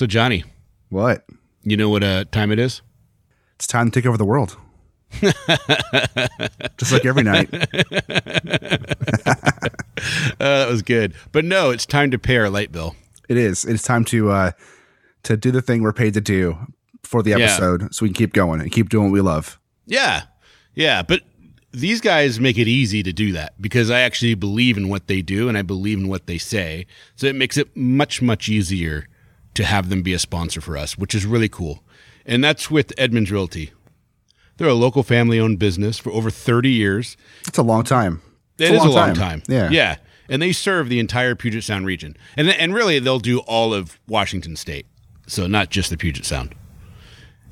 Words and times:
So, 0.00 0.06
Johnny, 0.06 0.44
What? 0.88 1.26
you 1.62 1.76
know 1.76 1.90
what 1.90 2.02
uh, 2.02 2.24
time 2.32 2.50
it 2.52 2.58
is? 2.58 2.80
It's 3.56 3.66
time 3.66 3.90
to 3.90 4.00
take 4.00 4.06
over 4.06 4.16
the 4.16 4.24
world. 4.24 4.56
Just 6.78 6.90
like 6.90 7.04
every 7.04 7.22
night. 7.22 7.52
Uh, 7.52 7.58
that 10.38 10.68
was 10.70 10.80
good. 10.80 11.12
But 11.32 11.44
no, 11.44 11.68
it's 11.68 11.84
time 11.84 12.10
to 12.12 12.18
pay 12.18 12.38
our 12.38 12.48
light 12.48 12.72
bill. 12.72 12.96
It 13.28 13.36
is. 13.36 13.66
It's 13.66 13.82
time 13.82 14.06
to 14.06 14.30
uh 14.30 14.52
to 15.24 15.36
do 15.36 15.50
the 15.50 15.60
thing 15.60 15.82
we're 15.82 15.92
paid 15.92 16.14
to 16.14 16.22
do 16.22 16.56
for 17.02 17.22
the 17.22 17.32
Yeah. 17.32 17.40
episode 17.40 17.94
so 17.94 18.04
we 18.04 18.08
can 18.08 18.14
keep 18.14 18.32
going 18.32 18.62
and 18.62 18.72
keep 18.72 18.88
doing 18.88 19.08
what 19.08 19.12
we 19.12 19.20
love. 19.20 19.60
Yeah. 19.84 20.22
Yeah. 20.74 21.02
But 21.02 21.20
these 21.72 22.00
guys 22.00 22.40
make 22.40 22.56
it 22.56 22.68
easy 22.68 23.02
to 23.02 23.12
do 23.12 23.32
that 23.32 23.60
because 23.60 23.90
I 23.90 24.00
actually 24.00 24.34
believe 24.34 24.78
in 24.78 24.88
what 24.88 25.08
they 25.08 25.20
do 25.20 25.50
and 25.50 25.58
I 25.58 25.62
believe 25.62 25.98
in 25.98 26.08
what 26.08 26.26
they 26.26 26.38
say. 26.38 26.86
So 27.16 27.26
it 27.26 27.36
makes 27.36 27.58
it 27.58 27.76
much, 27.76 28.22
much 28.22 28.48
easier 28.48 29.06
to 29.60 29.66
have 29.66 29.90
them 29.90 30.00
be 30.02 30.14
a 30.14 30.18
sponsor 30.18 30.60
for 30.62 30.76
us, 30.78 30.96
which 30.96 31.14
is 31.14 31.26
really 31.26 31.48
cool. 31.48 31.84
And 32.24 32.42
that's 32.42 32.70
with 32.70 32.94
Edmonds 32.96 33.30
Realty. 33.30 33.72
They're 34.56 34.68
a 34.68 34.74
local 34.74 35.02
family 35.02 35.38
owned 35.38 35.58
business 35.58 35.98
for 35.98 36.10
over 36.12 36.30
30 36.30 36.70
years. 36.70 37.18
It's 37.46 37.58
a 37.58 37.62
long 37.62 37.84
time. 37.84 38.22
It's 38.58 38.70
It 38.70 38.74
is 38.74 38.84
a 38.84 38.88
long 38.88 39.12
time. 39.12 39.42
Yeah. 39.48 39.68
Yeah. 39.70 39.96
And 40.30 40.40
they 40.40 40.52
serve 40.52 40.88
the 40.88 40.98
entire 40.98 41.34
Puget 41.34 41.62
Sound 41.62 41.84
region. 41.84 42.16
And, 42.38 42.48
and 42.48 42.72
really, 42.72 42.98
they'll 43.00 43.18
do 43.18 43.40
all 43.40 43.74
of 43.74 43.98
Washington 44.08 44.56
state. 44.56 44.86
So, 45.26 45.46
not 45.46 45.68
just 45.70 45.90
the 45.90 45.96
Puget 45.96 46.24
Sound. 46.24 46.54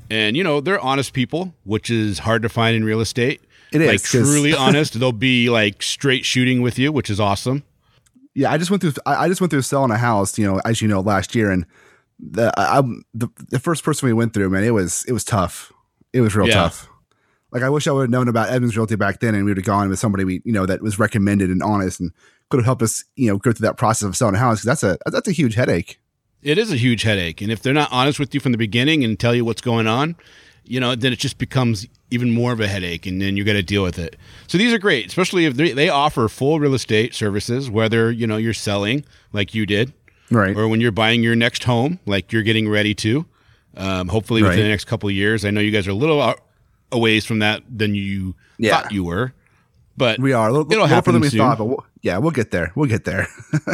And, 0.09 0.35
you 0.35 0.43
know, 0.43 0.61
they're 0.61 0.79
honest 0.79 1.13
people, 1.13 1.53
which 1.63 1.91
is 1.91 2.19
hard 2.19 2.41
to 2.41 2.49
find 2.49 2.75
in 2.75 2.83
real 2.83 3.01
estate. 3.01 3.41
It 3.71 3.81
is, 3.81 3.87
Like, 3.87 4.01
truly 4.01 4.53
honest. 4.65 4.99
They'll 4.99 5.11
be 5.11 5.49
like 5.49 5.83
straight 5.83 6.25
shooting 6.25 6.61
with 6.63 6.79
you, 6.79 6.91
which 6.91 7.09
is 7.09 7.19
awesome. 7.19 7.63
Yeah, 8.33 8.51
I 8.51 8.57
just 8.57 8.71
went 8.71 8.81
through. 8.81 8.93
I 9.05 9.27
just 9.27 9.41
went 9.41 9.51
through 9.51 9.63
selling 9.63 9.91
a 9.91 9.97
house, 9.97 10.39
you 10.39 10.45
know, 10.47 10.61
as 10.63 10.81
you 10.81 10.87
know, 10.87 11.01
last 11.01 11.35
year, 11.35 11.51
and 11.51 11.65
the 12.19 12.51
I, 12.59 12.77
I'm 12.79 13.03
the 13.13 13.29
the 13.49 13.59
first 13.59 13.83
person 13.83 14.07
we 14.07 14.13
went 14.13 14.33
through, 14.33 14.49
man, 14.49 14.63
it 14.63 14.71
was 14.73 15.05
it 15.07 15.13
was 15.13 15.23
tough. 15.23 15.71
It 16.13 16.21
was 16.21 16.35
real 16.35 16.47
Yeah. 16.47 16.55
tough. 16.55 16.87
Like 17.51 17.63
I 17.63 17.69
wish 17.69 17.87
I 17.87 17.91
would 17.91 18.01
have 18.01 18.09
known 18.09 18.27
about 18.27 18.49
Edmonds 18.49 18.75
Realty 18.77 18.95
back 18.95 19.19
then, 19.21 19.33
and 19.35 19.43
we 19.45 19.51
would 19.51 19.57
have 19.57 19.65
gone 19.65 19.89
with 19.89 19.99
somebody 19.99 20.23
we 20.23 20.41
you 20.45 20.51
know 20.53 20.65
that 20.65 20.81
was 20.81 20.99
recommended 20.99 21.49
and 21.49 21.63
honest, 21.63 21.99
and 21.99 22.11
could 22.49 22.57
have 22.57 22.65
helped 22.65 22.81
us, 22.81 23.03
you 23.15 23.27
know, 23.29 23.37
go 23.37 23.51
through 23.51 23.65
that 23.67 23.77
process 23.77 24.07
of 24.07 24.15
selling 24.17 24.35
a 24.35 24.39
house. 24.39 24.61
that's 24.63 24.83
a 24.83 24.97
that's 25.07 25.27
a 25.27 25.31
huge 25.31 25.55
headache. 25.55 25.99
It 26.41 26.57
is 26.57 26.71
a 26.71 26.77
huge 26.77 27.01
headache. 27.03 27.41
And 27.41 27.51
if 27.51 27.61
they're 27.61 27.73
not 27.73 27.91
honest 27.91 28.17
with 28.19 28.33
you 28.33 28.39
from 28.39 28.53
the 28.53 28.57
beginning 28.57 29.03
and 29.03 29.19
tell 29.19 29.35
you 29.35 29.43
what's 29.43 29.61
going 29.61 29.87
on, 29.87 30.15
you 30.63 30.79
know, 30.79 30.95
then 30.95 31.11
it 31.11 31.19
just 31.19 31.37
becomes 31.37 31.85
even 32.11 32.31
more 32.31 32.53
of 32.53 32.59
a 32.61 32.67
headache 32.67 33.05
and 33.05 33.21
then 33.21 33.35
you 33.35 33.43
got 33.43 33.53
to 33.53 33.61
deal 33.61 33.83
with 33.83 33.99
it. 33.99 34.15
So 34.47 34.57
these 34.57 34.71
are 34.73 34.77
great, 34.79 35.05
especially 35.07 35.45
if 35.45 35.55
they, 35.55 35.73
they 35.73 35.89
offer 35.89 36.27
full 36.29 36.59
real 36.59 36.73
estate 36.73 37.13
services, 37.13 37.69
whether, 37.69 38.09
you 38.09 38.25
know, 38.25 38.37
you're 38.37 38.53
selling 38.53 39.03
like 39.33 39.53
you 39.53 39.65
did 39.65 39.91
Right. 40.31 40.55
or 40.55 40.67
when 40.67 40.79
you're 40.81 40.91
buying 40.91 41.23
your 41.23 41.35
next 41.35 41.63
home, 41.63 41.99
like 42.05 42.31
you're 42.31 42.43
getting 42.43 42.69
ready 42.69 42.93
to, 42.95 43.25
um, 43.77 44.07
hopefully 44.09 44.41
within 44.43 44.57
Right. 44.59 44.63
the 44.63 44.69
next 44.69 44.85
couple 44.85 45.09
of 45.09 45.15
years. 45.15 45.43
I 45.45 45.51
know 45.51 45.61
you 45.61 45.71
guys 45.71 45.87
are 45.87 45.91
a 45.91 45.95
little 45.95 46.21
out, 46.21 46.39
a 46.91 46.97
ways 46.99 47.25
from 47.25 47.39
that 47.39 47.63
than 47.69 47.95
you 47.95 48.35
Yeah. 48.57 48.81
thought 48.81 48.91
you 48.91 49.03
were, 49.03 49.33
but 49.97 50.19
we 50.19 50.33
are 50.33 50.49
a 50.49 50.51
little, 50.51 50.71
it'll 50.71 50.87
happen 50.87 51.13
than 51.13 51.21
we 51.21 51.29
soon. 51.29 51.39
thought, 51.39 51.57
but 51.57 51.65
we'll, 51.65 51.85
yeah, 52.01 52.17
we'll 52.17 52.31
get 52.31 52.51
there. 52.51 52.71
We'll 52.75 52.89
get 52.89 53.05
there. 53.05 53.27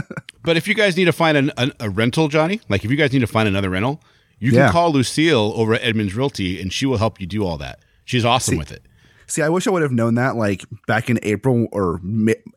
But 0.43 0.57
if 0.57 0.67
you 0.67 0.75
guys 0.75 0.95
need 0.95 1.05
to 1.05 1.11
find 1.11 1.35
an, 1.37 1.51
an, 1.57 1.71
a 1.79 1.89
rental, 1.89 2.27
Johnny, 2.27 2.61
like 2.69 2.85
if 2.85 2.91
you 2.91 2.97
guys 2.97 3.11
need 3.11 3.21
to 3.21 3.25
find 3.27 3.47
another 3.49 3.71
rental, 3.71 3.99
you 4.37 4.51
can 4.51 4.59
Yeah. 4.59 4.71
call 4.71 4.91
Lucille 4.91 5.53
over 5.55 5.73
at 5.73 5.81
Edmonds 5.83 6.13
Realty 6.13 6.61
and 6.61 6.71
she 6.71 6.85
will 6.85 6.97
help 6.99 7.19
you 7.19 7.25
do 7.25 7.43
all 7.43 7.57
that. 7.57 7.79
She's 8.05 8.23
awesome 8.23 8.55
with 8.57 8.71
it. 8.71 8.83
See, 9.27 9.41
I 9.41 9.49
wish 9.49 9.67
I 9.67 9.71
would 9.71 9.81
have 9.81 9.91
known 9.91 10.15
that 10.15 10.35
like 10.35 10.63
back 10.87 11.09
in 11.09 11.19
April 11.23 11.67
or 11.71 11.99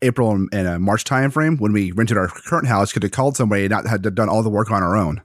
April 0.02 0.32
and, 0.32 0.48
and 0.52 0.68
uh, 0.68 0.78
March 0.78 1.04
timeframe 1.04 1.58
when 1.60 1.72
we 1.72 1.92
rented 1.92 2.16
our 2.16 2.28
current 2.28 2.66
house. 2.68 2.92
Could 2.92 3.02
have 3.02 3.12
called 3.12 3.36
somebody 3.36 3.62
and 3.64 3.70
not 3.70 3.86
had 3.86 4.14
done 4.14 4.28
all 4.28 4.42
the 4.42 4.50
work 4.50 4.70
on 4.70 4.82
our 4.82 4.96
own. 4.96 5.22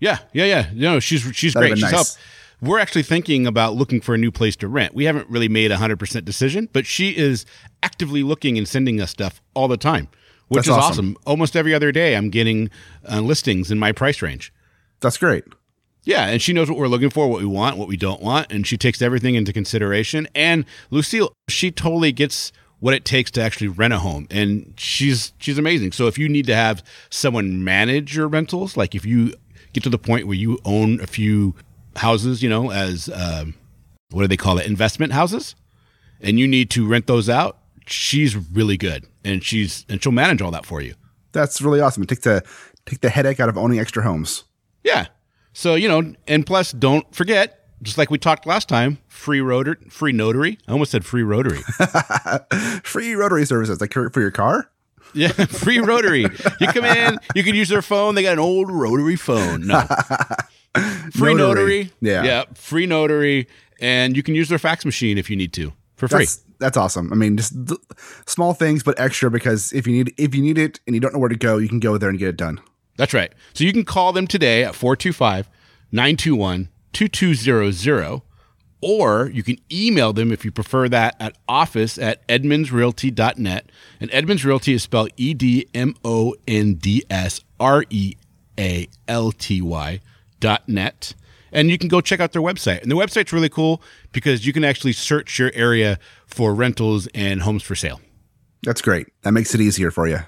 Yeah, 0.00 0.18
yeah, 0.32 0.44
yeah. 0.44 0.70
No, 0.74 1.00
she's 1.00 1.22
she's 1.34 1.54
That'd 1.54 1.70
great. 1.70 1.78
She's 1.78 1.82
nice. 1.82 1.92
helped. 1.92 2.18
We're 2.62 2.78
actually 2.78 3.02
thinking 3.02 3.46
about 3.46 3.74
looking 3.74 4.00
for 4.00 4.14
a 4.14 4.18
new 4.18 4.30
place 4.30 4.56
to 4.56 4.68
rent. 4.68 4.94
We 4.94 5.04
haven't 5.04 5.28
really 5.28 5.48
made 5.48 5.70
a 5.70 5.76
hundred 5.76 5.98
percent 5.98 6.24
decision, 6.24 6.68
but 6.72 6.86
she 6.86 7.16
is 7.16 7.44
actively 7.82 8.22
looking 8.22 8.56
and 8.56 8.66
sending 8.66 9.00
us 9.00 9.10
stuff 9.10 9.42
all 9.54 9.68
the 9.68 9.76
time, 9.76 10.08
which 10.48 10.64
That's 10.64 10.68
is 10.68 10.72
awesome. 10.72 10.88
awesome. 10.88 11.16
Almost 11.26 11.56
every 11.56 11.74
other 11.74 11.92
day, 11.92 12.16
I'm 12.16 12.30
getting 12.30 12.70
uh, 13.10 13.20
listings 13.20 13.70
in 13.70 13.78
my 13.78 13.92
price 13.92 14.22
range. 14.22 14.52
That's 15.00 15.18
great. 15.18 15.44
Yeah, 16.06 16.28
and 16.28 16.40
she 16.40 16.52
knows 16.52 16.70
what 16.70 16.78
we're 16.78 16.86
looking 16.86 17.10
for, 17.10 17.28
what 17.28 17.40
we 17.40 17.46
want, 17.46 17.76
what 17.76 17.88
we 17.88 17.96
don't 17.96 18.22
want, 18.22 18.52
and 18.52 18.64
she 18.64 18.76
takes 18.76 19.02
everything 19.02 19.34
into 19.34 19.52
consideration. 19.52 20.28
And 20.36 20.64
Lucille, 20.90 21.32
she 21.48 21.72
totally 21.72 22.12
gets 22.12 22.52
what 22.78 22.94
it 22.94 23.04
takes 23.04 23.28
to 23.32 23.42
actually 23.42 23.66
rent 23.66 23.92
a 23.92 23.98
home, 23.98 24.28
and 24.30 24.72
she's 24.76 25.32
she's 25.38 25.58
amazing. 25.58 25.90
So 25.90 26.06
if 26.06 26.16
you 26.16 26.28
need 26.28 26.46
to 26.46 26.54
have 26.54 26.84
someone 27.10 27.64
manage 27.64 28.16
your 28.16 28.28
rentals, 28.28 28.76
like 28.76 28.94
if 28.94 29.04
you 29.04 29.34
get 29.72 29.82
to 29.82 29.90
the 29.90 29.98
point 29.98 30.28
where 30.28 30.36
you 30.36 30.60
own 30.64 31.00
a 31.00 31.08
few 31.08 31.56
houses, 31.96 32.40
you 32.40 32.48
know, 32.48 32.70
as 32.70 33.08
um, 33.08 33.54
what 34.10 34.22
do 34.22 34.28
they 34.28 34.36
call 34.36 34.58
it, 34.58 34.66
investment 34.66 35.12
houses, 35.12 35.56
and 36.20 36.38
you 36.38 36.46
need 36.46 36.70
to 36.70 36.86
rent 36.86 37.08
those 37.08 37.28
out, 37.28 37.58
she's 37.88 38.36
really 38.36 38.76
good, 38.76 39.06
and 39.24 39.42
she's 39.42 39.84
and 39.88 40.00
she'll 40.00 40.12
manage 40.12 40.40
all 40.40 40.52
that 40.52 40.64
for 40.64 40.80
you. 40.80 40.94
That's 41.32 41.60
really 41.60 41.80
awesome. 41.80 42.06
Take 42.06 42.20
the 42.20 42.44
take 42.84 43.00
the 43.00 43.10
headache 43.10 43.40
out 43.40 43.48
of 43.48 43.58
owning 43.58 43.80
extra 43.80 44.04
homes. 44.04 44.44
Yeah. 44.84 45.06
So, 45.56 45.74
you 45.74 45.88
know, 45.88 46.12
and 46.28 46.44
plus 46.44 46.70
don't 46.70 47.14
forget, 47.14 47.66
just 47.80 47.96
like 47.96 48.10
we 48.10 48.18
talked 48.18 48.46
last 48.46 48.68
time, 48.68 48.98
free 49.08 49.40
rotor 49.40 49.78
free 49.88 50.12
notary. 50.12 50.58
I 50.68 50.72
almost 50.72 50.90
said 50.90 51.02
free 51.02 51.22
rotary. 51.22 51.60
Free 52.82 53.14
rotary 53.14 53.46
services 53.46 53.80
like 53.80 53.94
for 53.94 54.20
your 54.20 54.30
car. 54.30 54.70
yeah, 55.14 55.28
free 55.48 55.78
rotary. 55.78 56.26
You 56.60 56.66
come 56.68 56.84
in, 56.84 57.18
you 57.34 57.42
can 57.42 57.54
use 57.54 57.70
their 57.70 57.80
phone. 57.80 58.14
They 58.14 58.22
got 58.22 58.34
an 58.34 58.38
old 58.38 58.70
rotary 58.70 59.16
phone. 59.16 59.66
No. 59.66 59.80
Free 61.14 61.32
Notary. 61.32 61.84
notary. 61.84 61.92
Yeah. 62.02 62.22
Yeah, 62.24 62.44
free 62.52 62.84
notary 62.84 63.48
and 63.80 64.14
you 64.14 64.22
can 64.22 64.34
use 64.34 64.50
their 64.50 64.58
fax 64.58 64.84
machine 64.84 65.16
if 65.16 65.30
you 65.30 65.36
need 65.36 65.54
to 65.54 65.72
for 65.96 66.06
free. 66.06 66.18
That's 66.24 66.42
that's 66.58 66.76
awesome. 66.76 67.10
I 67.14 67.16
mean, 67.16 67.38
just 67.38 67.54
th- 67.66 67.80
small 68.26 68.52
things, 68.52 68.82
but 68.82 69.00
extra 69.00 69.30
because 69.30 69.72
if 69.72 69.86
you 69.86 69.94
need 70.04 70.12
if 70.18 70.34
you 70.34 70.42
need 70.42 70.58
it 70.58 70.80
and 70.86 70.94
you 70.94 71.00
don't 71.00 71.14
know 71.14 71.18
where 71.18 71.30
to 71.30 71.36
go, 71.36 71.56
you 71.56 71.68
can 71.70 71.80
go 71.80 71.96
there 71.96 72.10
and 72.10 72.18
get 72.18 72.28
it 72.28 72.36
done. 72.36 72.60
That's 72.96 73.14
right. 73.14 73.32
So 73.54 73.64
you 73.64 73.72
can 73.72 73.84
call 73.84 74.12
them 74.12 74.26
today 74.26 74.64
at 74.64 74.74
425 74.74 75.48
921 75.92 76.68
2200, 76.92 78.22
or 78.80 79.30
you 79.32 79.42
can 79.42 79.58
email 79.70 80.12
them 80.12 80.32
if 80.32 80.44
you 80.44 80.50
prefer 80.50 80.88
that 80.88 81.14
at 81.20 81.36
office 81.48 81.98
at 81.98 82.26
edmondsrealty.net. 82.28 83.70
And 84.00 84.10
Edmonds 84.12 84.44
Realty 84.44 84.74
is 84.74 84.82
spelled 84.82 85.10
E 85.16 85.34
D 85.34 85.68
M 85.74 85.94
O 86.04 86.34
N 86.48 86.74
D 86.74 87.04
S 87.10 87.42
R 87.60 87.84
E 87.90 88.14
A 88.58 88.88
L 89.08 89.32
T 89.32 89.60
Y 89.60 90.00
dot 90.40 90.68
net. 90.68 91.14
And 91.52 91.70
you 91.70 91.78
can 91.78 91.88
go 91.88 92.00
check 92.00 92.20
out 92.20 92.32
their 92.32 92.42
website. 92.42 92.82
And 92.82 92.90
the 92.90 92.96
website's 92.96 93.32
really 93.32 93.48
cool 93.48 93.82
because 94.12 94.46
you 94.46 94.52
can 94.52 94.64
actually 94.64 94.92
search 94.92 95.38
your 95.38 95.50
area 95.54 95.98
for 96.26 96.54
rentals 96.54 97.08
and 97.14 97.42
homes 97.42 97.62
for 97.62 97.74
sale. 97.74 98.00
That's 98.62 98.82
great. 98.82 99.08
That 99.22 99.32
makes 99.32 99.54
it 99.54 99.60
easier 99.60 99.90
for 99.90 100.06
you. 100.06 100.18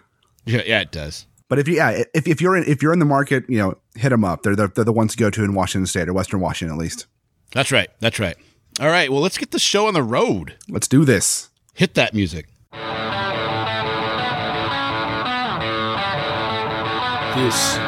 Yeah, 0.47 0.63
yeah, 0.65 0.81
it 0.81 0.93
does. 0.93 1.27
But 1.49 1.59
if 1.59 1.67
you 1.67 1.77
yeah, 1.77 2.05
if, 2.15 2.29
if 2.29 2.41
you're 2.41 2.57
in 2.57 2.65
if 2.65 2.83
you're 2.83 2.93
in 2.93 2.99
the 2.99 3.07
market, 3.07 3.45
you 3.49 3.59
know, 3.59 3.75
hit 3.95 4.11
them 4.11 4.25
up. 4.25 4.43
They're 4.43 4.55
the, 4.55 4.69
they're 4.69 4.85
the 4.85 4.93
ones 4.93 5.13
to 5.13 5.19
go 5.19 5.31
to 5.31 5.45
in 5.45 5.55
Washington 5.55 5.87
State 5.87 6.09
or 6.09 6.13
Western 6.13 6.41
Washington 6.41 6.77
at 6.77 6.81
least. 6.81 7.07
That's 7.53 7.73
right. 7.73 7.89
That's 8.01 8.19
right. 8.19 8.37
All 8.81 8.89
right. 8.89 9.11
Well, 9.11 9.21
let's 9.23 9.39
get 9.39 9.51
the 9.51 9.59
show 9.59 9.87
on 9.87 9.95
the 9.95 10.03
road. 10.03 10.57
Let's 10.69 10.87
do 10.87 11.05
this. 11.07 11.49
Hit 11.75 11.95
that 11.95 12.13
music. 12.13 12.49
This 17.39 17.79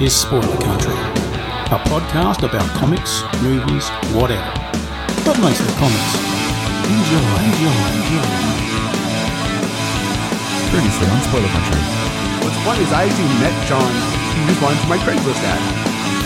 is 0.00 0.14
Spoiler 0.14 0.58
Country, 0.58 0.92
a 0.92 1.78
podcast 1.88 2.42
about 2.42 2.68
comics, 2.76 3.22
movies, 3.42 3.88
whatever. 4.12 4.52
But 5.24 5.38
mostly 5.40 5.72
comics. 5.78 6.14
Enjoy, 6.84 7.24
enjoy, 7.46 7.78
enjoy. 7.94 8.28
Previously 10.70 11.06
on 11.08 11.22
Spoiler 11.22 11.48
Country. 11.48 12.17
What's 12.48 12.64
funny 12.64 12.80
is 12.82 12.92
I 12.92 13.04
actually 13.04 13.28
met 13.44 13.52
John. 13.68 13.92
He 14.32 14.40
was 14.48 14.56
one 14.62 14.74
for 14.76 14.88
my 14.88 14.96
Craigslist 15.04 15.36
ad, 15.44 15.60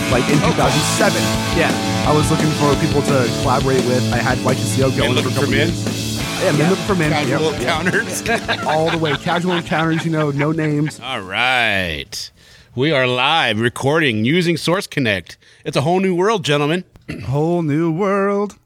like 0.09 0.23
in 0.31 0.39
2007. 0.39 1.19
Yeah, 1.59 1.67
I 2.07 2.15
was 2.15 2.31
looking 2.31 2.47
for 2.51 2.73
people 2.79 3.01
to 3.01 3.27
collaborate 3.41 3.83
with. 3.85 4.01
I 4.13 4.17
had 4.23 4.37
YTCO 4.37 4.95
going 4.95 5.11
looking 5.11 5.31
for 5.31 5.39
a 5.39 5.41
for 5.41 5.51
couple 5.51 5.51
men? 5.51 5.67
years. 5.67 6.17
Yeah, 6.41 6.51
men 6.53 6.69
looking 6.69 6.85
for 6.85 6.95
men. 6.95 7.11
Casual 7.11 7.51
Yep, 7.51 7.51
yep. 7.51 7.59
encounters. 7.59 8.63
all 8.65 8.89
the 8.89 8.97
way. 8.97 9.17
Casual 9.17 9.51
encounters. 9.57 10.05
You 10.05 10.11
know, 10.11 10.31
no 10.31 10.53
names. 10.53 10.97
All 11.01 11.19
right. 11.19 12.31
We 12.73 12.93
are 12.93 13.05
live 13.05 13.59
recording 13.59 14.23
using 14.23 14.55
Source 14.55 14.87
Connect. 14.87 15.37
It's 15.65 15.75
a 15.75 15.81
whole 15.81 15.99
new 15.99 16.15
world, 16.15 16.45
gentlemen. 16.45 16.85
Whole 17.25 17.63
new 17.63 17.91
world. 17.91 18.57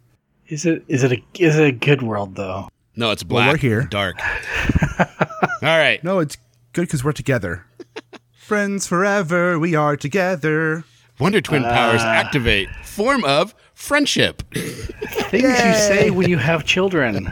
Is 0.47 0.67
it 0.67 0.83
is 0.87 1.03
it 1.03 1.11
a 1.11 1.23
is 1.43 1.57
it 1.57 1.65
a 1.65 1.71
good 1.71 2.03
world 2.03 2.35
though? 2.35 2.69
No, 2.95 3.09
it's 3.09 3.23
Well, 3.25 3.43
black. 3.45 3.53
we're 3.53 3.57
here. 3.57 3.81
Dark. 3.83 4.17
All 4.99 5.07
right. 5.61 6.03
No, 6.03 6.19
it's 6.19 6.37
good 6.77 6.88
because 6.88 7.03
we're 7.03 7.12
together. 7.12 7.65
Friends 8.38 8.85
forever. 8.85 9.57
We 9.57 9.74
are 9.74 9.97
together. 9.97 10.83
Wonder 11.19 11.41
Twin 11.41 11.63
powers 11.63 12.03
activate. 12.03 12.69
Form 12.83 13.24
of 13.24 13.56
friendship. 13.74 14.44
Things 14.53 15.44
you 15.44 15.74
say 15.74 16.12
when 16.12 16.29
you 16.29 16.38
have 16.38 16.65
children. 16.65 17.25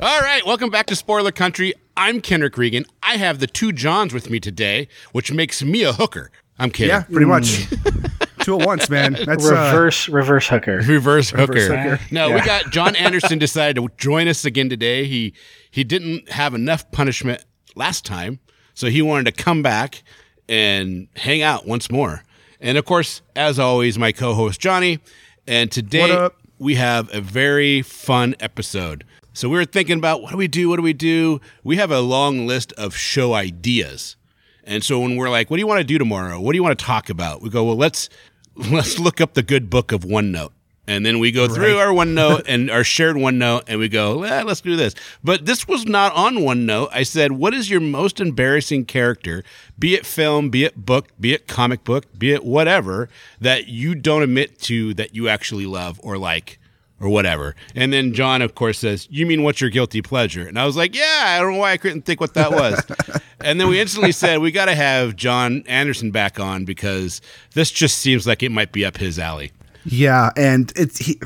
All 0.00 0.20
right, 0.20 0.42
welcome 0.44 0.68
back 0.68 0.86
to 0.86 0.96
Spoiler 0.96 1.30
Country. 1.30 1.74
I'm 1.96 2.20
Kenric 2.20 2.56
Regan. 2.56 2.86
I 3.04 3.18
have 3.18 3.38
the 3.38 3.46
two 3.46 3.70
Johns 3.70 4.12
with 4.12 4.30
me 4.30 4.40
today, 4.40 4.88
which 5.12 5.30
makes 5.30 5.62
me 5.62 5.84
a 5.84 5.92
hooker. 5.92 6.32
I'm 6.58 6.72
kidding. 6.72 6.90
Yeah, 6.90 7.02
pretty 7.04 7.26
much. 7.26 7.68
Two 8.44 8.60
at 8.60 8.66
once, 8.66 8.90
man. 8.90 9.14
That's 9.24 9.48
uh, 9.48 9.54
reverse 9.54 10.06
reverse 10.06 10.48
hooker. 10.48 10.76
Reverse 10.86 11.30
hooker. 11.30 11.60
hooker. 11.60 12.00
No, 12.10 12.30
we 12.30 12.42
got 12.42 12.70
Jon 12.70 12.94
Anderson 12.94 13.38
decided 13.38 13.76
to 13.76 13.88
join 13.96 14.28
us 14.28 14.44
again 14.44 14.68
today. 14.68 15.06
He 15.06 15.32
he 15.74 15.82
didn't 15.82 16.30
have 16.30 16.54
enough 16.54 16.88
punishment 16.92 17.44
last 17.74 18.04
time, 18.04 18.38
so 18.74 18.86
he 18.86 19.02
wanted 19.02 19.24
to 19.24 19.42
come 19.42 19.60
back 19.60 20.04
and 20.48 21.08
hang 21.16 21.42
out 21.42 21.66
once 21.66 21.90
more. 21.90 22.22
And 22.60 22.78
of 22.78 22.84
course, 22.84 23.22
as 23.34 23.58
always, 23.58 23.98
my 23.98 24.12
co-host 24.12 24.60
Johnny. 24.60 25.00
And 25.48 25.72
today 25.72 26.28
we 26.60 26.76
have 26.76 27.12
a 27.12 27.20
very 27.20 27.82
fun 27.82 28.36
episode. 28.38 29.02
So 29.32 29.48
we 29.48 29.56
were 29.56 29.64
thinking 29.64 29.98
about 29.98 30.22
what 30.22 30.30
do 30.30 30.36
we 30.36 30.46
do? 30.46 30.68
What 30.68 30.76
do 30.76 30.82
we 30.82 30.92
do? 30.92 31.40
We 31.64 31.76
have 31.78 31.90
a 31.90 31.98
long 31.98 32.46
list 32.46 32.72
of 32.74 32.94
show 32.94 33.34
ideas. 33.34 34.14
And 34.62 34.84
so 34.84 35.00
when 35.00 35.16
we're 35.16 35.28
like, 35.28 35.50
what 35.50 35.56
do 35.56 35.60
you 35.60 35.66
want 35.66 35.80
to 35.80 35.84
do 35.84 35.98
tomorrow? 35.98 36.38
What 36.40 36.52
do 36.52 36.56
you 36.56 36.62
want 36.62 36.78
to 36.78 36.84
talk 36.84 37.10
about? 37.10 37.42
We 37.42 37.50
go, 37.50 37.64
well, 37.64 37.76
let's 37.76 38.08
let's 38.70 39.00
look 39.00 39.20
up 39.20 39.34
the 39.34 39.42
good 39.42 39.70
book 39.70 39.90
of 39.90 40.02
OneNote. 40.02 40.52
And 40.86 41.04
then 41.04 41.18
we 41.18 41.32
go 41.32 41.48
through 41.48 41.78
our 41.78 41.88
OneNote 41.88 42.44
and 42.46 42.70
our 42.70 42.84
shared 42.84 43.16
OneNote 43.16 43.64
and 43.68 43.78
we 43.78 43.88
go, 43.88 44.22
eh, 44.22 44.42
let's 44.42 44.60
do 44.60 44.76
this. 44.76 44.94
But 45.22 45.46
this 45.46 45.66
was 45.66 45.86
not 45.86 46.12
on 46.14 46.36
OneNote. 46.36 46.88
I 46.92 47.04
said, 47.04 47.32
what 47.32 47.54
is 47.54 47.70
your 47.70 47.80
most 47.80 48.20
embarrassing 48.20 48.84
character, 48.84 49.44
be 49.78 49.94
it 49.94 50.04
film, 50.04 50.50
be 50.50 50.64
it 50.64 50.84
book, 50.84 51.08
be 51.18 51.32
it 51.32 51.48
comic 51.48 51.84
book, 51.84 52.06
be 52.18 52.32
it 52.32 52.44
whatever, 52.44 53.08
that 53.40 53.68
you 53.68 53.94
don't 53.94 54.22
admit 54.22 54.58
to 54.62 54.92
that 54.94 55.14
you 55.14 55.28
actually 55.28 55.66
love 55.66 55.98
or 56.02 56.18
like? 56.18 56.58
or 57.00 57.08
whatever. 57.08 57.54
And 57.74 57.92
then 57.92 58.14
John, 58.14 58.40
of 58.40 58.54
course, 58.54 58.78
says, 58.78 59.08
You 59.10 59.26
mean 59.26 59.42
what's 59.42 59.60
your 59.60 59.68
guilty 59.68 60.00
pleasure? 60.00 60.46
And 60.46 60.58
I 60.58 60.64
was 60.64 60.76
like, 60.76 60.94
Yeah, 60.94 61.24
I 61.26 61.40
don't 61.40 61.54
know 61.54 61.58
why 61.58 61.72
I 61.72 61.76
couldn't 61.76 62.02
think 62.02 62.20
what 62.20 62.34
that 62.34 62.50
was. 62.50 62.82
and 63.40 63.60
then 63.60 63.68
we 63.68 63.80
instantly 63.80 64.12
said, 64.12 64.38
We 64.38 64.52
got 64.52 64.66
to 64.66 64.74
have 64.74 65.16
Jon 65.16 65.64
Anderson 65.66 66.12
back 66.12 66.38
on 66.40 66.64
because 66.64 67.20
this 67.52 67.70
just 67.70 67.98
seems 67.98 68.26
like 68.26 68.42
it 68.42 68.52
might 68.52 68.72
be 68.72 68.84
up 68.84 68.96
his 68.96 69.18
alley. 69.18 69.52
Yeah, 69.84 70.30
and 70.36 70.72
it's 70.76 70.98
he. 70.98 71.20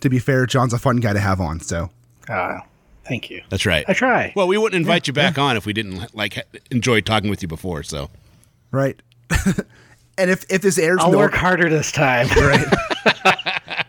To 0.00 0.08
be 0.08 0.18
fair, 0.18 0.46
John's 0.46 0.72
a 0.72 0.78
fun 0.78 0.98
guy 0.98 1.12
to 1.12 1.20
have 1.20 1.40
on. 1.40 1.60
So 1.60 1.90
Ah, 2.28 2.62
thank 3.04 3.30
you. 3.30 3.42
That's 3.48 3.66
right. 3.66 3.84
I 3.88 3.94
try. 3.94 4.32
Well, 4.36 4.46
we 4.46 4.58
wouldn't 4.58 4.80
invite 4.80 5.06
you 5.06 5.12
back 5.12 5.38
on 5.38 5.56
if 5.56 5.66
we 5.66 5.72
didn't 5.72 6.14
like 6.14 6.38
enjoy 6.70 7.00
talking 7.00 7.30
with 7.30 7.42
you 7.42 7.48
before. 7.48 7.82
So 7.82 8.10
right. 8.70 9.00
and 10.18 10.30
if 10.30 10.44
if 10.50 10.62
this 10.62 10.78
airs, 10.78 10.98
I'll 11.00 11.16
work 11.16 11.34
or- 11.34 11.38
harder 11.38 11.68
this 11.68 11.92
time. 11.92 12.28
Right. 12.36 12.66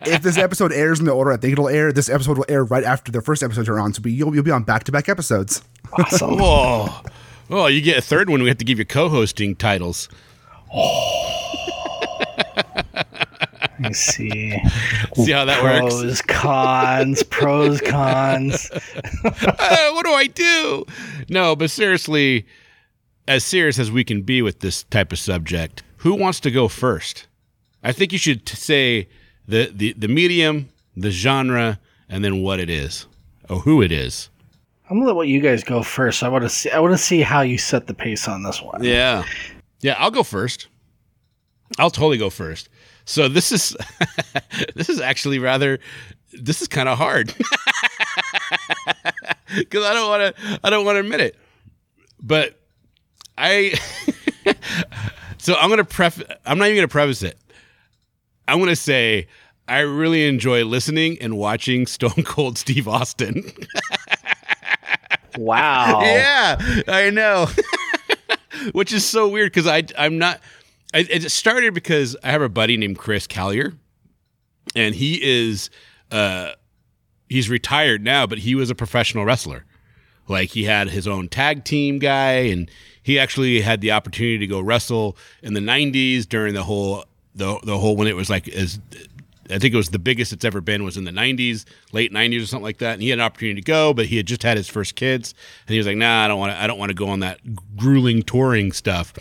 if 0.04 0.22
this 0.24 0.38
episode 0.38 0.72
airs 0.72 1.00
in 1.00 1.06
the 1.06 1.12
order 1.12 1.32
I 1.34 1.38
think 1.38 1.54
it'll 1.54 1.70
air, 1.70 1.92
this 1.92 2.10
episode 2.10 2.38
will 2.38 2.46
air 2.50 2.64
right 2.64 2.84
after 2.84 3.12
the 3.12 3.22
first 3.22 3.44
episode 3.44 3.68
you're 3.68 3.80
on. 3.80 3.94
So 3.94 4.02
be, 4.02 4.12
you'll 4.12 4.34
you'll 4.34 4.44
be 4.44 4.52
on 4.52 4.64
back 4.64 4.86
to 4.86 4.92
back 4.92 5.10
episodes. 5.10 5.62
awesome. 5.94 6.38
whoa, 6.40 6.88
oh, 7.50 7.68
you 7.68 7.82
get 7.82 7.98
a 7.98 8.02
third 8.02 8.30
one. 8.30 8.42
We 8.42 8.50
have 8.50 8.58
to 8.60 8.66
give 8.66 8.80
you 8.80 8.86
co-hosting 8.86 9.58
titles. 9.58 10.08
Let 10.74 10.86
me 13.80 13.94
see. 13.94 14.52
See 15.16 15.32
how 15.32 15.46
that 15.46 15.64
works? 15.64 15.96
Pros, 15.96 16.22
cons, 16.22 17.24
pros, 17.24 17.82
cons. 17.86 18.70
Uh, 18.72 19.92
what 19.92 20.06
do 20.06 20.12
I 20.12 20.28
do? 20.34 20.86
No, 21.30 21.56
but 21.56 21.70
seriously, 21.72 22.46
as 23.28 23.44
serious 23.44 23.80
as 23.80 23.92
we 23.92 24.04
can 24.04 24.22
be 24.22 24.42
with 24.42 24.60
this 24.60 24.84
type 24.84 25.12
of 25.12 25.20
subject, 25.20 25.84
who 25.98 26.16
wants 26.16 26.40
to 26.42 26.52
go 26.52 26.68
first? 26.68 27.28
I 27.84 27.92
think 27.92 28.12
you 28.12 28.18
should 28.18 28.46
t- 28.46 28.56
say 28.56 29.08
the, 29.48 29.72
the, 29.74 29.94
the 29.94 30.08
medium, 30.08 30.70
the 30.96 31.12
genre, 31.12 31.80
and 32.10 32.24
then 32.24 32.42
what 32.42 32.60
it 32.60 32.70
is, 32.70 33.06
or 33.50 33.60
who 33.60 33.82
it 33.82 33.92
is. 33.92 34.30
I'm 34.90 35.00
gonna 35.00 35.14
let 35.14 35.28
you 35.28 35.40
guys 35.40 35.64
go 35.64 35.84
first. 35.84 36.24
I 36.24 36.30
want 36.30 36.44
to 36.44 36.50
see. 36.50 36.72
I 36.72 36.80
want 36.80 36.94
to 36.94 36.98
see 36.98 37.22
how 37.22 37.42
you 37.42 37.60
set 37.60 37.86
the 37.86 37.94
pace 37.94 38.28
on 38.28 38.42
this 38.42 38.60
one. 38.60 38.84
Yeah. 38.84 39.24
Yeah, 39.82 39.96
I'll 40.00 40.10
go 40.10 40.24
first. 40.24 40.68
I'll 41.78 41.92
totally 41.92 42.18
go 42.18 42.32
first. 42.32 42.70
So 43.10 43.28
this 43.28 43.52
is 43.52 43.76
this 44.76 44.88
is 44.88 45.02
actually 45.02 45.40
rather 45.40 45.80
this 46.32 46.62
is 46.62 46.68
kind 46.68 46.88
of 46.88 47.00
hard. 47.00 47.30
Cuz 49.48 49.84
I 49.84 49.94
don't 49.96 50.08
want 50.10 50.36
to 50.36 50.60
I 50.64 50.70
don't 50.70 50.86
want 50.86 50.98
to 50.98 51.00
admit 51.00 51.20
it. 51.20 51.36
But 52.22 52.60
I 53.36 53.74
So 55.40 55.56
I'm 55.56 55.70
going 55.70 55.80
to 55.80 55.86
pref 55.86 56.22
I'm 56.46 56.60
not 56.60 56.66
even 56.66 56.76
going 56.76 56.88
to 56.88 56.92
preface 56.92 57.24
it. 57.24 57.40
I'm 58.48 58.64
to 58.64 58.76
say 58.76 59.28
I 59.68 59.80
really 59.80 60.28
enjoy 60.28 60.64
listening 60.64 61.18
and 61.20 61.36
watching 61.36 61.88
Stone 61.88 62.24
Cold 62.26 62.60
Steve 62.60 62.88
Austin. 62.88 63.52
Wow. 65.36 66.02
Yeah, 66.04 66.58
I 66.88 67.10
know. 67.10 67.48
Which 68.74 68.94
is 68.94 69.04
so 69.04 69.28
weird 69.30 69.52
because 69.52 69.66
I 69.66 69.84
I'm 69.98 70.20
not. 70.20 70.42
It 70.94 71.30
started 71.32 71.74
because 71.74 72.16
I 72.24 72.32
have 72.32 72.42
a 72.42 72.50
buddy 72.50 72.76
named 72.76 72.98
Chris 72.98 73.28
Callier, 73.28 73.78
and 74.76 74.96
he 74.96 75.20
is 75.22 75.70
uh 76.12 76.52
he's 77.28 77.50
retired 77.50 78.04
now, 78.04 78.26
but 78.26 78.40
he 78.40 78.56
was 78.56 78.70
a 78.70 78.76
professional 78.76 79.24
wrestler. 79.24 79.66
Like 80.28 80.50
he 80.50 80.64
had 80.64 80.90
his 80.90 81.08
own 81.08 81.28
tag 81.28 81.64
team 81.64 82.00
guy, 82.00 82.32
and 82.32 82.70
he 83.04 83.20
actually 83.20 83.62
had 83.62 83.82
the 83.82 83.92
opportunity 83.92 84.40
to 84.40 84.48
go 84.48 84.62
wrestle 84.62 85.16
in 85.44 85.54
the 85.54 85.60
'90s 85.60 86.28
during 86.28 86.54
the 86.54 86.64
whole 86.64 87.06
the 87.36 87.60
the 87.64 87.78
whole 87.78 87.96
when 87.96 88.08
it 88.08 88.16
was 88.16 88.30
like 88.30 88.48
as 88.50 88.80
I 89.52 89.58
think 89.58 89.74
it 89.74 89.78
was 89.78 89.90
the 89.90 90.00
biggest 90.00 90.32
it's 90.34 90.46
ever 90.46 90.62
been 90.62 90.84
was 90.84 90.96
in 90.96 91.06
the 91.06 91.12
90s, 91.12 91.66
late 91.92 92.14
90s 92.14 92.44
or 92.44 92.46
something 92.46 92.64
like 92.64 92.78
that. 92.80 92.94
And 92.94 93.02
he 93.02 93.10
had 93.10 93.18
an 93.18 93.26
opportunity 93.26 93.60
to 93.62 93.66
go, 93.66 93.96
but 93.96 94.06
he 94.06 94.18
had 94.18 94.28
just 94.28 94.44
had 94.44 94.58
his 94.58 94.68
first 94.68 94.96
kids, 94.96 95.34
and 95.66 95.74
he 95.74 95.78
was 95.80 95.88
like, 95.88 95.98
"Nah, 95.98 96.26
I 96.26 96.28
don't 96.28 96.40
want 96.40 96.52
to. 96.52 96.62
I 96.62 96.68
don't 96.68 96.78
want 96.78 96.92
to 96.92 96.96
go 96.96 97.10
on 97.10 97.20
that 97.22 97.40
grueling 97.76 98.22
touring 98.24 98.72
stuff." 98.72 99.14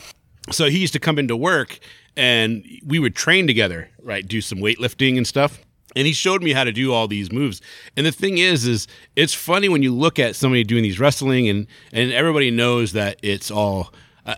So 0.50 0.68
he 0.68 0.78
used 0.78 0.92
to 0.94 0.98
come 0.98 1.18
into 1.18 1.36
work, 1.36 1.78
and 2.16 2.64
we 2.84 2.98
would 2.98 3.14
train 3.14 3.46
together, 3.46 3.88
right? 4.02 4.26
Do 4.26 4.40
some 4.40 4.58
weightlifting 4.58 5.16
and 5.16 5.26
stuff. 5.26 5.60
And 5.96 6.06
he 6.06 6.12
showed 6.12 6.42
me 6.42 6.52
how 6.52 6.64
to 6.64 6.72
do 6.72 6.92
all 6.92 7.08
these 7.08 7.32
moves. 7.32 7.60
And 7.96 8.04
the 8.04 8.12
thing 8.12 8.38
is, 8.38 8.66
is 8.66 8.86
it's 9.16 9.34
funny 9.34 9.68
when 9.68 9.82
you 9.82 9.92
look 9.92 10.18
at 10.18 10.36
somebody 10.36 10.62
doing 10.62 10.82
these 10.82 11.00
wrestling, 11.00 11.48
and 11.48 11.66
and 11.92 12.12
everybody 12.12 12.50
knows 12.50 12.92
that 12.92 13.18
it's 13.22 13.50
all 13.50 13.92
uh, 14.26 14.36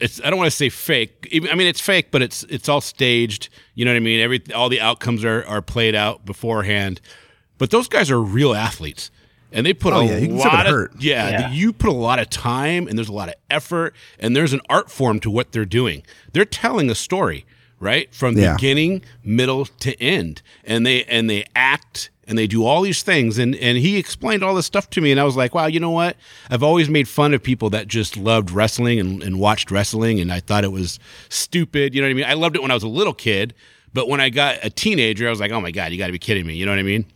it's 0.00 0.20
I 0.24 0.30
don't 0.30 0.38
want 0.38 0.50
to 0.50 0.56
say 0.56 0.68
fake. 0.68 1.28
I 1.32 1.54
mean 1.54 1.66
it's 1.66 1.80
fake, 1.80 2.10
but 2.10 2.22
it's 2.22 2.44
it's 2.44 2.68
all 2.68 2.80
staged. 2.80 3.50
You 3.74 3.84
know 3.84 3.92
what 3.92 3.96
I 3.96 4.00
mean? 4.00 4.20
Every 4.20 4.42
all 4.54 4.68
the 4.68 4.80
outcomes 4.80 5.24
are 5.24 5.44
are 5.46 5.62
played 5.62 5.94
out 5.94 6.24
beforehand. 6.24 7.00
But 7.58 7.70
those 7.70 7.88
guys 7.88 8.10
are 8.10 8.20
real 8.20 8.54
athletes. 8.54 9.10
And 9.52 9.64
they 9.64 9.72
put 9.72 9.92
Oh, 9.94 10.00
a 10.00 10.04
yeah, 10.06 10.16
you 10.18 10.28
lot 10.34 10.66
of 10.66 10.88
yeah, 11.02 11.30
Yeah. 11.30 11.50
you 11.52 11.72
put 11.72 11.88
a 11.88 11.92
lot 11.94 12.18
of 12.18 12.28
time 12.30 12.86
and 12.88 12.98
there's 12.98 13.08
a 13.08 13.12
lot 13.12 13.28
of 13.28 13.34
effort 13.50 13.94
and 14.18 14.34
there's 14.36 14.52
an 14.52 14.60
art 14.68 14.90
form 14.90 15.20
to 15.20 15.30
what 15.30 15.52
they're 15.52 15.64
doing. 15.64 16.02
They're 16.32 16.44
telling 16.44 16.90
a 16.90 16.94
story, 16.94 17.46
right? 17.80 18.12
From 18.14 18.36
Yeah. 18.36 18.54
beginning, 18.54 19.02
middle 19.24 19.64
to 19.66 20.00
end. 20.02 20.42
And 20.64 20.84
they 20.84 21.04
and 21.04 21.30
they 21.30 21.44
act 21.54 22.10
and 22.28 22.36
they 22.36 22.48
do 22.48 22.64
all 22.66 22.82
these 22.82 23.04
things 23.04 23.38
and 23.38 23.54
and 23.56 23.78
he 23.78 23.96
explained 23.96 24.42
all 24.42 24.54
this 24.54 24.66
stuff 24.66 24.90
to 24.90 25.00
me 25.00 25.12
and 25.12 25.20
I 25.20 25.24
was 25.24 25.36
like, 25.36 25.54
"Wow, 25.54 25.66
you 25.66 25.78
know 25.78 25.90
what? 25.92 26.16
I've 26.50 26.64
always 26.64 26.88
made 26.90 27.06
fun 27.06 27.32
of 27.32 27.42
people 27.42 27.70
that 27.70 27.86
just 27.86 28.16
loved 28.16 28.50
wrestling 28.50 28.98
and, 28.98 29.22
and 29.22 29.38
watched 29.38 29.70
wrestling 29.70 30.18
and 30.20 30.32
I 30.32 30.40
thought 30.40 30.64
it 30.64 30.72
was 30.72 30.98
stupid, 31.28 31.94
you 31.94 32.00
know 32.02 32.08
what 32.08 32.10
I 32.10 32.14
mean? 32.14 32.24
I 32.24 32.34
loved 32.34 32.56
it 32.56 32.62
when 32.62 32.72
I 32.72 32.74
was 32.74 32.82
a 32.82 32.88
little 32.88 33.14
kid, 33.14 33.54
but 33.94 34.08
when 34.08 34.20
I 34.20 34.28
got 34.28 34.58
a 34.64 34.70
teenager, 34.70 35.28
I 35.28 35.30
was 35.30 35.38
like, 35.40 35.52
"Oh 35.52 35.60
my 35.60 35.70
god, 35.70 35.92
you 35.92 35.98
got 35.98 36.06
to 36.06 36.12
be 36.12 36.18
kidding 36.18 36.44
me." 36.46 36.56
You 36.56 36.66
know 36.66 36.72
what 36.72 36.80
I 36.80 36.82
mean? 36.82 37.06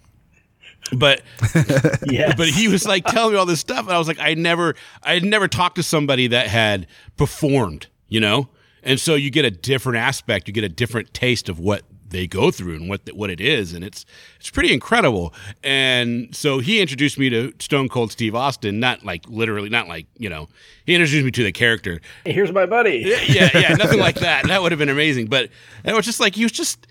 But 0.97 1.23
Yes. 2.11 2.35
but 2.37 2.49
he 2.49 2.69
was 2.69 2.87
like 2.87 3.05
telling 3.07 3.33
me 3.35 3.39
all 3.39 3.47
this 3.47 3.61
stuff 3.61 3.81
and 3.87 3.93
i 3.93 3.99
was 3.99 4.09
like 4.09 4.19
i 4.21 4.35
never 4.35 4.75
i 5.03 5.15
had 5.15 5.25
never 5.25 5.47
talked 5.49 5.77
to 5.77 5.83
somebody 5.83 6.27
that 6.29 6.47
had 6.49 6.87
performed 7.17 7.87
you 8.09 8.19
know 8.21 8.49
and 8.83 8.99
so 8.99 9.15
you 9.15 9.31
get 9.31 9.45
a 9.45 9.51
different 9.51 9.99
aspect 9.99 10.49
you 10.49 10.55
get 10.55 10.65
a 10.65 10.69
different 10.69 11.13
taste 11.15 11.49
of 11.49 11.59
what 11.61 11.83
they 12.09 12.27
go 12.27 12.51
through 12.51 12.75
and 12.75 12.89
what 12.89 13.03
what 13.15 13.31
it 13.31 13.41
is 13.41 13.73
and 13.73 13.85
it's 13.85 14.05
it's 14.41 14.51
pretty 14.51 14.73
incredible 14.73 15.33
and 15.63 16.35
so 16.35 16.59
he 16.59 16.81
introduced 16.81 17.17
me 17.19 17.31
to 17.31 17.53
stone 17.61 17.89
cold 17.89 18.11
steve 18.11 18.35
austin 18.35 18.81
not 18.81 19.05
like 19.05 19.23
literally 19.29 19.69
not 19.69 19.87
like 19.87 20.07
you 20.19 20.29
know 20.29 20.49
he 20.87 20.95
introduced 20.95 21.25
me 21.25 21.31
to 21.31 21.45
the 21.45 21.53
character 21.53 22.01
Here's 22.25 22.51
my 22.53 22.67
buddy. 22.67 23.05
yeah, 23.29 23.51
yeah, 23.55 23.75
nothing 23.75 24.01
like 24.09 24.17
that. 24.17 24.49
That 24.49 24.61
would 24.61 24.73
have 24.73 24.79
been 24.81 24.89
amazing. 24.89 25.27
But 25.27 25.51
it 25.85 25.95
was 25.95 26.05
just 26.05 26.19
like 26.19 26.35
he 26.35 26.43
was 26.43 26.51
just 26.51 26.85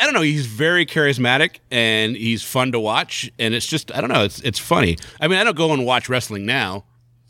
I 0.00 0.04
don't 0.04 0.14
know, 0.14 0.22
he's 0.22 0.46
very 0.46 0.86
charismatic 0.86 1.58
and 1.70 2.16
he's 2.16 2.42
fun 2.42 2.72
to 2.72 2.80
watch 2.80 3.30
and 3.38 3.54
it's 3.54 3.66
just 3.66 3.94
I 3.94 4.00
don't 4.00 4.10
know, 4.10 4.24
it's 4.24 4.40
it's 4.40 4.58
funny. 4.58 4.96
I 5.20 5.28
mean, 5.28 5.38
I 5.38 5.44
don't 5.44 5.56
go 5.56 5.72
and 5.72 5.86
watch 5.86 6.08
wrestling 6.08 6.46
now. 6.46 6.84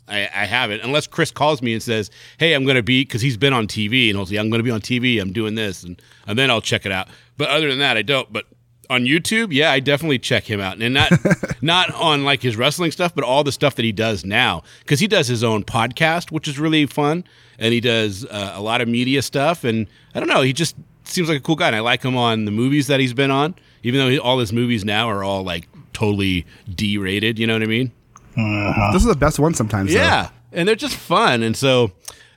I, 0.07 0.21
I 0.21 0.45
haven't 0.45 0.81
unless 0.81 1.07
Chris 1.07 1.31
calls 1.31 1.61
me 1.61 1.73
and 1.73 1.81
says, 1.81 2.11
"Hey, 2.37 2.53
I'm 2.53 2.63
going 2.63 2.75
to 2.75 2.83
be," 2.83 3.03
because 3.03 3.21
he's 3.21 3.37
been 3.37 3.53
on 3.53 3.67
TV 3.67 4.09
and 4.09 4.17
he'll 4.17 4.25
say, 4.25 4.35
"I'm 4.35 4.49
going 4.49 4.59
to 4.59 4.63
be 4.63 4.71
on 4.71 4.81
TV. 4.81 5.19
I'm 5.19 5.33
doing 5.33 5.55
this," 5.55 5.83
and 5.83 5.99
and 6.27 6.37
then 6.37 6.51
I'll 6.51 6.61
check 6.61 6.85
it 6.85 6.91
out. 6.91 7.07
But 7.37 7.49
other 7.49 7.69
than 7.69 7.79
that, 7.79 7.97
I 7.97 8.03
don't. 8.03 8.31
But 8.31 8.45
on 8.89 9.05
YouTube, 9.05 9.51
yeah, 9.51 9.71
I 9.71 9.79
definitely 9.79 10.19
check 10.19 10.43
him 10.43 10.59
out, 10.59 10.79
and 10.79 10.93
not 10.93 11.11
not 11.61 11.93
on 11.95 12.23
like 12.23 12.41
his 12.43 12.55
wrestling 12.55 12.91
stuff, 12.91 13.15
but 13.15 13.23
all 13.23 13.43
the 13.43 13.51
stuff 13.51 13.75
that 13.75 13.85
he 13.85 13.91
does 13.91 14.23
now, 14.23 14.63
because 14.79 14.99
he 14.99 15.07
does 15.07 15.27
his 15.27 15.43
own 15.43 15.63
podcast, 15.63 16.31
which 16.31 16.47
is 16.47 16.59
really 16.59 16.85
fun, 16.85 17.23
and 17.57 17.73
he 17.73 17.81
does 17.81 18.25
uh, 18.25 18.53
a 18.53 18.61
lot 18.61 18.81
of 18.81 18.87
media 18.87 19.21
stuff, 19.21 19.63
and 19.63 19.87
I 20.13 20.19
don't 20.19 20.29
know, 20.29 20.41
he 20.41 20.53
just 20.53 20.75
seems 21.07 21.29
like 21.29 21.37
a 21.37 21.41
cool 21.41 21.55
guy, 21.55 21.67
and 21.67 21.75
I 21.75 21.79
like 21.79 22.03
him 22.03 22.15
on 22.17 22.45
the 22.45 22.51
movies 22.51 22.87
that 22.87 22.99
he's 22.99 23.13
been 23.13 23.31
on, 23.31 23.55
even 23.83 23.99
though 23.99 24.09
he, 24.09 24.19
all 24.19 24.39
his 24.39 24.51
movies 24.53 24.83
now 24.85 25.09
are 25.09 25.23
all 25.23 25.43
like 25.43 25.67
totally 25.93 26.45
D-rated. 26.73 27.39
You 27.39 27.47
know 27.47 27.53
what 27.53 27.63
I 27.63 27.67
mean? 27.67 27.91
This 28.35 29.01
is 29.01 29.05
the 29.05 29.15
best 29.15 29.39
one 29.39 29.53
sometimes. 29.53 29.93
though. 29.93 29.99
Yeah, 29.99 30.29
and 30.51 30.67
they're 30.67 30.75
just 30.75 30.95
fun, 30.95 31.41
and 31.43 31.55
so 31.55 31.91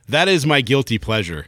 that 0.09 0.29
is 0.29 0.47
my 0.47 0.61
guilty 0.61 0.99
pleasure. 0.99 1.47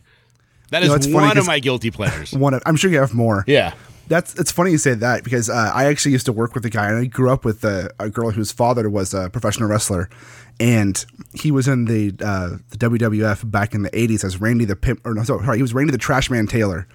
That 0.71 0.83
is 0.83 0.87
You 0.87 0.91
know, 0.91 0.97
it's 0.97 1.07
funny 1.07 1.17
one 1.17 1.29
of 1.31 1.35
'cause- 1.39 1.47
my 1.47 1.59
guilty 1.59 1.91
pleasures. 1.91 2.33
One, 2.37 2.55
of, 2.55 2.63
I'm 2.67 2.77
sure 2.77 2.91
you 2.91 2.99
have 3.01 3.13
more. 3.15 3.45
yeah. 3.47 3.75
That's 4.07 4.35
it's 4.41 4.51
funny 4.51 4.73
you 4.73 4.79
say 4.79 4.95
that 4.95 5.23
because 5.23 5.49
uh, 5.49 5.71
I 5.73 5.85
actually 5.85 6.11
used 6.11 6.27
to 6.27 6.33
work 6.33 6.57
with 6.57 6.65
a 6.65 6.69
guy 6.71 6.89
and 6.89 6.97
I 6.99 7.05
grew 7.05 7.31
up 7.31 7.45
with 7.45 7.63
a, 7.65 7.91
a 8.01 8.11
girl 8.11 8.33
whose 8.33 8.51
father 8.51 8.91
was 8.91 9.15
a 9.15 9.31
professional 9.31 9.69
wrestler, 9.69 10.11
and 10.59 11.05
he 11.33 11.53
was 11.53 11.69
in 11.69 11.85
the 11.85 12.13
uh, 12.21 12.57
the 12.71 12.77
WWF 12.77 13.49
back 13.49 13.73
in 13.73 13.83
the 13.83 13.91
'80s 13.91 14.25
as 14.25 14.41
Randy 14.41 14.65
the 14.65 14.75
Pimp. 14.75 15.01
Or 15.07 15.15
no, 15.15 15.23
sorry, 15.23 15.57
he 15.59 15.63
was 15.63 15.73
Randy 15.73 15.93
the 15.93 15.99
Trash 15.99 16.29
Man 16.29 16.49
Taylor, 16.49 16.89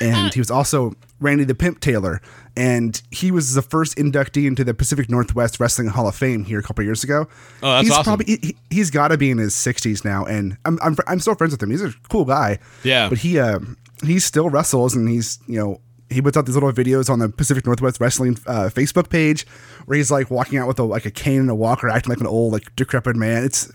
and 0.00 0.32
he 0.32 0.40
was 0.40 0.50
also 0.50 0.94
Randy 1.20 1.44
the 1.44 1.54
Pimp 1.54 1.80
Taylor, 1.80 2.20
and 2.56 3.00
he 3.10 3.30
was 3.30 3.54
the 3.54 3.62
first 3.62 3.96
inductee 3.96 4.46
into 4.46 4.64
the 4.64 4.74
Pacific 4.74 5.10
Northwest 5.10 5.58
Wrestling 5.60 5.88
Hall 5.88 6.08
of 6.08 6.14
Fame 6.14 6.44
here 6.44 6.58
a 6.58 6.62
couple 6.62 6.84
years 6.84 7.04
ago. 7.04 7.28
Oh, 7.62 7.72
that's 7.72 7.82
he's 7.82 7.92
awesome. 7.92 8.04
Probably, 8.04 8.38
he, 8.42 8.56
he's 8.70 8.90
got 8.90 9.08
to 9.08 9.18
be 9.18 9.30
in 9.30 9.38
his 9.38 9.54
60s 9.54 10.04
now, 10.04 10.24
and 10.24 10.56
I'm, 10.64 10.78
I'm 10.82 10.96
I'm 11.06 11.20
still 11.20 11.34
friends 11.34 11.52
with 11.52 11.62
him. 11.62 11.70
He's 11.70 11.82
a 11.82 11.92
cool 12.08 12.24
guy. 12.24 12.58
Yeah. 12.82 13.08
but 13.08 13.18
he 13.18 13.38
uh, 13.38 13.60
he 14.04 14.18
still 14.18 14.50
wrestles, 14.50 14.94
and 14.94 15.08
he's 15.08 15.38
you 15.46 15.58
know 15.58 15.80
he 16.10 16.22
puts 16.22 16.36
out 16.36 16.46
these 16.46 16.54
little 16.54 16.72
videos 16.72 17.10
on 17.10 17.18
the 17.18 17.28
Pacific 17.28 17.66
Northwest 17.66 18.00
Wrestling 18.00 18.38
uh, 18.46 18.70
Facebook 18.72 19.08
page 19.10 19.46
where 19.86 19.96
he's 19.96 20.10
like 20.10 20.30
walking 20.30 20.58
out 20.58 20.68
with 20.68 20.78
a, 20.78 20.84
like 20.84 21.06
a 21.06 21.10
cane 21.10 21.40
and 21.40 21.50
a 21.50 21.54
walker, 21.54 21.88
acting 21.88 22.10
like 22.10 22.20
an 22.20 22.26
old 22.26 22.52
like 22.52 22.74
decrepit 22.76 23.16
man. 23.16 23.44
It's 23.44 23.70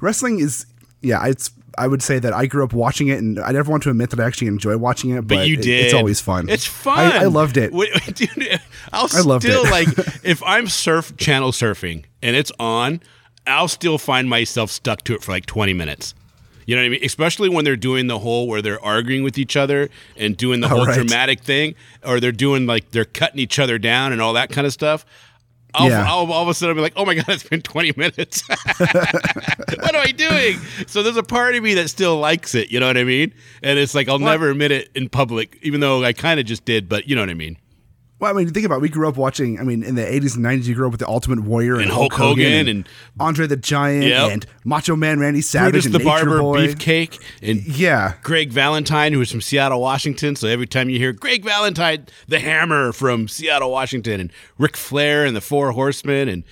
wrestling 0.00 0.40
is 0.40 0.66
yeah. 1.00 1.26
It's 1.26 1.50
I 1.78 1.86
would 1.86 2.02
say 2.02 2.18
that 2.18 2.32
I 2.32 2.46
grew 2.46 2.64
up 2.64 2.72
watching 2.72 3.08
it, 3.08 3.18
and 3.18 3.38
I 3.38 3.52
never 3.52 3.70
want 3.70 3.82
to 3.84 3.90
admit 3.90 4.10
that 4.10 4.20
I 4.20 4.24
actually 4.24 4.48
enjoy 4.48 4.76
watching 4.76 5.10
it. 5.10 5.22
But, 5.22 5.36
But 5.36 5.48
you 5.48 5.54
it- 5.54 5.62
did. 5.62 5.84
it's 5.86 5.94
always 5.94 6.20
fun. 6.20 6.48
It's 6.48 6.64
fun. 6.64 6.98
I, 6.98 7.22
I 7.22 7.24
loved 7.24 7.56
it. 7.56 7.72
Dude, 8.14 8.60
I'll 8.92 9.08
I 9.12 9.20
loved 9.20 9.44
still 9.44 9.64
it. 9.66 9.70
like 9.70 9.88
if 10.24 10.42
I'm 10.44 10.66
surf 10.68 11.16
channel 11.16 11.52
surfing 11.52 12.04
and 12.22 12.34
it's 12.36 12.52
on, 12.58 13.00
I'll 13.46 13.68
still 13.68 13.98
find 13.98 14.28
myself 14.28 14.70
stuck 14.70 15.02
to 15.04 15.14
it 15.14 15.22
for 15.22 15.32
like 15.32 15.46
20 15.46 15.72
minutes. 15.72 16.14
You 16.66 16.74
know 16.74 16.82
what 16.82 16.86
I 16.86 16.88
mean? 16.90 17.04
Especially 17.04 17.48
when 17.48 17.64
they're 17.64 17.76
doing 17.76 18.08
the 18.08 18.18
whole 18.18 18.48
where 18.48 18.60
they're 18.60 18.84
arguing 18.84 19.22
with 19.22 19.38
each 19.38 19.56
other 19.56 19.88
and 20.16 20.36
doing 20.36 20.60
the 20.60 20.68
whole 20.68 20.84
right. 20.84 20.96
dramatic 20.96 21.40
thing, 21.40 21.76
or 22.04 22.18
they're 22.18 22.32
doing 22.32 22.66
like 22.66 22.90
they're 22.90 23.04
cutting 23.04 23.38
each 23.38 23.60
other 23.60 23.78
down 23.78 24.12
and 24.12 24.20
all 24.20 24.32
that 24.32 24.50
kind 24.50 24.66
of 24.66 24.72
stuff. 24.72 25.06
I'll, 25.74 25.88
Yeah. 25.88 26.04
I'll 26.06 26.30
all 26.32 26.42
of 26.42 26.48
a 26.48 26.54
sudden 26.54 26.74
be 26.74 26.80
like, 26.82 26.94
"Oh 26.96 27.04
my 27.04 27.14
god, 27.14 27.28
it's 27.28 27.42
been 27.48 27.62
20 27.62 27.92
minutes. 27.96 28.42
what 28.78 29.94
am 29.94 30.00
I 30.00 30.12
doing?" 30.16 30.58
So 30.86 31.02
there's 31.02 31.16
a 31.16 31.22
part 31.22 31.54
of 31.54 31.62
me 31.62 31.74
that 31.74 31.88
still 31.90 32.16
likes 32.18 32.54
it. 32.54 32.70
You 32.70 32.80
know 32.80 32.86
what 32.86 32.96
I 32.96 33.04
mean? 33.04 33.34
And 33.62 33.78
it's 33.78 33.94
like 33.94 34.08
I'll 34.08 34.18
never 34.18 34.50
admit 34.50 34.70
it 34.70 34.90
in 34.94 35.08
public, 35.08 35.58
even 35.62 35.80
though 35.80 36.02
I 36.04 36.12
kind 36.12 36.40
of 36.40 36.46
just 36.46 36.64
did. 36.64 36.88
But 36.88 37.08
you 37.08 37.14
know 37.16 37.22
what 37.22 37.30
I 37.30 37.34
mean? 37.34 37.56
Well, 38.18 38.30
I 38.30 38.34
mean, 38.34 38.48
think 38.50 38.64
about 38.64 38.76
it. 38.76 38.80
We 38.80 38.88
grew 38.88 39.06
up 39.08 39.18
watching. 39.18 39.60
I 39.60 39.62
mean, 39.62 39.82
in 39.82 39.94
the 39.94 40.00
'80s 40.02 40.36
and 40.36 40.44
'90s, 40.44 40.64
you 40.64 40.74
grew 40.74 40.86
up 40.86 40.92
with 40.92 41.00
the 41.00 41.08
Ultimate 41.08 41.40
Warrior 41.40 41.74
and, 41.74 41.82
And 41.82 41.90
Hulk, 41.92 42.14
Hogan, 42.14 42.28
Hogan 42.44 42.52
and, 42.60 42.68
and- 42.68 42.88
Andre 43.20 43.46
the 43.46 43.58
Giant 43.58 44.04
Yep. 44.04 44.32
and 44.32 44.46
Macho 44.64 44.96
Man 44.96 45.20
Randy 45.20 45.42
Savage 45.42 45.72
Brutus 45.72 45.84
and 45.86 45.94
the 45.94 45.98
Nature 45.98 46.08
Barber 46.08 46.40
Boy. 46.40 46.66
Beefcake 46.68 47.20
and 47.42 47.62
Yeah, 47.66 48.14
Greg 48.22 48.50
Valentine, 48.50 49.12
who 49.12 49.18
was 49.18 49.30
from 49.30 49.42
Seattle, 49.42 49.82
Washington. 49.82 50.34
So 50.34 50.48
every 50.48 50.66
time 50.66 50.88
you 50.88 50.98
hear 50.98 51.12
Greg 51.12 51.44
Valentine, 51.44 52.06
the 52.26 52.38
Hammer 52.40 52.92
from 52.92 53.28
Seattle, 53.28 53.70
Washington, 53.70 54.20
and 54.20 54.32
Ric 54.56 54.78
Flair 54.78 55.26
and 55.26 55.36
the 55.36 55.42
Four 55.42 55.72
Horsemen, 55.72 56.28
and 56.30 56.44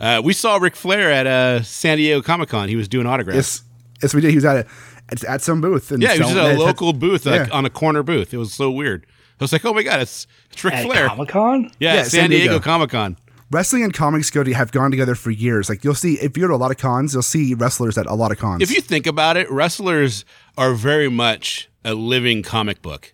uh, 0.00 0.22
we 0.24 0.32
saw 0.32 0.56
Ric 0.56 0.74
Flair 0.74 1.10
at 1.12 1.26
uh, 1.26 1.60
San 1.62 1.98
Diego 1.98 2.22
Comic 2.22 2.48
Con. 2.48 2.70
He 2.70 2.76
was 2.76 2.88
doing 2.88 3.04
autographs. 3.06 3.36
yes, 3.36 3.62
yes, 4.02 4.14
we 4.14 4.22
did. 4.22 4.30
He 4.30 4.36
was 4.36 4.46
at 4.46 4.66
a, 4.66 5.30
at, 5.30 5.42
some 5.42 5.60
booth. 5.60 5.92
And 5.92 6.02
Yeah, 6.02 6.14
he 6.14 6.20
was 6.20 6.30
at 6.30 6.36
a 6.38 6.48
had- 6.50 6.58
local 6.58 6.94
booth, 6.94 7.26
like 7.26 7.48
yeah. 7.48 7.54
on 7.54 7.66
a 7.66 7.70
corner 7.70 8.02
booth. 8.02 8.32
It 8.32 8.38
was 8.38 8.54
so 8.54 8.70
weird. 8.70 9.04
I 9.40 9.44
was 9.44 9.52
like, 9.52 9.64
oh 9.64 9.72
my 9.72 9.82
god, 9.82 10.00
it's 10.00 10.26
it's 10.52 10.62
Ric 10.64 10.74
At 10.74 10.84
Flair. 10.86 11.08
Comic 11.08 11.28
Con? 11.28 11.70
yeah, 11.78 11.94
Yeah, 11.94 12.02
San, 12.02 12.10
San 12.10 12.30
Diego, 12.30 12.44
Diego. 12.52 12.60
Comic 12.60 12.90
Con. 12.90 13.16
Wrestling 13.50 13.82
and 13.82 13.92
comics 13.92 14.30
go 14.30 14.44
to 14.44 14.52
have 14.54 14.70
gone 14.70 14.90
together 14.92 15.14
for 15.16 15.30
years. 15.32 15.68
Like 15.68 15.82
you'll 15.82 15.94
see 15.96 16.14
if 16.14 16.36
you 16.36 16.42
go 16.42 16.48
to 16.48 16.54
a 16.54 16.56
lot 16.56 16.70
of 16.70 16.76
cons, 16.76 17.14
you'll 17.14 17.22
see 17.22 17.54
wrestlers 17.54 17.98
at 17.98 18.06
a 18.06 18.14
lot 18.14 18.30
of 18.30 18.38
cons. 18.38 18.62
If 18.62 18.70
you 18.70 18.80
think 18.80 19.06
about 19.08 19.36
it, 19.36 19.50
wrestlers 19.50 20.24
are 20.56 20.72
very 20.74 21.08
much 21.08 21.68
a 21.84 21.94
living 21.94 22.42
comic 22.44 22.80
book. 22.82 23.12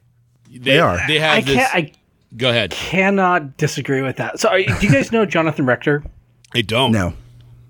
They, 0.51 0.79
are. 0.79 0.99
They 1.07 1.19
have 1.21 1.39
I 1.39 1.41
this. 1.41 1.55
can't. 1.55 1.75
I 1.75 1.93
go 2.37 2.51
ahead. 2.51 2.71
cannot 2.73 3.57
disagree 3.57 4.03
with 4.03 4.17
that. 4.17 4.39
So, 4.41 4.49
are, 4.51 4.59
do 4.59 4.87
you 4.87 4.91
guys 4.93 5.11
know 5.13 5.25
Jonathan 5.27 5.65
Rector? 5.65 6.03
I 6.55 6.61
don't. 6.63 6.93
no, 6.93 7.15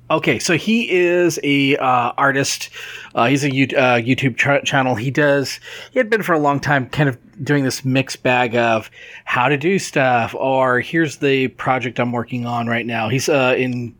Okay, 0.08 0.38
so 0.38 0.56
he 0.56 0.88
is 0.88 1.40
a 1.42 1.76
uh, 1.78 2.12
artist. 2.16 2.70
Uh, 3.14 3.26
he's 3.26 3.42
a 3.42 3.52
U- 3.52 3.76
uh, 3.76 3.96
YouTube 3.96 4.36
ch- 4.36 4.64
channel. 4.68 4.94
He 4.94 5.10
does. 5.10 5.58
He 5.90 5.98
had 5.98 6.08
been 6.08 6.22
for 6.22 6.32
a 6.32 6.38
long 6.38 6.60
time, 6.60 6.88
kind 6.88 7.08
of 7.08 7.18
doing 7.44 7.64
this 7.64 7.84
mixed 7.84 8.22
bag 8.22 8.54
of 8.54 8.88
how 9.24 9.48
to 9.48 9.56
do 9.56 9.80
stuff, 9.80 10.32
or 10.36 10.80
here's 10.80 11.16
the 11.16 11.48
project 11.48 11.98
I'm 11.98 12.12
working 12.12 12.46
on 12.46 12.68
right 12.68 12.86
now. 12.86 13.08
He's 13.08 13.28
uh, 13.28 13.54
in 13.58 13.96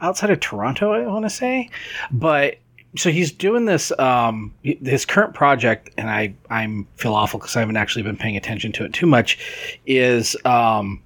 outside 0.00 0.30
of 0.30 0.40
Toronto, 0.40 0.92
I 0.92 1.06
want 1.06 1.26
to 1.26 1.30
say, 1.30 1.68
but 2.10 2.56
so 2.96 3.10
he's 3.10 3.30
doing 3.30 3.66
this. 3.66 3.92
Um, 3.98 4.54
his 4.62 5.04
current 5.04 5.34
project, 5.34 5.90
and 5.96 6.08
I 6.08 6.34
I'm 6.48 6.86
feel 6.96 7.14
awful 7.14 7.38
because 7.38 7.54
I 7.54 7.60
haven't 7.60 7.76
actually 7.76 8.02
been 8.02 8.16
paying 8.16 8.36
attention 8.36 8.72
to 8.72 8.84
it 8.84 8.94
too 8.94 9.06
much. 9.06 9.38
Is 9.86 10.36
um, 10.44 11.02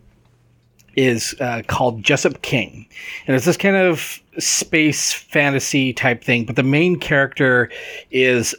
is 0.96 1.34
uh, 1.40 1.62
called 1.66 2.02
Jesop 2.02 2.40
King, 2.42 2.86
and 3.26 3.36
it's 3.36 3.44
this 3.44 3.56
kind 3.56 3.76
of 3.76 4.22
space 4.38 5.12
fantasy 5.12 5.92
type 5.92 6.22
thing. 6.22 6.44
But 6.44 6.56
the 6.56 6.62
main 6.62 6.98
character 6.98 7.70
is 8.10 8.54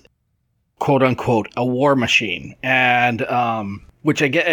quote 0.80 1.04
unquote 1.04 1.50
a 1.56 1.66
war 1.66 1.96
machine, 1.96 2.56
and 2.64 3.22
um, 3.24 3.86
which 4.02 4.22
I 4.22 4.28
get 4.28 4.46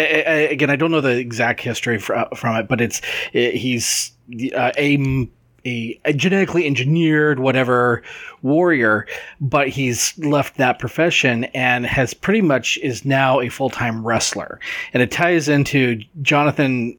again 0.51 0.69
I 0.69 0.75
don't 0.75 0.91
know 0.91 1.01
the 1.01 1.17
exact 1.17 1.61
history 1.61 1.99
from 1.99 2.55
it, 2.55 2.67
but 2.67 2.81
it's 2.81 3.01
he's 3.31 4.11
uh, 4.55 4.71
a 4.77 5.29
a, 5.65 5.99
a 6.03 6.13
genetically 6.13 6.65
engineered 6.65 7.39
whatever 7.39 8.03
warrior, 8.41 9.07
but 9.39 9.69
he's 9.69 10.17
left 10.17 10.57
that 10.57 10.77
profession 10.77 11.45
and 11.45 11.85
has 11.85 12.13
pretty 12.13 12.41
much 12.41 12.77
is 12.79 13.05
now 13.05 13.39
a 13.39 13.49
full 13.49 13.69
time 13.69 14.05
wrestler, 14.05 14.59
and 14.93 15.01
it 15.03 15.11
ties 15.11 15.47
into 15.47 16.01
Jonathan 16.21 16.97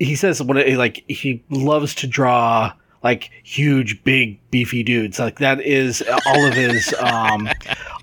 he 0.00 0.16
says 0.16 0.42
what 0.42 0.56
it, 0.56 0.78
like 0.78 1.04
he 1.08 1.44
loves 1.50 1.94
to 1.96 2.06
draw 2.06 2.72
like 3.02 3.30
huge 3.42 4.02
big 4.04 4.38
beefy 4.50 4.82
dudes. 4.82 5.18
Like 5.18 5.38
that 5.38 5.60
is 5.60 6.02
all 6.26 6.46
of 6.46 6.54
his 6.54 6.94
um 7.00 7.48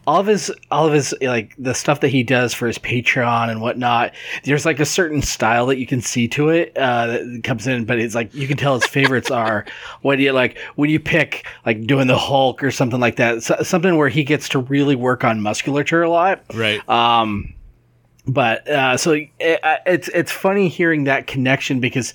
all 0.08 0.20
of 0.20 0.28
his 0.28 0.52
all 0.72 0.88
of 0.88 0.94
his 0.94 1.14
like 1.22 1.54
the 1.58 1.74
stuff 1.74 2.00
that 2.02 2.08
he 2.10 2.24
does 2.24 2.54
for 2.54 2.68
his 2.68 2.78
patreon 2.78 3.50
and 3.50 3.62
whatnot. 3.62 4.14
There's 4.44 4.66
like 4.66 4.80
a 4.80 4.86
certain 4.86 5.22
style 5.22 5.68
that 5.68 5.78
you 5.78 5.86
can 5.86 6.02
see 6.02 6.28
to 6.30 6.50
it 6.50 6.76
uh 6.78 7.08
that 7.08 7.42
comes 7.44 7.68
in 7.68 7.86
but 7.86 8.00
it's 8.00 8.16
like 8.16 8.34
you 8.34 8.48
can 8.48 8.58
tell 8.58 8.76
his 8.76 8.86
favorites 8.86 9.30
are 9.32 9.66
when 10.02 10.20
you 10.20 10.32
like 10.32 10.58
when 10.76 10.90
you 10.90 11.00
pick 11.00 11.46
like 11.66 11.86
doing 11.86 12.08
the 12.08 12.18
hulk 12.18 12.64
or 12.64 12.72
something 12.72 13.00
like 13.00 13.18
that. 13.18 13.44
So, 13.44 13.58
something 13.62 13.98
where 13.98 14.10
he 14.10 14.24
gets 14.24 14.50
to 14.50 14.60
really 14.60 14.96
work 14.96 15.24
on 15.24 15.42
musculature 15.42 16.02
a 16.04 16.10
lot. 16.10 16.44
Right. 16.54 16.88
um, 16.90 17.54
but 18.28 18.68
uh, 18.68 18.98
so 18.98 19.14
it, 19.14 19.30
it's 19.40 20.10
it's 20.10 20.32
funny 20.32 20.68
hearing 20.68 21.06
that 21.06 21.28
connection 21.28 21.80
because 21.80 22.14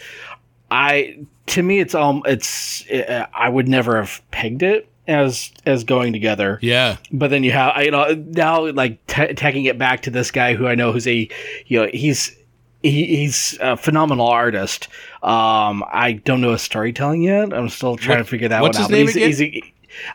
I 0.73 1.19
to 1.49 1.63
me 1.63 1.81
it's 1.81 1.95
um 1.95 2.23
it's 2.25 2.89
uh, 2.91 3.27
I 3.35 3.49
would 3.49 3.69
never 3.69 3.97
have 3.99 4.23
pegged 4.31 4.63
it 4.63 4.89
as 5.07 5.53
as 5.67 5.85
going 5.85 6.13
together. 6.13 6.59
yeah. 6.63 6.97
But 7.13 7.29
then 7.31 7.43
you 7.45 7.53
have 7.53 7.73
I 7.77 7.83
you 7.83 7.91
know 7.91 8.15
now 8.15 8.71
like 8.73 9.07
t- 9.07 9.35
taking 9.35 9.67
it 9.67 9.77
back 9.79 10.03
to 10.03 10.11
this 10.11 10.31
guy 10.31 10.55
who 10.55 10.67
I 10.67 10.75
know 10.75 10.93
who's 10.93 11.07
a 11.07 11.29
you 11.67 11.81
know 11.81 11.89
he's 11.93 12.35
he, 12.83 13.05
he's 13.19 13.57
a 13.61 13.77
phenomenal 13.77 14.27
artist. 14.27 14.89
Um, 15.23 15.85
I 15.93 16.21
don't 16.25 16.41
know 16.41 16.53
his 16.53 16.63
storytelling 16.63 17.23
yet. 17.23 17.53
I'm 17.53 17.69
still 17.69 17.97
trying 17.97 18.19
What- 18.19 18.25
to 18.25 18.31
figure 18.31 18.49
that 18.49 18.63
one 18.63 18.75
out. 18.75 18.91
name 18.91 19.07
but 19.07 19.15
again? 19.15 19.29
he's, 19.29 19.39
he's 19.39 19.63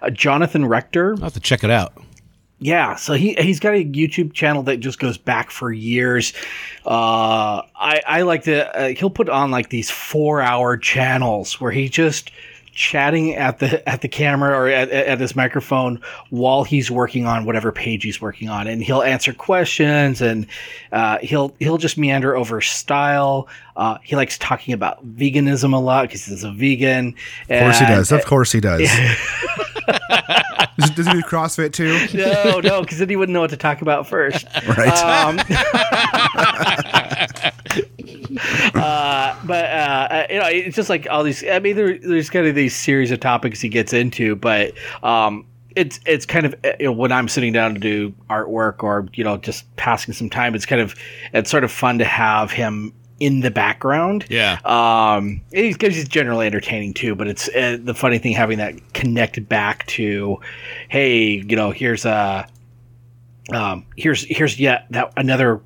a, 0.01 0.05
uh, 0.05 0.09
Jonathan 0.09 0.65
Rector. 0.65 1.13
I'll 1.17 1.21
have 1.23 1.33
to 1.33 1.39
check 1.39 1.63
it 1.63 1.69
out. 1.69 1.93
Yeah, 2.59 2.95
so 2.95 3.13
he 3.13 3.35
he's 3.35 3.59
got 3.59 3.75
a 3.75 3.85
YouTube 3.85 4.33
channel 4.33 4.63
that 4.63 4.77
just 4.77 4.97
goes 4.97 5.17
back 5.17 5.51
for 5.51 5.71
years. 5.71 6.33
Uh, 6.85 7.61
I 7.75 8.01
I 8.07 8.21
like 8.23 8.43
to 8.43 8.75
uh, 8.75 8.87
he'll 8.89 9.11
put 9.11 9.29
on 9.29 9.51
like 9.51 9.69
these 9.69 9.91
four 9.91 10.41
hour 10.41 10.75
channels 10.75 11.61
where 11.61 11.71
he 11.71 11.87
just 11.87 12.31
chatting 12.77 13.33
at 13.33 13.57
the 13.57 13.87
at 13.89 14.01
the 14.01 14.07
camera 14.07 14.55
or 14.55 14.67
at, 14.67 14.89
at 14.89 15.19
his 15.19 15.35
microphone 15.35 15.99
while 16.29 16.63
he's 16.63 16.91
working 16.91 17.25
on 17.25 17.43
whatever 17.43 17.71
page 17.71 18.03
he's 18.03 18.21
working 18.21 18.49
on, 18.49 18.65
and 18.67 18.83
he'll 18.83 19.03
answer 19.03 19.33
questions 19.33 20.19
and 20.19 20.47
uh, 20.91 21.19
he'll 21.19 21.53
he'll 21.59 21.77
just 21.77 21.97
meander 21.97 22.35
over 22.35 22.59
style. 22.61 23.47
Uh, 23.75 23.99
he 24.03 24.15
likes 24.15 24.37
talking 24.39 24.73
about 24.73 25.05
veganism 25.15 25.73
a 25.73 25.77
lot 25.77 26.03
because 26.03 26.25
he's 26.25 26.43
a 26.43 26.51
vegan. 26.51 27.13
of 27.49 27.61
course 27.61 27.79
he 27.79 27.85
does. 27.85 28.11
Of 28.11 28.25
course 28.25 28.51
he 28.51 28.59
does. 28.59 28.89
does, 30.77 30.91
does 30.91 31.07
he 31.07 31.13
do 31.13 31.21
CrossFit 31.21 31.73
too? 31.73 32.07
No, 32.17 32.59
no, 32.59 32.81
because 32.81 32.99
then 32.99 33.09
he 33.09 33.15
wouldn't 33.15 33.33
know 33.33 33.41
what 33.41 33.49
to 33.51 33.57
talk 33.57 33.81
about 33.81 34.07
first. 34.07 34.45
Right. 34.67 34.89
Um, 34.89 35.39
uh, 38.75 39.35
but 39.45 39.65
uh, 39.65 40.07
uh, 40.09 40.27
you 40.29 40.39
know, 40.39 40.47
it's 40.47 40.75
just 40.75 40.89
like 40.89 41.07
all 41.09 41.23
these. 41.23 41.43
I 41.45 41.59
mean, 41.59 41.75
there, 41.75 41.97
there's 41.97 42.29
kind 42.29 42.47
of 42.47 42.55
these 42.55 42.75
series 42.75 43.11
of 43.11 43.19
topics 43.19 43.61
he 43.61 43.69
gets 43.69 43.93
into, 43.93 44.35
but 44.35 44.73
um, 45.03 45.45
it's 45.75 45.99
it's 46.05 46.25
kind 46.25 46.45
of 46.45 46.55
uh, 46.63 46.73
you 46.79 46.85
know 46.85 46.91
when 46.91 47.11
I'm 47.11 47.27
sitting 47.27 47.53
down 47.53 47.73
to 47.73 47.79
do 47.79 48.13
artwork 48.29 48.83
or 48.83 49.07
you 49.13 49.23
know 49.23 49.37
just 49.37 49.73
passing 49.75 50.13
some 50.13 50.29
time, 50.29 50.55
it's 50.55 50.65
kind 50.65 50.81
of 50.81 50.95
it's 51.33 51.49
sort 51.49 51.63
of 51.63 51.71
fun 51.71 51.99
to 51.99 52.05
have 52.05 52.51
him 52.51 52.93
in 53.19 53.39
the 53.39 53.51
background. 53.51 54.25
Yeah. 54.29 54.59
Um, 54.63 55.41
he's 55.51 55.75
because 55.77 55.95
he's 55.95 56.07
generally 56.07 56.45
entertaining 56.45 56.93
too, 56.93 57.15
but 57.15 57.27
it's 57.27 57.47
uh, 57.49 57.77
the 57.81 57.93
funny 57.93 58.17
thing 58.19 58.33
having 58.33 58.57
that 58.59 58.93
connect 58.93 59.47
back 59.49 59.85
to, 59.87 60.37
hey, 60.89 61.43
you 61.47 61.55
know, 61.55 61.71
here's 61.71 62.05
a 62.05 62.47
Um, 63.51 63.85
here's 63.95 64.23
here's 64.23 64.59
yet 64.59 64.87
that 64.91 65.13
another 65.17 65.61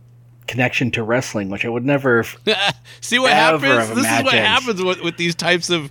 connection 0.48 0.91
to 0.91 1.03
wrestling, 1.03 1.50
which 1.50 1.65
I 1.65 1.70
would 1.70 1.86
never. 1.86 2.24
See 3.01 3.20
what 3.20 3.31
Ever 3.31 3.65
happens. 3.67 3.88
have 3.88 3.96
This 3.96 4.05
is 4.05 4.24
what 4.24 4.34
happens 4.34 4.84
with, 4.84 5.01
with 5.01 5.17
these 5.17 5.34
types 5.36 5.70
of 5.70 5.89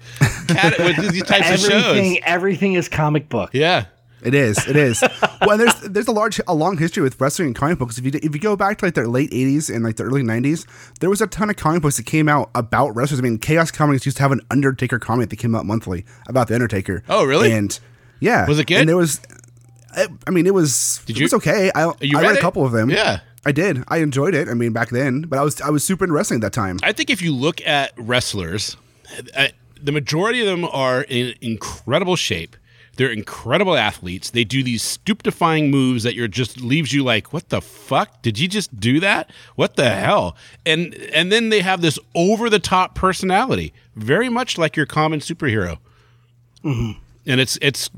cat, 0.49 0.79
with 0.79 0.97
these 1.13 1.25
types 1.25 1.65
of 1.65 1.71
everything 1.73 2.15
shows. 2.15 2.23
everything 2.25 2.73
is 2.75 2.89
comic 2.89 3.29
book. 3.29 3.51
Yeah. 3.53 3.87
is. 4.35 4.59
It 4.69 4.77
is. 4.77 5.03
Well, 5.47 5.57
there's 5.59 5.75
there's 5.81 6.09
a 6.09 6.13
large 6.13 6.41
a 6.47 6.55
long 6.55 6.77
history 6.79 7.03
with 7.03 7.21
wrestling 7.21 7.47
and 7.49 7.55
comic 7.57 7.79
books. 7.79 7.99
If 7.99 8.05
you 8.05 8.13
if 8.15 8.35
you 8.35 8.41
go 8.41 8.57
back 8.57 8.79
to 8.79 8.87
like 8.87 8.95
the 8.95 9.07
late 9.09 9.31
'80s 9.31 9.75
and 9.75 9.85
like 9.85 9.97
the 9.97 10.05
early 10.05 10.23
'90s, 10.23 10.67
there 11.01 11.11
was 11.11 11.21
a 11.21 11.27
ton 11.27 11.51
of 11.51 11.57
comic 11.57 11.83
books 11.83 11.97
that 11.97 12.07
came 12.07 12.29
out 12.29 12.51
about 12.55 12.95
wrestlers. 12.97 13.21
I 13.21 13.23
mean, 13.23 13.39
Chaos 13.39 13.71
Comics 13.71 14.05
used 14.07 14.17
to 14.19 14.23
have 14.23 14.33
an 14.33 14.41
Undertaker 14.51 14.99
comic 14.99 15.31
that 15.31 15.37
came 15.37 15.55
out 15.55 15.67
monthly 15.67 16.05
about 16.29 16.49
the 16.49 16.55
Undertaker. 16.55 17.03
Oh, 17.09 17.25
really? 17.25 17.53
And 17.53 17.79
yeah, 18.21 18.47
Was 18.47 18.59
it 18.59 18.67
good? 18.67 18.79
And 18.79 18.89
there 18.89 18.97
was, 18.97 19.21
I, 19.97 20.07
I 20.27 20.31
mean, 20.31 20.47
it 20.47 20.55
was. 20.55 21.01
Did 21.07 21.17
it 21.17 21.21
you- 21.21 21.25
was 21.25 21.35
okay. 21.35 21.71
I 21.75 21.93
You 22.01 22.19
I 22.19 22.23
read 22.23 22.29
read, 22.31 22.39
a 22.39 22.41
couple 22.41 22.65
of 22.67 22.73
them. 22.73 22.91
Yeah. 22.91 23.21
I 23.47 23.53
did. 23.53 23.83
I 23.89 23.99
enjoyed 23.99 24.35
it. 24.35 24.49
I 24.49 24.55
mean, 24.55 24.73
back 24.75 24.91
then, 24.91 25.23
but 25.23 25.39
I 25.39 25.43
was 25.43 25.61
I 25.63 25.71
was 25.71 25.83
super 25.83 26.05
into 26.05 26.13
wrestling 26.15 26.39
at 26.39 26.43
that 26.43 26.53
time. 26.53 26.79
I 26.83 26.93
think 26.93 27.09
if 27.09 27.23
you 27.23 27.35
look 27.35 27.67
at 27.67 27.93
wrestlers, 27.97 28.77
uh, 29.35 29.49
the 29.83 29.93
majority 29.93 30.41
of 30.41 30.47
them 30.47 30.67
are 30.67 31.01
in 31.09 31.35
incredible 31.41 32.17
shape. 32.17 32.55
They're 33.01 33.11
incredible 33.11 33.79
athletes. 33.79 34.29
They 34.29 34.45
do 34.45 34.63
these 34.63 34.83
stupefying 34.83 35.71
moves 35.71 36.03
that 36.03 36.15
you're 36.15 36.29
just 36.29 36.61
leaves 36.61 36.93
you 36.93 37.03
like, 37.03 37.33
what 37.33 37.49
the 37.49 37.63
fuck? 37.63 38.21
Did 38.21 38.39
you 38.39 38.47
just 38.47 38.79
do 38.79 39.01
that? 39.01 39.31
What 39.55 39.77
the 39.77 39.89
hell? 39.89 40.37
And 40.67 40.93
and 41.15 41.33
then 41.33 41.49
they 41.49 41.63
have 41.63 41.81
this 41.81 41.99
over 42.15 42.51
the 42.51 42.59
top 42.59 42.95
personality, 42.95 43.73
very 43.97 44.29
much 44.29 44.59
like 44.59 44.77
your 44.77 44.85
common 44.85 45.21
superhero. 45.21 45.79
And 46.63 47.41
it's 47.41 47.59
it's 47.63 47.89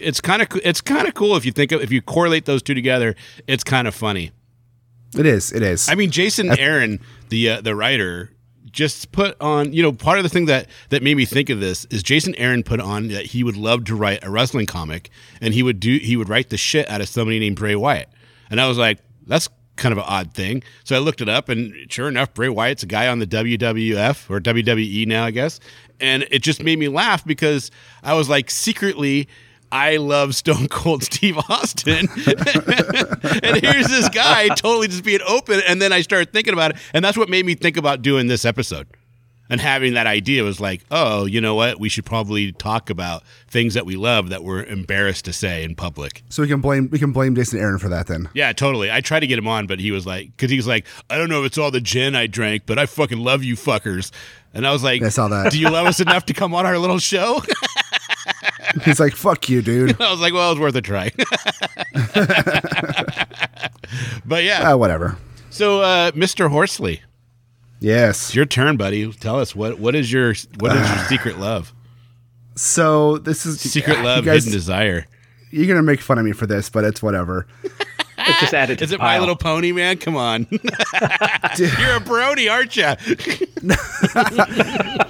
it's 0.00 0.22
kind 0.22 0.40
of 0.40 0.48
it's 0.64 0.80
kind 0.80 1.06
of 1.06 1.12
cool 1.12 1.36
if 1.36 1.44
you 1.44 1.52
think 1.52 1.72
of, 1.72 1.82
if 1.82 1.92
you 1.92 2.00
correlate 2.00 2.46
those 2.46 2.62
two 2.62 2.72
together. 2.72 3.14
It's 3.46 3.62
kind 3.62 3.86
of 3.86 3.94
funny. 3.94 4.30
It 5.18 5.26
is. 5.26 5.52
It 5.52 5.62
is. 5.62 5.86
I 5.90 5.96
mean, 5.96 6.10
Jason 6.10 6.58
Aaron, 6.58 7.00
the 7.28 7.50
uh, 7.50 7.60
the 7.60 7.74
writer, 7.74 8.30
just 8.76 9.10
put 9.10 9.40
on. 9.40 9.72
You 9.72 9.82
know, 9.82 9.92
part 9.92 10.18
of 10.18 10.22
the 10.22 10.28
thing 10.28 10.44
that 10.46 10.68
that 10.90 11.02
made 11.02 11.16
me 11.16 11.24
think 11.24 11.50
of 11.50 11.58
this 11.58 11.86
is 11.86 12.04
Jason 12.04 12.34
Aaron 12.36 12.62
put 12.62 12.78
on 12.78 13.08
that 13.08 13.26
he 13.26 13.42
would 13.42 13.56
love 13.56 13.84
to 13.86 13.96
write 13.96 14.22
a 14.22 14.30
wrestling 14.30 14.66
comic, 14.66 15.10
and 15.40 15.52
he 15.54 15.64
would 15.64 15.80
do 15.80 15.96
he 15.96 16.16
would 16.16 16.28
write 16.28 16.50
the 16.50 16.56
shit 16.56 16.88
out 16.88 17.00
of 17.00 17.08
somebody 17.08 17.40
named 17.40 17.56
Bray 17.56 17.74
Wyatt, 17.74 18.08
and 18.48 18.60
I 18.60 18.68
was 18.68 18.78
like, 18.78 18.98
that's 19.26 19.48
kind 19.74 19.92
of 19.92 19.98
an 19.98 20.04
odd 20.06 20.32
thing. 20.32 20.62
So 20.84 20.94
I 20.94 21.00
looked 21.00 21.20
it 21.20 21.28
up, 21.28 21.48
and 21.48 21.74
sure 21.90 22.08
enough, 22.08 22.32
Bray 22.34 22.48
Wyatt's 22.48 22.84
a 22.84 22.86
guy 22.86 23.08
on 23.08 23.18
the 23.18 23.26
WWF 23.26 24.30
or 24.30 24.40
WWE 24.40 25.06
now, 25.06 25.24
I 25.24 25.32
guess, 25.32 25.58
and 25.98 26.26
it 26.30 26.42
just 26.42 26.62
made 26.62 26.78
me 26.78 26.88
laugh 26.88 27.24
because 27.24 27.72
I 28.04 28.14
was 28.14 28.28
like, 28.28 28.50
secretly. 28.50 29.28
I 29.76 29.98
love 29.98 30.34
Stone 30.34 30.68
Cold 30.68 31.04
Steve 31.04 31.36
Austin. 31.50 32.08
and 33.42 33.56
here's 33.62 33.88
this 33.88 34.08
guy 34.08 34.48
totally 34.48 34.88
just 34.88 35.04
being 35.04 35.20
open. 35.26 35.60
And 35.68 35.82
then 35.82 35.92
I 35.92 36.00
started 36.00 36.32
thinking 36.32 36.54
about 36.54 36.70
it. 36.70 36.78
And 36.94 37.04
that's 37.04 37.18
what 37.18 37.28
made 37.28 37.44
me 37.44 37.54
think 37.54 37.76
about 37.76 38.00
doing 38.00 38.26
this 38.26 38.46
episode. 38.46 38.86
And 39.50 39.60
having 39.60 39.92
that 39.92 40.06
idea 40.06 40.44
was 40.44 40.60
like, 40.60 40.82
oh, 40.90 41.26
you 41.26 41.42
know 41.42 41.54
what? 41.54 41.78
We 41.78 41.90
should 41.90 42.06
probably 42.06 42.52
talk 42.52 42.88
about 42.88 43.22
things 43.48 43.74
that 43.74 43.84
we 43.84 43.96
love 43.96 44.30
that 44.30 44.42
we're 44.42 44.64
embarrassed 44.64 45.26
to 45.26 45.32
say 45.34 45.62
in 45.62 45.74
public. 45.76 46.22
so 46.30 46.42
we 46.42 46.48
can 46.48 46.62
blame 46.62 46.88
we 46.90 46.98
can 46.98 47.12
blame 47.12 47.34
Jason 47.34 47.60
Aaron 47.60 47.78
for 47.78 47.90
that 47.90 48.06
then. 48.06 48.30
Yeah, 48.32 48.52
totally. 48.54 48.90
I 48.90 49.02
tried 49.02 49.20
to 49.20 49.26
get 49.26 49.38
him 49.38 49.46
on, 49.46 49.66
but 49.66 49.78
he 49.78 49.90
was 49.92 50.06
like, 50.06 50.28
because 50.34 50.50
he 50.50 50.56
was 50.56 50.66
like, 50.66 50.86
I 51.10 51.18
don't 51.18 51.28
know 51.28 51.40
if 51.40 51.46
it's 51.46 51.58
all 51.58 51.70
the 51.70 51.82
gin 51.82 52.16
I 52.16 52.26
drank, 52.26 52.64
but 52.64 52.78
I 52.78 52.86
fucking 52.86 53.18
love 53.18 53.44
you 53.44 53.56
fuckers. 53.56 54.10
And 54.54 54.66
I 54.66 54.72
was 54.72 54.82
like, 54.82 55.02
I 55.02 55.10
saw 55.10 55.28
that. 55.28 55.52
Do 55.52 55.60
you 55.60 55.68
love 55.70 55.86
us 55.86 56.00
enough 56.00 56.24
to 56.26 56.32
come 56.32 56.54
on 56.54 56.64
our 56.64 56.78
little 56.78 56.98
show? 56.98 57.42
He's 58.84 59.00
like, 59.00 59.14
"Fuck 59.14 59.48
you, 59.48 59.62
dude." 59.62 60.00
I 60.00 60.10
was 60.10 60.20
like, 60.20 60.32
well, 60.32 60.50
it 60.50 60.54
was 60.54 60.60
worth 60.60 60.76
a 60.76 60.82
try. 60.82 61.10
but 64.24 64.44
yeah, 64.44 64.72
Ah, 64.72 64.76
whatever. 64.76 65.16
so 65.50 65.80
uh, 65.80 66.10
Mr. 66.12 66.50
Horsley, 66.50 67.02
Yes. 67.80 68.28
it's 68.28 68.34
your 68.34 68.46
turn, 68.46 68.76
buddy. 68.76 69.10
Tell 69.12 69.38
us 69.38 69.54
what 69.54 69.78
what 69.78 69.94
is 69.94 70.12
your 70.12 70.34
what 70.58 70.76
is 70.76 70.88
your 70.88 70.98
secret 71.06 71.38
love? 71.38 71.72
So 72.56 73.18
this 73.18 73.46
is 73.46 73.60
Secret 73.60 74.00
love, 74.02 74.24
guys- 74.24 74.44
hidden 74.44 74.58
desire. 74.58 75.06
You're 75.50 75.66
gonna 75.68 75.82
make 75.82 76.00
fun 76.00 76.18
of 76.18 76.24
me 76.24 76.32
for 76.32 76.46
this, 76.46 76.70
but 76.70 76.84
it's 76.84 77.02
whatever. 77.02 77.46
Let's 78.18 78.40
just 78.40 78.54
add 78.54 78.70
it 78.70 78.78
to 78.78 78.84
Is 78.84 78.90
the 78.90 78.96
it 78.96 79.00
My. 79.00 79.18
Little 79.18 79.36
Pony, 79.36 79.72
man? 79.72 79.98
Come 79.98 80.16
on, 80.16 80.46
you're 80.50 80.58
a 80.60 82.00
Brony, 82.00 82.50
aren't 82.50 82.76
you? 82.76 82.94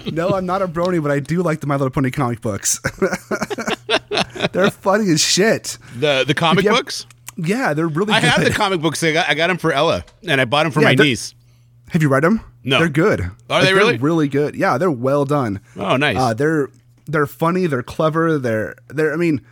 No, 0.13 0.31
I'm 0.31 0.47
not 0.47 0.63
a 0.63 0.69
brony, 0.69 1.03
but 1.03 1.11
I 1.11 1.19
do 1.21 1.43
like 1.43 1.61
the 1.61 1.67
My 1.67 1.75
Little 1.75 1.91
Pony 1.91 2.11
comic 2.11 2.41
books. 2.41 2.81
they're 4.53 4.71
funny 4.71 5.11
as 5.11 5.21
shit. 5.21 5.79
the 5.99 6.25
the 6.27 6.33
comic 6.35 6.65
Yeah. 6.65 6.73
books. 6.73 7.07
Yeah, 7.37 7.75
they're 7.75 7.89
really 7.89 8.15
I 8.15 8.21
good. 8.21 8.31
have 8.31 8.45
the 8.45 8.51
comic 8.51 8.81
books. 8.81 9.03
I 9.03 9.13
got 9.13 9.29
I 9.29 9.35
got 9.35 9.49
them 9.49 9.59
for 9.59 9.73
Ella, 9.73 10.05
and 10.27 10.41
I 10.41 10.45
bought 10.47 10.63
them 10.63 10.73
for 10.73 10.81
Yeah, 10.81 10.89
my 10.89 10.95
niece. 10.95 11.35
Have 11.91 12.03
you 12.03 12.09
read 12.09 12.23
them? 12.23 12.41
No. 12.65 12.79
they're 12.79 12.89
good. 12.89 13.21
Are 13.51 13.61
they 13.61 13.67
they're 13.67 13.75
really? 13.77 13.99
really 13.99 14.29
good? 14.29 14.55
Yeah, 14.57 14.79
they're 14.79 14.91
well 14.91 15.25
done. 15.25 15.61
Oh, 15.77 15.97
nice. 15.97 16.17
Uh, 16.17 16.33
they're 16.35 16.69
they're 17.07 17.27
funny. 17.27 17.67
They're 17.67 17.83
clever. 17.83 18.39
They're 18.39 18.77
they're. 18.89 19.13
I 19.13 19.17
mean, 19.17 19.45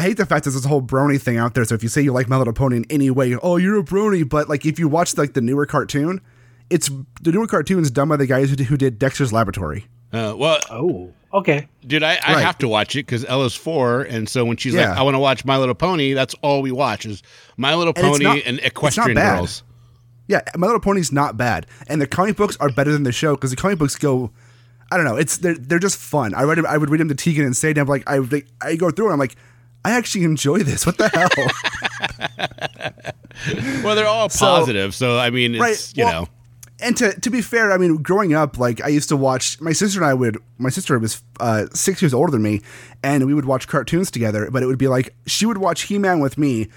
I 0.00 0.02
hate 0.02 0.16
the 0.16 0.24
fact 0.24 0.44
that 0.44 0.50
there's 0.50 0.62
this 0.62 0.68
whole 0.68 0.80
brony 0.80 1.20
thing 1.20 1.36
out 1.36 1.52
there. 1.52 1.64
So 1.66 1.74
if 1.74 1.82
you 1.82 1.90
say 1.90 2.00
you 2.00 2.12
like 2.12 2.26
My 2.28 2.38
Little 2.38 2.54
Pony 2.54 2.78
in 2.78 2.86
any 2.88 3.10
way, 3.10 3.36
oh, 3.36 3.56
you're 3.58 3.78
a 3.78 3.82
brony. 3.82 4.26
But 4.26 4.48
like 4.48 4.64
if 4.64 4.78
you 4.78 4.88
watch 4.88 5.16
like 5.18 5.34
the 5.34 5.42
newer 5.42 5.66
cartoon, 5.66 6.22
it's 6.70 6.88
the 7.20 7.32
newer 7.32 7.46
cartoon's 7.46 7.90
done 7.90 8.08
by 8.08 8.16
the 8.16 8.26
guys 8.26 8.48
who 8.48 8.56
did, 8.56 8.66
who 8.68 8.76
did 8.78 8.98
Dexter's 8.98 9.30
Laboratory. 9.32 9.86
Uh, 10.12 10.34
well, 10.36 10.58
Oh, 10.70 11.12
okay. 11.34 11.68
dude, 11.86 12.02
I, 12.02 12.18
I 12.26 12.32
Right. 12.34 12.44
have 12.44 12.56
to 12.58 12.68
watch 12.68 12.96
it 12.96 13.04
because 13.06 13.24
Ella's 13.26 13.54
four, 13.54 14.00
and 14.02 14.28
so 14.28 14.44
when 14.44 14.56
she's 14.56 14.72
Yeah. 14.74 14.88
like, 14.90 14.98
"I 14.98 15.02
want 15.02 15.14
to 15.14 15.18
watch 15.20 15.44
My 15.44 15.56
Little 15.58 15.74
Pony," 15.74 16.14
that's 16.14 16.34
all 16.42 16.62
we 16.62 16.72
watch 16.72 17.04
is 17.06 17.22
My 17.58 17.74
Little 17.74 17.92
And 17.94 18.04
Pony 18.04 18.24
not- 18.24 18.38
and 18.46 18.58
it's 18.58 18.74
not 18.74 19.06
Equestria 19.06 19.14
bad. 19.14 19.36
Girls. 19.38 19.62
Yeah, 20.28 20.40
My 20.56 20.66
Little 20.66 20.80
Pony's 20.80 21.12
not 21.12 21.36
bad, 21.36 21.66
and 21.88 22.00
the 22.00 22.06
comic 22.06 22.36
books 22.36 22.56
are 22.58 22.70
better 22.70 22.90
than 22.92 23.02
the 23.04 23.12
show 23.12 23.34
because 23.34 23.50
the 23.50 23.56
comic 23.56 23.78
books 23.78 23.96
go. 23.96 24.30
I 24.92 24.96
don't 24.96 25.04
know. 25.04 25.14
It's 25.16 25.36
they're 25.36 25.54
they're 25.54 25.78
just 25.78 25.96
fun. 25.96 26.34
I 26.34 26.42
read 26.44 26.58
them, 26.58 26.66
I 26.66 26.76
would 26.76 26.90
read 26.90 27.00
them 27.00 27.08
to 27.08 27.14
Tegan 27.14 27.44
and 27.44 27.56
say 27.56 27.72
them 27.72 27.86
like 27.86 28.02
I 28.08 28.20
I 28.60 28.74
go 28.76 28.90
through 28.90 29.06
and 29.06 29.12
I'm 29.12 29.18
like 29.20 29.36
I 29.84 29.92
actually 29.92 30.24
enjoy 30.24 30.58
this. 30.58 30.84
What 30.86 30.98
the 30.98 31.08
hell? 31.08 31.28
Well, 33.82 33.94
they're 33.96 34.06
all 34.06 34.28
So- 34.28 34.44
positive, 34.44 34.94
so 34.94 35.18
I 35.18 35.30
mean, 35.30 35.54
it's 35.54 35.60
Right, 35.60 35.92
you 35.96 36.04
well- 36.04 36.22
know, 36.22 36.28
and 36.82 36.96
to 36.98 37.18
to 37.20 37.30
be 37.30 37.40
fair, 37.42 37.72
I 37.72 37.76
mean, 37.78 37.96
growing 37.96 38.32
up, 38.34 38.58
like 38.58 38.82
I 38.82 38.88
used 38.88 39.08
to 39.10 39.16
watch. 39.16 39.60
My 39.60 39.72
sister 39.72 39.98
and 40.00 40.06
I 40.06 40.14
would. 40.14 40.36
My 40.58 40.68
sister 40.70 40.98
was 40.98 41.22
uh, 41.38 41.66
six 41.74 42.00
years 42.02 42.12
older 42.14 42.30
than 42.32 42.42
me, 42.42 42.60
and 43.02 43.26
we 43.26 43.32
would 43.34 43.44
watch 43.46 43.66
cartoons 43.68 44.10
together. 44.10 44.48
But 44.50 44.62
it 44.62 44.66
would 44.66 44.78
be 44.78 44.88
like 44.88 45.14
she 45.26 45.44
would 45.46 45.58
watch 45.58 45.82
He 45.82 45.98
Man 45.98 46.20
with 46.20 46.38
me, 46.38 46.68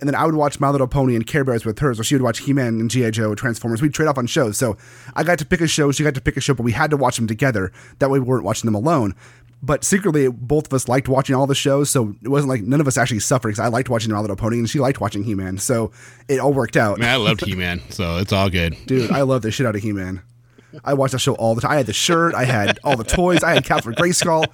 and 0.00 0.08
then 0.08 0.14
I 0.14 0.24
would 0.26 0.34
watch 0.34 0.60
My 0.60 0.70
Little 0.70 0.86
Pony 0.88 1.14
and 1.14 1.26
Care 1.26 1.44
Bears 1.44 1.64
with 1.66 1.78
her. 1.80 1.92
So 1.94 2.02
she 2.02 2.14
would 2.14 2.22
watch 2.22 2.38
He 2.40 2.52
Man 2.54 2.80
and 2.80 2.90
GI 2.90 3.10
Joe, 3.12 3.34
Transformers. 3.34 3.82
We'd 3.82 3.92
trade 3.94 4.08
off 4.08 4.16
on 4.18 4.26
shows. 4.26 4.56
So 4.56 4.76
I 5.14 5.24
got 5.24 5.38
to 5.40 5.44
pick 5.46 5.60
a 5.60 5.66
show, 5.68 5.92
she 5.92 6.04
got 6.04 6.14
to 6.14 6.20
pick 6.22 6.36
a 6.38 6.40
show, 6.40 6.54
but 6.54 6.62
we 6.62 6.72
had 6.72 6.90
to 6.90 6.96
watch 6.96 7.16
them 7.16 7.26
together. 7.26 7.70
That 7.98 8.08
way, 8.10 8.18
we 8.18 8.24
weren't 8.26 8.44
watching 8.44 8.66
them 8.66 8.74
alone. 8.74 9.14
But 9.62 9.84
secretly, 9.84 10.28
both 10.28 10.66
of 10.68 10.72
us 10.72 10.88
liked 10.88 11.06
watching 11.08 11.36
all 11.36 11.46
the 11.46 11.54
shows, 11.54 11.90
so 11.90 12.14
it 12.22 12.28
wasn't 12.28 12.48
like 12.48 12.62
none 12.62 12.80
of 12.80 12.88
us 12.88 12.96
actually 12.96 13.20
suffered 13.20 13.48
because 13.48 13.60
I 13.60 13.68
liked 13.68 13.90
watching 13.90 14.10
My 14.10 14.18
Little 14.18 14.36
Pony 14.36 14.58
and 14.58 14.68
she 14.68 14.80
liked 14.80 15.00
watching 15.00 15.22
He 15.22 15.34
Man. 15.34 15.58
So 15.58 15.92
it 16.28 16.40
all 16.40 16.52
worked 16.54 16.78
out. 16.78 16.98
man, 16.98 17.10
I 17.10 17.16
loved 17.16 17.44
He 17.44 17.54
Man, 17.54 17.82
so 17.90 18.16
it's 18.16 18.32
all 18.32 18.48
good. 18.48 18.76
Dude, 18.86 19.10
I 19.10 19.20
love 19.22 19.42
the 19.42 19.50
shit 19.50 19.66
out 19.66 19.76
of 19.76 19.82
He 19.82 19.92
Man. 19.92 20.22
I 20.84 20.94
watched 20.94 21.12
that 21.12 21.18
show 21.18 21.34
all 21.34 21.54
the 21.54 21.60
time. 21.60 21.72
I 21.72 21.76
had 21.76 21.86
the 21.86 21.92
shirt, 21.92 22.34
I 22.34 22.44
had 22.44 22.78
all 22.84 22.96
the 22.96 23.04
toys, 23.04 23.42
I 23.42 23.52
had 23.54 23.64
Castle 23.64 23.92
Grayskull, 23.92 24.46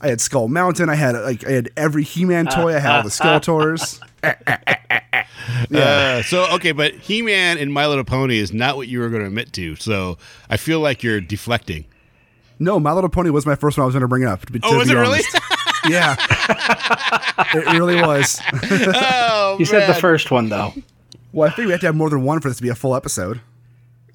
I 0.00 0.08
had 0.08 0.20
Skull 0.20 0.48
Mountain, 0.48 0.90
I 0.90 0.96
had 0.96 1.14
like 1.14 1.46
I 1.46 1.52
had 1.52 1.70
every 1.76 2.02
He 2.02 2.24
Man 2.24 2.46
toy, 2.46 2.74
I 2.74 2.78
had 2.80 2.96
all 2.96 3.02
the 3.02 3.08
Skeletors. 3.08 4.00
Uh, 5.74 6.22
so 6.22 6.46
okay, 6.54 6.70
but 6.72 6.94
He 6.94 7.22
Man 7.22 7.58
and 7.58 7.72
My 7.72 7.86
Little 7.86 8.04
Pony 8.04 8.38
is 8.38 8.52
not 8.52 8.76
what 8.76 8.86
you 8.88 9.00
were 9.00 9.08
going 9.08 9.22
to 9.22 9.26
admit 9.26 9.52
to. 9.54 9.74
So 9.76 10.18
I 10.48 10.56
feel 10.56 10.80
like 10.80 11.02
you're 11.02 11.20
deflecting. 11.20 11.84
No, 12.62 12.78
My 12.80 12.92
Little 12.92 13.10
Pony 13.10 13.30
was 13.30 13.44
my 13.46 13.54
first 13.56 13.76
one 13.76 13.82
I 13.82 13.86
was 13.86 13.94
going 13.94 14.02
to 14.02 14.08
bring 14.08 14.24
up. 14.24 14.46
To 14.46 14.52
be, 14.52 14.60
Oh, 14.62 14.72
to 14.72 14.76
was 14.78 14.88
be 14.88 14.94
it 14.94 14.98
really? 14.98 15.14
honest. 15.18 15.38
yeah, 15.88 16.16
it 17.54 17.72
really 17.78 17.96
was. 18.00 18.40
oh, 18.52 19.56
You 19.58 19.64
said 19.64 19.88
the 19.88 19.94
first 20.00 20.30
one 20.30 20.48
though. 20.48 20.72
Well, 21.32 21.48
I 21.48 21.52
think 21.52 21.66
we 21.66 21.72
have 21.72 21.80
to 21.80 21.86
have 21.86 21.96
more 21.96 22.10
than 22.10 22.22
one 22.22 22.40
for 22.40 22.48
this 22.48 22.58
to 22.58 22.62
be 22.62 22.68
a 22.68 22.74
full 22.74 22.94
episode. 22.94 23.40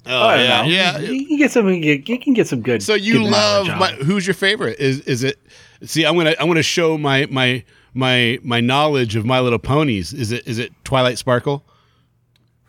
Oh, 0.06 0.26
I 0.28 0.36
don't 0.38 0.46
yeah, 0.46 0.62
know. 0.62 0.68
yeah. 0.68 0.98
You 1.10 1.26
can 1.26 1.36
get 1.36 1.50
some. 1.50 1.68
You 1.68 2.02
can 2.18 2.32
get 2.32 2.46
some 2.48 2.62
good. 2.62 2.82
So 2.82 2.94
you 2.94 3.14
good 3.24 3.30
love 3.30 3.66
my, 3.66 3.92
who's 3.92 4.26
your 4.26 4.32
favorite? 4.34 4.78
Is 4.78 5.00
is 5.00 5.22
it? 5.22 5.38
See, 5.82 6.06
I'm 6.06 6.16
gonna 6.16 6.34
I'm 6.40 6.46
gonna 6.48 6.62
show 6.62 6.96
my 6.96 7.26
my 7.30 7.62
my 7.92 8.38
my 8.42 8.60
knowledge 8.60 9.16
of 9.16 9.26
My 9.26 9.40
Little 9.40 9.58
Ponies. 9.58 10.14
Is 10.14 10.32
it 10.32 10.46
is 10.46 10.58
it 10.58 10.72
Twilight 10.84 11.18
Sparkle? 11.18 11.62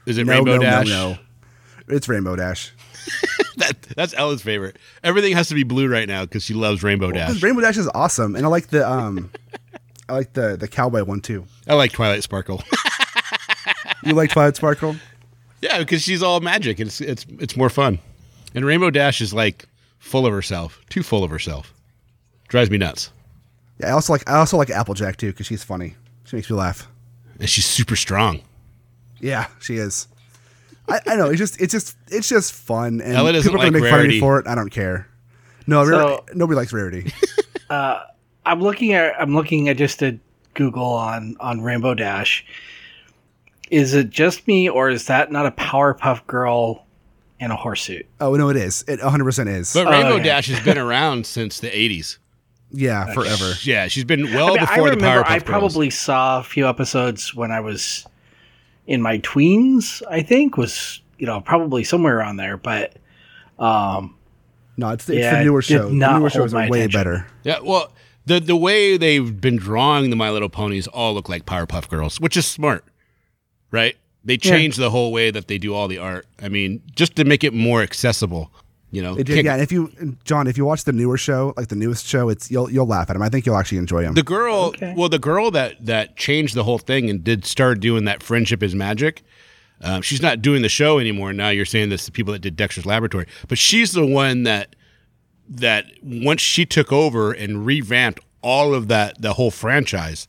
Is 0.05 0.17
it 0.17 0.25
No, 0.25 0.33
Rainbow 0.33 0.55
no, 0.57 0.61
Dash? 0.63 0.87
no, 0.89 1.11
no. 1.13 1.17
It's 1.95 2.09
Rainbow 2.09 2.35
Dash. 2.35 2.73
That 3.89 3.95
that's 3.95 4.13
Ella's 4.13 4.41
favorite. 4.41 4.77
Everything 5.03 5.33
has 5.35 5.49
to 5.49 5.55
be 5.55 5.63
blue 5.63 5.87
right 5.87 6.07
now 6.07 6.23
because 6.25 6.43
she 6.43 6.53
loves 6.53 6.81
Rainbow 6.83 7.11
Dash. 7.11 7.41
Rainbow 7.43 7.61
Dash 7.61 7.77
is 7.77 7.89
awesome, 7.93 8.35
and 8.35 8.45
I 8.45 8.49
like 8.49 8.67
the 8.67 8.89
um, 8.89 9.29
I 10.07 10.13
like 10.13 10.33
the 10.33 10.55
the 10.57 10.67
cowboy 10.67 11.03
one 11.03 11.21
too. 11.21 11.45
I 11.67 11.73
like 11.75 11.91
Twilight 11.91 12.23
Sparkle. 12.23 12.63
You 14.03 14.13
like 14.13 14.29
Twilight 14.29 14.55
Sparkle? 14.55 14.95
yeah, 15.61 15.77
because 15.79 16.01
she's 16.01 16.23
all 16.23 16.39
magic. 16.39 16.79
It's 16.79 17.01
it's 17.01 17.25
it's 17.39 17.57
more 17.57 17.69
fun. 17.69 17.99
And 18.55 18.63
Rainbow 18.65 18.89
Dash 18.89 19.19
is 19.19 19.33
like 19.33 19.65
full 19.99 20.25
of 20.25 20.31
herself, 20.31 20.79
too 20.89 21.03
full 21.03 21.23
of 21.23 21.29
herself. 21.29 21.73
Drives 22.47 22.71
me 22.71 22.77
nuts. 22.77 23.11
Yeah, 23.79 23.87
I 23.87 23.91
also 23.91 24.13
like 24.13 24.27
I 24.29 24.37
also 24.37 24.57
like 24.57 24.69
Applejack 24.69 25.17
too 25.17 25.31
because 25.31 25.47
she's 25.47 25.63
funny. 25.63 25.95
She 26.23 26.37
makes 26.37 26.49
me 26.49 26.55
laugh. 26.55 26.87
And 27.39 27.49
she's 27.49 27.65
super 27.65 27.95
strong. 27.97 28.41
Yeah, 29.19 29.47
she 29.59 29.75
is. 29.75 30.07
I, 30.89 30.99
I 31.07 31.15
know. 31.15 31.27
It's 31.29 31.37
just 31.39 31.61
it's 31.61 31.71
just 31.71 31.95
it's 32.09 32.27
just 32.27 32.53
fun, 32.53 33.01
and 33.01 33.13
Ella 33.13 33.33
doesn't 33.33 33.49
people 33.51 33.61
are 33.61 33.65
gonna 33.71 33.77
like 33.77 33.83
make 33.83 33.91
fun 33.91 33.99
of 34.01 34.07
me 34.07 34.19
for 34.19 34.39
it. 34.39 34.47
I 34.47 34.55
don't 34.55 34.69
care. 34.69 35.07
No, 35.67 35.85
So- 35.85 35.89
Rarity- 35.91 36.23
nobody 36.35 36.55
likes 36.57 36.73
Rarity. 36.73 37.11
Uh, 37.69 38.01
I'm 38.47 38.61
looking 38.61 38.93
at 38.93 39.13
I'm 39.21 39.35
looking 39.35 39.69
at 39.69 39.77
just 39.77 40.01
a 40.01 40.17
Google 40.55 40.83
on 40.87 41.37
on 41.39 41.61
Rainbow 41.61 41.93
Dash. 41.93 42.43
Is 43.69 43.93
it 43.93 44.09
just 44.09 44.47
me, 44.47 44.67
or 44.67 44.89
is 44.89 45.05
that 45.05 45.31
not 45.31 45.45
a 45.45 45.51
Powerpuff 45.51 46.25
Girl 46.25 46.87
in 47.39 47.51
a 47.51 47.55
horsesuit? 47.55 48.07
oh 48.19 48.35
no, 48.35 48.49
it 48.49 48.57
is. 48.57 48.83
It 48.87 48.99
100 49.03 49.23
percent 49.23 49.49
is. 49.49 49.71
But 49.71 49.85
Oh, 49.85 49.91
Rainbow 49.91 50.13
okay. 50.15 50.23
Dash 50.23 50.47
has 50.47 50.59
been 50.65 50.79
around 50.79 51.27
since 51.27 51.59
the 51.59 51.69
'80s. 51.69 52.17
yeah, 52.71 53.13
forever. 53.13 53.53
Yeah, 53.61 53.87
she's 53.87 54.03
been 54.03 54.23
well 54.33 54.47
I, 54.47 54.49
mean, 54.53 54.59
I 54.61 54.65
before 54.65 54.89
the 54.89 54.95
remember 54.95 55.23
Powerpuff 55.23 55.29
I 55.29 55.37
Girls. 55.39 55.43
probably 55.43 55.89
saw 55.91 56.39
a 56.39 56.43
few 56.43 56.67
episodes 56.67 57.35
when 57.35 57.51
I 57.51 57.59
was 57.59 58.07
in 58.89 59.01
my 59.03 59.19
tweens. 59.19 60.01
I 60.09 60.21
think 60.21 60.57
was 60.57 61.01
you 61.17 61.27
know 61.27 61.39
probably 61.39 61.83
somewhere 61.85 62.17
around 62.17 62.37
there, 62.37 62.57
but 62.57 62.97
um, 63.59 64.15
No, 64.77 64.89
it's, 64.89 65.07
it's 65.07 65.19
Yeah, 65.19 65.37
the 65.37 65.43
newer 65.45 65.59
it 65.59 65.67
did 65.67 65.73
show. 65.77 65.89
The 65.89 65.95
newer 65.95 66.19
hold 66.19 66.31
shows 66.31 66.53
are 66.53 66.67
way 66.67 66.79
attention. 66.81 66.99
better. 66.99 67.27
Yeah, 67.43 67.59
well, 67.63 67.93
the 68.25 68.39
the 68.39 68.55
way 68.55 68.97
they've 68.97 69.39
been 69.39 69.57
drawing 69.57 70.09
the 70.09 70.15
My 70.15 70.31
Little 70.31 70.49
Ponies 70.49 70.87
all 70.87 71.13
look 71.13 71.29
like 71.29 71.45
Powerpuff 71.45 71.87
Girls, 71.87 72.19
which 72.19 72.35
is 72.35 72.45
smart, 72.45 72.83
right? 73.71 73.95
They 74.25 74.37
changed 74.37 74.77
the 74.77 74.89
whole 74.89 75.11
way 75.11 75.31
that 75.31 75.47
they 75.47 75.57
do 75.57 75.73
all 75.73 75.87
the 75.87 75.97
art. 75.99 76.27
I 76.41 76.49
mean, 76.49 76.81
just 76.93 77.15
to 77.15 77.23
make 77.23 77.43
it 77.43 77.53
more 77.53 77.81
accessible. 77.81 78.51
You 78.91 79.03
know, 79.03 79.15
did, 79.15 79.27
Can't- 79.27 79.45
yeah, 79.45 79.53
and 79.53 79.61
if 79.61 79.71
you, 79.71 80.17
John, 80.23 80.47
if 80.47 80.57
you 80.57 80.65
watch 80.65 80.83
the 80.83 80.91
newer 80.91 81.17
show, 81.17 81.53
like 81.55 81.67
the 81.67 81.75
newest 81.75 82.07
show, 82.07 82.27
it's 82.29 82.49
you'll 82.49 82.71
you'll 82.71 82.87
laugh 82.87 83.09
at 83.09 83.15
him. 83.15 83.21
I 83.21 83.29
think 83.29 83.45
you'll 83.45 83.57
actually 83.57 83.77
enjoy 83.77 84.01
him. 84.03 84.15
the 84.15 84.23
girl, 84.23 84.65
Okay. 84.75 84.93
well, 84.97 85.09
the 85.09 85.19
girl 85.19 85.51
that 85.51 85.85
that 85.85 86.15
changed 86.17 86.55
the 86.55 86.63
whole 86.63 86.79
thing 86.79 87.09
and 87.09 87.23
did 87.23 87.45
start 87.45 87.79
doing 87.79 88.05
that 88.05 88.23
friendship 88.23 88.63
is 88.63 88.73
magic. 88.73 89.21
Um, 89.81 90.01
she's 90.01 90.21
not 90.21 90.41
doing 90.41 90.61
the 90.63 90.69
show 90.69 90.97
anymore. 90.99 91.31
Now 91.33 91.49
you're 91.49 91.65
saying 91.65 91.89
this 91.89 92.05
to 92.05 92.11
people 92.11 92.33
that 92.33 92.39
did 92.39 92.55
Dexter's 92.55 92.85
Laboratory, 92.85 93.27
but 93.47 93.57
she's 93.59 93.91
the 93.93 94.05
one 94.05 94.43
that 94.43 94.75
that 95.47 95.85
once 96.03 96.41
she 96.41 96.65
took 96.65 96.91
over 96.91 97.31
and 97.31 97.65
revamped 97.65 98.19
all 98.41 98.73
of 98.73 98.87
that 98.87 99.21
the 99.21 99.33
whole 99.33 99.51
franchise 99.51 100.27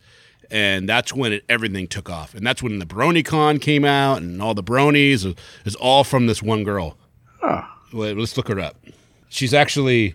and 0.50 0.88
that's 0.88 1.12
when 1.12 1.32
it, 1.32 1.44
everything 1.48 1.86
took 1.86 2.08
off 2.10 2.34
and 2.34 2.44
that's 2.46 2.62
when 2.62 2.78
the 2.78 2.86
BronyCon 2.86 3.60
came 3.60 3.84
out 3.84 4.20
and 4.22 4.40
all 4.42 4.54
the 4.54 4.62
bronies 4.64 5.24
is, 5.26 5.34
is 5.64 5.74
all 5.76 6.02
from 6.04 6.26
this 6.26 6.42
one 6.42 6.64
girl 6.64 6.96
well, 7.42 7.68
let's 7.92 8.36
look 8.36 8.48
her 8.48 8.60
up 8.60 8.76
she's 9.28 9.54
actually 9.54 10.14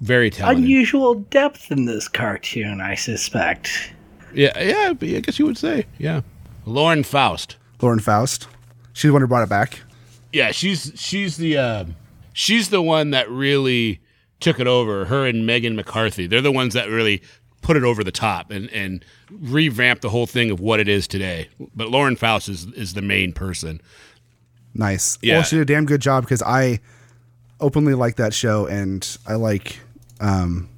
very 0.00 0.30
talented 0.30 0.64
unusual 0.64 1.14
depth 1.14 1.70
in 1.72 1.84
this 1.86 2.06
cartoon. 2.08 2.80
I 2.80 2.94
suspect. 2.94 3.92
yeah 4.32 4.58
yeah 4.60 4.90
i 4.90 5.20
guess 5.20 5.38
you 5.38 5.46
would 5.46 5.58
say 5.58 5.86
yeah 5.98 6.20
lauren 6.66 7.02
faust 7.02 7.56
Lauren 7.80 8.00
Faust, 8.00 8.48
she's 8.92 9.08
the 9.08 9.12
one 9.12 9.22
who 9.22 9.28
brought 9.28 9.44
it 9.44 9.48
back. 9.48 9.80
yeah 10.32 10.50
she's 10.50 10.92
she's 10.96 11.36
the 11.36 11.56
uh, 11.56 11.84
she's 12.32 12.70
the 12.70 12.82
one 12.82 13.10
that 13.12 13.30
really 13.30 14.00
took 14.40 14.58
it 14.60 14.66
over 14.66 15.04
her 15.06 15.26
and 15.26 15.46
megan 15.46 15.76
mccarthy 15.76 16.26
they're 16.26 16.40
the 16.40 16.52
ones 16.52 16.74
that 16.74 16.88
really 16.88 17.22
put 17.62 17.76
it 17.76 17.84
over 17.84 18.02
the 18.04 18.12
top 18.12 18.50
and 18.50 18.68
and 18.70 19.04
revamped 19.30 20.02
the 20.02 20.08
whole 20.08 20.26
thing 20.26 20.50
of 20.50 20.58
what 20.60 20.78
it 20.80 20.88
is 20.88 21.06
today 21.08 21.48
but 21.74 21.88
lauren 21.88 22.16
faust 22.16 22.48
is 22.48 22.66
is 22.74 22.94
the 22.94 23.02
main 23.02 23.32
person 23.32 23.80
Nice. 24.74 25.18
Yeah. 25.22 25.36
Well, 25.36 25.42
she 25.42 25.56
did 25.56 25.62
a 25.62 25.64
damn 25.74 25.86
good 25.86 26.00
job 26.00 26.24
because 26.24 26.42
I 26.42 26.78
openly 27.60 27.94
like 27.94 28.16
that 28.16 28.32
show 28.34 28.66
and 28.66 29.18
I 29.26 29.34
like 29.34 29.80
um, 30.20 30.68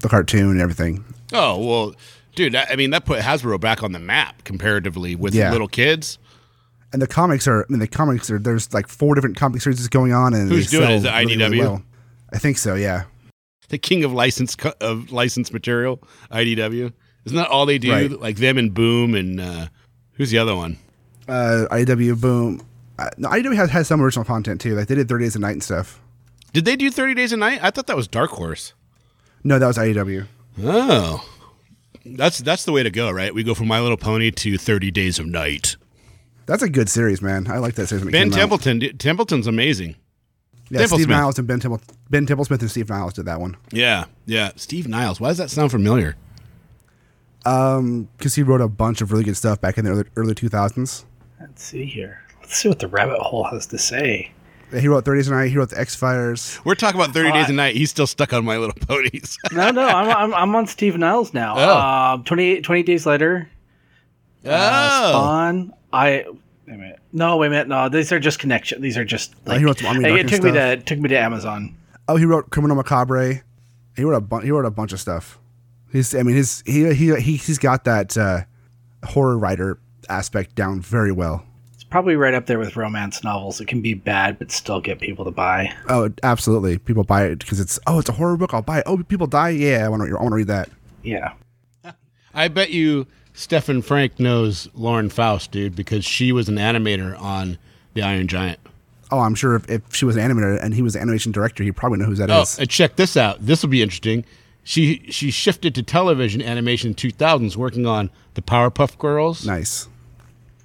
the 0.00 0.08
cartoon 0.08 0.50
and 0.50 0.60
everything. 0.60 1.04
oh 1.32 1.58
well 1.58 1.94
dude 2.34 2.54
i 2.56 2.76
mean 2.76 2.90
that 2.90 3.04
put 3.04 3.20
hasbro 3.20 3.60
back 3.60 3.82
on 3.82 3.92
the 3.92 3.98
map 3.98 4.42
comparatively 4.44 5.14
with 5.14 5.34
Yeah. 5.34 5.50
little 5.52 5.68
kids 5.68 6.18
And 6.92 7.00
the 7.00 7.06
comics 7.06 7.46
are, 7.48 7.62
I 7.62 7.66
mean, 7.70 7.78
the 7.80 7.86
comics 7.88 8.30
are, 8.30 8.38
there's 8.38 8.72
like 8.74 8.86
four 8.86 9.14
different 9.14 9.36
comic 9.36 9.62
series 9.62 9.86
going 9.88 10.12
on. 10.12 10.34
and 10.34 10.50
Who's 10.50 10.70
doing 10.70 10.90
it? 10.90 10.94
Is 10.96 11.04
it 11.04 11.10
really, 11.10 11.36
really 11.38 11.56
IDW? 11.56 11.60
well. 11.60 11.82
I 12.34 12.38
think 12.38 12.58
so, 12.58 12.74
yeah. 12.74 13.04
the 13.70 13.78
king 13.78 14.04
of 14.04 14.12
license 14.12 14.54
co- 14.56 14.74
of 14.80 15.10
licensed 15.12 15.52
material 15.54 16.02
idw 16.30 16.92
isn't 17.24 17.36
that 17.36 17.48
all 17.48 17.64
they 17.64 17.78
do 17.78 17.90
Right. 17.92 18.10
like 18.20 18.36
them 18.36 18.58
and 18.58 18.74
boom 18.74 19.14
and 19.14 19.40
uh 19.40 19.66
who's 20.14 20.30
the 20.30 20.38
other 20.38 20.54
one 20.56 20.76
Uh, 21.28 21.66
IDW, 21.70 22.20
boom. 22.20 22.60
Uh, 22.98 23.08
no, 23.16 23.28
IDW 23.30 23.54
has, 23.56 23.70
has 23.70 23.86
some 23.88 24.02
original 24.02 24.24
content 24.26 24.60
too. 24.60 24.74
Like 24.74 24.88
they 24.88 24.94
did 24.96 25.08
30 25.08 25.24
Days 25.24 25.36
a 25.36 25.38
Night 25.38 25.52
and 25.52 25.62
stuff. 25.62 26.01
Did 26.52 26.64
they 26.64 26.76
do 26.76 26.90
30 26.90 27.14
days 27.14 27.32
a 27.32 27.36
night 27.36 27.60
i 27.62 27.70
thought 27.70 27.86
that 27.86 27.96
was 27.96 28.08
dark 28.08 28.30
horse 28.32 28.74
No, 29.44 29.58
that 29.58 29.66
was 29.66 29.76
IDW. 29.78 30.26
Oh, 30.62 31.26
that's 32.06 32.38
that's 32.38 32.64
the 32.64 32.70
way 32.72 32.82
to 32.84 32.90
go, 32.90 33.10
right? 33.10 33.34
We 33.34 33.42
go 33.42 33.54
from 33.54 33.66
My 33.68 33.80
Little 33.80 33.96
Pony 33.96 34.30
to 34.30 34.56
Thirty 34.58 34.90
Days 34.92 35.18
of 35.18 35.26
Night. 35.26 35.76
That's 36.46 36.62
a 36.62 36.68
good 36.68 36.88
series, 36.88 37.20
man. 37.22 37.46
I 37.50 37.58
like 37.58 37.74
that 37.74 37.88
series. 37.88 38.04
Ben 38.04 38.30
came 38.30 38.32
out. 38.32 38.36
Templeton, 38.60 38.98
Templeton's 38.98 39.46
amazing. 39.48 39.96
yeah, 40.70 40.80
Temple 40.80 40.98
Steve 40.98 41.06
Smith. 41.06 41.16
Niles 41.18 41.38
and 41.38 41.48
Ben 41.48 41.58
Temple, 41.58 41.80
Ben 42.10 42.26
Templesmith 42.26 42.60
and 42.60 42.70
Steve 42.70 42.88
Niles 42.88 43.14
did 43.14 43.24
that 43.26 43.40
one 43.40 43.56
Yeah, 43.72 44.04
yeah. 44.26 44.50
Steve 44.56 44.86
Niles. 44.86 45.20
Why 45.20 45.28
does 45.28 45.38
that 45.38 45.50
sound 45.50 45.70
familiar? 45.72 46.14
Um, 47.44 48.08
because 48.16 48.34
he 48.36 48.42
wrote 48.42 48.60
a 48.60 48.68
bunch 48.68 49.00
of 49.00 49.10
really 49.10 49.24
good 49.24 49.36
stuff 49.36 49.60
back 49.60 49.78
in 49.78 49.84
the 49.84 49.90
early, 49.90 50.04
early 50.16 50.34
2000s. 50.34 51.04
Let's 51.40 51.62
see 51.64 51.84
here. 51.84 52.22
Let's 52.40 52.56
see 52.56 52.68
what 52.68 52.78
the 52.78 52.88
rabbit 52.88 53.18
hole 53.18 53.44
has 53.44 53.66
to 53.68 53.78
say. 53.78 54.30
He 54.80 54.88
wrote 54.88 55.04
30 55.04 55.18
Days 55.18 55.28
a 55.28 55.32
Night. 55.32 55.50
He 55.50 55.56
wrote 55.58 55.70
the 55.70 55.78
X 55.80 55.94
Files. 55.94 56.58
We're 56.64 56.74
talking 56.74 57.00
about 57.00 57.12
Thirty 57.12 57.28
Oh, 57.28 57.32
Days 57.32 57.50
a 57.50 57.52
Night. 57.52 57.76
He's 57.76 57.90
still 57.90 58.06
stuck 58.06 58.32
on 58.32 58.44
My 58.44 58.56
Little 58.56 58.74
Ponies. 58.86 59.36
No, 59.52 59.70
no, 59.70 59.86
I'm, 59.86 60.08
I'm, 60.08 60.34
I'm 60.34 60.56
on 60.56 60.66
Steve 60.66 60.96
Niles 60.96 61.34
now. 61.34 61.54
Oh. 61.56 62.14
Um, 62.14 62.24
28, 62.24 62.64
28 62.64 62.86
days 62.86 63.04
later, 63.06 63.50
uh, 64.46 64.48
oh, 65.04 65.08
Spawn. 65.10 65.74
I 65.92 66.24
wait 66.66 66.74
a 66.74 66.78
minute. 66.78 66.98
No, 67.12 67.36
wait 67.36 67.48
a 67.48 67.50
minute. 67.50 67.68
No, 67.68 67.88
these 67.88 68.10
are 68.12 68.18
just 68.20 68.38
connection. 68.38 68.80
These 68.80 68.96
are 68.96 69.04
just. 69.04 69.34
Like, 69.46 69.58
he 69.58 69.64
wrote 69.64 69.78
some 69.78 69.88
Army 69.88 70.04
it 70.04 70.08
Duck 70.08 70.20
and 70.20 70.28
took 70.30 70.42
me 70.42 70.52
to 70.52 70.72
it 70.72 70.86
took 70.86 70.98
me 70.98 71.08
to 71.10 71.18
Amazon. 71.18 71.76
Oh, 72.08 72.16
he 72.16 72.24
wrote 72.24 72.50
Criminal 72.50 72.76
Macabre. 72.76 73.42
He 73.94 74.04
wrote 74.04 74.16
a 74.16 74.20
bunch. 74.20 74.44
He 74.44 74.50
wrote 74.50 74.64
a 74.64 74.70
bunch 74.70 74.92
of 74.92 75.00
stuff. 75.00 75.38
He's. 75.92 76.14
I 76.14 76.22
mean, 76.22 76.36
his 76.36 76.62
he 76.66 76.92
he, 76.94 77.14
he 77.20 77.36
he's 77.36 77.58
got 77.58 77.84
that 77.84 78.16
uh, 78.16 78.42
horror 79.04 79.36
writer 79.38 79.78
aspect 80.08 80.54
down 80.54 80.80
very 80.80 81.12
well. 81.12 81.44
It's 81.92 81.94
probably 81.94 82.16
right 82.16 82.32
up 82.32 82.46
there 82.46 82.58
with 82.58 82.74
romance 82.74 83.22
novels. 83.22 83.60
It 83.60 83.66
can 83.68 83.82
be 83.82 83.92
bad, 83.92 84.38
but 84.38 84.50
still 84.50 84.80
get 84.80 84.98
people 84.98 85.26
to 85.26 85.30
buy. 85.30 85.74
Oh, 85.90 86.08
absolutely. 86.22 86.78
People 86.78 87.04
buy 87.04 87.24
it 87.26 87.40
because 87.40 87.60
it's 87.60 87.78
oh, 87.86 87.98
it's 87.98 88.08
a 88.08 88.12
horror 88.12 88.38
book. 88.38 88.54
I'll 88.54 88.62
buy 88.62 88.78
it. 88.78 88.84
Oh, 88.86 88.96
people 88.96 89.26
die. 89.26 89.50
Yeah, 89.50 89.84
I 89.84 89.90
want 89.90 90.02
to. 90.02 90.16
I 90.16 90.22
want 90.22 90.32
to 90.32 90.36
read 90.36 90.46
that. 90.46 90.70
Yeah. 91.02 91.34
I 92.34 92.48
bet 92.48 92.70
you 92.70 93.06
Stefan 93.34 93.82
Frank 93.82 94.18
knows 94.18 94.70
Lauren 94.72 95.10
Faust, 95.10 95.50
dude, 95.50 95.76
because 95.76 96.02
she 96.02 96.32
was 96.32 96.48
an 96.48 96.56
animator 96.56 97.20
on 97.20 97.58
The 97.92 98.00
Iron 98.00 98.26
Giant. 98.26 98.58
Oh, 99.10 99.18
I'm 99.18 99.34
sure 99.34 99.54
if, 99.56 99.68
if 99.68 99.94
she 99.94 100.06
was 100.06 100.16
an 100.16 100.26
animator 100.26 100.58
and 100.62 100.72
he 100.72 100.80
was 100.80 100.94
the 100.94 101.00
animation 101.02 101.30
director, 101.30 101.62
he'd 101.62 101.76
probably 101.76 101.98
know 101.98 102.06
who 102.06 102.14
that 102.14 102.30
Oh, 102.30 102.40
is. 102.40 102.58
and 102.58 102.70
check 102.70 102.96
this 102.96 103.18
out. 103.18 103.44
This 103.44 103.60
will 103.62 103.68
be 103.68 103.82
interesting. 103.82 104.24
She 104.64 105.04
she 105.10 105.30
shifted 105.30 105.74
to 105.74 105.82
television 105.82 106.40
animation 106.40 106.88
in 106.88 106.94
2000s, 106.94 107.54
working 107.54 107.84
on 107.84 108.08
the 108.32 108.40
Powerpuff 108.40 108.96
Girls, 108.96 109.44
Nice. 109.44 109.88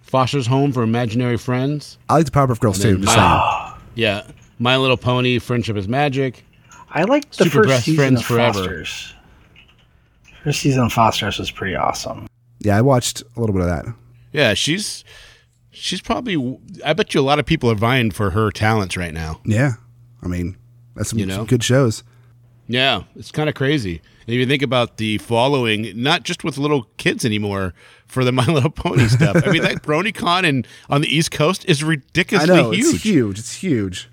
Foster's 0.08 0.48
Home 0.48 0.72
for 0.72 0.84
Imaginary 0.84 1.38
Friends. 1.38 1.98
I 2.10 2.13
like 2.15 2.26
the 2.26 2.32
Powerpuff 2.32 2.60
Girls 2.60 2.80
too. 2.82 2.98
Just 2.98 3.06
my- 3.06 3.15
saying. 3.15 3.74
Yeah, 3.96 4.28
My 4.60 4.78
Little 4.78 4.96
Pony, 4.98 5.39
Friendship 5.39 5.76
is 5.76 5.88
Magic. 5.88 6.46
I 6.91 7.04
like 7.06 7.32
the 7.32 7.46
Super 7.46 7.63
first 7.63 7.86
season 7.86 7.96
Friends 7.98 8.20
of 8.20 8.26
Forever. 8.28 8.54
Foster's. 8.60 9.13
First 10.43 10.60
season 10.62 10.84
of 10.86 10.93
Foster's 10.93 11.39
was 11.39 11.50
pretty 11.50 11.76
awesome. 11.76 12.28
Yeah, 12.60 12.78
I 12.78 12.82
watched 12.82 13.24
a 13.36 13.39
little 13.39 13.54
bit 13.56 13.63
of 13.63 13.70
that. 13.70 13.86
Yeah, 14.34 14.54
she's 14.54 15.04
she's 15.72 16.00
probably. 16.00 16.60
I 16.86 16.93
bet 16.93 17.13
you 17.15 17.22
a 17.22 17.24
lot 17.24 17.39
of 17.39 17.48
people 17.48 17.72
are 17.72 17.76
vying 17.76 18.12
for 18.12 18.30
her 18.32 18.52
talents 18.52 18.96
right 18.96 19.13
now. 19.13 19.41
Yeah, 19.46 19.74
I 20.22 20.28
mean 20.28 20.58
that's 20.96 21.10
some, 21.10 21.17
You 21.20 21.26
know? 21.26 21.38
some 21.38 21.46
good 21.46 21.63
shows. 21.63 22.04
Yeah, 22.67 23.02
it's 23.15 23.32
kind 23.32 23.50
of 23.50 23.56
crazy. 23.56 24.02
If 24.27 24.33
you 24.33 24.45
think 24.45 24.61
about 24.61 24.97
the 24.97 25.17
following, 25.19 25.91
not 25.95 26.23
just 26.23 26.43
with 26.43 26.57
little 26.57 26.83
kids 26.97 27.23
anymore 27.23 27.73
for 28.05 28.23
the 28.25 28.31
My 28.33 28.45
Little 28.45 28.69
Pony 28.69 29.07
stuff. 29.07 29.41
I 29.45 29.51
mean, 29.51 29.61
that 29.63 29.81
BronyCon 29.83 30.47
and 30.47 30.67
on 30.89 31.01
the 31.01 31.07
East 31.07 31.31
Coast 31.31 31.63
is 31.65 31.81
I 31.81 31.87
ridiculously 31.87 32.55
know 32.55 32.71
huge. 32.71 32.93
it's 32.95 33.03
huge. 33.03 33.39
It's 33.39 33.53
huge, 33.55 34.09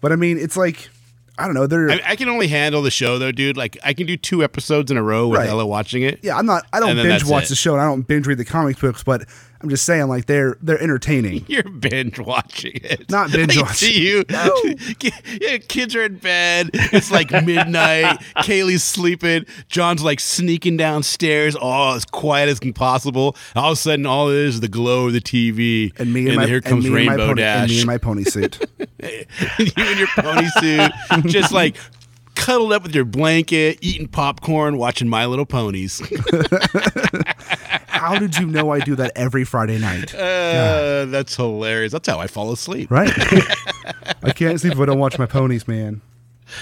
but 0.00 0.12
I 0.12 0.16
mean 0.16 0.38
it's 0.38 0.56
like 0.56 0.90
I 1.38 1.46
don't 1.46 1.54
know. 1.54 1.66
They're 1.66 1.90
I, 1.90 2.00
I 2.08 2.16
can 2.16 2.28
only 2.28 2.48
handle 2.48 2.82
the 2.82 2.90
show 2.90 3.18
though, 3.18 3.32
dude. 3.32 3.56
Like 3.56 3.78
I 3.82 3.94
can 3.94 4.06
do 4.06 4.16
two 4.16 4.42
episodes 4.44 4.90
in 4.90 4.96
a 4.96 5.02
row 5.02 5.28
with 5.28 5.38
Right. 5.40 5.48
Ella 5.48 5.66
watching 5.66 6.02
it. 6.02 6.20
yeah. 6.22 6.36
I'm 6.36 6.46
not. 6.46 6.66
I 6.72 6.80
don't 6.80 6.96
binge 6.96 7.24
watch 7.24 7.44
it. 7.44 7.48
the 7.50 7.54
show 7.56 7.72
and 7.72 7.80
I 7.80 7.84
don't 7.86 8.02
binge 8.02 8.26
read 8.26 8.38
the 8.38 8.44
comic 8.44 8.78
books, 8.78 9.02
but 9.02 9.22
I'm 9.60 9.68
just 9.68 9.84
saying 9.84 10.06
like 10.06 10.26
they're 10.26 10.56
they're 10.62 10.80
entertaining. 10.80 11.44
You're 11.48 11.64
binge 11.64 12.18
watching 12.18 12.72
it. 12.76 13.10
Not 13.10 13.32
binge 13.32 13.56
I 13.56 13.62
watching. 13.62 13.88
See 13.88 14.08
you. 14.08 14.24
yeah, 15.40 15.58
kids 15.58 15.96
are 15.96 16.04
in 16.04 16.16
bed. 16.18 16.70
It's 16.72 17.10
like 17.10 17.30
midnight. 17.30 18.20
Kaylee's 18.38 18.84
sleeping. 18.84 19.46
John's 19.68 20.02
like 20.02 20.20
sneaking 20.20 20.76
downstairs, 20.76 21.56
all 21.56 21.94
as 21.94 22.04
quiet 22.04 22.48
as 22.48 22.60
possible. 22.72 23.36
All 23.56 23.72
of 23.72 23.78
a 23.78 23.80
sudden, 23.80 24.06
all 24.06 24.28
it 24.28 24.36
is 24.36 24.54
is 24.54 24.60
the 24.60 24.68
glow 24.68 25.08
of 25.08 25.12
the 25.12 25.20
TV. 25.20 25.98
And 25.98 26.12
me 26.12 26.28
and, 26.28 26.36
my 26.36 26.46
here 26.46 26.56
and 26.56 26.64
comes 26.64 26.84
and 26.84 26.94
my 26.94 27.00
Rainbow 27.00 27.26
pony, 27.28 27.42
and 27.42 27.68
me 27.68 27.74
Dash. 27.74 27.78
and 27.78 27.86
my 27.86 27.98
pony 27.98 28.24
suit. 28.24 28.58
you 28.78 29.26
in 29.76 29.98
your 29.98 30.08
pony 30.16 30.48
suit, 30.60 30.92
just 31.26 31.52
like 31.52 31.76
cuddled 32.48 32.72
up 32.72 32.82
with 32.82 32.94
your 32.94 33.04
blanket, 33.04 33.76
eating 33.82 34.08
popcorn, 34.08 34.78
watching 34.78 35.06
My 35.06 35.26
Little 35.26 35.44
Ponies. 35.44 36.00
How 37.88 38.18
did 38.18 38.38
you 38.38 38.46
know 38.46 38.70
I 38.70 38.80
do 38.80 38.96
that 38.96 39.12
every 39.16 39.44
Friday 39.44 39.78
night? 39.78 40.14
Uh, 40.14 41.04
that's 41.04 41.36
hilarious. 41.36 41.92
That's 41.92 42.08
how 42.08 42.18
I 42.18 42.26
fall 42.26 42.50
asleep. 42.50 42.90
Right? 42.90 43.12
I 44.22 44.32
can't 44.34 44.58
sleep 44.58 44.72
if 44.72 44.80
I 44.80 44.86
don't 44.86 44.98
watch 44.98 45.18
my 45.18 45.26
ponies, 45.26 45.68
man. 45.68 46.00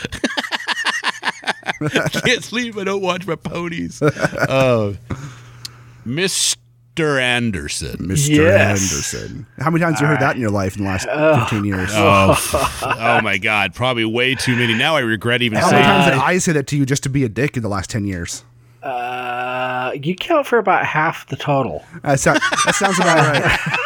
I 1.62 2.08
can't 2.08 2.42
sleep. 2.42 2.74
if 2.74 2.78
I 2.78 2.84
don't 2.84 3.02
watch 3.02 3.24
my 3.24 3.36
ponies. 3.36 4.02
Oh, 4.02 4.96
Mr. 6.04 6.56
Anderson. 7.00 7.96
Mr. 7.98 8.36
Yes. 8.36 8.82
Anderson. 8.92 9.46
How 9.58 9.70
many 9.70 9.82
times 9.84 10.00
have 10.00 10.02
you 10.02 10.06
heard 10.14 10.20
that 10.20 10.34
in 10.36 10.40
your 10.40 10.50
life 10.50 10.76
in 10.76 10.84
the 10.84 10.88
last 10.88 11.06
15 11.50 11.64
years? 11.64 11.90
Oh 11.92 13.20
my 13.22 13.38
God, 13.38 13.74
probably 13.74 14.04
way 14.04 14.34
too 14.34 14.56
many. 14.56 14.74
Now 14.74 14.96
I 14.96 15.00
regret 15.00 15.42
even 15.42 15.58
How 15.58 15.70
many 15.70 15.82
times 15.84 16.06
it. 16.08 16.10
did 16.10 16.20
I 16.20 16.38
say 16.38 16.52
that 16.52 16.66
to 16.68 16.76
you 16.76 16.86
just 16.86 17.02
to 17.04 17.08
be 17.08 17.24
a 17.24 17.28
dick 17.28 17.56
in 17.56 17.62
the 17.62 17.68
last 17.68 17.90
10 17.90 18.06
years? 18.06 18.44
Uh, 18.82 19.92
you 20.00 20.14
count 20.14 20.46
for 20.46 20.58
about 20.58 20.84
half 20.86 21.26
the 21.28 21.36
total. 21.36 21.84
That, 22.02 22.20
sound, 22.20 22.40
that 22.64 22.74
sounds 22.74 22.98
about 22.98 23.16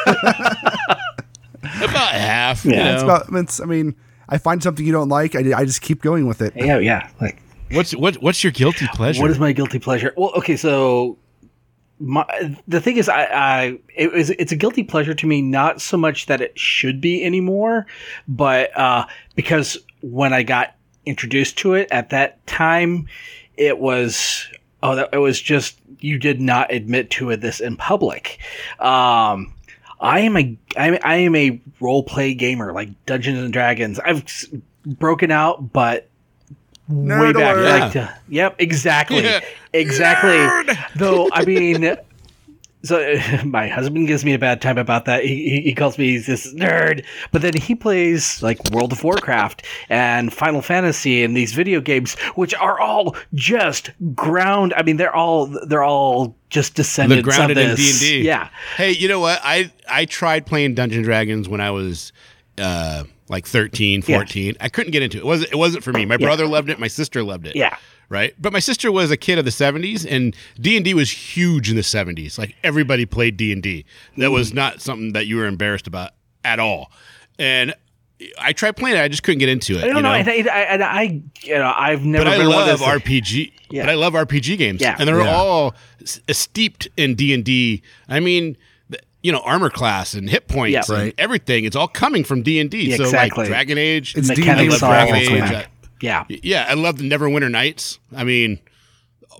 right. 0.06 0.96
About 1.82 2.12
half. 2.12 2.64
you 2.64 2.72
Yeah, 2.72 2.94
It's 2.94 3.02
about, 3.02 3.26
it's, 3.32 3.60
I 3.60 3.64
mean, 3.64 3.94
I 4.28 4.38
find 4.38 4.62
something 4.62 4.84
you 4.84 4.92
don't 4.92 5.08
like, 5.08 5.34
I, 5.34 5.40
I 5.54 5.64
just 5.64 5.82
keep 5.82 6.02
going 6.02 6.26
with 6.26 6.40
it. 6.42 6.52
Yeah, 6.56 6.78
yeah. 6.78 7.08
Like, 7.20 7.40
What's 7.72 7.94
what? 7.94 8.16
What's 8.16 8.42
your 8.42 8.50
guilty 8.50 8.86
pleasure? 8.94 9.22
what 9.22 9.30
is 9.30 9.38
my 9.38 9.52
guilty 9.52 9.78
pleasure? 9.78 10.12
Well, 10.16 10.32
okay, 10.36 10.56
so 10.56 11.16
my 12.00 12.56
the 12.66 12.80
thing 12.80 12.96
is, 12.96 13.08
I, 13.08 13.24
I 13.24 13.78
it 13.94 14.12
was 14.12 14.30
it's 14.30 14.52
a 14.52 14.56
guilty 14.56 14.82
pleasure 14.82 15.14
to 15.14 15.26
me, 15.26 15.42
not 15.42 15.80
so 15.80 15.96
much 15.96 16.26
that 16.26 16.40
it 16.40 16.58
should 16.58 17.00
be 17.00 17.22
anymore, 17.22 17.86
but 18.26 18.76
uh, 18.76 19.06
because 19.34 19.78
when 20.00 20.32
I 20.32 20.42
got 20.42 20.74
introduced 21.06 21.58
to 21.58 21.74
it 21.74 21.88
at 21.90 22.10
that 22.10 22.44
time, 22.46 23.06
it 23.56 23.78
was 23.78 24.48
oh, 24.82 24.96
that, 24.96 25.10
it 25.12 25.18
was 25.18 25.40
just 25.40 25.78
you 26.00 26.18
did 26.18 26.40
not 26.40 26.72
admit 26.72 27.10
to 27.10 27.30
it 27.30 27.40
this 27.40 27.60
in 27.60 27.76
public. 27.76 28.38
Um, 28.78 29.54
I 30.00 30.20
am 30.20 30.36
a 30.36 30.56
I, 30.76 31.16
am 31.18 31.36
a 31.36 31.60
role 31.80 32.02
play 32.02 32.34
gamer 32.34 32.72
like 32.72 32.88
Dungeons 33.06 33.38
and 33.38 33.52
Dragons. 33.52 33.98
I've 34.00 34.24
broken 34.86 35.30
out, 35.30 35.72
but 35.72 36.09
way 36.90 37.32
back. 37.32 37.56
alert. 37.56 37.80
Like, 37.80 37.96
uh, 37.96 38.08
yep, 38.28 38.56
exactly, 38.58 39.26
exactly. 39.72 40.74
Though 40.96 41.28
I 41.32 41.44
mean, 41.46 41.96
so 42.82 43.14
my 43.44 43.68
husband 43.68 44.06
gives 44.06 44.24
me 44.24 44.32
a 44.32 44.38
bad 44.38 44.62
time 44.62 44.78
about 44.78 45.04
that. 45.04 45.22
He, 45.24 45.48
he, 45.50 45.60
he 45.62 45.74
calls 45.74 45.98
me 45.98 46.16
this 46.18 46.52
nerd, 46.54 47.04
but 47.30 47.42
then 47.42 47.54
he 47.54 47.74
plays 47.74 48.42
like 48.42 48.58
World 48.70 48.92
of 48.92 49.04
Warcraft 49.04 49.64
and 49.88 50.32
Final 50.32 50.62
Fantasy 50.62 51.22
and 51.22 51.36
these 51.36 51.52
video 51.52 51.80
games, 51.80 52.14
which 52.36 52.54
are 52.54 52.80
all 52.80 53.16
just 53.34 53.90
ground. 54.14 54.72
I 54.76 54.82
mean, 54.82 54.96
they're 54.96 55.14
all 55.14 55.46
they're 55.66 55.82
all 55.84 56.34
just 56.48 56.74
descendants 56.74 57.24
They're 57.26 57.36
grounded 57.36 57.58
of 57.58 57.70
in. 57.70 57.76
D&D. 57.76 58.22
Yeah, 58.22 58.48
Hey, 58.76 58.92
you 58.92 59.08
know 59.08 59.20
what? 59.20 59.40
I 59.44 59.70
I 59.88 60.04
tried 60.06 60.46
playing 60.46 60.74
Dungeons 60.74 60.96
and 60.98 61.04
Dragons 61.04 61.48
when 61.48 61.60
I 61.60 61.70
was 61.70 62.12
uh, 62.58 63.04
like 63.30 63.46
13, 63.46 64.02
14. 64.02 64.56
I 64.60 64.68
couldn't 64.68 64.90
get 64.90 65.02
into 65.02 65.16
it. 65.18 65.20
It 65.20 65.26
wasn't 65.26 65.52
it 65.52 65.56
wasn't 65.56 65.84
for 65.84 65.92
me. 65.92 66.04
My 66.04 66.16
brother 66.16 66.46
loved 66.46 66.68
it, 66.68 66.78
my 66.78 66.88
sister 66.88 67.22
loved 67.22 67.46
it. 67.46 67.56
yeah. 67.56 67.76
Right? 68.08 68.34
But 68.40 68.52
my 68.52 68.58
sister 68.58 68.90
was 68.90 69.12
a 69.12 69.16
kid 69.16 69.38
of 69.38 69.44
the 69.44 69.52
70s 69.52 70.04
and 70.04 70.34
D&D 70.60 70.94
was 70.94 71.12
huge 71.12 71.70
in 71.70 71.76
the 71.76 71.82
70s. 71.82 72.38
Like 72.38 72.56
everybody 72.64 73.06
played 73.06 73.36
D&D. 73.36 73.84
That 74.16 74.32
was 74.32 74.50
mm. 74.50 74.54
not 74.56 74.80
something 74.80 75.12
that 75.12 75.28
you 75.28 75.36
were 75.36 75.46
embarrassed 75.46 75.86
about 75.86 76.10
at 76.44 76.58
all. 76.58 76.90
And 77.38 77.72
I 78.36 78.52
tried 78.52 78.76
playing 78.76 78.96
it, 78.96 79.00
I 79.00 79.06
just 79.06 79.22
couldn't 79.22 79.38
get 79.38 79.48
into 79.48 79.74
it. 79.78 79.84
I 79.84 79.86
don't 79.86 79.96
you 79.96 80.02
know. 80.02 80.08
know? 80.10 80.30
And 80.32 80.48
I, 80.48 80.62
I, 80.62 81.00
I, 81.00 81.22
you 81.42 81.54
know, 81.54 81.72
I've 81.74 82.04
never 82.04 82.24
but 82.24 82.32
I 82.34 82.38
been 82.38 82.48
one 82.48 82.56
love 82.56 82.68
of 82.68 82.80
those. 82.80 82.88
RPG. 82.88 83.52
Yeah. 83.70 83.82
But 83.84 83.90
I 83.90 83.94
love 83.94 84.14
RPG 84.14 84.58
games. 84.58 84.80
Yeah. 84.80 84.96
and 84.98 85.08
they're 85.08 85.20
Yeah. 85.22 85.32
all 85.32 85.76
steeped 86.04 86.88
in 86.96 87.14
D 87.14 87.32
and 87.32 87.44
D. 87.44 87.82
I 88.08 88.18
mean, 88.18 88.54
th- 88.54 88.58
you 89.22 89.32
know, 89.32 89.40
armor 89.40 89.70
class 89.70 90.14
and 90.14 90.28
hit 90.30 90.48
points 90.48 90.72
Yeah. 90.72 90.94
and 90.94 91.04
Right. 91.04 91.14
everything. 91.18 91.64
It's 91.64 91.76
all 91.76 91.88
coming 91.88 92.24
from 92.24 92.42
D 92.42 92.58
and 92.60 92.70
D. 92.70 92.90
Yeah, 92.90 92.96
So 92.96 93.04
exactly. 93.04 93.42
like 93.44 93.48
Dragon 93.48 93.78
Age. 93.78 94.14
It's 94.16 94.28
D&D 94.28 94.40
Mechanics 94.42 94.80
love 94.82 94.90
Dragon 94.90 95.14
Age. 95.16 95.30
I- 95.42 95.66
yeah. 96.00 96.24
yeah, 96.28 96.64
I 96.68 96.74
love 96.74 96.96
the 96.98 97.08
Neverwinter 97.08 97.50
Nights. 97.50 97.98
I 98.16 98.24
mean, 98.24 98.58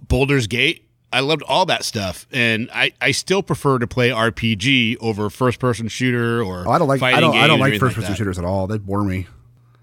Baldur's 0.08 0.46
Gate. 0.46 0.86
I 1.12 1.20
loved 1.20 1.42
all 1.42 1.66
that 1.66 1.82
stuff, 1.84 2.26
and 2.30 2.68
I, 2.72 2.92
I 3.00 3.10
still 3.10 3.42
prefer 3.42 3.80
to 3.80 3.86
play 3.88 4.10
RPG 4.10 4.96
over 5.00 5.28
first 5.28 5.58
person 5.58 5.88
shooter 5.88 6.40
or 6.40 6.68
Oh, 6.68 6.70
I 6.70 6.78
don't 6.78 6.86
like 6.86 6.98
I 7.02 7.12
fighting 7.12 7.20
don't 7.32 7.36
I 7.36 7.46
don't 7.48 7.58
like 7.58 7.80
first 7.80 7.96
person 7.96 8.12
that. 8.12 8.16
shooters 8.16 8.38
at 8.38 8.44
all. 8.44 8.68
They 8.68 8.78
bore 8.78 9.02
me. 9.02 9.26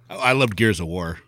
I 0.09 0.31
loved 0.31 0.55
Gears 0.55 0.79
of 0.79 0.87
War. 0.87 1.19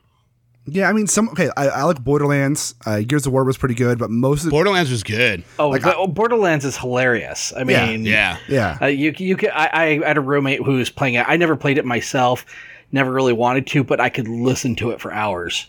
Yeah, 0.71 0.89
I 0.89 0.93
mean 0.93 1.07
some 1.07 1.29
okay, 1.29 1.49
I, 1.57 1.67
I 1.67 1.83
like 1.83 2.03
Borderlands. 2.03 2.75
Uh, 2.85 2.99
Gears 3.01 3.25
of 3.25 3.33
War 3.33 3.43
was 3.43 3.57
pretty 3.57 3.75
good, 3.75 3.97
but 3.99 4.09
most 4.09 4.39
of 4.41 4.45
the, 4.45 4.51
Borderlands 4.51 4.89
was 4.91 5.03
good. 5.03 5.43
Oh, 5.57 5.69
Like, 5.69 5.83
but- 5.83 5.95
oh, 5.97 6.07
Borderlands 6.07 6.65
is 6.65 6.77
hilarious. 6.77 7.51
I 7.55 7.63
mean, 7.63 8.05
Yeah, 8.05 8.37
yeah. 8.47 8.77
Uh, 8.81 8.85
you 8.87 9.13
you 9.17 9.35
could, 9.37 9.49
I, 9.49 9.69
I 10.01 10.07
had 10.07 10.17
a 10.17 10.21
roommate 10.21 10.61
who 10.63 10.73
was 10.73 10.89
playing 10.89 11.15
it. 11.15 11.25
I 11.27 11.37
never 11.37 11.55
played 11.55 11.77
it 11.77 11.85
myself, 11.85 12.45
never 12.91 13.11
really 13.11 13.33
wanted 13.33 13.67
to, 13.67 13.83
but 13.83 13.99
I 13.99 14.09
could 14.09 14.27
listen 14.27 14.75
to 14.77 14.91
it 14.91 15.01
for 15.01 15.11
hours. 15.13 15.67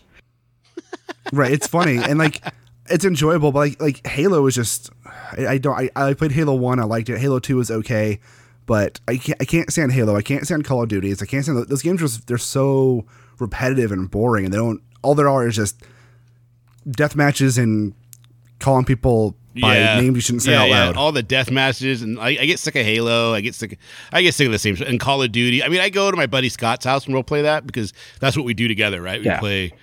right, 1.33 1.51
it's 1.51 1.67
funny 1.67 1.97
and 1.97 2.17
like 2.19 2.41
it's 2.89 3.05
enjoyable, 3.05 3.51
but 3.51 3.59
like 3.59 3.81
like 3.81 4.07
Halo 4.07 4.45
is 4.47 4.55
just 4.55 4.89
I, 5.37 5.47
I 5.47 5.57
don't 5.57 5.77
I, 5.77 5.89
I 5.95 6.13
played 6.13 6.31
Halo 6.31 6.53
1, 6.55 6.79
I 6.79 6.83
liked 6.83 7.09
it. 7.09 7.19
Halo 7.19 7.39
2 7.39 7.55
was 7.57 7.71
okay, 7.71 8.19
but 8.65 8.99
I 9.07 9.17
can't 9.17 9.37
I 9.41 9.45
can't 9.45 9.71
stand 9.71 9.91
Halo. 9.93 10.15
I 10.15 10.21
can't 10.21 10.45
stand 10.45 10.65
Call 10.65 10.83
of 10.83 10.89
Duties. 10.89 11.21
I 11.21 11.25
can't 11.25 11.43
stand 11.43 11.65
those 11.67 11.81
games 11.81 11.99
just 12.01 12.27
they're 12.27 12.37
so 12.37 13.05
repetitive 13.39 13.91
and 13.91 14.09
boring 14.11 14.45
and 14.45 14.53
they 14.53 14.57
don't 14.57 14.81
all 15.01 15.15
there 15.15 15.29
are 15.29 15.47
is 15.47 15.55
just 15.55 15.81
death 16.89 17.15
matches 17.15 17.57
and 17.57 17.93
calling 18.59 18.85
people 18.85 19.35
by 19.59 19.75
names 19.99 20.15
you 20.15 20.21
shouldn't 20.21 20.43
say 20.43 20.51
Yeah, 20.51 20.61
out 20.61 20.69
yeah. 20.69 20.85
loud. 20.85 20.97
All 20.97 21.11
the 21.11 21.23
death 21.23 21.51
matches, 21.51 22.01
and 22.01 22.17
I, 22.19 22.27
I 22.29 22.45
get 22.45 22.57
sick 22.59 22.75
of 22.75 22.85
Halo. 22.85 23.33
I 23.33 23.41
get 23.41 23.53
sick. 23.53 23.77
I 24.11 24.21
get 24.21 24.33
sick 24.33 24.45
of 24.45 24.51
the 24.53 24.59
same. 24.59 24.75
shit. 24.75 24.87
And 24.87 24.99
Call 24.99 25.21
of 25.21 25.31
Duty. 25.31 25.61
I 25.63 25.67
mean, 25.67 25.81
I 25.81 25.89
go 25.89 26.09
to 26.09 26.15
my 26.15 26.25
buddy 26.27 26.47
Scott's 26.47 26.85
house 26.85 27.05
and 27.05 27.13
we'll 27.13 27.23
play 27.23 27.41
that 27.41 27.67
because 27.67 27.91
that's 28.19 28.37
what 28.37 28.45
we 28.45 28.53
do 28.53 28.67
together, 28.69 29.01
right? 29.01 29.19
We 29.19 29.25
Yeah. 29.25 29.39
play 29.39 29.73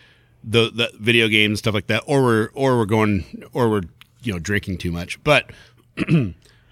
the 0.44 0.70
the 0.72 0.90
video 0.98 1.28
games 1.28 1.50
and 1.50 1.59
stuff 1.59 1.74
like 1.74 1.88
that, 1.88 2.02
or 2.07 2.22
we're 2.22 2.50
or 2.54 2.78
we're 2.78 2.87
going 2.87 3.24
or 3.52 3.68
we're 3.68 3.83
you 4.22 4.33
know 4.33 4.38
drinking 4.38 4.78
too 4.78 4.90
much. 4.92 5.22
But 5.22 5.50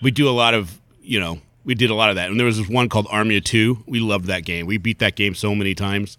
we 0.02 0.10
do 0.10 0.28
a 0.28 0.30
lot 0.30 0.54
of 0.54 0.80
you 1.02 1.20
know 1.20 1.40
we 1.64 1.74
did 1.74 1.90
a 1.90 1.94
lot 1.94 2.08
of 2.10 2.16
that. 2.16 2.30
And 2.30 2.38
there 2.38 2.46
was 2.46 2.56
this 2.58 2.68
one 2.68 2.88
called 2.88 3.08
Army 3.10 3.36
of 3.36 3.44
Two. 3.44 3.82
We 3.86 4.00
loved 4.00 4.26
that 4.26 4.44
game. 4.44 4.66
We 4.66 4.78
beat 4.78 5.00
that 5.00 5.16
game 5.16 5.34
so 5.34 5.54
many 5.54 5.74
times. 5.74 6.16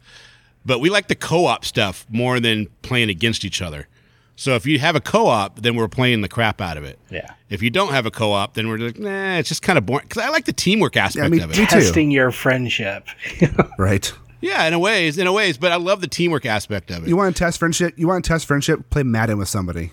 But 0.67 0.79
we 0.79 0.89
like 0.89 1.07
the 1.07 1.15
co-op 1.15 1.63
stuff 1.63 2.05
more 2.09 2.41
than 2.41 2.67
playing 2.81 3.09
against 3.09 3.45
each 3.45 3.61
other. 3.61 3.87
So 4.35 4.53
if 4.53 4.65
you 4.65 4.77
have 4.79 4.97
a 4.97 5.01
co-op, 5.01 5.61
then 5.61 5.75
we're 5.75 5.87
playing 5.87 6.21
the 6.21 6.27
crap 6.27 6.59
out 6.59 6.77
of 6.77 6.83
it. 6.83 6.99
Yeah. 7.09 7.31
If 7.49 7.63
you 7.63 7.69
don't 7.69 7.93
have 7.93 8.05
a 8.05 8.11
co-op, 8.11 8.53
then 8.53 8.67
we're 8.67 8.77
like, 8.77 8.99
nah, 8.99 9.37
it's 9.37 9.47
just 9.47 9.61
kind 9.61 9.77
of 9.77 9.85
boring. 9.85 10.03
Because 10.03 10.21
I 10.21 10.29
like 10.29 10.43
the 10.43 10.53
teamwork 10.53 10.97
aspect 10.97 11.31
mean, 11.31 11.41
of 11.41 11.51
it. 11.51 11.55
too. 11.55 11.65
Testing 11.65 12.11
your 12.11 12.31
friendship. 12.31 13.07
right. 13.79 14.13
Yeah, 14.41 14.65
in 14.65 14.73
a 14.73 14.79
ways, 14.79 15.17
in 15.17 15.25
a 15.25 15.31
ways. 15.33 15.57
But 15.57 15.71
I 15.71 15.77
love 15.77 16.01
the 16.01 16.07
teamwork 16.07 16.45
aspect 16.45 16.91
of 16.91 17.03
it. 17.03 17.09
You 17.09 17.15
want 17.15 17.35
to 17.35 17.39
test 17.39 17.59
friendship? 17.59 17.93
You 17.97 18.07
want 18.07 18.23
to 18.25 18.27
test 18.27 18.45
friendship? 18.45 18.89
Play 18.89 19.03
Madden 19.03 19.37
with 19.37 19.47
somebody. 19.47 19.91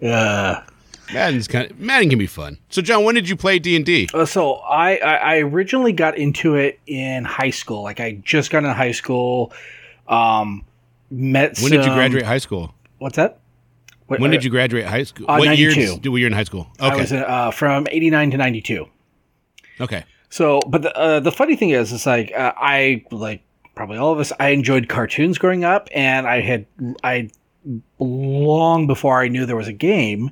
Uh, 0.00 0.60
Madden's 1.12 1.48
kind 1.48 1.70
of 1.70 1.80
Madden 1.80 2.10
can 2.10 2.18
be 2.18 2.26
fun. 2.26 2.58
So 2.68 2.82
John, 2.82 3.02
when 3.02 3.14
did 3.14 3.28
you 3.28 3.36
play 3.36 3.58
D 3.58 3.74
and 3.76 3.84
D? 3.84 4.08
uh, 4.14 4.26
so 4.26 4.56
I, 4.56 4.96
I 4.96 5.14
I 5.14 5.36
originally 5.38 5.92
got 5.92 6.16
into 6.16 6.54
it 6.54 6.78
in 6.86 7.24
high 7.24 7.50
school. 7.50 7.82
Like 7.82 7.98
I 7.98 8.12
just 8.22 8.50
got 8.50 8.58
into 8.58 8.74
high 8.74 8.92
school. 8.92 9.52
Um, 10.08 10.64
met. 11.10 11.58
When 11.60 11.70
did 11.72 11.84
you 11.84 11.92
graduate 11.92 12.24
high 12.24 12.38
school? 12.38 12.74
What's 12.98 13.16
that? 13.16 13.38
What- 14.06 14.20
When 14.20 14.30
uh, 14.30 14.32
did 14.32 14.44
you 14.44 14.50
graduate 14.50 14.84
high 14.86 15.04
school? 15.04 15.26
uh, 15.30 15.36
what 15.38 15.46
92. 15.46 15.80
years 15.80 16.00
were 16.00 16.18
you 16.18 16.26
in 16.26 16.32
high 16.32 16.44
school? 16.44 16.66
I 16.80 16.94
was 16.96 17.12
uh, 17.12 17.50
from 17.50 17.86
eighty 17.90 18.10
nine 18.10 18.30
to 18.30 18.36
ninety 18.36 18.60
two. 18.60 18.86
okay. 19.80 20.04
So, 20.28 20.60
but 20.66 20.82
the 20.82 20.96
uh, 20.96 21.20
the 21.20 21.32
funny 21.32 21.56
thing 21.56 21.70
is, 21.70 21.92
it's 21.92 22.06
like 22.06 22.32
uh, 22.34 22.52
I 22.56 23.04
like 23.10 23.42
probably 23.74 23.98
all 23.98 24.12
of 24.12 24.18
us. 24.18 24.32
I 24.40 24.48
enjoyed 24.48 24.88
cartoons 24.88 25.38
growing 25.38 25.64
up, 25.64 25.88
and 25.94 26.26
I 26.26 26.40
had 26.40 26.66
I 27.04 27.28
long 27.98 28.86
before 28.86 29.20
I 29.20 29.28
knew 29.28 29.46
there 29.46 29.56
was 29.56 29.68
a 29.68 29.72
game, 29.72 30.30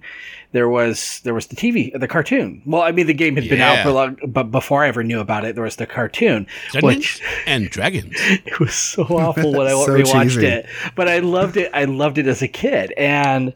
there 0.53 0.69
was 0.69 1.21
there 1.25 1.35
was 1.35 1.47
the 1.47 1.57
TV, 1.57 1.99
the 1.99 2.09
cartoon. 2.09 2.63
Well, 2.67 2.83
I 2.83 2.93
mean, 2.93 3.07
the 3.07 3.15
game 3.15 3.37
had 3.37 3.49
been 3.49 3.61
out 3.61 3.75
Yeah. 3.77 3.83
for 3.85 3.91
long, 3.93 4.19
but 4.27 4.51
before 4.51 4.85
I 4.85 4.89
ever 4.89 5.03
knew 5.05 5.21
about 5.21 5.45
it, 5.45 5.55
there 5.55 5.65
was 5.65 5.77
the 5.77 5.87
cartoon, 5.87 6.47
Dungeons 6.73 6.83
which 6.83 7.21
and 7.47 7.71
Dragons. 7.71 8.15
it 8.19 8.59
was 8.59 8.75
so 8.75 9.05
awful 9.05 9.53
when 9.53 9.67
I 9.67 9.71
So 9.85 9.89
rewatched 9.93 10.23
cheesy. 10.31 10.47
it. 10.47 10.67
But 10.97 11.09
I 11.09 11.21
loved 11.21 11.57
it. 11.57 11.71
I 11.73 11.85
loved 11.85 12.19
it 12.19 12.27
as 12.27 12.43
a 12.43 12.49
kid, 12.49 12.93
and 12.97 13.55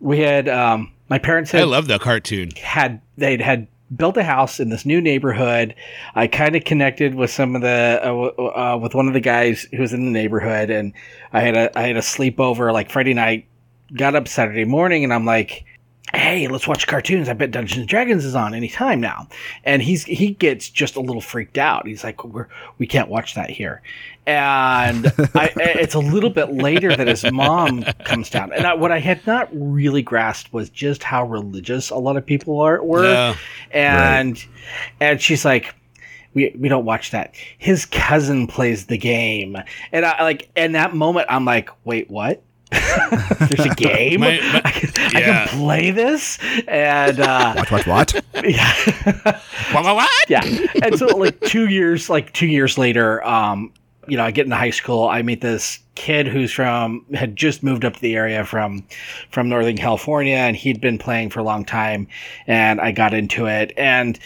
we 0.00 0.20
had 0.20 0.48
um, 0.48 0.92
my 1.08 1.18
parents 1.18 1.50
had 1.52 1.62
I 1.62 1.64
love 1.64 1.88
the 1.88 1.98
cartoon. 1.98 2.50
had 2.62 3.00
they'd 3.16 3.40
had 3.40 3.68
built 3.94 4.16
a 4.16 4.24
house 4.24 4.58
in 4.58 4.68
this 4.68 4.84
new 4.84 5.00
neighborhood. 5.00 5.74
I 6.14 6.26
kind 6.26 6.56
of 6.56 6.64
connected 6.64 7.14
with 7.14 7.30
some 7.30 7.54
of 7.54 7.62
the 7.62 8.00
uh, 8.02 8.74
uh, 8.74 8.78
with 8.78 8.94
one 8.94 9.08
of 9.08 9.14
the 9.14 9.20
guys 9.20 9.66
who 9.72 9.80
was 9.80 9.92
in 9.92 10.04
the 10.04 10.10
neighborhood, 10.10 10.70
and 10.70 10.92
I 11.32 11.40
had 11.40 11.56
a 11.56 11.78
I 11.78 11.82
had 11.82 11.96
a 11.96 12.00
sleepover 12.00 12.72
like 12.72 12.90
Friday 12.90 13.14
night. 13.14 13.46
Got 13.94 14.16
up 14.16 14.26
Saturday 14.26 14.64
morning, 14.64 15.04
and 15.04 15.14
I'm 15.14 15.24
like, 15.24 15.64
hey, 16.16 16.48
let's 16.48 16.66
watch 16.66 16.86
cartoons. 16.86 17.28
I 17.28 17.34
bet 17.34 17.50
Dungeons 17.50 17.78
and 17.78 17.88
Dragons 17.88 18.24
is 18.24 18.34
on 18.34 18.54
anytime 18.54 19.00
now. 19.00 19.28
And 19.64 19.82
he's 19.82 20.04
he 20.04 20.30
gets 20.30 20.68
just 20.68 20.96
a 20.96 21.00
little 21.00 21.20
freaked 21.20 21.58
out. 21.58 21.86
He's 21.86 22.02
like, 22.02 22.24
We're, 22.24 22.48
we 22.78 22.86
can't 22.86 23.08
watch 23.08 23.34
that 23.34 23.50
here. 23.50 23.82
And 24.26 25.06
I, 25.34 25.46
eh, 25.60 25.78
it's 25.78 25.94
a 25.94 26.00
little 26.00 26.30
bit 26.30 26.52
later 26.52 26.96
that 26.96 27.06
his 27.06 27.30
mom 27.30 27.84
comes 28.04 28.30
down. 28.30 28.52
And 28.52 28.66
I, 28.66 28.74
what 28.74 28.90
I 28.90 28.98
had 28.98 29.24
not 29.26 29.48
really 29.52 30.02
grasped 30.02 30.52
was 30.52 30.70
just 30.70 31.02
how 31.02 31.24
religious 31.24 31.90
a 31.90 31.96
lot 31.96 32.16
of 32.16 32.26
people 32.26 32.60
are 32.60 32.82
were. 32.82 33.04
Yeah. 33.04 33.36
And 33.70 34.44
and 35.00 35.20
she's 35.20 35.44
like, 35.44 35.74
we, 36.34 36.54
we 36.58 36.68
don't 36.68 36.84
watch 36.84 37.12
that. 37.12 37.34
His 37.58 37.86
cousin 37.86 38.46
plays 38.46 38.86
the 38.86 38.98
game, 38.98 39.56
and 39.92 40.04
I 40.04 40.22
like. 40.22 40.50
In 40.56 40.72
that 40.72 40.94
moment, 40.94 41.26
I'm 41.30 41.44
like, 41.44 41.70
wait, 41.84 42.10
what? 42.10 42.42
There's 43.38 43.66
a 43.66 43.74
game. 43.76 44.20
My- 44.20 44.40
my- 44.40 44.62
I, 44.64 44.70
can, 44.70 44.90
I 45.16 45.20
can 45.20 45.48
play 45.48 45.90
this, 45.90 46.38
and 46.66 47.20
uh, 47.20 47.54
What? 47.68 47.70
What? 47.70 47.86
What? 47.86 48.24
yeah, 48.44 48.72
What, 49.72 49.84
what, 49.84 49.96
what? 49.96 50.10
yeah. 50.28 50.42
And 50.82 50.98
so, 50.98 51.06
like 51.16 51.40
two 51.42 51.68
years, 51.68 52.10
like 52.10 52.32
two 52.32 52.46
years 52.46 52.76
later, 52.76 53.24
um, 53.26 53.72
you 54.08 54.16
know, 54.16 54.24
I 54.24 54.30
get 54.30 54.44
into 54.46 54.56
high 54.56 54.70
school. 54.70 55.08
I 55.08 55.22
meet 55.22 55.40
this 55.40 55.78
kid 55.94 56.26
who's 56.28 56.52
from 56.52 57.04
had 57.14 57.34
just 57.36 57.62
moved 57.62 57.84
up 57.84 57.94
to 57.94 58.00
the 58.00 58.14
area 58.16 58.44
from 58.44 58.84
from 59.30 59.48
Northern 59.48 59.76
California, 59.76 60.36
and 60.36 60.56
he'd 60.56 60.80
been 60.80 60.98
playing 60.98 61.30
for 61.30 61.40
a 61.40 61.44
long 61.44 61.64
time. 61.64 62.06
And 62.46 62.80
I 62.80 62.92
got 62.92 63.14
into 63.14 63.46
it, 63.46 63.72
and 63.76 64.18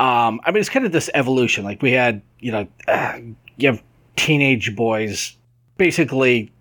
um, 0.00 0.40
I 0.44 0.50
mean, 0.50 0.60
it's 0.60 0.68
kind 0.68 0.84
of 0.86 0.92
this 0.92 1.10
evolution. 1.14 1.64
Like 1.64 1.80
we 1.82 1.92
had, 1.92 2.22
you 2.40 2.50
know, 2.52 2.66
uh, 2.88 3.18
you 3.56 3.68
have 3.68 3.82
teenage 4.16 4.74
boys 4.76 5.36
basically 5.76 6.52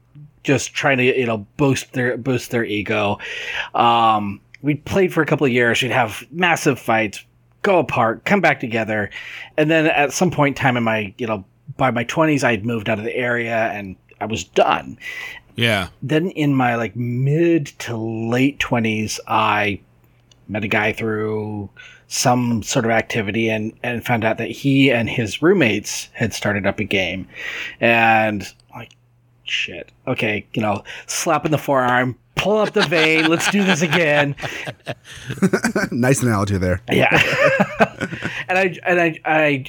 just 0.44 0.74
trying 0.74 0.98
to 0.98 1.04
you 1.04 1.26
know 1.26 1.46
boost 1.58 1.94
their 1.94 2.18
boost 2.18 2.52
their 2.52 2.64
ego. 2.64 3.18
Um, 3.74 4.40
we 4.62 4.76
played 4.76 5.14
for 5.14 5.22
a 5.22 5.26
couple 5.26 5.46
of 5.46 5.52
years. 5.52 5.82
We'd 5.82 5.92
have 5.92 6.26
massive 6.32 6.80
fights, 6.80 7.24
go 7.62 7.80
apart, 7.80 8.26
come 8.26 8.42
back 8.42 8.60
together, 8.60 9.10
and 9.58 9.70
then 9.70 9.88
at 9.88 10.14
some 10.14 10.32
point 10.32 10.58
in 10.58 10.62
time 10.62 10.78
in 10.78 10.84
my 10.84 11.14
you 11.18 11.28
know 11.28 11.46
by 11.78 11.92
my 11.92 12.04
twenties, 12.04 12.44
I'd 12.44 12.66
moved 12.66 12.90
out 12.90 13.00
of 13.00 13.06
the 13.06 13.16
area 13.16 13.72
and 13.72 13.96
I 14.20 14.26
was 14.26 14.44
done. 14.44 14.98
Yeah. 15.56 15.90
Then 16.02 16.30
in 16.32 16.56
my 16.56 16.76
like 16.76 16.96
mid 16.96 17.68
to 17.80 17.96
late 17.96 18.60
twenties, 18.60 19.20
I 19.28 19.80
met 20.48 20.64
a 20.64 20.68
guy 20.68 20.94
through 20.94 21.70
some 22.08 22.62
sort 22.62 22.86
of 22.86 22.92
activity 22.92 23.50
and 23.50 23.74
and 23.82 24.06
found 24.06 24.24
out 24.24 24.38
that 24.38 24.52
he 24.52 24.92
and 24.92 25.10
his 25.10 25.42
roommates 25.42 26.10
had 26.14 26.34
started 26.34 26.68
up 26.68 26.80
a 26.80 26.84
game 26.84 27.28
and 27.80 28.54
shit 29.44 29.92
okay 30.08 30.46
you 30.54 30.62
know 30.62 30.84
slap 31.08 31.46
in 31.46 31.52
the 31.52 31.58
forearm 31.58 32.18
pull 32.36 32.58
up 32.58 32.74
the 32.74 32.86
vein 32.88 33.28
let's 33.28 33.50
do 33.52 33.64
this 33.64 33.82
again 33.82 34.36
nice 35.92 36.22
analogy 36.22 36.58
there. 36.58 36.82
yeah 36.92 37.10
and 38.48 38.58
i 38.58 38.76
and 38.86 39.00
i 39.00 39.20
i 39.26 39.66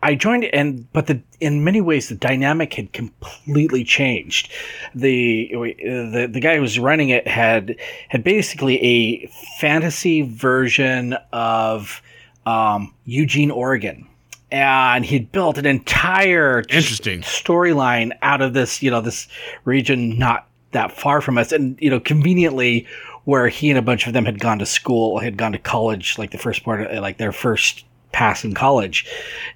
I 0.00 0.14
joined 0.14 0.44
and 0.44 0.90
but 0.92 1.08
the 1.08 1.20
in 1.40 1.64
many 1.64 1.80
ways 1.80 2.08
the 2.08 2.14
dynamic 2.14 2.74
had 2.74 2.92
completely 2.92 3.82
changed. 3.82 4.52
The 4.94 5.48
the 5.52 6.28
the 6.30 6.40
guy 6.40 6.54
who 6.54 6.60
was 6.62 6.78
running 6.78 7.08
it 7.08 7.26
had 7.26 7.76
had 8.08 8.22
basically 8.22 8.80
a 8.80 9.26
fantasy 9.58 10.22
version 10.22 11.14
of 11.32 12.00
um, 12.46 12.94
Eugene, 13.06 13.50
Oregon, 13.50 14.06
and 14.50 15.04
he'd 15.04 15.30
built 15.32 15.58
an 15.58 15.66
entire 15.66 16.60
Interesting. 16.60 17.20
storyline 17.20 18.12
out 18.22 18.40
of 18.40 18.54
this 18.54 18.82
you 18.82 18.90
know 18.90 19.00
this 19.00 19.28
region 19.64 20.18
not 20.18 20.48
that 20.72 20.92
far 20.92 21.20
from 21.20 21.38
us, 21.38 21.52
and 21.52 21.78
you 21.80 21.90
know 21.90 22.00
conveniently 22.00 22.86
where 23.24 23.48
he 23.48 23.68
and 23.68 23.78
a 23.78 23.82
bunch 23.82 24.06
of 24.06 24.14
them 24.14 24.24
had 24.24 24.40
gone 24.40 24.58
to 24.58 24.66
school, 24.66 25.18
had 25.18 25.36
gone 25.36 25.52
to 25.52 25.58
college, 25.58 26.16
like 26.16 26.30
the 26.30 26.38
first 26.38 26.64
part, 26.64 26.80
of, 26.80 27.02
like 27.02 27.18
their 27.18 27.32
first 27.32 27.84
pass 28.12 28.44
in 28.44 28.54
college, 28.54 29.06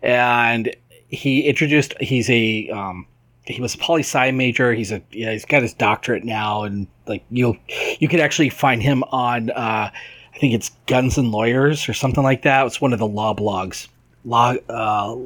and 0.03 0.75
he 1.09 1.43
introduced. 1.43 1.95
He's 2.01 2.29
a 2.31 2.69
um, 2.71 3.07
he 3.45 3.61
was 3.61 3.75
a 3.75 3.79
poli 3.79 4.01
sci 4.03 4.31
major. 4.33 4.73
He's 4.73 4.93
a 4.93 5.03
yeah, 5.11 5.33
he's 5.33 5.45
got 5.45 5.63
his 5.63 5.75
doctorate 5.75 6.25
now, 6.25 6.63
and 6.63 6.87
like 7.07 7.25
you 7.31 7.57
you 7.99 8.09
could 8.09 8.21
actually 8.21 8.51
find 8.51 8.83
him 8.83 9.05
on 9.05 9.51
uh, 9.51 9.91
I 10.35 10.39
think 10.39 10.55
it's 10.55 10.71
Guns 10.87 11.19
and 11.19 11.31
Lawyers 11.31 11.89
or 11.89 11.95
something 11.95 12.23
like 12.23 12.43
that. 12.43 12.67
It's 12.67 12.81
one 12.81 12.93
of 12.93 12.99
the 12.99 13.07
law 13.07 13.35
blogs. 13.35 13.89
Law 14.25 14.55
uh, 14.69 15.17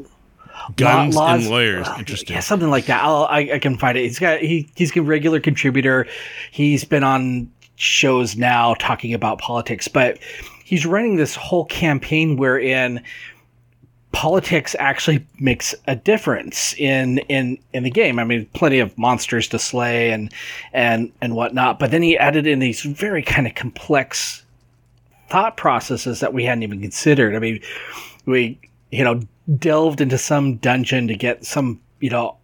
Guns 0.76 1.14
laws- 1.14 1.42
and 1.42 1.50
lawyers. 1.50 1.86
uh, 1.86 1.96
Interesting. 1.98 2.34
Yeah, 2.34 2.40
something 2.40 2.70
like 2.70 2.86
that. 2.86 3.02
I'll, 3.02 3.26
I 3.30 3.50
I 3.54 3.58
can 3.58 3.76
find 3.76 3.96
it. 3.98 4.02
He's 4.02 4.18
got 4.18 4.40
he 4.40 4.68
he's 4.74 4.96
a 4.96 5.02
regular 5.02 5.38
contributor. 5.40 6.06
He's 6.50 6.84
been 6.84 7.04
on 7.04 7.50
shows 7.76 8.36
now 8.36 8.74
talking 8.78 9.12
about 9.12 9.38
politics, 9.38 9.86
but 9.86 10.18
he's 10.64 10.86
running 10.86 11.16
this 11.16 11.34
whole 11.34 11.66
campaign 11.66 12.36
wherein 12.38 13.02
politics 14.12 14.74
actually 14.78 15.26
makes 15.38 15.74
a 15.86 15.94
difference 15.94 16.72
in 16.78 17.18
in 17.28 17.58
in 17.74 17.82
the 17.82 17.90
game. 17.90 18.18
I 18.18 18.24
mean, 18.24 18.46
plenty 18.54 18.78
of 18.78 18.96
monsters 18.96 19.46
to 19.48 19.58
slay 19.58 20.10
and 20.10 20.32
and 20.72 21.12
and 21.20 21.34
whatnot. 21.36 21.78
But 21.78 21.90
then 21.90 22.02
he 22.02 22.16
added 22.16 22.46
in 22.46 22.60
these 22.60 22.80
very 22.80 23.22
kind 23.22 23.46
of 23.46 23.54
complex 23.54 24.42
thought 25.28 25.56
processes 25.58 26.20
that 26.20 26.32
we 26.32 26.44
hadn't 26.44 26.62
even 26.62 26.80
considered. 26.80 27.34
I 27.36 27.40
mean, 27.40 27.60
we 28.24 28.58
you 28.90 29.04
know 29.04 29.20
delved 29.58 30.00
into 30.00 30.18
some 30.18 30.56
dungeon 30.56 31.08
to 31.08 31.16
get 31.16 31.44
some 31.44 31.80
you 32.00 32.10
know 32.10 32.36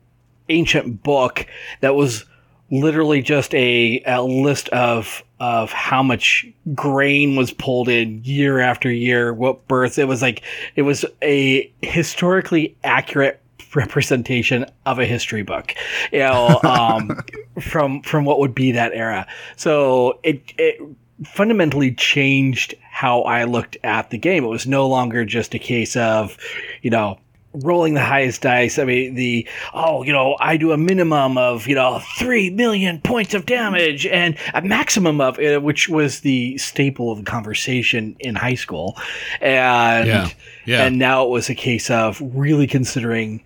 ancient 0.48 1.02
book 1.02 1.46
that 1.80 1.94
was 1.94 2.24
literally 2.70 3.20
just 3.20 3.54
a, 3.54 4.02
a 4.06 4.22
list 4.22 4.68
of 4.70 5.22
of 5.38 5.72
how 5.72 6.02
much 6.02 6.46
grain 6.74 7.36
was 7.36 7.50
pulled 7.52 7.88
in 7.88 8.22
year 8.24 8.60
after 8.60 8.90
year, 8.90 9.34
what 9.34 9.66
births. 9.68 9.98
It 9.98 10.08
was 10.08 10.22
like 10.22 10.42
it 10.76 10.82
was 10.82 11.04
a 11.20 11.70
historically 11.82 12.76
accurate 12.84 13.40
representation 13.74 14.66
of 14.86 14.98
a 14.98 15.04
history 15.04 15.42
book, 15.42 15.74
you 16.12 16.20
know, 16.20 16.60
um, 16.64 17.20
from 17.60 18.02
from 18.02 18.24
what 18.24 18.38
would 18.38 18.54
be 18.54 18.72
that 18.72 18.92
era. 18.94 19.26
So 19.56 20.18
it 20.22 20.42
it 20.58 20.80
fundamentally 21.24 21.92
changed 21.94 22.74
how 22.90 23.22
I 23.22 23.44
looked 23.44 23.76
at 23.84 24.10
the 24.10 24.18
game. 24.18 24.44
It 24.44 24.48
was 24.48 24.66
no 24.66 24.88
longer 24.88 25.24
just 25.24 25.54
a 25.54 25.58
case 25.58 25.96
of, 25.96 26.36
you 26.82 26.90
know, 26.90 27.18
rolling 27.54 27.92
the 27.94 28.00
highest 28.02 28.40
dice. 28.42 28.78
I 28.78 28.84
mean, 28.84 29.14
the, 29.14 29.46
oh, 29.74 30.02
you 30.04 30.12
know, 30.12 30.36
I 30.40 30.56
do 30.56 30.72
a 30.72 30.78
minimum 30.78 31.36
of, 31.36 31.66
you 31.66 31.74
know, 31.74 32.00
3 32.16 32.50
million 32.50 33.00
points 33.00 33.34
of 33.34 33.44
damage 33.44 34.06
and 34.06 34.36
a 34.54 34.62
maximum 34.62 35.20
of, 35.20 35.36
which 35.62 35.88
was 35.88 36.20
the 36.20 36.56
staple 36.58 37.12
of 37.12 37.18
the 37.18 37.24
conversation 37.24 38.16
in 38.20 38.34
high 38.36 38.54
school. 38.54 38.96
And, 39.40 40.06
Yeah. 40.08 40.28
Yeah. 40.64 40.84
and 40.84 40.98
now 40.98 41.24
it 41.24 41.28
was 41.30 41.50
a 41.50 41.54
case 41.54 41.90
of 41.90 42.22
really 42.34 42.66
considering 42.66 43.42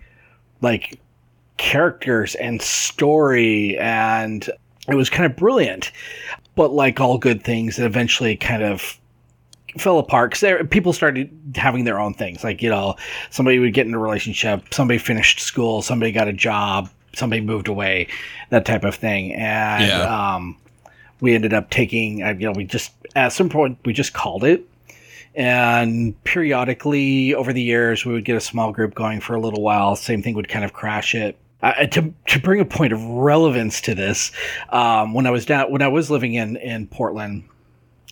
like 0.61 0.99
characters 1.57 2.35
and 2.35 2.61
story 2.61 3.77
and 3.79 4.47
it 4.87 4.95
was 4.95 5.09
kind 5.09 5.25
of 5.25 5.35
brilliant 5.35 5.91
but 6.57 6.73
like 6.73 6.99
all 6.99 7.17
good 7.17 7.41
things 7.43 7.79
it 7.79 7.85
eventually 7.85 8.35
kind 8.35 8.63
of 8.63 8.99
fell 9.77 9.99
apart 9.99 10.31
because 10.31 10.67
people 10.69 10.91
started 10.91 11.29
having 11.55 11.83
their 11.83 11.99
own 11.99 12.13
things. 12.13 12.43
Like 12.43 12.61
you 12.61 12.69
know 12.69 12.95
somebody 13.29 13.59
would 13.59 13.73
get 13.73 13.85
in 13.87 13.93
a 13.93 13.99
relationship 13.99 14.73
somebody 14.73 14.97
finished 14.97 15.39
school 15.39 15.81
somebody 15.81 16.11
got 16.11 16.27
a 16.27 16.33
job 16.33 16.89
somebody 17.13 17.41
moved 17.41 17.67
away 17.67 18.07
that 18.49 18.65
type 18.65 18.83
of 18.83 18.95
thing. 18.95 19.33
And 19.33 19.87
Yeah. 19.87 20.35
um, 20.35 20.57
we 21.21 21.33
ended 21.35 21.53
up 21.53 21.69
taking 21.69 22.19
you 22.19 22.33
know 22.47 22.51
we 22.51 22.65
just 22.65 22.91
at 23.15 23.29
some 23.33 23.49
point 23.49 23.77
we 23.85 23.93
just 23.93 24.13
called 24.13 24.43
it. 24.43 24.67
And 25.35 26.21
periodically 26.23 27.35
over 27.35 27.53
the 27.53 27.61
years 27.61 28.03
we 28.03 28.13
would 28.13 28.25
get 28.25 28.35
a 28.35 28.41
small 28.41 28.71
group 28.71 28.95
going 28.95 29.19
for 29.21 29.35
a 29.35 29.39
little 29.39 29.61
while. 29.61 29.95
Same 29.95 30.23
thing 30.23 30.33
would 30.33 30.49
kind 30.49 30.65
of 30.65 30.73
crash 30.73 31.13
it 31.13 31.37
uh, 31.63 31.85
to, 31.87 32.13
to 32.27 32.39
bring 32.39 32.59
a 32.59 32.65
point 32.65 32.93
of 32.93 33.03
relevance 33.03 33.81
to 33.81 33.95
this 33.95 34.31
um, 34.69 35.13
when 35.13 35.25
i 35.25 35.31
was 35.31 35.45
down 35.45 35.71
when 35.71 35.81
i 35.81 35.87
was 35.87 36.11
living 36.11 36.33
in 36.33 36.55
in 36.57 36.87
portland 36.87 37.43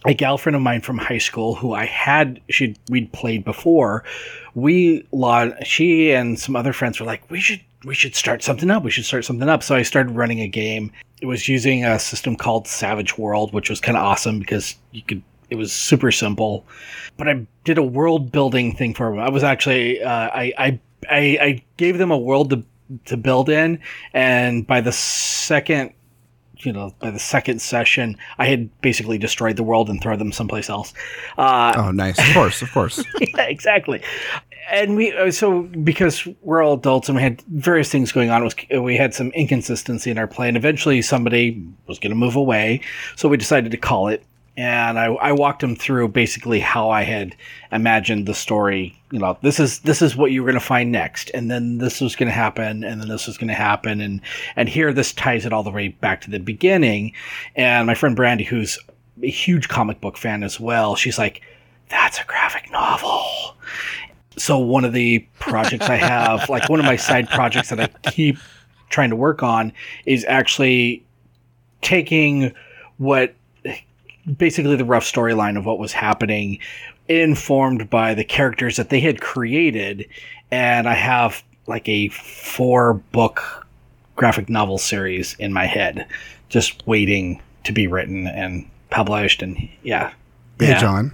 a 0.05 0.13
gal 0.13 0.37
friend 0.37 0.55
of 0.55 0.61
mine 0.61 0.81
from 0.81 0.97
high 0.97 1.17
school 1.17 1.55
who 1.55 1.73
I 1.73 1.85
had 1.85 2.39
she 2.49 2.75
we'd 2.89 3.11
played 3.11 3.43
before. 3.43 4.03
We 4.53 5.05
she 5.63 6.11
and 6.11 6.39
some 6.39 6.55
other 6.55 6.73
friends 6.73 6.99
were 6.99 7.05
like, 7.05 7.29
we 7.29 7.39
should 7.39 7.61
we 7.83 7.95
should 7.95 8.15
start 8.15 8.43
something 8.43 8.71
up. 8.71 8.83
We 8.83 8.91
should 8.91 9.05
start 9.05 9.25
something 9.25 9.49
up. 9.49 9.63
So 9.63 9.75
I 9.75 9.81
started 9.81 10.11
running 10.11 10.39
a 10.41 10.47
game. 10.47 10.91
It 11.21 11.25
was 11.25 11.47
using 11.47 11.85
a 11.85 11.99
system 11.99 12.35
called 12.35 12.67
Savage 12.67 13.17
World, 13.17 13.53
which 13.53 13.69
was 13.69 13.81
kind 13.81 13.97
of 13.97 14.03
awesome 14.03 14.39
because 14.39 14.75
you 14.91 15.01
could. 15.01 15.21
It 15.51 15.55
was 15.55 15.71
super 15.71 16.11
simple, 16.11 16.65
but 17.17 17.29
I 17.29 17.45
did 17.65 17.77
a 17.77 17.83
world 17.83 18.31
building 18.31 18.75
thing 18.75 18.95
for 18.95 19.11
them. 19.11 19.19
I 19.19 19.29
was 19.29 19.43
actually 19.43 20.01
uh, 20.01 20.09
I, 20.09 20.53
I 20.57 20.79
I 21.09 21.19
I 21.39 21.63
gave 21.77 21.99
them 21.99 22.09
a 22.09 22.17
world 22.17 22.49
to 22.49 22.63
to 23.05 23.17
build 23.17 23.49
in, 23.49 23.79
and 24.13 24.65
by 24.65 24.81
the 24.81 24.91
second 24.91 25.93
you 26.59 26.73
know, 26.73 26.93
by 26.99 27.11
the 27.11 27.19
second 27.19 27.61
session, 27.61 28.17
I 28.37 28.45
had 28.47 28.81
basically 28.81 29.17
destroyed 29.17 29.55
the 29.55 29.63
world 29.63 29.89
and 29.89 30.01
thrown 30.01 30.19
them 30.19 30.31
someplace 30.31 30.69
else. 30.69 30.93
Uh, 31.37 31.73
Oh, 31.75 31.91
nice. 31.91 32.17
Of 32.17 32.33
course, 32.33 32.61
of 32.61 32.71
course. 32.71 33.03
yeah, 33.21 33.43
exactly. 33.43 34.01
And 34.71 34.95
we 34.95 35.13
uh, 35.13 35.31
so 35.31 35.63
because 35.63 36.27
we're 36.41 36.63
all 36.63 36.73
adults 36.73 37.07
and 37.07 37.15
we 37.15 37.21
had 37.21 37.41
various 37.43 37.91
things 37.91 38.11
going 38.11 38.31
on, 38.31 38.43
was 38.43 38.55
we 38.79 38.97
had 38.97 39.13
some 39.13 39.29
inconsistency 39.31 40.09
in 40.09 40.17
our 40.17 40.27
play, 40.27 40.47
and 40.47 40.57
eventually 40.57 41.01
somebody 41.01 41.63
was 41.85 41.99
going 41.99 42.11
to 42.11 42.15
move 42.15 42.35
away, 42.35 42.81
so 43.15 43.29
we 43.29 43.37
decided 43.37 43.71
to 43.71 43.77
call 43.77 44.07
it. 44.07 44.23
And 44.57 44.97
I, 44.97 45.05
I 45.05 45.31
walked 45.33 45.61
him 45.61 45.75
through 45.75 46.09
basically 46.09 46.59
how 46.59 46.89
I 46.89 47.03
had 47.03 47.35
imagined 47.71 48.25
the 48.25 48.33
story. 48.33 48.97
You 49.11 49.19
know, 49.19 49.37
this 49.41 49.59
is 49.59 49.79
this 49.79 50.01
is 50.01 50.15
what 50.15 50.31
you 50.31 50.41
were 50.41 50.47
going 50.47 50.59
to 50.59 50.65
find 50.65 50.91
next, 50.91 51.29
and 51.33 51.51
then 51.51 51.77
this 51.77 51.99
was 51.99 52.15
going 52.15 52.27
to 52.27 52.33
happen, 52.33 52.83
and 52.83 53.01
then 53.01 53.09
this 53.09 53.27
was 53.27 53.37
going 53.37 53.49
to 53.49 53.53
happen, 53.53 53.99
and 53.99 54.21
and 54.55 54.69
here 54.69 54.93
this 54.93 55.11
ties 55.11 55.45
it 55.45 55.51
all 55.51 55.63
the 55.63 55.71
way 55.71 55.89
back 55.89 56.21
to 56.21 56.31
the 56.31 56.39
beginning. 56.39 57.13
And 57.55 57.85
my 57.85 57.95
friend 57.95 58.15
Brandy, 58.15 58.45
who's 58.45 58.79
a 59.21 59.29
huge 59.29 59.67
comic 59.67 59.99
book 59.99 60.17
fan 60.17 60.41
as 60.41 60.59
well, 60.59 60.95
she's 60.95 61.17
like, 61.17 61.41
"That's 61.89 62.19
a 62.19 62.23
graphic 62.25 62.71
novel." 62.71 63.25
So 64.37 64.57
one 64.57 64.85
of 64.85 64.93
the 64.93 65.19
projects 65.39 65.89
I 65.89 65.95
have, 65.95 66.47
like 66.49 66.69
one 66.69 66.79
of 66.79 66.85
my 66.85 66.97
side 66.97 67.29
projects 67.29 67.69
that 67.69 67.79
I 67.79 67.87
keep 68.09 68.37
trying 68.89 69.09
to 69.09 69.15
work 69.17 69.43
on, 69.43 69.73
is 70.05 70.23
actually 70.25 71.03
taking 71.81 72.53
what 72.97 73.35
basically 74.37 74.75
the 74.75 74.85
rough 74.85 75.03
storyline 75.03 75.57
of 75.57 75.65
what 75.65 75.79
was 75.79 75.91
happening 75.93 76.59
informed 77.07 77.89
by 77.89 78.13
the 78.13 78.23
characters 78.23 78.77
that 78.77 78.89
they 78.89 78.99
had 78.99 79.21
created 79.21 80.07
and 80.51 80.87
i 80.89 80.93
have 80.93 81.43
like 81.67 81.87
a 81.87 82.07
four 82.09 82.95
book 83.11 83.65
graphic 84.15 84.49
novel 84.49 84.77
series 84.77 85.35
in 85.39 85.53
my 85.53 85.65
head 85.65 86.07
just 86.49 86.85
waiting 86.87 87.41
to 87.63 87.71
be 87.71 87.85
written 87.87 88.25
and 88.27 88.67
published 88.89 89.41
and 89.41 89.57
yeah 89.83 90.11
Hey, 90.59 90.69
Yeah. 90.69 90.79
John. 90.79 91.13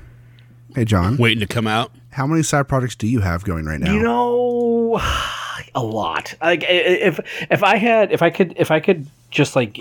Hey, 0.76 0.86
John. 0.86 1.18
Waiting 1.18 1.40
to 1.40 1.48
come 1.48 1.66
out. 1.66 1.92
How 2.12 2.28
many 2.28 2.44
side 2.44 2.68
projects 2.68 2.96
do 2.96 3.08
you 3.08 3.22
have 3.22 3.44
going 3.44 3.66
right 3.66 3.80
now? 3.80 3.92
You 3.92 4.04
know, 4.04 5.02
a 5.76 5.84
lot. 5.84 6.36
Like 6.42 6.64
i- 6.64 6.68
i- 6.68 7.02
if 7.08 7.20
if 7.50 7.64
I 7.64 7.78
had 7.78 8.12
if 8.12 8.22
I 8.22 8.30
could 8.30 8.54
if 8.56 8.70
I 8.70 8.80
could 8.80 9.08
just 9.32 9.56
like 9.56 9.80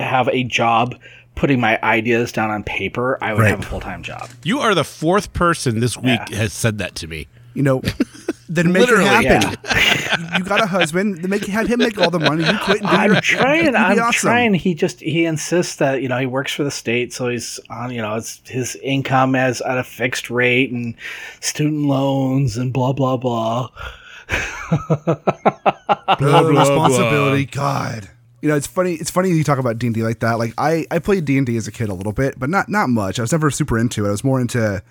have 0.00 0.28
a 0.28 0.42
job 0.42 0.96
putting 1.38 1.60
my 1.60 1.78
ideas 1.82 2.32
down 2.32 2.50
on 2.50 2.62
paper, 2.64 3.16
I 3.22 3.32
would 3.32 3.40
Right. 3.42 3.50
have 3.50 3.60
a 3.60 3.62
full 3.62 3.80
time 3.80 4.02
job. 4.02 4.28
You 4.44 4.58
are 4.60 4.74
the 4.74 4.84
fourth 4.84 5.32
person 5.32 5.80
this 5.80 5.96
week 5.96 6.20
Yeah. 6.30 6.36
has 6.36 6.52
said 6.52 6.78
that 6.78 6.94
to 6.96 7.06
me. 7.06 7.28
You 7.54 7.62
know, 7.62 7.82
then 8.48 8.70
make 8.72 8.82
Literally, 8.88 9.04
it 9.26 9.42
happen. 9.42 9.56
you 10.38 10.44
got 10.44 10.60
a 10.62 10.66
husband. 10.66 11.18
Then 11.22 11.30
make 11.30 11.44
have 11.46 11.66
him 11.66 11.78
make 11.80 11.98
all 11.98 12.10
the 12.10 12.20
money. 12.20 12.44
You 12.44 12.56
quit 12.58 12.80
and 12.82 12.88
do 12.90 12.96
I'm 12.96 13.12
your- 13.12 13.20
trying. 13.20 13.74
I'm 13.74 13.98
awesome. 13.98 14.12
trying. 14.12 14.54
He 14.54 14.74
just 14.74 15.00
he 15.00 15.24
insists 15.24 15.76
that 15.76 16.02
you 16.02 16.08
know 16.08 16.18
he 16.18 16.26
works 16.26 16.52
for 16.52 16.62
the 16.64 16.70
state, 16.70 17.12
so 17.12 17.28
he's 17.28 17.58
on. 17.70 17.90
You 17.92 18.02
know, 18.02 18.14
it's 18.14 18.40
his 18.48 18.76
income 18.76 19.34
as 19.34 19.60
at 19.62 19.76
a 19.78 19.82
fixed 19.84 20.30
rate 20.30 20.70
and 20.70 20.94
student 21.40 21.86
loans 21.86 22.56
and 22.56 22.72
blah 22.72 22.92
blah 22.92 23.16
blah. 23.16 23.68
Blah, 26.18 26.40
responsibility. 26.40 27.46
God. 27.46 28.08
You 28.40 28.48
know, 28.48 28.56
it's 28.56 28.66
funny. 28.66 28.94
It's 28.94 29.10
funny 29.10 29.30
you 29.30 29.42
talk 29.44 29.58
about 29.58 29.78
D 29.78 29.88
and 29.88 29.94
D 29.94 30.02
like 30.02 30.20
that. 30.20 30.38
Like 30.38 30.54
I, 30.58 30.86
I 30.90 30.98
played 31.00 31.24
D 31.24 31.36
and 31.38 31.46
D 31.46 31.56
as 31.56 31.66
a 31.66 31.72
kid 31.72 31.88
a 31.88 31.94
little 31.94 32.12
bit, 32.12 32.38
but 32.38 32.48
not 32.48 32.68
not 32.68 32.88
much. 32.88 33.18
I 33.18 33.22
was 33.22 33.32
never 33.32 33.50
super 33.50 33.78
into 33.78 34.04
it. 34.04 34.08
I 34.08 34.12
was 34.12 34.22
more 34.22 34.40
into 34.40 34.82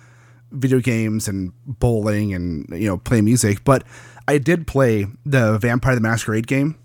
video 0.50 0.80
games 0.80 1.28
and 1.28 1.52
bowling 1.66 2.34
and 2.34 2.66
you 2.70 2.86
know 2.86 2.98
playing 2.98 3.24
music. 3.24 3.64
But 3.64 3.84
I 4.26 4.38
did 4.38 4.66
play 4.66 5.06
the 5.24 5.58
Vampire 5.58 5.94
the 5.94 6.00
Masquerade 6.00 6.46
game, 6.46 6.76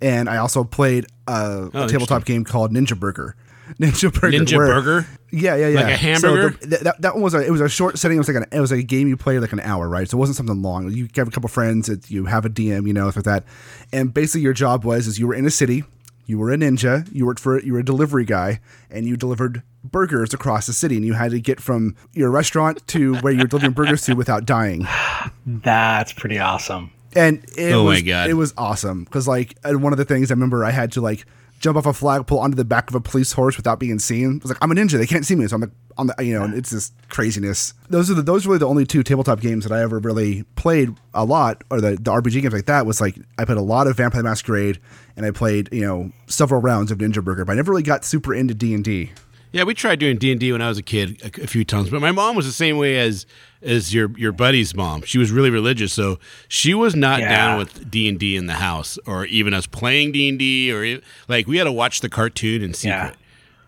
and 0.00 0.28
I 0.28 0.38
also 0.38 0.64
played 0.64 1.06
a, 1.26 1.32
a 1.32 1.70
oh, 1.74 1.88
tabletop 1.88 2.24
game 2.24 2.44
called 2.44 2.72
Ninja 2.72 2.98
Burger. 2.98 3.36
Ninja 3.78 4.12
Burger. 4.12 4.38
Ninja 4.38 4.56
where- 4.56 4.66
Burger. 4.66 5.06
Yeah, 5.30 5.56
yeah, 5.56 5.68
yeah. 5.68 5.80
Like 5.82 5.92
a 5.92 5.96
hamburger? 5.98 6.52
So 6.52 6.56
the, 6.56 6.66
th- 6.68 6.80
that, 6.84 7.02
that 7.02 7.14
one 7.14 7.22
was 7.22 7.34
a, 7.34 7.44
it 7.46 7.50
was 7.50 7.60
a 7.60 7.68
short 7.68 7.98
setting. 7.98 8.16
It 8.16 8.20
was 8.20 8.28
like 8.28 8.38
an 8.38 8.46
it 8.50 8.60
was 8.60 8.70
like 8.70 8.80
a 8.80 8.84
game 8.84 9.08
you 9.08 9.16
played 9.18 9.40
like 9.40 9.52
an 9.52 9.60
hour, 9.60 9.86
right? 9.86 10.08
So 10.08 10.16
it 10.16 10.20
wasn't 10.20 10.36
something 10.36 10.62
long. 10.62 10.90
You 10.90 11.06
have 11.16 11.28
a 11.28 11.30
couple 11.30 11.50
friends, 11.50 11.90
it, 11.90 12.10
you 12.10 12.24
have 12.24 12.46
a 12.46 12.48
DM, 12.48 12.86
you 12.86 12.94
know, 12.94 13.04
like 13.04 13.14
that. 13.16 13.44
And 13.92 14.14
basically, 14.14 14.40
your 14.40 14.54
job 14.54 14.86
was 14.86 15.06
is 15.06 15.18
you 15.18 15.26
were 15.26 15.34
in 15.34 15.44
a 15.44 15.50
city, 15.50 15.84
you 16.28 16.38
were 16.38 16.52
a 16.52 16.56
ninja, 16.56 17.08
you 17.12 17.26
worked 17.26 17.40
for 17.40 17.60
you 17.60 17.72
were 17.72 17.78
a 17.80 17.84
delivery 17.84 18.24
guy, 18.24 18.60
and 18.90 19.06
you 19.06 19.16
delivered 19.16 19.62
burgers 19.82 20.34
across 20.34 20.66
the 20.66 20.72
city, 20.72 20.96
and 20.96 21.04
you 21.04 21.14
had 21.14 21.30
to 21.32 21.40
get 21.40 21.58
from 21.60 21.96
your 22.12 22.30
restaurant 22.30 22.86
to 22.88 23.16
where 23.16 23.32
you're 23.32 23.46
delivering 23.46 23.72
burgers 23.72 24.02
to 24.02 24.14
without 24.14 24.44
dying. 24.44 24.86
That's 25.46 26.12
pretty 26.12 26.38
awesome. 26.38 26.90
And 27.16 27.42
it 27.56 27.72
Oh 27.72 27.84
my 27.86 28.02
God. 28.02 28.28
it 28.28 28.34
was 28.34 28.52
awesome 28.58 29.04
because 29.04 29.26
like 29.26 29.56
one 29.64 29.92
of 29.92 29.96
the 29.96 30.04
things 30.04 30.30
I 30.30 30.34
remember 30.34 30.64
I 30.64 30.70
had 30.70 30.92
to 30.92 31.00
like 31.00 31.24
jump 31.58 31.76
off 31.76 31.86
a 31.86 31.92
flagpole 31.92 32.38
onto 32.38 32.56
the 32.56 32.64
back 32.64 32.88
of 32.88 32.94
a 32.94 33.00
police 33.00 33.32
horse 33.32 33.56
without 33.56 33.78
being 33.78 33.98
seen. 33.98 34.36
It 34.36 34.42
was 34.42 34.50
like 34.50 34.58
I'm 34.62 34.70
a 34.70 34.74
ninja; 34.74 34.98
they 34.98 35.06
can't 35.06 35.26
see 35.26 35.34
me, 35.34 35.46
so 35.46 35.56
I'm 35.56 35.60
like 35.62 35.70
on 35.96 36.06
the 36.06 36.14
you 36.24 36.34
know, 36.38 36.44
and 36.44 36.54
it's 36.54 36.70
just 36.70 36.92
craziness. 37.08 37.74
Those 37.88 38.10
are 38.10 38.14
the 38.14 38.22
those 38.22 38.46
were 38.46 38.52
really 38.52 38.60
the 38.60 38.68
only 38.68 38.86
two 38.86 39.02
tabletop 39.02 39.40
games 39.40 39.64
that 39.64 39.72
I 39.72 39.82
ever 39.82 39.98
really 39.98 40.44
played 40.56 40.94
a 41.14 41.24
lot, 41.24 41.64
or 41.70 41.80
the 41.80 41.92
the 41.92 42.12
RPG 42.12 42.42
games 42.42 42.54
like 42.54 42.66
that 42.66 42.86
was 42.86 43.00
like 43.00 43.16
I 43.38 43.44
played 43.44 43.58
a 43.58 43.62
lot 43.62 43.86
of 43.86 43.96
Vampire 43.96 44.22
Masquerade, 44.22 44.78
and 45.16 45.26
I 45.26 45.30
played 45.30 45.68
you 45.72 45.82
know 45.82 46.12
several 46.26 46.60
rounds 46.60 46.90
of 46.90 46.98
Ninja 46.98 47.22
Burger, 47.22 47.44
but 47.44 47.52
I 47.52 47.56
never 47.56 47.72
really 47.72 47.82
got 47.82 48.04
super 48.04 48.34
into 48.34 48.54
D 48.54 48.74
and 48.74 48.84
D. 48.84 49.12
Yeah, 49.52 49.64
we 49.64 49.74
tried 49.74 49.98
doing 49.98 50.18
D 50.18 50.30
and 50.30 50.38
D 50.38 50.52
when 50.52 50.60
I 50.62 50.68
was 50.68 50.78
a 50.78 50.82
kid 50.82 51.20
a, 51.22 51.44
a 51.44 51.46
few 51.46 51.64
times, 51.64 51.88
but 51.90 52.00
my 52.00 52.12
mom 52.12 52.36
was 52.36 52.46
the 52.46 52.52
same 52.52 52.76
way 52.76 52.98
as 52.98 53.24
as 53.62 53.94
your 53.94 54.10
your 54.18 54.32
buddy's 54.32 54.74
mom. 54.74 55.02
She 55.02 55.18
was 55.18 55.30
really 55.30 55.50
religious, 55.50 55.92
so 55.92 56.18
she 56.48 56.74
was 56.74 56.94
not 56.94 57.20
Yeah. 57.20 57.28
down 57.30 57.58
with 57.58 57.90
D 57.90 58.08
and 58.08 58.18
D 58.20 58.36
in 58.36 58.46
the 58.46 58.54
house, 58.54 58.98
or 59.06 59.24
even 59.26 59.54
us 59.54 59.66
playing 59.66 60.12
D 60.12 60.28
and 60.28 60.38
D, 60.38 60.70
or 60.72 61.00
like 61.28 61.46
we 61.46 61.56
had 61.56 61.64
to 61.64 61.72
watch 61.72 62.00
the 62.02 62.08
cartoon 62.10 62.62
in 62.62 62.74
secret. 62.74 62.94
Yeah. 62.96 63.12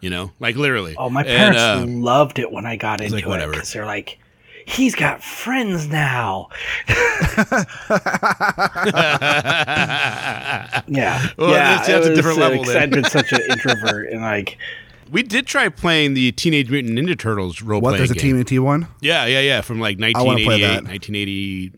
You 0.03 0.09
know, 0.11 0.33
like 0.41 0.57
literally. 0.57 0.95
Oh, 0.99 1.09
my 1.11 1.21
And, 1.23 1.29
parents 1.55 1.61
uh, 1.61 1.85
loved 1.87 2.39
it 2.39 2.51
when 2.53 2.65
I 2.67 2.77
got 2.77 3.01
into 3.03 3.15
like, 3.15 3.27
it 3.43 3.51
because 3.51 3.71
they're 3.73 3.85
like, 3.85 4.19
he's 4.67 4.95
got 4.95 5.23
friends 5.23 5.89
now. 5.89 6.49
yeah, 6.89 7.65
Well, 11.37 11.51
yeah. 11.51 11.77
that's- 11.77 11.87
that's 11.87 12.07
a 12.07 12.15
different 12.15 12.39
was, 12.39 12.67
level. 12.67 12.71
I'd 12.79 12.91
been 12.91 13.05
such 13.05 13.33
an 13.33 13.41
introvert, 13.51 14.11
and 14.13 14.23
like, 14.23 14.57
we 15.11 15.23
did 15.23 15.47
try 15.47 15.69
playing 15.69 16.15
the 16.15 16.33
Teenage 16.33 16.71
Mutant 16.71 16.99
Ninja 16.99 17.19
Turtles 17.19 17.63
role 17.63 17.81
What? 17.81 17.97
There's 17.97 18.11
a 18.11 18.15
game. 18.15 18.37
TMNT 18.37 18.61
one. 18.61 18.89
Yeah, 19.01 19.27
yeah, 19.27 19.41
yeah, 19.41 19.61
from 19.61 19.81
like 19.81 19.99
wanna 19.99 20.13
play 20.15 20.61
1988, 20.61 20.67
that. 20.67 20.85
1980. 20.85 21.73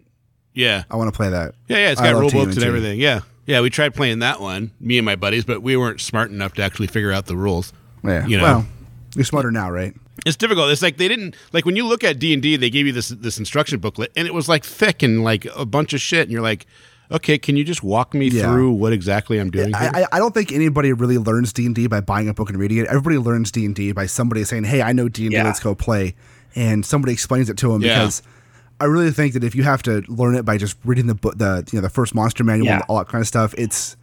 Yeah, 0.55 0.85
I 0.91 0.97
want 0.97 1.13
to 1.13 1.17
play 1.17 1.31
that. 1.31 1.55
yeah, 1.69 1.79
yeah. 1.79 1.91
It's 1.93 2.01
got 2.01 2.13
love 2.13 2.21
rule 2.21 2.31
books 2.31 2.57
and 2.57 2.65
everything. 2.65 3.01
Yeah, 3.01 3.21
yeah. 3.47 3.61
We 3.61 3.71
tried 3.71 3.95
playing 3.95 4.19
that 4.19 4.41
one, 4.41 4.71
me 4.81 4.99
and 4.99 5.05
my 5.07 5.17
buddies, 5.17 5.45
but 5.45 5.63
we 5.63 5.77
weren't 5.77 6.01
smart 6.01 6.31
enough 6.31 6.53
to 6.55 6.63
actually 6.63 6.89
figure 6.89 7.11
out 7.11 7.27
the 7.27 7.37
rules. 7.37 7.73
Yeah. 8.05 8.27
You 8.27 8.37
know. 8.37 8.43
Well, 8.43 8.67
you're 9.15 9.25
smarter 9.25 9.51
now, 9.51 9.71
right? 9.71 9.95
It's 10.27 10.37
difficult. 10.37 10.71
It's 10.71 10.83
like 10.83 10.99
they 10.99 11.09
didn't 11.09 11.37
like 11.53 11.65
when 11.65 11.75
you 11.75 11.87
look 11.87 12.05
at 12.05 12.19
D 12.19 12.35
and 12.35 12.43
D, 12.43 12.57
they 12.57 12.69
gave 12.71 12.87
you 12.87 12.93
this 12.93 13.09
this 13.09 13.39
instruction 13.39 13.79
booklet, 13.81 14.13
and 14.15 14.27
it 14.27 14.35
was 14.35 14.49
like 14.49 14.65
thick 14.65 15.03
and 15.03 15.25
like 15.25 15.47
a 15.57 15.65
bunch 15.65 15.95
of 15.95 16.01
shit, 16.01 16.23
and 16.23 16.31
you're 16.31 16.43
like, 16.43 16.67
okay, 17.13 17.39
can 17.39 17.57
you 17.57 17.65
just 17.65 17.83
walk 17.83 18.15
me 18.15 18.29
Yeah. 18.29 18.43
through 18.53 18.73
what 18.73 18.93
exactly 18.93 19.39
I'm 19.39 19.51
doing? 19.51 19.69
here? 19.69 19.91
I, 19.95 20.03
I- 20.03 20.07
I 20.13 20.19
don't 20.19 20.33
think 20.35 20.53
anybody 20.53 20.93
really 20.93 21.19
learns 21.19 21.53
D 21.53 21.67
and 21.67 21.75
D 21.75 21.87
by 21.87 22.01
buying 22.01 22.29
a 22.29 22.35
book 22.35 22.49
and 22.51 22.59
reading 22.59 22.79
it. 22.79 22.87
Everybody 22.87 23.19
learns 23.19 23.51
D 23.53 23.65
and 23.65 23.75
D 23.75 23.93
by 23.93 24.07
somebody 24.07 24.45
saying, 24.45 24.65
"Hey, 24.65 24.83
I 24.83 24.93
know 24.93 25.09
D 25.09 25.23
and 25.25 25.31
D. 25.31 25.37
Yeah. 25.37 25.45
Let's 25.45 25.61
go 25.61 25.75
play," 25.75 26.15
and 26.55 26.85
somebody 26.85 27.13
explains 27.13 27.49
it 27.51 27.57
to 27.59 27.69
them. 27.73 27.83
Yeah. 27.83 27.99
Because 28.01 28.23
I 28.81 28.87
really 28.87 29.11
think 29.13 29.35
that 29.35 29.45
if 29.45 29.55
you 29.55 29.63
have 29.63 29.83
to 29.85 30.03
learn 30.09 30.35
it 30.35 30.45
by 30.45 30.57
just 30.59 30.77
reading 30.85 31.07
the 31.07 31.15
book, 31.15 31.39
the 31.39 31.65
you 31.73 31.79
know 31.79 31.83
the 31.83 31.91
first 31.91 32.15
monster 32.15 32.43
manual, 32.45 32.67
Yeah. 32.67 32.75
and 32.77 32.83
all 32.89 32.99
that 32.99 33.09
kind 33.09 33.21
of 33.23 33.29
stuff, 33.29 33.55
it's 33.57 33.97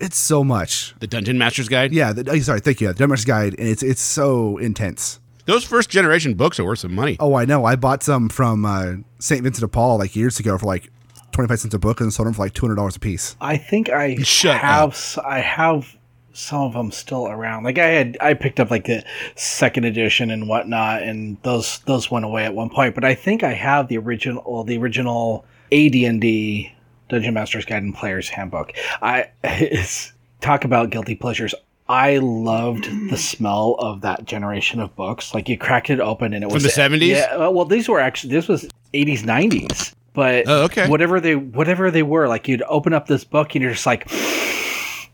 it's 0.00 0.16
so 0.16 0.42
much. 0.42 0.94
the 1.00 1.06
Dungeon 1.06 1.38
Master's 1.38 1.68
Guide. 1.68 1.92
Yeah, 1.92 2.12
the, 2.12 2.28
oh, 2.30 2.38
sorry, 2.40 2.60
thank 2.60 2.80
you. 2.80 2.88
The 2.88 2.94
Dungeon 2.94 3.10
Master's 3.10 3.24
Guide, 3.26 3.54
and 3.58 3.68
it's 3.68 3.82
it's 3.82 4.00
so 4.00 4.56
intense. 4.58 5.20
those 5.46 5.62
first 5.62 5.90
generation 5.90 6.32
books 6.34 6.58
are 6.58 6.64
worth 6.64 6.78
some 6.78 6.94
money. 6.94 7.16
Oh, 7.20 7.34
I 7.34 7.44
know. 7.44 7.66
I 7.66 7.76
bought 7.76 8.02
some 8.02 8.30
from 8.30 8.64
uh, 8.64 8.94
Saint 9.18 9.42
Vincent 9.42 9.60
de 9.60 9.68
Paul 9.68 9.98
like 9.98 10.16
years 10.16 10.40
ago 10.40 10.56
for 10.56 10.64
like 10.64 10.90
twenty 11.34 11.48
five 11.48 11.60
cents 11.60 11.74
a 11.74 11.78
book, 11.78 12.00
and 12.00 12.12
sold 12.12 12.26
them 12.26 12.34
for 12.34 12.42
like 12.42 12.54
two 12.54 12.62
hundred 12.62 12.76
dollars 12.76 12.96
a 12.96 13.00
piece. 13.00 13.36
I 13.40 13.56
think 13.56 13.90
I 13.90 14.16
Shut 14.16 14.56
have 14.58 14.88
up. 14.88 14.90
s- 14.94 15.18
I 15.18 15.40
have 15.40 15.96
some 16.32 16.62
of 16.62 16.72
them 16.72 16.90
still 16.90 17.28
around. 17.28 17.64
Like 17.64 17.78
I 17.78 17.86
had 17.86 18.16
I 18.20 18.34
picked 18.34 18.58
up 18.60 18.70
like 18.70 18.84
the 18.86 19.04
second 19.36 19.84
edition 19.84 20.30
and 20.30 20.48
whatnot, 20.48 21.02
and 21.02 21.36
those 21.42 21.80
those 21.80 22.10
went 22.10 22.24
away 22.24 22.44
at 22.44 22.54
one 22.54 22.70
point. 22.70 22.94
But 22.94 23.04
I 23.04 23.14
think 23.14 23.42
I 23.42 23.52
have 23.52 23.88
the 23.88 23.98
original 23.98 24.64
the 24.64 24.78
original 24.78 25.44
AD&D 25.72 26.72
Dungeon 27.08 27.34
Master's 27.34 27.64
Guide 27.64 27.82
and 27.82 27.94
Player's 27.94 28.28
Handbook. 28.28 28.72
I 29.02 29.28
it's, 29.44 30.12
talk 30.40 30.64
about 30.64 30.90
guilty 30.90 31.14
pleasures. 31.14 31.54
I 31.88 32.16
loved 32.18 32.84
the 33.10 33.16
smell 33.18 33.76
of 33.78 34.00
that 34.00 34.24
generation 34.24 34.80
of 34.80 34.96
books. 34.96 35.34
Like 35.34 35.48
you 35.50 35.58
cracked 35.58 35.90
it 35.90 36.00
open 36.00 36.32
and 36.32 36.42
it 36.42 36.46
was 36.50 36.62
from 36.74 36.90
the 36.90 36.98
70s? 36.98 37.08
Yeah, 37.08 37.48
well, 37.48 37.66
these 37.66 37.88
were 37.90 38.00
actually 38.00 38.32
this 38.32 38.48
was 38.48 38.66
80s, 38.94 39.20
90s. 39.20 39.92
But 40.14 40.44
Oh, 40.46 40.62
okay. 40.64 40.88
whatever 40.88 41.20
they 41.20 41.34
whatever 41.36 41.90
they 41.90 42.02
were, 42.02 42.28
like 42.28 42.48
you'd 42.48 42.62
open 42.68 42.92
up 42.94 43.06
this 43.06 43.24
book 43.24 43.54
and 43.54 43.62
you're 43.62 43.72
just 43.72 43.84
like, 43.86 44.08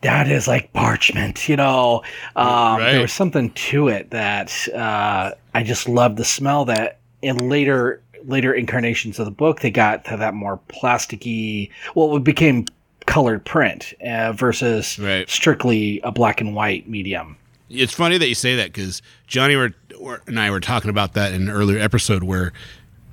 that 0.01 0.27
is 0.29 0.47
like 0.47 0.71
parchment, 0.73 1.49
you 1.49 1.55
know. 1.57 2.03
Um, 2.35 2.77
Right. 2.79 2.91
There 2.93 3.01
was 3.01 3.11
something 3.13 3.51
to 3.51 3.87
it 3.87 4.11
that 4.11 4.67
uh, 4.69 5.31
I 5.53 5.63
just 5.63 5.89
loved 5.89 6.17
the 6.17 6.25
smell. 6.25 6.65
That 6.65 6.99
in 7.21 7.49
later 7.49 8.01
later 8.25 8.53
incarnations 8.53 9.17
of 9.19 9.25
the 9.25 9.31
book, 9.31 9.61
they 9.61 9.71
got 9.71 10.05
to 10.05 10.17
that 10.17 10.33
more 10.35 10.59
plasticky. 10.69 11.69
Well, 11.95 12.15
it 12.17 12.23
became 12.23 12.65
colored 13.07 13.43
print 13.43 13.93
uh, 14.07 14.31
versus 14.33 14.99
Right. 14.99 15.27
strictly 15.29 15.99
a 16.03 16.11
black 16.11 16.39
and 16.39 16.55
white 16.55 16.87
medium. 16.87 17.35
It's 17.69 17.93
funny 17.93 18.17
that 18.19 18.27
you 18.27 18.35
say 18.35 18.55
that 18.57 18.67
because 18.73 19.01
Johnny 19.27 19.55
were, 19.55 19.71
were- 19.99 20.21
and 20.27 20.39
I 20.39 20.51
were 20.51 20.59
talking 20.59 20.89
about 20.91 21.13
that 21.13 21.33
in 21.33 21.43
an 21.43 21.49
earlier 21.49 21.79
episode 21.79 22.21
where 22.23 22.53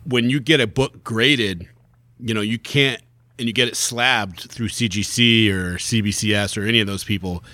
when 0.04 0.28
you 0.30 0.40
get 0.40 0.60
a 0.60 0.66
book 0.66 1.02
graded, 1.04 1.68
you 2.20 2.34
know, 2.34 2.40
you 2.40 2.58
can't, 2.58 3.00
and 3.38 3.46
you 3.46 3.52
get 3.52 3.68
it 3.68 3.76
slabbed 3.76 4.50
through 4.50 4.68
CGC 4.68 5.50
or 5.50 5.74
CBCS 5.76 6.56
or 6.60 6.66
any 6.66 6.80
of 6.80 6.86
those 6.86 7.04
people, 7.04 7.44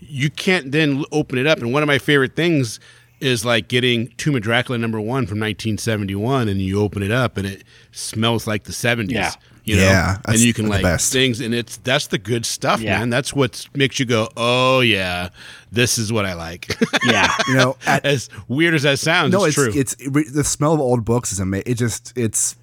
you 0.00 0.30
can't 0.30 0.72
then 0.72 1.04
open 1.12 1.38
it 1.38 1.46
up. 1.46 1.58
And 1.58 1.72
one 1.72 1.82
of 1.82 1.86
my 1.86 1.98
favorite 1.98 2.34
things 2.36 2.80
is 3.20 3.44
like 3.44 3.68
getting 3.68 4.08
Tomb 4.16 4.34
of 4.36 4.42
Dracula 4.42 4.78
number 4.78 5.00
one 5.00 5.26
from 5.26 5.38
1971, 5.40 6.48
and 6.48 6.60
you 6.60 6.80
open 6.80 7.02
it 7.02 7.10
up 7.10 7.36
and 7.36 7.46
it 7.46 7.64
smells 7.92 8.46
like 8.46 8.64
the 8.64 8.72
70s. 8.72 9.10
Yeah. 9.10 9.32
You 9.66 9.76
know? 9.76 9.82
Yeah, 9.82 10.18
and 10.26 10.38
you 10.38 10.52
can 10.52 10.66
the 10.66 10.72
like 10.72 10.82
best. 10.82 11.10
things, 11.10 11.40
and 11.40 11.54
it's 11.54 11.78
that's 11.78 12.08
the 12.08 12.18
good 12.18 12.44
stuff, 12.44 12.82
Yeah. 12.82 12.98
man. 12.98 13.08
That's 13.08 13.32
what 13.32 13.66
makes 13.74 13.98
you 13.98 14.04
go, 14.04 14.28
oh 14.36 14.80
yeah, 14.80 15.30
this 15.72 15.96
is 15.96 16.12
what 16.12 16.26
I 16.26 16.34
like. 16.34 16.76
Yeah. 17.06 17.34
You 17.48 17.54
know, 17.54 17.76
at, 17.86 18.04
as 18.04 18.28
weird 18.46 18.74
as 18.74 18.82
that 18.82 18.98
sounds, 18.98 19.32
no, 19.32 19.44
it's, 19.44 19.56
it's 19.56 19.72
true. 19.72 19.80
it's 19.80 19.94
it 20.26 20.34
the 20.34 20.44
smell 20.44 20.74
of 20.74 20.80
old 20.80 21.06
books 21.06 21.32
is 21.32 21.40
amazing. 21.40 21.64
It 21.72 21.78
just 21.78 22.12
it's 22.14 22.56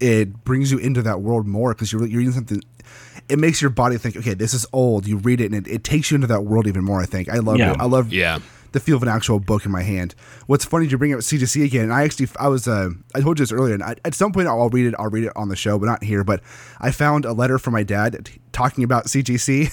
it 0.00 0.44
brings 0.44 0.70
you 0.72 0.78
into 0.78 1.02
that 1.02 1.20
world 1.20 1.46
more 1.46 1.74
because 1.74 1.92
you're 1.92 2.06
you're 2.06 2.18
reading 2.18 2.32
something. 2.32 2.60
It 3.28 3.38
makes 3.38 3.60
your 3.60 3.70
body 3.70 3.98
think, 3.98 4.16
okay, 4.16 4.32
this 4.34 4.54
is 4.54 4.66
old. 4.72 5.06
You 5.06 5.18
read 5.18 5.40
it 5.42 5.52
and 5.52 5.66
it, 5.66 5.70
it 5.70 5.84
takes 5.84 6.10
you 6.10 6.14
into 6.14 6.26
that 6.28 6.42
world 6.44 6.66
even 6.66 6.82
more. 6.84 7.00
I 7.00 7.04
think 7.06 7.28
I 7.28 7.38
love 7.38 7.58
Yeah. 7.58 7.72
it. 7.72 7.76
I 7.80 7.84
love 7.84 8.10
yeah. 8.10 8.38
the 8.72 8.80
feel 8.80 8.96
of 8.96 9.02
an 9.02 9.08
actual 9.10 9.38
book 9.38 9.66
in 9.66 9.70
my 9.70 9.82
hand. 9.82 10.14
What's 10.46 10.64
funny 10.64 10.88
to 10.88 10.96
bring 10.96 11.12
up 11.12 11.20
CGC 11.20 11.62
again? 11.64 11.84
And 11.84 11.92
I 11.92 12.04
actually, 12.04 12.28
I 12.40 12.48
was, 12.48 12.66
uh, 12.66 12.88
I 13.14 13.20
told 13.20 13.38
you 13.38 13.42
this 13.42 13.52
earlier, 13.52 13.74
and 13.74 13.82
I, 13.82 13.96
at 14.06 14.14
some 14.14 14.32
point 14.32 14.48
I'll 14.48 14.70
read 14.70 14.86
it. 14.86 14.94
I'll 14.98 15.10
read 15.10 15.24
it 15.24 15.32
on 15.36 15.48
the 15.50 15.56
show, 15.56 15.78
but 15.78 15.84
not 15.86 16.02
here. 16.02 16.24
But 16.24 16.40
I 16.80 16.90
found 16.90 17.26
a 17.26 17.32
letter 17.34 17.58
from 17.58 17.74
my 17.74 17.82
dad 17.82 18.30
talking 18.52 18.82
about 18.82 19.06
CGC, 19.06 19.70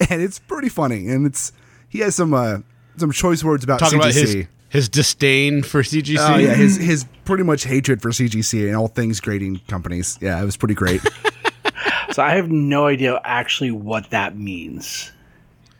and 0.10 0.20
it's 0.22 0.38
pretty 0.40 0.68
funny. 0.68 1.08
And 1.08 1.26
it's 1.26 1.52
he 1.88 2.00
has 2.00 2.16
some 2.16 2.34
uh, 2.34 2.58
some 2.96 3.12
choice 3.12 3.44
words 3.44 3.62
about 3.62 3.78
Talking 3.78 4.00
CGC. 4.00 4.02
about 4.02 4.14
his 4.14 4.46
his 4.76 4.88
disdain 4.90 5.62
for 5.62 5.82
CGC. 5.82 6.18
Oh 6.18 6.36
yeah, 6.36 6.54
his 6.54 6.76
his 6.76 7.06
pretty 7.24 7.42
much 7.42 7.64
hatred 7.64 8.02
for 8.02 8.10
CGC 8.10 8.66
and 8.66 8.76
all 8.76 8.88
things 8.88 9.20
grading 9.20 9.60
companies. 9.68 10.18
Yeah, 10.20 10.40
it 10.40 10.44
was 10.44 10.56
pretty 10.56 10.74
great. 10.74 11.00
so 12.12 12.22
I 12.22 12.34
have 12.34 12.50
no 12.50 12.86
idea 12.86 13.18
actually 13.24 13.70
what 13.70 14.10
that 14.10 14.36
means. 14.36 15.12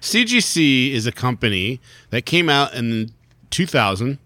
CGC 0.01 0.93
is 0.93 1.07
a 1.07 1.13
company 1.13 1.81
that 2.11 2.25
came 2.25 2.49
out 2.49 2.75
in 2.75 3.13
2000 3.51 4.19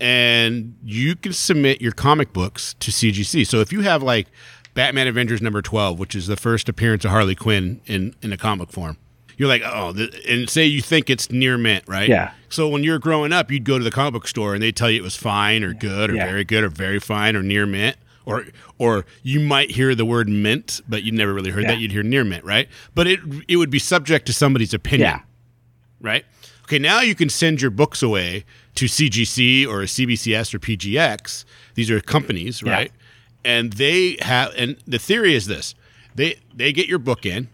and 0.00 0.76
you 0.82 1.14
can 1.14 1.32
submit 1.32 1.80
your 1.80 1.92
comic 1.92 2.32
books 2.32 2.74
to 2.80 2.90
CGC. 2.90 3.46
So 3.46 3.60
if 3.60 3.72
you 3.72 3.82
have 3.82 4.02
like 4.02 4.26
Batman 4.74 5.06
Adventures 5.06 5.42
number 5.42 5.62
12, 5.62 5.98
which 5.98 6.14
is 6.14 6.26
the 6.26 6.36
first 6.36 6.68
appearance 6.68 7.04
of 7.04 7.12
Harley 7.12 7.34
Quinn 7.36 7.80
in 7.86 8.14
in 8.22 8.32
a 8.32 8.36
comic 8.36 8.70
form. 8.72 8.96
You're 9.38 9.48
like, 9.48 9.62
"Oh, 9.64 9.94
and 10.28 10.50
say 10.50 10.66
you 10.66 10.82
think 10.82 11.08
it's 11.08 11.30
near 11.30 11.56
mint, 11.56 11.84
right?" 11.86 12.08
Yeah. 12.08 12.32
So 12.50 12.68
when 12.68 12.84
you're 12.84 12.98
growing 12.98 13.32
up, 13.32 13.50
you'd 13.50 13.64
go 13.64 13.78
to 13.78 13.84
the 13.84 13.90
comic 13.90 14.12
book 14.12 14.28
store 14.28 14.52
and 14.52 14.62
they'd 14.62 14.76
tell 14.76 14.90
you 14.90 14.98
it 15.00 15.02
was 15.04 15.16
fine 15.16 15.62
or 15.64 15.72
good 15.72 16.10
or 16.10 16.14
Yeah. 16.16 16.26
very 16.26 16.44
good 16.44 16.64
or 16.64 16.68
very 16.68 16.98
fine 17.00 17.34
or 17.36 17.42
near 17.42 17.64
mint. 17.64 17.96
Or, 18.26 18.44
or 18.76 19.06
you 19.22 19.40
might 19.40 19.70
hear 19.70 19.94
the 19.94 20.04
word 20.04 20.28
mint, 20.28 20.82
but 20.86 21.02
you 21.02 21.12
never 21.12 21.32
really 21.32 21.50
heard 21.50 21.62
Yeah. 21.62 21.68
that. 21.70 21.78
You'd 21.80 21.92
hear 21.92 22.02
near 22.02 22.24
mint, 22.24 22.44
right? 22.44 22.68
But 22.94 23.06
it 23.06 23.20
it 23.48 23.56
would 23.56 23.70
be 23.70 23.78
subject 23.78 24.26
to 24.26 24.34
somebody's 24.34 24.74
opinion 24.74 25.08
Yeah. 25.08 25.20
right? 26.02 26.26
Okay, 26.64 26.78
now 26.78 27.00
you 27.00 27.14
can 27.14 27.30
send 27.30 27.62
your 27.62 27.70
books 27.70 28.02
away 28.02 28.44
to 28.74 28.84
CGC 28.86 29.64
or 29.66 29.86
CBCS 29.86 30.52
or 30.52 30.58
PGX. 30.58 31.46
These 31.74 31.90
are 31.90 32.00
companies, 32.02 32.62
right? 32.62 32.68
Yeah. 32.70 32.76
right? 32.76 32.92
And 33.44 33.72
they 33.74 34.18
have, 34.20 34.52
and 34.58 34.76
the 34.86 34.98
theory 34.98 35.34
is 35.34 35.46
this: 35.46 35.74
they 36.14 36.36
they 36.54 36.72
get 36.74 36.86
your 36.86 36.98
book 36.98 37.24
in, 37.24 37.48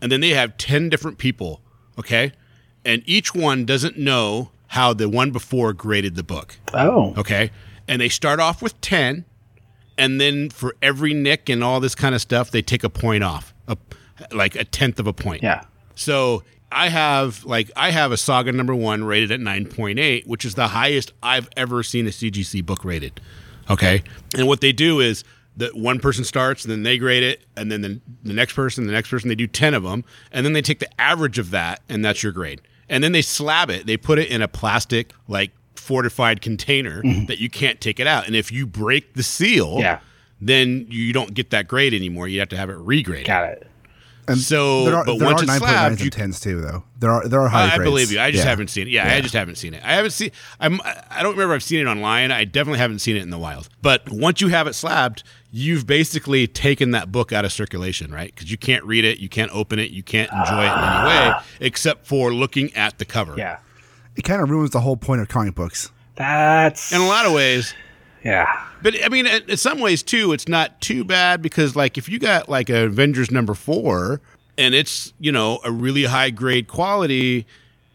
and 0.00 0.10
then 0.12 0.20
they 0.20 0.30
have 0.30 0.56
ten 0.56 0.88
different 0.88 1.18
people, 1.18 1.60
okay, 1.98 2.32
and 2.84 3.02
each 3.06 3.34
one 3.34 3.64
doesn't 3.64 3.98
know 3.98 4.50
how 4.68 4.92
the 4.92 5.08
one 5.08 5.30
before 5.30 5.72
graded 5.72 6.14
the 6.14 6.22
book. 6.22 6.56
Oh. 6.72 7.14
Okay. 7.16 7.50
And 7.86 8.00
they 8.00 8.08
start 8.08 8.38
off 8.38 8.62
with 8.62 8.78
10. 8.80 9.24
And 9.96 10.20
then 10.20 10.50
for 10.50 10.76
every 10.80 11.14
nick 11.14 11.48
and 11.48 11.64
all 11.64 11.80
this 11.80 11.94
kind 11.94 12.14
of 12.14 12.20
stuff, 12.20 12.50
they 12.50 12.62
take 12.62 12.84
a 12.84 12.90
point 12.90 13.24
off, 13.24 13.52
a, 13.66 13.76
like 14.30 14.54
a 14.54 14.64
tenth 14.64 15.00
of 15.00 15.06
a 15.06 15.12
point. 15.12 15.42
Yeah. 15.42 15.64
So 15.96 16.44
I 16.70 16.88
have 16.90 17.44
like 17.44 17.70
I 17.74 17.90
have 17.90 18.12
a 18.12 18.16
Saga 18.16 18.52
number 18.52 18.74
one 18.74 19.02
rated 19.02 19.32
at 19.32 19.40
nine 19.40 19.66
point 19.66 19.98
eight, 19.98 20.26
which 20.28 20.44
is 20.44 20.54
the 20.54 20.68
highest 20.68 21.12
I've 21.22 21.48
ever 21.56 21.82
seen 21.82 22.06
a 22.06 22.10
CGC 22.10 22.64
book 22.64 22.84
rated. 22.84 23.20
Okay, 23.70 24.02
and 24.36 24.46
what 24.46 24.60
they 24.60 24.72
do 24.72 25.00
is 25.00 25.24
that 25.58 25.76
one 25.76 26.00
person 26.00 26.24
starts, 26.24 26.64
and 26.64 26.72
then 26.72 26.82
they 26.82 26.98
grade 26.98 27.22
it, 27.22 27.42
and 27.56 27.70
then 27.70 27.82
the, 27.82 28.00
the 28.24 28.32
next 28.32 28.54
person, 28.54 28.86
the 28.86 28.92
next 28.92 29.10
person, 29.10 29.28
they 29.28 29.34
do 29.34 29.46
ten 29.46 29.74
of 29.74 29.82
them, 29.82 30.04
and 30.32 30.44
then 30.46 30.54
they 30.54 30.62
take 30.62 30.78
the 30.78 31.00
average 31.00 31.38
of 31.38 31.50
that, 31.50 31.82
and 31.88 32.04
that's 32.04 32.22
your 32.22 32.32
grade. 32.32 32.60
And 32.88 33.04
then 33.04 33.12
they 33.12 33.22
slab 33.22 33.68
it. 33.68 33.86
They 33.86 33.96
put 33.96 34.18
it 34.18 34.30
in 34.30 34.40
a 34.40 34.48
plastic 34.48 35.12
like 35.28 35.50
fortified 35.74 36.40
container 36.40 37.02
mm-hmm. 37.02 37.26
that 37.26 37.38
you 37.38 37.50
can't 37.50 37.80
take 37.80 38.00
it 38.00 38.06
out. 38.06 38.26
And 38.26 38.34
if 38.34 38.50
you 38.50 38.66
break 38.66 39.14
the 39.14 39.22
seal, 39.22 39.76
Yeah. 39.78 40.00
then 40.40 40.86
you 40.88 41.12
don't 41.12 41.34
get 41.34 41.50
that 41.50 41.68
grade 41.68 41.92
anymore. 41.92 42.28
You 42.28 42.40
have 42.40 42.48
to 42.50 42.56
have 42.56 42.70
it 42.70 42.78
regraded. 42.78 43.26
Got 43.26 43.50
it. 43.50 43.66
And 44.28 44.38
So, 44.38 44.84
there 44.84 44.96
are, 44.96 45.04
but 45.04 45.18
there 45.18 45.26
once 45.26 45.40
are 45.40 45.44
it's 45.44 45.52
9.9s 45.52 45.58
slabbed, 45.58 45.92
and 45.92 46.00
you 46.04 46.10
10s 46.10 46.42
too, 46.42 46.60
though. 46.60 46.84
There 46.98 47.10
are 47.10 47.26
there 47.28 47.40
are 47.40 47.48
high 47.48 47.70
I, 47.72 47.74
I 47.74 47.78
believe 47.78 48.12
you. 48.12 48.20
I 48.20 48.30
just 48.30 48.44
Yeah. 48.44 48.50
haven't 48.50 48.68
seen 48.68 48.86
it. 48.88 48.90
Yeah, 48.90 49.12
I 49.12 49.20
just 49.20 49.34
haven't 49.34 49.56
seen 49.56 49.74
it. 49.74 49.82
I 49.84 49.94
haven't 49.94 50.10
seen. 50.10 50.30
I'm. 50.60 50.80
I 50.84 51.22
don't 51.22 51.32
remember. 51.32 51.54
I've 51.54 51.62
seen 51.62 51.80
it 51.80 51.90
online. 51.90 52.30
I 52.30 52.44
definitely 52.44 52.78
haven't 52.80 52.98
seen 53.00 53.16
it 53.16 53.22
in 53.22 53.30
the 53.30 53.38
wild. 53.38 53.68
But 53.82 54.08
once 54.10 54.40
you 54.40 54.48
have 54.48 54.66
it 54.66 54.74
slabbed, 54.74 55.22
you've 55.50 55.86
basically 55.86 56.46
taken 56.46 56.90
that 56.90 57.10
book 57.10 57.32
out 57.32 57.44
of 57.44 57.52
circulation, 57.52 58.12
right? 58.12 58.34
Because 58.34 58.50
you 58.50 58.58
can't 58.58 58.84
read 58.84 59.04
it, 59.04 59.18
you 59.18 59.28
can't 59.28 59.50
open 59.54 59.78
it, 59.78 59.90
you 59.90 60.02
can't 60.02 60.30
enjoy 60.32 60.62
it 60.62 60.72
in 60.72 60.78
any 60.84 61.06
way 61.06 61.32
ah. 61.32 61.44
except 61.60 62.06
for 62.06 62.32
looking 62.32 62.74
at 62.74 62.98
the 62.98 63.04
cover. 63.04 63.34
Yeah. 63.36 63.58
It 64.16 64.22
kind 64.22 64.42
of 64.42 64.50
ruins 64.50 64.70
the 64.70 64.80
whole 64.80 64.96
point 64.96 65.20
of 65.20 65.28
comic 65.28 65.54
books. 65.54 65.90
That's 66.16 66.92
In 66.92 67.00
a 67.00 67.06
lot 67.06 67.24
of 67.26 67.32
ways, 67.32 67.72
Yeah. 68.24 68.46
But 68.82 68.94
I 69.04 69.08
mean, 69.08 69.26
in 69.26 69.42
in 69.48 69.56
some 69.56 69.80
ways 69.80 70.02
too, 70.02 70.32
it's 70.32 70.48
not 70.48 70.80
too 70.80 71.04
bad 71.04 71.42
because, 71.42 71.76
like, 71.76 71.98
if 71.98 72.08
you 72.08 72.18
got 72.18 72.48
like 72.48 72.68
a 72.70 72.84
Avengers 72.84 73.30
number 73.30 73.54
four 73.54 74.20
and 74.56 74.74
it's 74.74 75.12
you 75.18 75.32
know 75.32 75.60
a 75.64 75.70
really 75.70 76.04
high 76.04 76.30
grade 76.30 76.68
quality, 76.68 77.46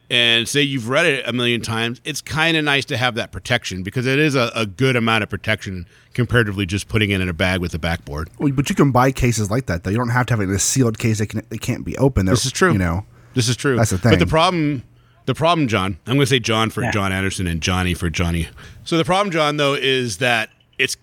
and 0.09 0.47
say 0.47 0.61
you've 0.61 0.89
read 0.89 1.05
it 1.05 1.27
a 1.27 1.33
million 1.33 1.61
times, 1.61 2.01
it's 2.03 2.21
kind 2.21 2.55
of 2.55 2.63
nice 2.63 2.85
to 2.85 2.97
have 2.97 3.15
that 3.15 3.31
protection 3.31 3.83
because 3.83 4.05
it 4.05 4.19
is 4.19 4.35
a, 4.35 4.51
a 4.55 4.65
good 4.65 4.95
amount 4.95 5.23
of 5.23 5.29
protection 5.29 5.87
comparatively 6.13 6.65
just 6.65 6.87
putting 6.87 7.09
it 7.09 7.19
in 7.19 7.29
a 7.29 7.33
bag 7.33 7.61
with 7.61 7.73
a 7.73 7.79
backboard. 7.79 8.29
Well, 8.37 8.51
but 8.51 8.69
you 8.69 8.75
can 8.75 8.91
buy 8.91 9.11
cases 9.11 9.49
like 9.49 9.65
that 9.65 9.83
though. 9.83 9.89
You 9.89 9.97
don't 9.97 10.09
have 10.09 10.25
to 10.27 10.33
have 10.33 10.41
it 10.41 10.43
in 10.43 10.51
a 10.51 10.59
sealed 10.59 10.99
case 10.99 11.19
that 11.19 11.27
can 11.27 11.45
it 11.49 11.61
can't 11.61 11.83
be 11.83 11.97
open. 11.97 12.25
This 12.25 12.45
is 12.45 12.51
true. 12.51 12.73
You 12.73 12.77
know. 12.77 13.05
This 13.33 13.49
is 13.49 13.57
true. 13.57 13.75
That's 13.75 13.89
the 13.89 13.97
thing. 13.97 14.11
But 14.11 14.19
the 14.19 14.27
problem, 14.27 14.83
the 15.25 15.33
problem, 15.33 15.67
John, 15.67 15.97
I'm 16.05 16.13
going 16.15 16.21
to 16.21 16.25
say 16.27 16.39
John 16.39 16.69
for 16.69 16.81
Yeah. 16.83 16.91
Jon 16.91 17.11
Anderson 17.11 17.47
and 17.47 17.61
Johnny 17.61 17.93
for 17.93 18.09
Johnny. 18.09 18.47
So 18.83 18.97
the 18.97 19.05
problem, 19.05 19.31
John, 19.31 19.57
though, 19.57 19.73
is 19.73 20.17
that 20.17 20.49
it's 20.77 20.97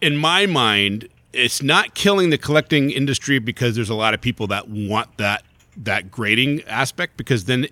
in 0.00 0.16
my 0.16 0.46
mind, 0.46 1.08
it's 1.32 1.62
not 1.62 1.94
killing 1.94 2.30
the 2.30 2.38
collecting 2.38 2.90
industry 2.90 3.38
because 3.38 3.74
there's 3.74 3.88
a 3.90 3.94
lot 3.94 4.14
of 4.14 4.20
people 4.20 4.46
that 4.48 4.68
want 4.68 5.16
that 5.18 5.44
that 5.76 6.10
grading 6.10 6.62
aspect 6.64 7.16
because 7.16 7.44
then 7.46 7.66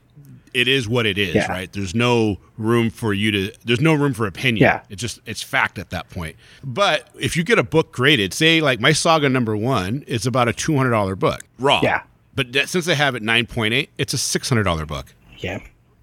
it 0.55 0.67
is 0.67 0.89
what 0.89 1.05
it 1.07 1.19
is, 1.19 1.35
Yeah. 1.35 1.53
right? 1.53 1.71
There's 1.73 1.95
no 1.95 2.39
room 2.57 2.89
for 2.91 3.13
you 3.13 3.31
to. 3.31 3.53
There's 3.65 3.81
no 3.81 3.93
room 3.95 4.15
for 4.15 4.27
opinion. 4.27 4.63
Yeah. 4.63 4.81
It's 4.89 5.01
just 5.01 5.21
it's 5.27 5.43
fact 5.43 5.79
at 5.79 5.91
that 5.91 6.09
point. 6.09 6.37
But 6.65 7.09
if 7.21 7.37
you 7.37 7.45
get 7.45 7.59
a 7.59 7.63
book 7.63 7.93
graded, 7.93 8.33
say 8.33 8.61
like 8.61 8.81
my 8.81 8.93
Saga 8.93 9.29
number 9.29 9.57
one 9.57 10.03
is 10.07 10.27
about 10.27 10.49
a 10.49 10.53
two 10.53 10.77
hundred 10.77 10.91
dollar 10.91 11.15
book 11.15 11.43
raw. 11.59 11.81
Yeah. 11.83 12.03
But 12.35 12.53
that, 12.55 12.69
since 12.71 12.87
they 12.87 12.95
have 12.95 13.15
it 13.15 13.23
nine 13.23 13.47
point 13.47 13.75
eight, 13.75 13.91
it's 13.99 14.15
a 14.15 14.19
six 14.19 14.49
hundred 14.49 14.63
dollar 14.65 14.87
book. 14.87 15.15
Yeah. 15.39 15.59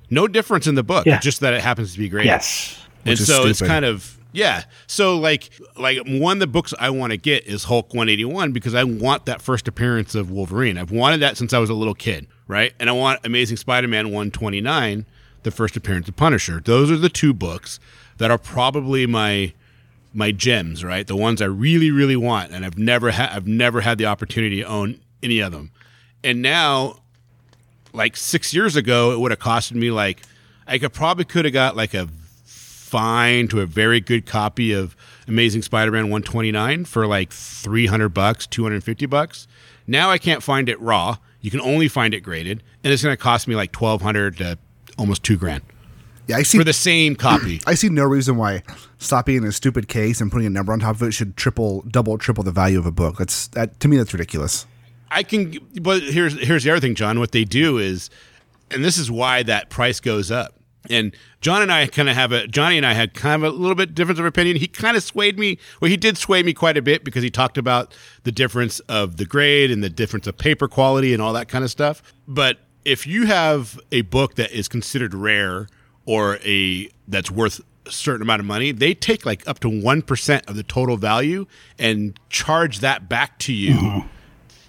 No 0.09 0.27
difference 0.27 0.67
in 0.67 0.75
the 0.75 0.83
book, 0.83 1.05
Yeah. 1.05 1.19
just 1.19 1.39
that 1.41 1.53
it 1.53 1.61
happens 1.61 1.93
to 1.93 1.99
be 1.99 2.09
great. 2.09 2.25
Yes. 2.25 2.77
and 3.05 3.11
Which 3.13 3.21
is 3.21 3.27
so 3.27 3.45
it's 3.45 3.61
kind 3.61 3.85
of 3.85 4.17
yeah. 4.33 4.63
So 4.87 5.17
like 5.17 5.49
like 5.77 5.99
one 6.05 6.37
of 6.37 6.39
the 6.39 6.47
books 6.47 6.73
I 6.79 6.89
want 6.89 7.11
to 7.11 7.17
get 7.17 7.45
is 7.45 7.65
Hulk 7.65 7.93
181 7.93 8.51
because 8.51 8.75
I 8.75 8.83
want 8.83 9.25
that 9.25 9.41
first 9.41 9.67
appearance 9.67 10.15
of 10.15 10.29
Wolverine. 10.31 10.77
I've 10.77 10.91
wanted 10.91 11.19
that 11.21 11.37
since 11.37 11.53
I 11.53 11.59
was 11.59 11.69
a 11.69 11.73
little 11.73 11.95
kid, 11.95 12.27
right? 12.47 12.73
And 12.79 12.89
I 12.89 12.93
want 12.93 13.25
Amazing 13.25 13.57
Spider-Man 13.57 14.07
129, 14.07 15.05
the 15.43 15.51
first 15.51 15.75
appearance 15.77 16.07
of 16.07 16.15
Punisher. 16.15 16.61
Those 16.63 16.91
are 16.91 16.97
the 16.97 17.09
two 17.09 17.33
books 17.33 17.79
that 18.17 18.29
are 18.31 18.37
probably 18.37 19.05
my 19.07 19.53
my 20.13 20.31
gems, 20.31 20.83
right? 20.83 21.05
The 21.07 21.15
ones 21.15 21.41
I 21.41 21.45
really 21.45 21.91
really 21.91 22.15
want 22.15 22.51
and 22.51 22.65
I've 22.65 22.77
never 22.77 23.11
had 23.11 23.29
I've 23.31 23.47
never 23.47 23.81
had 23.81 23.97
the 23.97 24.05
opportunity 24.05 24.57
to 24.57 24.63
own 24.67 24.99
any 25.23 25.39
of 25.39 25.51
them. 25.51 25.71
And 26.23 26.41
now 26.41 26.99
like 27.93 28.15
6 28.17 28.53
years 28.53 28.75
ago 28.75 29.11
it 29.11 29.19
would 29.19 29.31
have 29.31 29.39
costed 29.39 29.73
me 29.75 29.91
like 29.91 30.21
I 30.67 30.77
could 30.77 30.93
probably 30.93 31.25
could 31.25 31.45
have 31.45 31.53
got 31.53 31.75
like 31.75 31.93
a 31.93 32.07
fine 32.45 33.47
to 33.49 33.59
a 33.61 33.65
very 33.65 33.99
good 33.99 34.25
copy 34.25 34.71
of 34.73 34.95
Amazing 35.27 35.61
Spider-Man 35.61 36.03
129 36.05 36.85
for 36.85 37.05
like 37.05 37.31
300 37.33 38.09
bucks, 38.09 38.47
250 38.47 39.05
bucks. 39.07 39.47
Now 39.85 40.09
I 40.09 40.17
can't 40.17 40.41
find 40.41 40.69
it 40.69 40.79
raw. 40.79 41.17
You 41.41 41.51
can 41.51 41.61
only 41.61 41.87
find 41.87 42.13
it 42.13 42.21
graded, 42.21 42.63
and 42.83 42.91
it's 42.93 43.03
going 43.03 43.13
to 43.13 43.21
cost 43.21 43.47
me 43.47 43.55
like 43.55 43.75
1200 43.75 44.37
to 44.37 44.57
almost 44.97 45.23
2 45.23 45.37
grand 45.37 45.63
Yeah, 46.27 46.37
I 46.37 46.43
see. 46.43 46.57
for 46.57 46.63
the 46.63 46.73
same 46.73 47.15
copy. 47.15 47.61
I 47.67 47.75
see 47.75 47.89
no 47.89 48.03
reason 48.03 48.37
why 48.37 48.63
stopping 48.97 49.35
in 49.37 49.43
a 49.45 49.51
stupid 49.51 49.87
case 49.87 50.19
and 50.21 50.31
putting 50.31 50.47
a 50.47 50.49
number 50.49 50.71
on 50.73 50.79
top 50.79 50.95
of 50.95 51.03
it 51.03 51.11
should 51.11 51.35
triple, 51.37 51.81
double, 51.89 52.17
triple 52.17 52.43
the 52.43 52.51
value 52.51 52.79
of 52.79 52.85
a 52.85 52.91
book. 52.91 53.17
That's 53.17 53.47
that 53.49 53.79
to 53.81 53.87
me. 53.87 53.97
That's 53.97 54.13
ridiculous. 54.13 54.65
I 55.09 55.23
can, 55.23 55.57
but 55.81 56.03
here's 56.03 56.33
here's 56.39 56.63
the 56.63 56.71
other 56.71 56.79
thing, 56.79 56.95
John. 56.95 57.19
What 57.19 57.31
they 57.31 57.43
do 57.43 57.77
is, 57.77 58.09
and 58.71 58.83
this 58.83 58.97
is 58.97 59.09
why 59.09 59.43
that 59.43 59.69
price 59.69 59.99
goes 59.99 60.31
up. 60.31 60.53
And 60.89 61.15
John 61.41 61.61
and 61.61 61.71
I 61.71 61.87
kind 61.87 62.09
of 62.09 62.15
have 62.15 62.31
a 62.31 62.47
Johnny 62.47 62.77
and 62.77 62.85
I 62.85 62.93
had 62.93 63.13
kind 63.13 63.43
of 63.43 63.53
a 63.53 63.55
little 63.55 63.75
bit 63.75 63.93
difference 63.93 64.19
of 64.19 64.25
opinion. 64.25 64.57
He 64.57 64.67
kind 64.67 64.95
of 64.95 65.03
swayed 65.03 65.37
me. 65.37 65.57
Well, 65.81 65.89
he 65.89 65.97
did 65.97 66.17
sway 66.17 66.43
me 66.43 66.53
quite 66.53 66.77
a 66.77 66.81
bit 66.81 67.03
because 67.03 67.23
he 67.23 67.29
talked 67.29 67.57
about 67.57 67.93
the 68.23 68.31
difference 68.31 68.79
of 68.81 69.17
the 69.17 69.25
grade 69.25 69.71
and 69.71 69.83
the 69.83 69.89
difference 69.89 70.27
of 70.27 70.37
paper 70.37 70.67
quality 70.67 71.13
and 71.13 71.21
all 71.21 71.33
that 71.33 71.49
kind 71.49 71.63
of 71.63 71.71
stuff. 71.71 72.01
But 72.27 72.59
if 72.85 73.05
you 73.05 73.25
have 73.25 73.79
a 73.91 74.01
book 74.01 74.35
that 74.35 74.51
is 74.51 74.67
considered 74.67 75.13
rare 75.13 75.67
or 76.05 76.37
a 76.45 76.89
that's 77.07 77.29
worth 77.29 77.59
a 77.85 77.91
certain 77.91 78.21
amount 78.21 78.39
of 78.39 78.45
money, 78.45 78.71
they 78.71 78.93
take 78.93 79.25
like 79.25 79.47
up 79.47 79.59
to 79.59 79.67
1% 79.67 80.49
of 80.49 80.55
the 80.55 80.63
total 80.63 80.97
value 80.97 81.45
and 81.77 82.17
charge 82.29 82.79
that 82.79 83.09
back 83.09 83.37
to 83.39 83.53
you 83.53 83.73
uh-huh. 83.73 84.07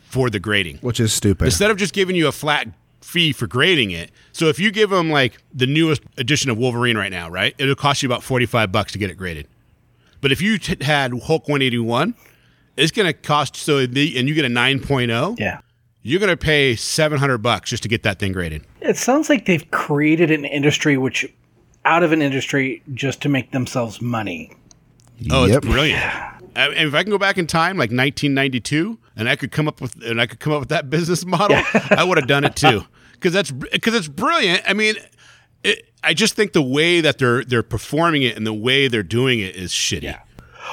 For 0.09 0.30
the 0.30 0.40
grading. 0.40 0.78
which 0.78 1.00
is 1.00 1.12
stupid. 1.12 1.44
Instead 1.44 1.70
of 1.70 1.76
just 1.76 1.92
giving 1.92 2.16
you 2.16 2.26
a 2.28 2.32
flat 2.32 2.66
fee 3.00 3.32
for 3.32 3.46
grading 3.46 3.90
it. 3.90 4.11
So 4.32 4.46
if 4.48 4.59
you 4.59 4.70
give 4.70 4.90
them 4.90 5.11
like 5.11 5.38
the 5.54 5.66
newest 5.66 6.02
edition 6.16 6.50
of 6.50 6.59
Wolverine 6.59 6.96
right 6.96 7.12
now, 7.12 7.28
right? 7.30 7.54
It'll 7.59 7.74
cost 7.74 8.02
you 8.02 8.09
about 8.09 8.22
45 8.22 8.72
bucks 8.72 8.92
to 8.92 8.98
get 8.98 9.11
it 9.11 9.14
graded. 9.16 9.46
But 10.20 10.32
if 10.32 10.40
you 10.42 10.59
t- 10.59 10.82
had 10.84 11.11
Hulk 11.22 11.46
181, 11.48 12.14
it's 12.76 12.90
going 12.90 13.06
to 13.06 13.12
cost 13.12 13.56
so 13.56 13.86
the, 13.86 14.18
and 14.18 14.28
you 14.28 14.34
get 14.34 14.44
a 14.44 14.48
9.0, 14.48 15.38
Yeah. 15.38 15.61
you're 16.02 16.18
going 16.20 16.30
to 16.30 16.36
pay 16.36 16.74
700 16.74 17.38
bucks 17.38 17.70
just 17.70 17.82
to 17.84 17.88
get 17.88 18.02
that 18.02 18.18
thing 18.18 18.32
graded. 18.32 18.64
It 18.80 18.96
sounds 18.96 19.28
like 19.28 19.46
they've 19.46 19.68
created 19.70 20.30
an 20.30 20.44
industry 20.44 20.96
which 20.96 21.26
out 21.84 22.02
of 22.02 22.12
an 22.12 22.20
industry 22.20 22.82
just 22.94 23.20
to 23.22 23.28
make 23.28 23.52
themselves 23.52 24.02
money. 24.02 24.52
Oh, 25.30 25.44
Yep. 25.46 25.59
it's 25.59 25.66
brilliant. 25.66 26.02
And 26.59 26.88
if 26.88 26.94
I 26.94 27.02
can 27.02 27.11
go 27.11 27.18
back 27.18 27.38
in 27.38 27.46
time, 27.46 27.76
like 27.76 27.90
1992, 27.90 28.98
and 29.16 29.28
I 29.28 29.36
could 29.36 29.52
come 29.52 29.68
up 29.68 29.80
with 29.80 30.02
and 30.02 30.20
I 30.20 30.26
could 30.26 30.40
come 30.40 30.52
up 30.52 30.61
with 30.61 30.70
that 30.70 30.90
business 30.90 31.24
model, 31.24 31.62
I 31.90 32.04
would 32.04 32.18
have 32.18 32.26
done 32.26 32.44
it 32.44 32.56
too. 32.56 32.84
Because 33.12 33.32
that's 33.32 33.50
because 33.50 33.94
it's 33.94 34.09
brilliant. 34.09 34.62
I 34.66 34.74
mean, 34.74 34.96
it, 35.64 35.88
I 36.02 36.14
just 36.14 36.34
think 36.34 36.52
the 36.52 36.62
way 36.62 37.00
that 37.00 37.18
they're 37.18 37.44
they're 37.44 37.62
performing 37.62 38.22
it 38.22 38.36
and 38.36 38.46
the 38.46 38.52
way 38.52 38.88
they're 38.88 39.02
doing 39.02 39.40
it 39.40 39.56
is 39.56 39.72
shitty. 39.72 40.02
Yeah. 40.02 40.20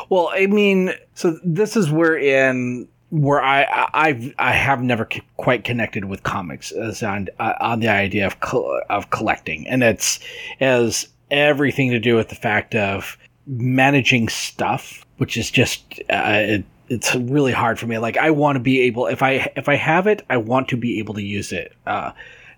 Well, 0.10 0.30
I 0.34 0.48
mean, 0.48 0.94
so 1.14 1.40
this 1.44 1.76
is 1.76 1.90
where 1.90 2.18
in 2.18 2.88
where 3.10 3.42
I 3.42 3.64
I 3.64 3.90
I've, 3.94 4.34
I 4.38 4.52
have 4.54 4.82
never 4.82 5.08
quite 5.38 5.64
connected 5.64 6.06
with 6.06 6.24
comics 6.24 6.72
as 6.72 7.02
on 7.04 7.30
uh, 7.40 7.54
on 7.60 7.80
the 7.80 7.90
idea 7.90 8.26
of 8.26 8.40
col- 8.40 8.82
of 8.90 9.10
collecting, 9.10 9.68
and 9.68 9.84
it's 9.84 10.20
as 10.60 11.08
everything 11.32 11.92
to 11.92 12.00
do 12.00 12.16
with 12.16 12.30
the 12.30 12.36
fact 12.36 12.76
of 12.76 13.18
managing 13.48 14.30
stuff, 14.30 15.06
which 15.18 15.38
is 15.38 15.52
just 15.52 15.84
uh, 16.10 16.24
it, 16.36 16.66
it's 16.90 17.16
really 17.16 17.52
hard 17.52 17.80
for 17.80 17.88
me. 17.88 17.98
Like 17.98 18.18
I 18.18 18.32
want 18.32 18.56
to 18.56 18.60
be 18.60 18.82
able 18.82 19.08
if 19.08 19.22
I 19.22 19.52
if 19.56 19.70
I 19.70 19.76
have 19.76 20.08
it, 20.08 20.24
I 20.30 20.38
want 20.38 20.70
to 20.70 20.78
be 20.78 21.00
able 21.00 21.14
to 21.16 21.24
use 21.24 21.52
it. 21.52 21.74
Uh, 21.86 22.12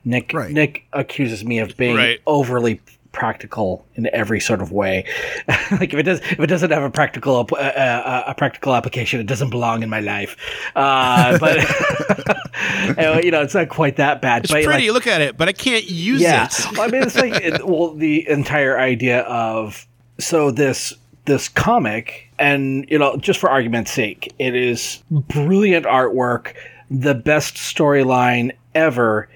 Nick 0.06 0.32
Right. 0.34 0.52
Nick 0.52 0.86
accuses 0.94 1.44
me 1.44 1.60
of 1.60 1.76
being 1.78 1.96
Right. 1.98 2.20
overly 2.26 2.82
practical 3.12 3.84
in 3.96 4.08
every 4.14 4.40
sort 4.40 4.62
of 4.62 4.72
way. 4.72 5.04
like 5.72 5.94
if 5.94 6.00
it 6.00 6.04
does, 6.04 6.20
if 6.20 6.40
it 6.40 6.48
doesn't 6.48 6.72
have 6.72 6.84
a 6.84 6.90
practical 6.90 7.48
uh, 7.52 7.56
uh, 7.56 8.24
a 8.28 8.36
practical 8.36 8.76
application, 8.76 9.20
it 9.20 9.26
doesn't 9.26 9.50
belong 9.50 9.84
in 9.84 9.90
my 9.90 10.00
life. 10.00 10.38
Uh, 10.76 11.38
but 11.40 11.58
you 13.24 13.32
know, 13.32 13.42
it's 13.42 13.56
not 13.56 13.70
quite 13.70 13.96
that 13.98 14.22
bad. 14.22 14.44
It's 14.44 14.52
but 14.54 14.64
pretty. 14.64 14.88
like, 14.88 14.94
look 14.94 15.08
at 15.08 15.22
it, 15.22 15.38
but 15.38 15.50
I 15.50 15.54
can't 15.54 15.90
use 15.90 16.22
yeah, 16.22 16.46
it. 16.46 16.72
Well, 16.74 16.82
I 16.82 16.88
mean, 16.88 17.04
it's 17.04 17.16
like 17.16 17.34
it, 17.34 17.68
well, 17.68 17.94
the 17.94 18.28
entire 18.30 18.80
idea 18.80 19.22
of 19.22 19.88
so 20.20 20.52
this 20.52 20.94
this 21.26 21.50
comic, 21.50 22.30
and 22.40 22.90
you 22.90 22.98
know, 22.98 23.18
just 23.18 23.40
for 23.40 23.50
argument's 23.50 23.92
sake, 23.92 24.34
it 24.40 24.56
is 24.56 25.04
brilliant 25.12 25.86
artwork, 25.86 26.54
the 26.90 27.14
best 27.14 27.56
storyline 27.56 28.54
ever. 28.74 29.30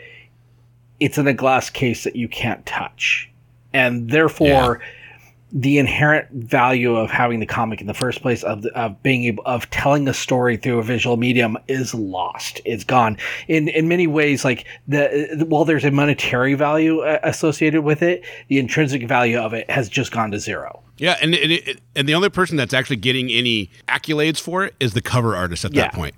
It's 0.99 1.17
in 1.17 1.27
a 1.27 1.33
glass 1.33 1.69
case 1.69 2.03
that 2.03 2.15
you 2.15 2.27
can't 2.27 2.65
touch, 2.65 3.29
and 3.73 4.09
therefore. 4.09 4.81
The 5.53 5.77
inherent 5.79 6.29
value 6.31 6.95
of 6.95 7.11
having 7.11 7.39
the 7.41 7.45
comic 7.45 7.81
in 7.81 7.87
the 7.87 7.93
first 7.93 8.21
place, 8.21 8.41
of 8.43 8.61
the, 8.61 8.69
of 8.77 9.01
being 9.03 9.25
able 9.25 9.43
of 9.45 9.69
telling 9.69 10.07
a 10.07 10.13
story 10.13 10.55
through 10.55 10.79
a 10.79 10.83
visual 10.83 11.17
medium, 11.17 11.57
is 11.67 11.93
lost. 11.93 12.61
It's 12.63 12.83
gone. 12.83 13.17
In 13.47 13.67
in 13.67 13.87
many 13.87 14.07
ways, 14.07 14.45
like 14.45 14.65
the 14.87 15.45
while 15.47 15.65
there's 15.65 15.83
a 15.83 15.91
monetary 15.91 16.53
value 16.53 17.01
uh, 17.01 17.19
associated 17.23 17.81
with 17.81 18.01
it, 18.01 18.23
the 18.47 18.59
intrinsic 18.59 19.07
value 19.07 19.37
of 19.39 19.53
it 19.53 19.69
has 19.69 19.89
just 19.89 20.11
gone 20.11 20.31
to 20.31 20.39
zero. 20.39 20.81
Yeah, 20.97 21.17
and 21.21 21.35
and, 21.35 21.51
it, 21.51 21.81
and 21.95 22.07
the 22.07 22.15
only 22.15 22.29
person 22.29 22.55
that's 22.57 22.73
actually 22.73 22.95
getting 22.97 23.29
any 23.29 23.71
accolades 23.89 24.39
for 24.39 24.63
it 24.63 24.75
is 24.79 24.93
the 24.93 25.01
cover 25.01 25.35
artist 25.35 25.65
at 25.65 25.73
Yeah. 25.73 25.83
that 25.83 25.93
point. 25.93 26.15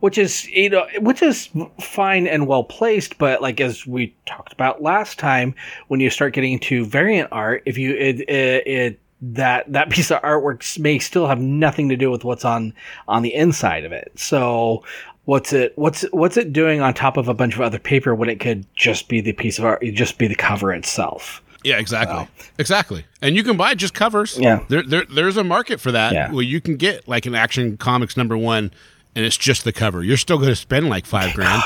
Which 0.00 0.18
is 0.18 0.46
you 0.48 0.68
know 0.70 0.86
which 1.00 1.22
is 1.22 1.48
fine 1.80 2.26
and 2.26 2.46
well 2.46 2.64
placed 2.64 3.18
but 3.18 3.40
like 3.40 3.60
as 3.60 3.86
we 3.86 4.14
talked 4.26 4.52
about 4.52 4.82
last 4.82 5.18
time 5.18 5.54
when 5.88 6.00
you 6.00 6.10
start 6.10 6.32
getting 6.34 6.54
into 6.54 6.84
variant 6.84 7.28
art 7.32 7.62
if 7.66 7.78
you 7.78 7.92
it, 7.94 8.20
it, 8.28 8.66
it 8.66 9.00
that 9.22 9.70
that 9.72 9.90
piece 9.90 10.10
of 10.10 10.20
artwork 10.22 10.78
may 10.78 10.98
still 10.98 11.26
have 11.26 11.40
nothing 11.40 11.88
to 11.88 11.96
do 11.96 12.10
with 12.10 12.24
what's 12.24 12.44
on 12.44 12.72
on 13.08 13.22
the 13.22 13.34
inside 13.34 13.84
of 13.84 13.92
it 13.92 14.10
so 14.16 14.82
what's 15.26 15.52
it 15.52 15.72
what's 15.76 16.02
what's 16.12 16.36
it 16.36 16.52
doing 16.52 16.80
on 16.80 16.92
top 16.94 17.16
of 17.16 17.28
a 17.28 17.34
bunch 17.34 17.54
of 17.54 17.60
other 17.60 17.78
paper 17.78 18.14
when 18.14 18.28
it 18.28 18.40
could 18.40 18.64
just 18.74 19.08
be 19.08 19.20
the 19.20 19.32
piece 19.32 19.58
of 19.58 19.64
art 19.64 19.82
just 19.92 20.18
be 20.18 20.26
the 20.26 20.34
cover 20.34 20.72
itself 20.72 21.42
Yeah, 21.62 21.78
exactly. 21.78 22.26
Exactly. 22.58 23.04
And 23.20 23.36
you 23.36 23.42
can 23.42 23.58
buy 23.58 23.74
just 23.74 23.92
covers. 23.92 24.38
Yeah. 24.38 24.64
There, 24.70 24.82
there 24.82 25.04
there's 25.14 25.36
a 25.36 25.44
market 25.44 25.78
for 25.78 25.92
that 25.92 26.14
Yeah. 26.14 26.32
where 26.32 26.42
you 26.42 26.58
can 26.58 26.76
get 26.76 27.06
like 27.06 27.26
an 27.26 27.34
action 27.34 27.76
comics 27.76 28.16
number 28.16 28.34
one 28.38 28.70
and 29.14 29.24
it's 29.24 29.36
just 29.36 29.64
the 29.64 29.72
cover. 29.72 30.02
You're 30.02 30.16
still 30.16 30.38
gonna 30.38 30.56
spend 30.56 30.88
like 30.88 31.06
five 31.06 31.34
grand. 31.34 31.62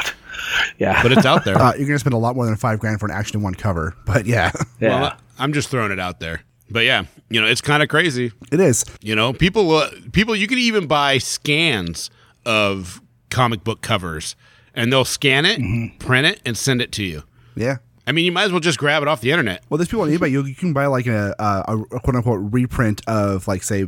yeah 0.79 1.03
But 1.03 1.13
it's 1.13 1.27
out 1.27 1.45
there. 1.45 1.57
uh, 1.61 1.75
you're 1.77 1.87
gonna 1.87 1.99
spend 1.99 2.15
a 2.15 2.19
lot 2.19 2.37
more 2.37 2.47
than 2.47 2.57
five 2.57 2.79
grand 2.81 3.01
for 3.01 3.07
an 3.07 3.13
action 3.13 3.43
one 3.43 3.55
cover, 3.55 3.95
but 4.07 4.27
yeah, 4.27 4.51
yeah 4.81 5.01
Well, 5.01 5.17
I'm 5.39 5.53
just 5.53 5.69
throwing 5.69 5.93
it 5.93 6.01
out 6.01 6.21
there. 6.21 6.43
But 6.71 6.85
yeah, 6.85 7.05
you 7.29 7.41
know, 7.41 7.47
it's 7.47 7.61
kind 7.61 7.83
of 7.83 7.89
crazy. 7.89 8.33
it 8.51 8.59
is. 8.61 8.85
You 9.01 9.15
know, 9.15 9.33
people 9.33 9.71
uh, 9.73 9.91
people 10.13 10.35
you 10.35 10.47
can 10.47 10.59
even 10.59 10.87
buy 10.87 11.19
scans 11.19 12.11
of 12.47 13.01
comic 13.31 13.65
book 13.65 13.81
covers 13.83 14.35
and 14.75 14.93
they'll 14.93 15.05
scan 15.05 15.45
it, 15.45 15.61
Mm-hmm. 15.61 15.99
print 15.99 16.27
it 16.27 16.41
and 16.45 16.57
send 16.57 16.81
it 16.83 16.91
to 16.93 17.05
you. 17.05 17.23
Yeah. 17.55 17.77
I 18.07 18.13
mean, 18.13 18.25
you 18.25 18.33
might 18.33 18.45
as 18.45 18.51
well 18.51 18.61
just 18.61 18.79
grab 18.79 19.03
it 19.03 19.09
off 19.09 19.21
the 19.23 19.31
internet. 19.31 19.63
Well, 19.71 19.79
there's 19.79 19.89
people 19.89 20.03
on 20.03 20.11
eBay. 20.11 20.31
You, 20.31 20.45
you 20.45 20.55
can 20.55 20.73
buy 20.75 20.87
like 20.87 21.07
a, 21.07 21.35
a, 21.39 21.79
a 21.93 22.01
quote 22.01 22.17
unquote 22.17 22.53
reprint 22.53 23.01
of 23.07 23.47
like 23.49 23.63
say 23.63 23.87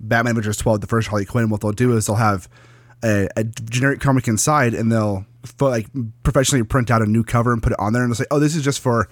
Batman 0.00 0.32
Adventures 0.32 0.58
12, 0.58 0.80
the 0.82 0.86
first 0.86 1.08
Harley 1.08 1.24
Quinn. 1.24 1.48
What 1.48 1.60
they'll 1.62 1.72
do 1.72 1.96
is 1.96 2.06
they'll 2.06 2.16
have 2.16 2.48
a, 3.04 3.28
a 3.36 3.44
generic 3.44 4.00
comic 4.00 4.26
inside, 4.26 4.74
and 4.74 4.90
they'll 4.90 5.26
like 5.60 5.86
professionally 6.22 6.64
print 6.64 6.90
out 6.90 7.02
a 7.02 7.06
new 7.06 7.22
cover 7.22 7.52
and 7.52 7.62
put 7.62 7.72
it 7.72 7.78
on 7.78 7.92
there, 7.92 8.02
and 8.02 8.10
they'll 8.10 8.16
say, 8.16 8.26
"Oh, 8.30 8.38
this 8.38 8.56
is 8.56 8.64
just 8.64 8.80
for." 8.80 9.08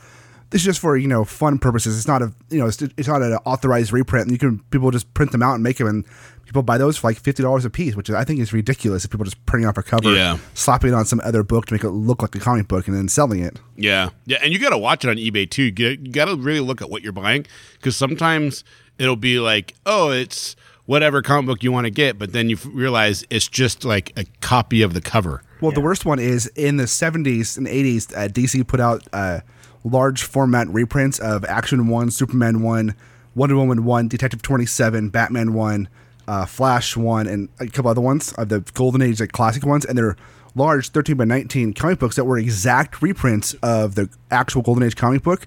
This 0.50 0.60
is 0.60 0.66
just 0.66 0.80
for 0.80 0.98
you 0.98 1.08
know 1.08 1.24
fun 1.24 1.58
purposes. 1.58 1.96
It's 1.96 2.06
not 2.06 2.20
a 2.20 2.30
you 2.50 2.58
know 2.58 2.66
it's, 2.66 2.82
it's 2.82 3.08
not 3.08 3.22
an 3.22 3.32
authorized 3.46 3.90
reprint. 3.90 4.24
And 4.26 4.32
you 4.32 4.38
can 4.38 4.58
people 4.70 4.90
just 4.90 5.14
print 5.14 5.32
them 5.32 5.42
out 5.42 5.54
and 5.54 5.62
make 5.62 5.78
them, 5.78 5.86
and 5.86 6.04
people 6.44 6.62
buy 6.62 6.76
those 6.76 6.98
for 6.98 7.06
like 7.06 7.18
fifty 7.18 7.42
dollars 7.42 7.64
a 7.64 7.70
piece, 7.70 7.96
which 7.96 8.10
I 8.10 8.22
think 8.22 8.38
is 8.38 8.52
ridiculous. 8.52 9.02
If 9.02 9.10
people 9.12 9.24
just 9.24 9.42
printing 9.46 9.66
off 9.66 9.78
a 9.78 9.82
cover, 9.82 10.12
Yeah. 10.14 10.36
slapping 10.52 10.90
it 10.90 10.94
on 10.94 11.06
some 11.06 11.22
other 11.24 11.42
book 11.42 11.64
to 11.66 11.72
make 11.74 11.84
it 11.84 11.88
look 11.92 12.20
like 12.20 12.34
a 12.34 12.38
comic 12.38 12.68
book, 12.68 12.86
and 12.86 12.94
then 12.94 13.08
selling 13.08 13.40
it. 13.42 13.60
Yeah, 13.76 14.10
yeah, 14.26 14.40
and 14.42 14.52
you 14.52 14.58
got 14.58 14.70
to 14.70 14.76
watch 14.78 15.06
it 15.06 15.08
on 15.08 15.16
eBay 15.16 15.48
too. 15.50 15.72
You, 15.74 15.88
you 16.02 16.12
got 16.12 16.26
to 16.26 16.36
really 16.36 16.60
look 16.60 16.82
at 16.82 16.90
what 16.90 17.02
you're 17.02 17.12
buying 17.12 17.46
because 17.78 17.96
sometimes 17.96 18.62
it'll 18.98 19.16
be 19.16 19.38
like, 19.38 19.72
oh, 19.86 20.10
it's 20.10 20.54
whatever 20.86 21.22
comic 21.22 21.46
book 21.46 21.62
you 21.62 21.72
want 21.72 21.84
to 21.86 21.90
get, 21.90 22.18
but 22.18 22.32
then 22.32 22.48
you 22.48 22.56
f- 22.56 22.66
realize 22.72 23.24
it's 23.30 23.48
just 23.48 23.84
like 23.84 24.12
a 24.16 24.24
copy 24.40 24.82
of 24.82 24.94
the 24.94 25.00
cover. 25.00 25.42
Well, 25.60 25.72
the 25.72 25.80
worst 25.80 26.04
one 26.04 26.18
is 26.18 26.46
in 26.48 26.76
the 26.76 26.84
70s 26.84 27.56
and 27.56 27.66
80s, 27.66 28.12
uh, 28.16 28.28
DC 28.28 28.66
put 28.66 28.80
out 28.80 29.06
uh, 29.12 29.40
large 29.84 30.22
format 30.24 30.68
reprints 30.68 31.18
of 31.20 31.44
Action 31.44 31.86
1, 31.88 32.10
Superman 32.10 32.62
1, 32.62 32.94
Wonder 33.34 33.56
Woman 33.56 33.84
1, 33.84 34.08
Detective 34.08 34.42
27, 34.42 35.08
Batman 35.10 35.54
1, 35.54 35.88
uh, 36.26 36.46
Flash 36.46 36.96
1, 36.96 37.26
and 37.28 37.48
a 37.60 37.66
couple 37.68 37.90
other 37.90 38.00
ones 38.00 38.32
of 38.32 38.48
the 38.48 38.60
Golden 38.74 39.02
Age, 39.02 39.20
like 39.20 39.32
classic 39.32 39.64
ones. 39.64 39.84
And 39.84 39.96
they're 39.96 40.16
large 40.54 40.88
13 40.90 41.16
by 41.16 41.24
19 41.24 41.72
comic 41.74 41.98
books 42.00 42.16
that 42.16 42.24
were 42.24 42.38
exact 42.38 43.00
reprints 43.00 43.54
of 43.62 43.94
the 43.94 44.10
actual 44.30 44.62
Golden 44.62 44.82
Age 44.82 44.96
comic 44.96 45.22
book. 45.22 45.46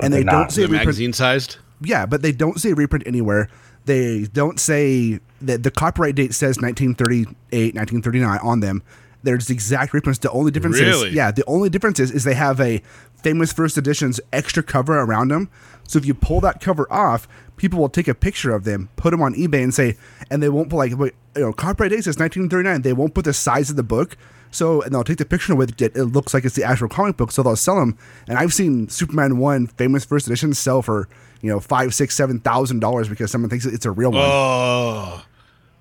And 0.00 0.12
they 0.12 0.24
they're 0.24 0.32
don't 0.32 0.50
see 0.50 0.56
say 0.56 0.62
The 0.62 0.68
reprint 0.72 0.86
magazine 0.86 1.12
sized. 1.12 1.58
yeah, 1.80 2.04
but 2.04 2.22
they 2.22 2.32
don't 2.32 2.60
see 2.60 2.70
a 2.70 2.74
reprint 2.74 3.06
anywhere. 3.06 3.48
They 3.84 4.24
don't 4.24 4.60
say 4.60 5.20
that 5.40 5.62
the 5.62 5.70
copyright 5.70 6.14
date 6.14 6.34
says 6.34 6.58
1938, 6.58 7.74
1939 7.74 8.38
on 8.42 8.60
them. 8.60 8.82
There's 9.24 9.46
the 9.46 9.54
exact 9.54 9.92
reprints. 9.94 10.18
The 10.18 10.30
only 10.30 10.50
difference 10.50 10.80
Really? 10.80 11.08
is, 11.08 11.14
yeah, 11.14 11.30
the 11.30 11.44
only 11.46 11.68
difference 11.68 12.00
is, 12.00 12.10
is 12.10 12.24
they 12.24 12.34
have 12.34 12.60
a 12.60 12.82
famous 13.22 13.52
first 13.52 13.78
edition's 13.78 14.20
extra 14.32 14.62
cover 14.62 14.98
around 14.98 15.28
them. 15.28 15.48
So 15.86 15.98
if 15.98 16.06
you 16.06 16.14
pull 16.14 16.40
that 16.40 16.60
cover 16.60 16.90
off, 16.92 17.28
people 17.56 17.78
will 17.78 17.88
take 17.88 18.08
a 18.08 18.14
picture 18.14 18.52
of 18.54 18.64
them, 18.64 18.88
put 18.96 19.10
them 19.12 19.22
on 19.22 19.34
eBay, 19.34 19.62
and 19.62 19.72
say, 19.72 19.96
and 20.30 20.42
they 20.42 20.48
won't 20.48 20.70
put 20.70 20.76
like, 20.76 20.90
you 20.90 21.12
know, 21.36 21.52
copyright 21.52 21.90
date 21.92 22.04
says 22.04 22.18
1939. 22.18 22.82
They 22.82 22.92
won't 22.92 23.14
put 23.14 23.24
the 23.24 23.32
size 23.32 23.70
of 23.70 23.76
the 23.76 23.82
book. 23.84 24.16
So 24.50 24.82
and 24.82 24.92
they'll 24.92 25.04
take 25.04 25.18
the 25.18 25.24
picture 25.24 25.54
with 25.54 25.80
it. 25.80 25.96
It 25.96 26.04
looks 26.04 26.34
like 26.34 26.44
it's 26.44 26.54
the 26.56 26.64
actual 26.64 26.88
comic 26.88 27.16
book. 27.16 27.30
So 27.32 27.42
they'll 27.42 27.56
sell 27.56 27.76
them. 27.78 27.96
And 28.28 28.38
I've 28.38 28.52
seen 28.52 28.88
Superman 28.88 29.38
one 29.38 29.66
famous 29.66 30.04
first 30.04 30.26
edition 30.26 30.52
sell 30.52 30.82
for 30.82 31.08
you 31.42 31.50
know 31.50 31.60
five, 31.60 31.94
six, 31.94 32.14
seven 32.14 32.40
thousand 32.40 32.80
dollars 32.80 33.08
because 33.08 33.30
someone 33.30 33.50
thinks 33.50 33.66
it's 33.66 33.84
a 33.84 33.90
real 33.90 34.12
one. 34.12 34.22
Oh 34.24 35.22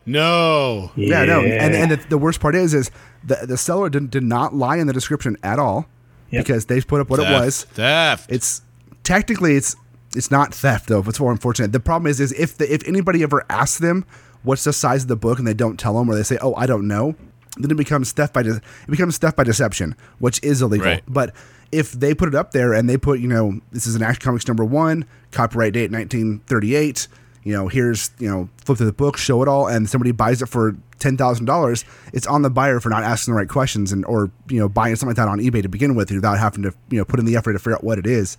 no! 0.05 0.91
Yeah, 0.95 1.25
no. 1.25 1.41
And 1.41 1.73
and 1.75 1.91
the, 1.91 1.95
the 2.09 2.17
worst 2.17 2.39
part 2.39 2.55
is 2.55 2.73
is 2.73 2.91
the 3.23 3.37
the 3.47 3.57
seller 3.57 3.89
did, 3.89 4.09
did 4.09 4.23
not 4.23 4.53
lie 4.55 4.77
in 4.77 4.87
the 4.87 4.93
description 4.93 5.37
at 5.43 5.59
all 5.59 5.87
Yep. 6.31 6.45
because 6.45 6.65
they 6.67 6.79
put 6.81 7.01
up 7.01 7.09
what 7.09 7.19
it 7.19 7.29
was. 7.31 7.63
theft. 7.65 8.31
It's 8.31 8.61
technically 9.03 9.55
it's 9.55 9.75
it's 10.15 10.31
not 10.31 10.53
theft 10.53 10.87
though. 10.89 10.99
If 10.99 11.07
it's 11.07 11.19
more 11.19 11.31
unfortunate. 11.31 11.71
The 11.71 11.79
problem 11.79 12.09
is 12.09 12.19
is 12.19 12.31
if 12.33 12.57
the, 12.57 12.73
if 12.73 12.87
anybody 12.87 13.21
ever 13.23 13.45
asks 13.49 13.79
them 13.79 14.05
what's 14.43 14.63
the 14.63 14.73
size 14.73 15.03
of 15.03 15.07
the 15.09 15.15
book 15.15 15.37
and 15.39 15.47
they 15.47 15.53
don't 15.53 15.77
tell 15.79 15.93
them 15.93 16.09
or 16.09 16.15
they 16.15 16.23
say 16.23 16.37
oh 16.41 16.55
I 16.55 16.65
don't 16.65 16.87
know, 16.87 17.15
then 17.57 17.69
it 17.69 17.75
becomes 17.77 18.11
theft 18.11 18.33
by 18.33 18.43
de- 18.43 18.55
it 18.55 18.89
becomes 18.89 19.17
theft 19.17 19.35
by 19.37 19.43
deception, 19.43 19.95
which 20.19 20.41
is 20.43 20.61
illegal. 20.61 20.87
Right. 20.87 21.03
But 21.07 21.35
if 21.71 21.91
they 21.93 22.13
put 22.13 22.27
it 22.27 22.35
up 22.35 22.51
there 22.51 22.73
and 22.73 22.89
they 22.89 22.97
put, 22.97 23.19
you 23.19 23.27
know, 23.27 23.59
this 23.71 23.87
is 23.87 23.95
an 23.95 24.03
Action 24.03 24.21
Comics 24.21 24.47
number 24.47 24.65
one, 24.65 25.05
copyright 25.31 25.73
date 25.73 25.91
1938. 25.91 27.07
You 27.43 27.53
know, 27.53 27.67
here's 27.67 28.11
you 28.19 28.29
know, 28.29 28.49
flip 28.63 28.77
through 28.77 28.87
the 28.87 28.93
book, 28.93 29.17
show 29.17 29.41
it 29.41 29.47
all, 29.47 29.67
and 29.67 29.89
somebody 29.89 30.11
buys 30.11 30.41
it 30.41 30.47
for 30.47 30.75
ten 30.99 31.17
thousand 31.17 31.45
dollars. 31.45 31.83
It's 32.13 32.27
on 32.27 32.43
the 32.43 32.51
buyer 32.51 32.79
for 32.79 32.89
not 32.89 33.03
asking 33.03 33.33
the 33.33 33.37
right 33.37 33.49
questions 33.49 33.91
and 33.91 34.05
or 34.05 34.29
you 34.47 34.59
know 34.59 34.69
buying 34.69 34.95
something 34.95 35.15
like 35.15 35.17
that 35.17 35.27
on 35.27 35.39
eBay 35.39 35.63
to 35.63 35.69
begin 35.69 35.95
with 35.95 36.11
without 36.11 36.37
having 36.37 36.61
to 36.63 36.73
you 36.89 36.99
know 36.99 37.05
put 37.05 37.19
in 37.19 37.25
the 37.25 37.35
effort 37.35 37.53
to 37.53 37.59
figure 37.59 37.73
out 37.73 37.83
what 37.83 37.97
it 37.97 38.05
is. 38.05 38.37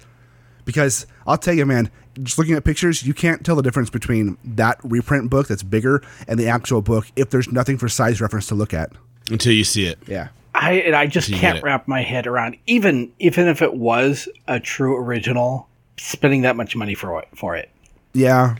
Because 0.64 1.06
I'll 1.26 1.38
tell 1.38 1.54
you, 1.54 1.66
man, 1.66 1.90
just 2.22 2.38
looking 2.38 2.54
at 2.54 2.62
pictures, 2.62 3.02
you 3.02 3.12
can't 3.12 3.44
tell 3.44 3.56
the 3.56 3.62
difference 3.62 3.90
between 3.90 4.38
that 4.44 4.78
reprint 4.84 5.28
book 5.28 5.48
that's 5.48 5.64
bigger 5.64 6.02
and 6.28 6.38
the 6.38 6.46
actual 6.46 6.82
book 6.82 7.06
if 7.16 7.30
there's 7.30 7.50
nothing 7.50 7.78
for 7.78 7.88
size 7.88 8.20
reference 8.20 8.46
to 8.46 8.54
look 8.54 8.72
at. 8.72 8.92
Until 9.28 9.52
you 9.52 9.64
see 9.64 9.86
it. 9.86 9.98
Yeah. 10.06 10.28
I 10.62 10.72
and 10.74 10.94
I 10.94 11.06
just 11.06 11.32
can't 11.32 11.62
wrap 11.62 11.88
my 11.88 12.02
head 12.02 12.26
around 12.26 12.56
even 12.66 13.12
even 13.18 13.48
if 13.48 13.62
it 13.62 13.74
was 13.74 14.28
a 14.46 14.60
true 14.60 14.96
original, 14.96 15.68
spending 15.98 16.42
that 16.42 16.56
much 16.56 16.76
money 16.76 16.94
for 16.94 17.18
it 17.20 17.28
for 17.34 17.56
it. 17.56 17.68
Yeah. 18.14 18.56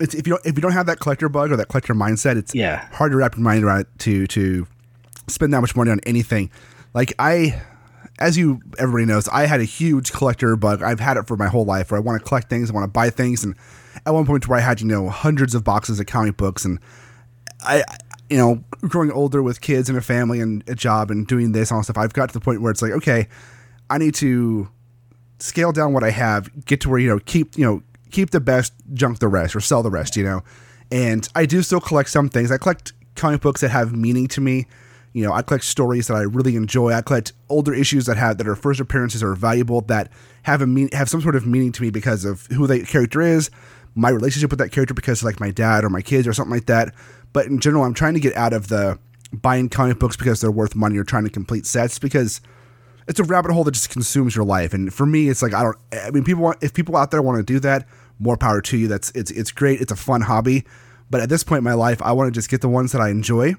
It's, 0.00 0.14
if 0.14 0.26
you 0.26 0.32
don't 0.34 0.46
if 0.46 0.56
you 0.56 0.62
don't 0.62 0.72
have 0.72 0.86
that 0.86 1.00
collector 1.00 1.28
bug 1.28 1.50
or 1.52 1.56
that 1.56 1.68
collector 1.68 1.94
mindset, 1.94 2.36
it's 2.36 2.54
Yeah. 2.54 2.88
hard 2.92 3.12
to 3.12 3.16
wrap 3.16 3.36
your 3.36 3.42
mind 3.44 3.64
around 3.64 3.80
it 3.80 3.86
to 4.00 4.26
to 4.28 4.66
spend 5.28 5.52
that 5.54 5.60
much 5.60 5.76
money 5.76 5.90
on 5.90 6.00
anything. 6.06 6.50
Like 6.94 7.12
I, 7.18 7.60
as 8.18 8.36
you 8.38 8.60
everybody 8.78 9.04
knows, 9.06 9.28
I 9.28 9.46
had 9.46 9.60
a 9.60 9.64
huge 9.64 10.12
collector 10.12 10.56
bug. 10.56 10.82
I've 10.82 11.00
had 11.00 11.16
it 11.16 11.26
for 11.28 11.36
my 11.36 11.46
whole 11.48 11.64
life. 11.64 11.90
Where 11.90 11.98
I 11.98 12.02
want 12.02 12.20
to 12.20 12.26
collect 12.26 12.48
things, 12.48 12.70
I 12.70 12.74
want 12.74 12.84
to 12.84 12.88
buy 12.92 13.10
things, 13.10 13.44
and 13.44 13.54
at 14.06 14.12
one 14.14 14.24
point 14.26 14.48
where 14.48 14.58
I 14.58 14.62
had 14.62 14.80
you 14.80 14.86
know 14.86 15.08
hundreds 15.08 15.54
of 15.54 15.62
boxes 15.64 16.00
of 16.00 16.06
comic 16.06 16.36
books, 16.36 16.64
and 16.64 16.78
I, 17.60 17.82
you 18.30 18.36
know, 18.36 18.62
growing 18.82 19.10
older 19.10 19.42
with 19.42 19.60
kids 19.60 19.88
and 19.88 19.96
a 19.96 20.02
family 20.02 20.40
and 20.40 20.62
a 20.68 20.74
job 20.74 21.10
and 21.10 21.26
doing 21.26 21.52
this 21.52 21.70
and 21.70 21.76
all 21.76 21.82
stuff, 21.82 21.96
I've 21.96 22.12
got 22.12 22.28
to 22.28 22.32
the 22.32 22.40
point 22.40 22.60
where 22.60 22.70
it's 22.70 22.82
like, 22.82 22.92
okay, 22.92 23.28
I 23.88 23.98
need 23.98 24.14
to 24.16 24.68
scale 25.38 25.72
down 25.72 25.92
what 25.92 26.04
I 26.04 26.10
have, 26.10 26.64
get 26.66 26.80
to 26.82 26.88
where 26.88 26.98
you 26.98 27.08
know 27.08 27.18
keep 27.20 27.56
you 27.56 27.64
know 27.64 27.82
keep 28.10 28.30
the 28.30 28.40
best, 28.40 28.72
junk 28.92 29.18
the 29.18 29.28
rest, 29.28 29.56
or 29.56 29.60
sell 29.60 29.82
the 29.82 29.90
rest. 29.90 30.16
You 30.16 30.24
know, 30.24 30.42
and 30.90 31.28
I 31.34 31.46
do 31.46 31.62
still 31.62 31.80
collect 31.80 32.10
some 32.10 32.28
things. 32.28 32.50
I 32.50 32.58
collect 32.58 32.92
comic 33.14 33.40
books 33.40 33.60
that 33.62 33.70
have 33.70 33.94
meaning 33.94 34.28
to 34.28 34.40
me. 34.40 34.66
You 35.14 35.24
know, 35.24 35.32
I 35.32 35.42
collect 35.42 35.64
stories 35.64 36.06
that 36.08 36.14
I 36.14 36.22
really 36.22 36.54
enjoy. 36.54 36.92
I 36.92 37.00
collect 37.00 37.32
older 37.48 37.74
issues 37.74 38.06
that 38.06 38.18
have 38.18 38.38
that 38.38 38.46
are 38.46 38.54
first 38.54 38.78
appearances 38.78 39.22
are 39.22 39.34
valuable 39.34 39.80
that 39.82 40.12
have 40.42 40.60
a 40.60 40.66
mean, 40.66 40.90
have 40.92 41.08
some 41.08 41.22
sort 41.22 41.34
of 41.34 41.46
meaning 41.46 41.72
to 41.72 41.82
me 41.82 41.90
because 41.90 42.24
of 42.24 42.46
who 42.48 42.66
the 42.66 42.84
character 42.84 43.22
is, 43.22 43.50
my 43.94 44.10
relationship 44.10 44.50
with 44.50 44.58
that 44.60 44.70
character 44.70 44.94
because 44.94 45.24
like 45.24 45.40
my 45.40 45.50
dad 45.50 45.82
or 45.82 45.90
my 45.90 46.02
kids 46.02 46.26
or 46.28 46.32
something 46.32 46.54
like 46.54 46.66
that. 46.66 46.94
But 47.32 47.46
in 47.46 47.60
general, 47.60 47.84
I'm 47.84 47.94
trying 47.94 48.14
to 48.14 48.20
get 48.20 48.36
out 48.36 48.52
of 48.52 48.68
the 48.68 48.98
buying 49.32 49.68
comic 49.68 49.98
books 49.98 50.16
because 50.16 50.40
they're 50.40 50.50
worth 50.50 50.74
money 50.74 50.96
or 50.96 51.04
trying 51.04 51.24
to 51.24 51.30
complete 51.30 51.66
sets 51.66 51.98
because 51.98 52.40
it's 53.06 53.20
a 53.20 53.24
rabbit 53.24 53.52
hole 53.52 53.64
that 53.64 53.72
just 53.72 53.90
consumes 53.90 54.34
your 54.34 54.44
life. 54.44 54.72
And 54.74 54.92
for 54.92 55.06
me, 55.06 55.28
it's 55.28 55.42
like 55.42 55.54
I 55.54 55.62
don't. 55.62 55.76
I 55.92 56.10
mean, 56.10 56.24
people 56.24 56.42
want 56.42 56.58
if 56.62 56.72
people 56.74 56.96
out 56.96 57.10
there 57.10 57.22
want 57.22 57.38
to 57.38 57.42
do 57.42 57.58
that, 57.60 57.86
more 58.18 58.36
power 58.36 58.60
to 58.62 58.76
you. 58.76 58.88
That's 58.88 59.10
it's 59.12 59.30
it's 59.30 59.50
great. 59.50 59.80
It's 59.80 59.92
a 59.92 59.96
fun 59.96 60.22
hobby. 60.22 60.64
But 61.10 61.20
at 61.22 61.28
this 61.30 61.42
point 61.42 61.58
in 61.58 61.64
my 61.64 61.74
life, 61.74 62.02
I 62.02 62.12
want 62.12 62.28
to 62.32 62.38
just 62.38 62.50
get 62.50 62.60
the 62.60 62.68
ones 62.68 62.92
that 62.92 63.00
I 63.00 63.08
enjoy. 63.10 63.54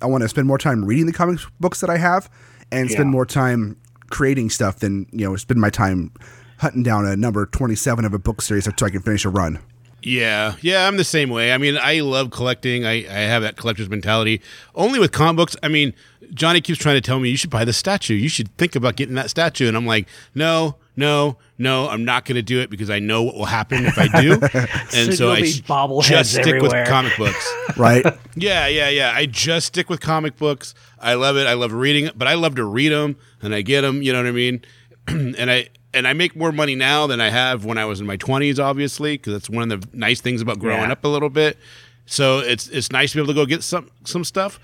I 0.00 0.06
want 0.06 0.22
to 0.22 0.28
spend 0.28 0.46
more 0.46 0.58
time 0.58 0.84
reading 0.84 1.06
the 1.06 1.12
comic 1.12 1.40
books 1.58 1.80
that 1.80 1.90
I 1.90 1.96
have, 1.98 2.30
and 2.70 2.90
spend 2.90 3.08
Yeah. 3.08 3.12
more 3.12 3.26
time 3.26 3.76
creating 4.10 4.50
stuff 4.50 4.78
than 4.80 5.06
you 5.12 5.24
know 5.28 5.36
spend 5.36 5.60
my 5.60 5.70
time 5.70 6.12
hunting 6.58 6.82
down 6.82 7.06
a 7.06 7.16
number 7.16 7.46
twenty 7.46 7.74
seven 7.74 8.04
of 8.04 8.12
a 8.14 8.18
book 8.18 8.42
series 8.42 8.64
so 8.64 8.72
I 8.86 8.90
can 8.90 9.02
finish 9.02 9.24
a 9.24 9.30
run. 9.30 9.58
Yeah, 10.02 10.56
yeah, 10.60 10.86
I'm 10.88 10.96
the 10.96 11.04
same 11.04 11.30
way. 11.30 11.52
I 11.52 11.58
mean, 11.58 11.78
I 11.80 12.00
love 12.00 12.30
collecting. 12.30 12.84
I, 12.84 13.06
I 13.06 13.20
have 13.20 13.42
that 13.42 13.56
collector's 13.56 13.88
mentality. 13.88 14.40
Only 14.74 14.98
with 14.98 15.12
comic 15.12 15.36
books. 15.36 15.56
I 15.62 15.68
mean, 15.68 15.94
Johnny 16.34 16.60
keeps 16.60 16.78
trying 16.78 16.96
to 16.96 17.00
tell 17.00 17.20
me 17.20 17.28
you 17.30 17.36
should 17.36 17.50
buy 17.50 17.64
the 17.64 17.72
statue. 17.72 18.14
You 18.14 18.28
should 18.28 18.56
think 18.56 18.74
about 18.74 18.96
getting 18.96 19.14
that 19.14 19.30
statue, 19.30 19.68
and 19.68 19.76
I'm 19.76 19.86
like, 19.86 20.08
no, 20.34 20.76
no, 20.96 21.36
no. 21.56 21.88
I'm 21.88 22.04
not 22.04 22.24
going 22.24 22.34
to 22.36 22.42
do 22.42 22.60
it 22.60 22.68
because 22.68 22.90
I 22.90 22.98
know 22.98 23.22
what 23.22 23.36
will 23.36 23.44
happen 23.44 23.84
if 23.86 23.96
I 23.98 24.08
do, 24.20 24.32
and 24.96 25.10
So 25.10 25.10
so 25.12 25.30
I 25.30 25.42
be 25.42 25.48
s- 25.48 25.60
bobbleheads 25.60 26.08
just 26.08 26.32
stick 26.32 26.46
everywhere. 26.48 26.80
with 26.80 26.88
comic 26.88 27.16
books. 27.16 27.54
Right? 27.76 28.04
Yeah, 28.34 28.66
yeah, 28.66 28.88
yeah. 28.90 29.12
I 29.14 29.24
just 29.26 29.68
stick 29.68 29.88
with 29.88 30.00
comic 30.00 30.36
books. 30.36 30.74
I 31.00 31.14
love 31.14 31.36
it. 31.38 31.46
I 31.46 31.54
love 31.54 31.72
reading 31.72 32.04
it, 32.06 32.18
but 32.18 32.28
I 32.28 32.34
love 32.34 32.54
to 32.56 32.64
read 32.64 32.90
them 32.90 33.16
and 33.40 33.54
I 33.54 33.62
get 33.62 33.80
them. 33.80 34.02
You 34.02 34.12
know 34.12 34.18
what 34.18 34.28
I 34.28 34.32
mean? 34.32 34.62
and 35.08 35.50
I 35.50 35.68
and 35.94 36.06
I 36.08 36.12
make 36.12 36.34
more 36.36 36.52
money 36.52 36.74
now 36.74 37.06
than 37.06 37.20
I 37.20 37.30
have 37.30 37.64
when 37.64 37.78
I 37.78 37.84
was 37.84 38.00
in 38.00 38.06
my 38.06 38.16
twenties, 38.16 38.58
obviously, 38.60 39.14
because 39.16 39.32
that's 39.34 39.50
one 39.50 39.70
of 39.70 39.80
the 39.80 39.96
nice 39.96 40.20
things 40.20 40.40
about 40.40 40.58
growing 40.58 40.80
Yeah. 40.82 40.92
up 40.92 41.04
a 41.04 41.08
little 41.08 41.30
bit. 41.30 41.58
So 42.06 42.38
it's 42.40 42.68
it's 42.68 42.90
nice 42.92 43.12
to 43.12 43.18
be 43.18 43.22
able 43.22 43.34
to 43.34 43.40
go 43.40 43.46
get 43.46 43.62
some 43.62 43.90
some 44.04 44.24
stuff. 44.24 44.58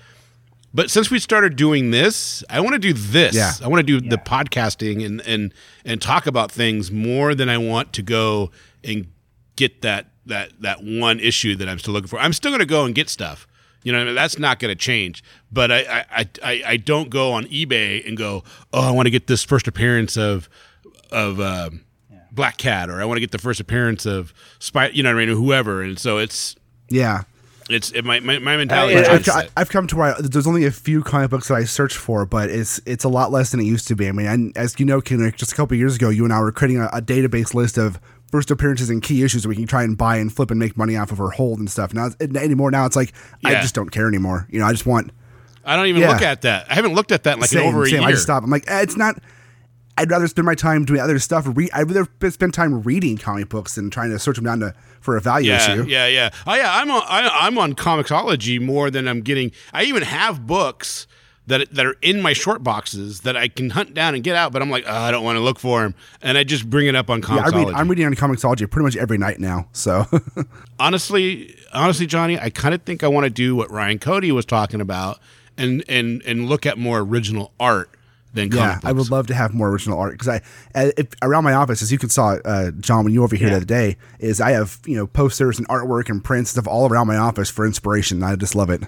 But 0.73 0.91
since 0.91 1.09
we 1.09 1.17
started 1.17 1.55
doing 1.55 1.89
this, 1.89 2.43
I 2.49 2.59
want 2.61 2.73
to 2.73 2.79
do 2.79 2.93
this. 2.93 3.33
Yeah. 3.35 3.53
I 3.63 3.67
want 3.67 3.85
to 3.85 3.99
do 3.99 4.07
the 4.07 4.17
podcasting 4.17 5.03
and 5.05 5.21
and 5.21 5.53
and 5.85 6.01
talk 6.01 6.27
about 6.27 6.51
things 6.51 6.91
more 6.91 7.33
than 7.33 7.49
I 7.49 7.57
want 7.57 7.91
to 7.93 8.01
go 8.03 8.51
and 8.83 9.07
get 9.55 9.81
that 9.81 10.07
that 10.27 10.51
that 10.61 10.83
one 10.83 11.19
issue 11.19 11.55
that 11.55 11.67
I'm 11.67 11.79
still 11.79 11.93
looking 11.93 12.07
for. 12.07 12.19
I'm 12.19 12.33
still 12.33 12.51
going 12.51 12.59
to 12.59 12.65
go 12.67 12.85
and 12.85 12.93
get 12.93 13.09
stuff. 13.09 13.47
You 13.81 13.93
know, 13.93 14.13
that's 14.13 14.37
not 14.37 14.59
going 14.59 14.69
to 14.69 14.75
change. 14.75 15.23
But 15.51 15.71
I, 15.71 16.05
I- 16.11 16.27
I, 16.43 16.61
I 16.67 16.77
don't 16.77 17.09
go 17.09 17.31
on 17.31 17.45
eBay 17.45 18.05
and 18.05 18.17
go, 18.17 18.43
oh, 18.73 18.87
I 18.89 18.91
want 18.91 19.05
to 19.07 19.09
get 19.09 19.27
this 19.27 19.43
first 19.43 19.67
appearance 19.69 20.17
of 20.17 20.49
of 21.11 21.39
um, 21.39 21.81
Black 22.31 22.57
Cat, 22.57 22.89
or 22.89 23.01
I 23.01 23.05
want 23.05 23.17
to 23.17 23.21
get 23.21 23.31
the 23.31 23.37
first 23.37 23.59
appearance 23.59 24.05
of 24.05 24.33
Spy. 24.59 24.89
You 24.89 25.03
know 25.03 25.13
what 25.13 25.21
I 25.21 25.25
mean? 25.25 25.35
Whoever. 25.35 25.81
And 25.81 25.97
so 25.99 26.17
it's 26.17 26.55
Yeah. 26.89 27.23
it's 27.69 27.91
it, 27.91 28.03
my, 28.05 28.19
my 28.19 28.39
my 28.39 28.57
mentality. 28.57 28.95
Uh, 28.95 29.01
is 29.01 29.07
I've, 29.09 29.23
just 29.23 29.37
I've, 29.37 29.51
I've 29.57 29.69
come 29.69 29.87
to 29.87 29.95
where 29.95 30.15
I, 30.15 30.21
there's 30.21 30.47
only 30.47 30.65
a 30.65 30.71
few 30.71 31.03
comic 31.03 31.29
books 31.29 31.47
that 31.49 31.55
I 31.55 31.63
search 31.65 31.95
for, 31.95 32.25
but 32.25 32.49
it's 32.49 32.79
it's 32.85 33.03
a 33.03 33.09
lot 33.09 33.31
less 33.31 33.51
than 33.51 33.59
it 33.59 33.65
used 33.65 33.87
to 33.89 33.95
be. 33.95 34.07
I 34.07 34.11
mean, 34.11 34.27
and 34.27 34.57
as 34.57 34.79
you 34.79 34.85
know, 34.85 35.01
Kenric, 35.01 35.35
just 35.35 35.51
a 35.51 35.55
couple 35.55 35.75
years 35.77 35.95
ago, 35.95 36.09
you 36.09 36.23
and 36.23 36.33
I 36.33 36.39
were 36.39 36.51
creating 36.51 36.81
a, 36.81 36.87
a 36.93 37.01
database 37.01 37.53
list 37.53 37.77
of 37.77 37.99
first 38.31 38.51
appearances 38.51 38.91
and 38.91 39.01
key 39.01 39.23
issues 39.23 39.41
that 39.41 39.49
we 39.49 39.55
can 39.55 39.65
try 39.65 39.81
and 39.83 39.97
buy 39.97 40.17
and 40.17 40.31
flip 40.31 40.51
and 40.51 40.59
make 40.59 40.77
money 40.77 40.95
off 40.95 41.11
of 41.11 41.19
or 41.19 41.31
hold 41.31 41.57
and 41.59 41.69
stuff. 41.69 41.93
Now 41.95 42.07
it's- 42.07 42.35
anymore, 42.43 42.69
now 42.71 42.85
it's 42.85 42.95
like 42.95 43.13
I 43.43 43.55
just 43.55 43.73
don't 43.75 43.89
care 43.89 44.07
anymore. 44.07 44.47
You 44.51 44.59
know, 44.59 44.65
I 44.65 44.71
just 44.71 44.85
want 44.85 45.11
I 45.65 45.75
don't 45.75 45.87
even 45.87 46.01
Yeah. 46.01 46.13
look 46.13 46.21
at 46.21 46.41
that. 46.43 46.71
I 46.71 46.75
haven't 46.75 46.93
looked 46.95 47.11
at 47.11 47.23
that 47.23 47.35
in 47.35 47.39
like 47.41 47.49
same, 47.49 47.61
in 47.63 47.67
over 47.67 47.83
a 47.83 47.85
same. 47.85 47.99
year. 48.01 48.07
I 48.07 48.11
just 48.11 48.23
stop. 48.23 48.43
I'm 48.43 48.49
like, 48.49 48.65
eh, 48.67 48.81
it's 48.81 48.97
not. 48.97 49.19
I'd 49.99 50.09
rather 50.09 50.27
spend 50.27 50.45
my 50.45 50.55
time 50.55 50.85
doing 50.85 51.01
other 51.01 51.19
stuff. 51.19 51.45
Re- 51.53 51.69
I'd 51.73 51.91
rather 51.91 52.07
spend 52.31 52.53
time 52.53 52.81
reading 52.83 53.17
comic 53.17 53.49
books 53.49 53.75
than 53.75 53.89
trying 53.89 54.11
to 54.11 54.19
search 54.19 54.37
them 54.37 54.45
down 54.45 54.61
to 54.61 54.73
for 55.01 55.17
a 55.17 55.21
value 55.21 55.51
Yeah, 55.51 55.73
issue. 55.73 55.85
yeah, 55.89 56.07
yeah. 56.07 56.29
Oh, 56.47 56.55
yeah. 56.55 56.71
I'm 56.73 56.89
on. 56.89 57.03
I, 57.05 57.29
I'm 57.41 57.57
on 57.57 57.73
Comixology 57.73 58.61
more 58.61 58.89
than 58.89 59.07
I'm 59.07 59.21
getting. 59.21 59.51
I 59.73 59.83
even 59.83 60.03
have 60.03 60.47
books 60.47 61.05
that 61.47 61.73
that 61.73 61.85
are 61.85 61.95
in 62.01 62.21
my 62.21 62.31
short 62.31 62.63
boxes 62.63 63.21
that 63.21 63.35
I 63.35 63.47
can 63.47 63.71
hunt 63.71 63.93
down 63.93 64.13
and 64.15 64.23
get 64.23 64.35
out. 64.35 64.53
But 64.53 64.61
I'm 64.61 64.69
like, 64.69 64.85
oh, 64.87 64.93
I 64.93 65.09
don't 65.11 65.23
want 65.23 65.35
to 65.37 65.41
look 65.41 65.59
for 65.59 65.81
them, 65.81 65.95
and 66.21 66.37
I 66.37 66.43
just 66.43 66.69
bring 66.69 66.87
it 66.87 66.95
up 66.95 67.09
on 67.09 67.21
Yeah, 67.21 67.43
I 67.43 67.49
read, 67.49 67.67
I'm 67.73 67.87
reading 67.89 68.05
on 68.05 68.13
Comixology 68.13 68.69
pretty 68.69 68.83
much 68.85 68.95
every 68.95 69.17
night 69.17 69.39
now. 69.39 69.67
So 69.73 70.05
honestly, 70.79 71.55
honestly, 71.73 72.05
Johnny, 72.05 72.39
I 72.39 72.49
kind 72.49 72.73
of 72.73 72.83
think 72.83 73.03
I 73.03 73.07
want 73.07 73.25
to 73.25 73.29
do 73.29 73.55
what 73.55 73.71
Ryan 73.71 73.99
Cody 73.99 74.31
was 74.31 74.45
talking 74.45 74.81
about, 74.81 75.19
and 75.57 75.83
and 75.89 76.21
and 76.23 76.47
look 76.47 76.65
at 76.65 76.77
more 76.77 76.99
original 76.99 77.51
art 77.59 77.89
than 78.33 78.49
comic 78.49 78.59
yeah, 78.59 78.73
books. 78.75 78.85
I 78.85 78.91
would 78.91 79.11
love 79.11 79.27
to 79.27 79.33
have 79.33 79.53
more 79.53 79.69
original 79.69 79.99
art 79.99 80.13
because 80.13 80.27
I, 80.27 80.37
uh, 80.75 80.91
if, 80.97 81.07
around 81.21 81.43
my 81.43 81.53
office, 81.53 81.81
as 81.81 81.91
you 81.91 81.97
can 81.97 82.09
saw, 82.09 82.37
uh, 82.45 82.71
John, 82.71 83.03
when 83.03 83.13
you 83.13 83.21
were 83.21 83.25
over 83.25 83.35
here 83.35 83.49
the 83.49 83.57
other 83.57 83.65
day, 83.65 83.97
is 84.19 84.39
I 84.41 84.51
have 84.51 84.79
you 84.85 84.95
know 84.95 85.07
posters 85.07 85.57
and 85.57 85.67
artwork 85.67 86.09
and 86.09 86.23
prints 86.23 86.55
and 86.55 86.63
stuff 86.63 86.71
all 86.71 86.89
around 86.89 87.07
my 87.07 87.17
office 87.17 87.49
for 87.49 87.65
inspiration. 87.65 88.23
I 88.23 88.35
just 88.35 88.55
love 88.55 88.69
it. 88.69 88.83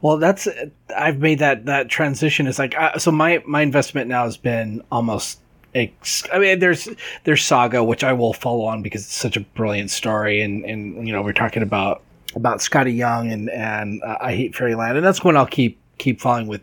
Well, 0.00 0.18
that's 0.18 0.48
I've 0.96 1.18
made 1.18 1.38
that 1.38 1.66
that 1.66 1.88
transition. 1.88 2.46
Is 2.46 2.58
like 2.58 2.76
uh, 2.78 2.98
so 2.98 3.10
my 3.10 3.42
my 3.46 3.62
investment 3.62 4.08
now 4.08 4.24
has 4.24 4.36
been 4.36 4.82
almost. 4.90 5.40
Ex- 5.74 6.22
I 6.32 6.38
mean, 6.38 6.60
there's 6.60 6.88
there's 7.24 7.42
Saga, 7.42 7.82
which 7.82 8.04
I 8.04 8.12
will 8.12 8.32
follow 8.32 8.64
on 8.64 8.82
because 8.82 9.02
it's 9.02 9.16
such 9.16 9.36
a 9.36 9.40
brilliant 9.40 9.90
story, 9.90 10.40
and 10.40 10.64
and 10.64 11.06
you 11.06 11.12
know 11.12 11.22
we're 11.22 11.32
talking 11.32 11.62
about 11.62 12.02
about 12.36 12.58
Skottie 12.58 12.94
Young 12.96 13.32
and 13.32 13.50
and 13.50 14.02
uh, 14.02 14.18
I 14.20 14.34
Hate 14.34 14.54
Fairyland, 14.54 14.96
and 14.96 15.04
that's 15.04 15.24
when 15.24 15.36
I'll 15.36 15.46
keep 15.46 15.78
keep 15.98 16.20
following 16.20 16.46
with. 16.46 16.60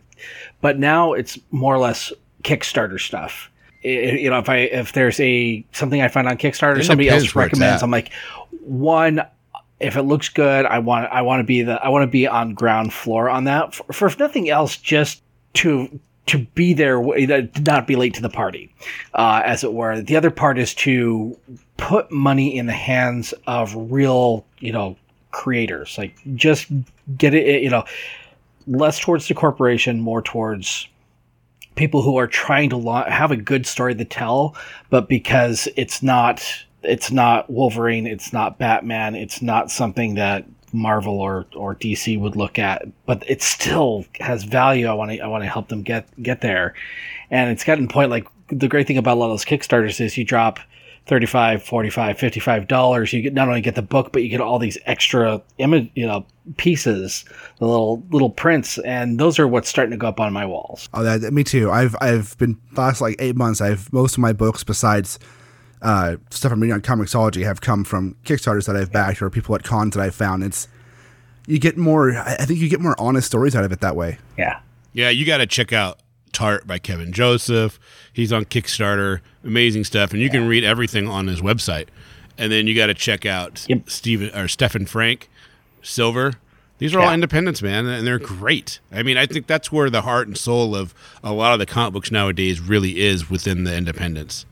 But 0.61 0.79
now 0.79 1.13
it's 1.13 1.37
more 1.51 1.73
or 1.73 1.79
less 1.79 2.11
Kickstarter 2.43 2.99
stuff. 2.99 3.49
I- 3.83 3.87
you 3.87 4.29
know, 4.29 4.37
if 4.39 4.49
I 4.49 4.57
if 4.57 4.93
there's 4.93 5.19
a 5.19 5.63
something 5.71 6.01
I 6.01 6.07
find 6.07 6.27
on 6.27 6.37
Kickstarter, 6.37 6.79
It 6.79 6.85
somebody 6.85 7.09
else 7.09 7.35
recommends. 7.35 7.81
I'm 7.83 7.91
like, 7.91 8.11
one, 8.63 9.21
if 9.79 9.97
it 9.97 10.03
looks 10.03 10.29
good, 10.29 10.65
I 10.65 10.79
want 10.79 11.11
I 11.11 11.21
want 11.23 11.39
to 11.39 11.43
be 11.43 11.63
the 11.63 11.83
I 11.83 11.89
want 11.89 12.03
to 12.03 12.07
be 12.07 12.27
on 12.27 12.53
ground 12.53 12.93
floor 12.93 13.29
on 13.29 13.45
that. 13.45 13.73
For, 13.73 13.91
for 13.93 14.05
if 14.07 14.19
nothing 14.19 14.49
else, 14.49 14.77
just 14.77 15.21
to 15.55 15.99
to 16.27 16.37
be 16.53 16.73
there, 16.73 17.01
to 17.01 17.49
not 17.65 17.87
be 17.87 17.95
late 17.95 18.13
to 18.13 18.21
the 18.21 18.29
party, 18.29 18.71
uh, 19.15 19.41
as 19.43 19.63
it 19.63 19.73
were. 19.73 19.99
The 20.01 20.15
other 20.15 20.29
part 20.29 20.59
is 20.59 20.73
to 20.75 21.35
put 21.77 22.11
money 22.11 22.55
in 22.55 22.67
the 22.67 22.73
hands 22.73 23.33
of 23.47 23.73
real, 23.75 24.45
you 24.59 24.71
know, 24.71 24.95
creators. 25.31 25.97
Like 25.97 26.15
just 26.35 26.67
get 27.17 27.33
it, 27.33 27.63
you 27.63 27.71
know, 27.71 27.83
less 28.67 28.99
towards 28.99 29.27
the 29.27 29.33
corporation, 29.33 29.99
more 29.99 30.21
towards 30.21 30.87
people 31.75 32.01
who 32.01 32.17
are 32.17 32.27
trying 32.27 32.69
to 32.69 32.77
la- 32.77 33.09
have 33.09 33.31
a 33.31 33.37
good 33.37 33.65
story 33.65 33.95
to 33.95 34.05
tell, 34.05 34.55
but 34.89 35.07
because 35.07 35.67
it's 35.75 36.03
not 36.03 36.43
it's 36.83 37.11
not 37.11 37.49
Wolverine, 37.49 38.07
it's 38.07 38.33
not 38.33 38.57
Batman, 38.57 39.15
it's 39.15 39.41
not 39.41 39.69
something 39.69 40.15
that 40.15 40.45
Marvel 40.73 41.19
or 41.19 41.45
or 41.55 41.75
DC 41.75 42.19
would 42.19 42.35
look 42.35 42.57
at, 42.57 42.87
but 43.05 43.23
it 43.29 43.41
still 43.41 44.05
has 44.19 44.43
value. 44.43 44.87
I 44.87 44.93
want 44.93 45.11
to 45.11 45.19
I 45.19 45.27
want 45.27 45.43
to 45.43 45.49
help 45.49 45.69
them 45.69 45.83
get 45.83 46.07
get 46.21 46.41
there, 46.41 46.73
and 47.29 47.49
it's 47.49 47.63
gotten 47.63 47.87
point 47.87 48.09
like 48.09 48.27
the 48.47 48.67
great 48.67 48.87
thing 48.87 48.97
about 48.97 49.17
a 49.17 49.19
lot 49.19 49.27
of 49.27 49.31
those 49.31 49.45
Kickstarters 49.45 50.01
is 50.01 50.17
you 50.17 50.25
drop 50.25 50.59
35 51.07 51.63
45 51.63 52.17
55 52.19 52.67
dollars 52.67 53.11
you 53.11 53.21
get 53.23 53.33
not 53.33 53.47
only 53.47 53.59
get 53.61 53.75
the 53.75 53.81
book 53.81 54.11
but 54.13 54.21
you 54.23 54.29
get 54.29 54.39
all 54.39 54.59
these 54.59 54.77
extra 54.85 55.41
image 55.57 55.89
you 55.95 56.05
know 56.05 56.25
pieces 56.57 57.25
the 57.57 57.65
little 57.65 58.03
little 58.11 58.29
prints 58.29 58.77
and 58.79 59.19
those 59.19 59.39
are 59.39 59.47
what's 59.47 59.67
starting 59.67 59.91
to 59.91 59.97
go 59.97 60.07
up 60.07 60.19
on 60.19 60.31
my 60.31 60.45
walls 60.45 60.87
Oh, 60.93 61.03
that, 61.03 61.33
me 61.33 61.43
too. 61.43 61.71
I've 61.71 61.95
I've 62.01 62.37
been 62.37 62.57
last 62.75 63.01
like 63.01 63.15
eight 63.19 63.35
months. 63.35 63.61
I've 63.61 63.91
most 63.91 64.13
of 64.13 64.19
my 64.19 64.31
books 64.33 64.63
besides 64.63 65.17
uh, 65.81 66.17
stuff 66.29 66.51
I'm 66.51 66.59
reading 66.59 66.73
on 66.75 66.81
Comixology 66.81 67.43
have 67.43 67.61
come 67.61 67.83
from 67.83 68.15
Kickstarters 68.23 68.67
that 68.67 68.75
I've 68.75 68.91
backed 68.91 69.21
or 69.21 69.29
people 69.31 69.55
at 69.55 69.63
cons 69.63 69.95
that 69.95 70.01
I've 70.03 70.13
found. 70.15 70.43
It's 70.43 70.67
you 71.47 71.57
get 71.59 71.77
more. 71.77 72.11
I 72.11 72.35
I 72.39 72.45
think 72.45 72.59
you 72.59 72.69
get 72.69 72.79
more 72.81 72.95
honest 72.99 73.25
stories 73.27 73.55
out 73.55 73.63
of 73.63 73.71
it 73.71 73.81
that 73.81 73.95
way. 73.95 74.19
yeah 74.37 74.59
Yeah, 74.93 75.09
you 75.09 75.25
got 75.25 75.37
to 75.37 75.47
check 75.47 75.73
out 75.73 75.99
Tart 76.31 76.67
by 76.67 76.77
Kevin 76.79 77.11
Joseph. 77.11 77.79
He's 78.13 78.31
on 78.33 78.45
Kickstarter. 78.45 79.21
Amazing 79.43 79.83
stuff. 79.85 80.11
And 80.11 80.21
you 80.21 80.29
can 80.29 80.47
read 80.47 80.63
everything 80.63 81.07
on 81.07 81.27
his 81.27 81.41
website. 81.41 81.87
And 82.37 82.51
then 82.51 82.67
you 82.67 82.75
got 82.75 82.87
to 82.87 82.93
check 82.93 83.25
out 83.25 83.65
Yep. 83.69 83.89
Steven 83.89 84.35
or 84.35 84.47
Stephen 84.47 84.85
Frank, 84.85 85.29
Silver. 85.81 86.33
These 86.79 86.95
are 86.95 86.99
all 86.99 87.13
independents, 87.13 87.61
man, 87.61 87.85
and 87.85 88.07
they're 88.07 88.17
great. 88.17 88.79
I 88.91 89.03
mean, 89.03 89.15
I 89.15 89.27
think 89.27 89.45
that's 89.45 89.71
where 89.71 89.91
the 89.91 90.01
heart 90.01 90.27
and 90.27 90.35
soul 90.35 90.75
of 90.75 90.95
a 91.23 91.31
lot 91.31 91.53
of 91.53 91.59
the 91.59 91.67
comic 91.67 91.93
books 91.93 92.09
nowadays 92.11 92.59
really 92.59 92.99
is 93.01 93.29
within 93.29 93.65
the 93.65 93.75
independents. 93.77 94.47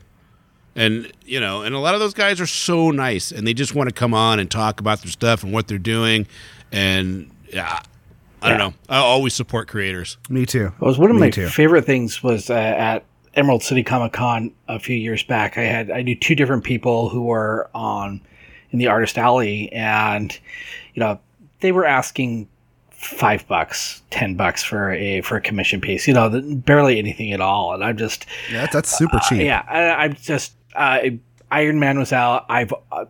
And, 0.76 1.10
you 1.26 1.40
know, 1.40 1.62
and 1.62 1.74
a 1.74 1.80
lot 1.80 1.94
of 1.94 2.00
those 2.00 2.14
guys 2.14 2.40
are 2.40 2.46
so 2.46 2.92
nice 2.92 3.32
and 3.32 3.44
they 3.44 3.52
just 3.52 3.74
want 3.74 3.88
to 3.88 3.94
come 3.94 4.14
on 4.14 4.38
and 4.38 4.48
talk 4.48 4.78
about 4.78 5.02
their 5.02 5.10
stuff 5.10 5.42
and 5.42 5.52
what 5.52 5.66
they're 5.66 5.78
doing. 5.78 6.28
And 6.70 7.32
yeah, 7.52 7.80
I 8.40 8.48
don't 8.48 8.58
Yeah. 8.60 8.66
know. 8.68 8.74
I 8.88 8.98
always 8.98 9.34
support 9.34 9.66
creators. 9.66 10.16
Me 10.28 10.46
too. 10.46 10.66
It 10.80 10.84
was 10.84 10.98
one 10.98 11.10
of 11.10 11.16
Me 11.16 11.22
my 11.22 11.30
too. 11.30 11.48
favorite 11.48 11.84
things 11.84 12.22
was 12.22 12.48
uh, 12.48 12.54
at 12.54 13.04
Emerald 13.40 13.62
City 13.62 13.82
Comic 13.82 14.12
Con 14.12 14.52
a 14.68 14.78
few 14.78 14.94
years 14.96 15.22
back. 15.24 15.56
I 15.58 15.62
had 15.62 15.90
I 15.90 16.02
knew 16.02 16.14
two 16.14 16.34
different 16.34 16.62
people 16.62 17.08
who 17.08 17.22
were 17.22 17.68
on 17.74 18.20
in 18.70 18.78
the 18.78 18.86
artist 18.86 19.18
alley, 19.18 19.72
and 19.72 20.38
you 20.94 21.00
know 21.00 21.18
they 21.60 21.72
were 21.72 21.84
asking 21.86 22.48
five 22.90 23.48
bucks, 23.48 24.02
ten 24.10 24.34
bucks 24.36 24.62
for 24.62 24.92
a 24.92 25.22
for 25.22 25.36
a 25.36 25.40
commission 25.40 25.80
piece. 25.80 26.06
You 26.06 26.12
know, 26.14 26.30
th- 26.30 26.44
barely 26.46 26.98
anything 26.98 27.32
at 27.32 27.40
all. 27.40 27.72
And 27.72 27.82
I'm 27.82 27.96
just 27.96 28.26
Yeah, 28.52 28.60
that's, 28.60 28.74
that's 28.74 28.96
super 28.96 29.18
cheap. 29.26 29.40
yeah, 29.42 29.64
I, 29.68 30.04
I'm 30.04 30.14
just 30.14 30.52
uh, 30.76 31.00
Iron 31.50 31.80
Man 31.80 31.98
was 31.98 32.12
out. 32.12 32.44
I've 32.48 32.72
uh, 32.92 33.06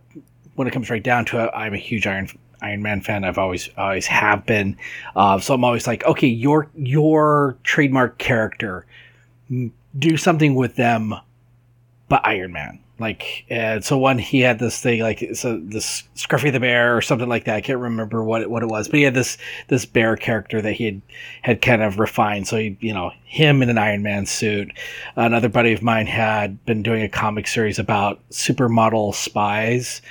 when 0.54 0.68
it 0.68 0.70
comes 0.70 0.90
right 0.90 1.02
down 1.02 1.24
to 1.26 1.44
it, 1.44 1.50
I'm 1.54 1.74
a 1.74 1.78
huge 1.78 2.06
Iron 2.06 2.28
Iron 2.62 2.82
Man 2.82 3.00
fan. 3.00 3.24
I've 3.24 3.38
always 3.38 3.68
always 3.76 4.06
have 4.06 4.46
been. 4.46 4.76
Uh, 5.16 5.40
so 5.40 5.54
I'm 5.54 5.64
always 5.64 5.88
like, 5.88 6.04
okay, 6.04 6.28
your 6.28 6.68
your 6.76 7.56
trademark 7.64 8.18
character, 8.18 8.86
do 9.98 10.16
something 10.16 10.54
with 10.54 10.76
them, 10.76 11.14
but 12.08 12.26
Iron 12.26 12.52
Man. 12.52 12.80
Like, 13.00 13.46
and 13.48 13.82
so 13.82 13.96
one 13.96 14.18
he 14.18 14.40
had 14.40 14.58
this 14.58 14.78
thing 14.78 15.00
like 15.00 15.30
so 15.32 15.58
this 15.58 16.02
Scruffy 16.14 16.52
the 16.52 16.60
Bear 16.60 16.94
or 16.94 17.00
something 17.00 17.30
like 17.30 17.46
that. 17.46 17.56
I 17.56 17.62
can't 17.62 17.78
remember 17.78 18.22
what 18.22 18.42
it, 18.42 18.50
what 18.50 18.62
it 18.62 18.68
was, 18.68 18.88
but 18.88 18.98
he 18.98 19.04
had 19.04 19.14
this 19.14 19.38
this 19.68 19.86
bear 19.86 20.16
character 20.16 20.60
that 20.60 20.74
he 20.74 20.84
had 20.84 21.02
had 21.40 21.62
kind 21.62 21.82
of 21.82 21.98
refined. 21.98 22.46
So 22.46 22.58
he, 22.58 22.76
you 22.78 22.92
know, 22.92 23.10
him 23.24 23.62
in 23.62 23.70
an 23.70 23.78
Iron 23.78 24.02
Man 24.02 24.26
suit. 24.26 24.72
Another 25.16 25.48
buddy 25.48 25.72
of 25.72 25.80
mine 25.80 26.06
had 26.06 26.62
been 26.66 26.82
doing 26.82 27.02
a 27.02 27.08
comic 27.08 27.46
series 27.46 27.78
about 27.78 28.20
supermodel 28.28 29.14
spies, 29.14 30.02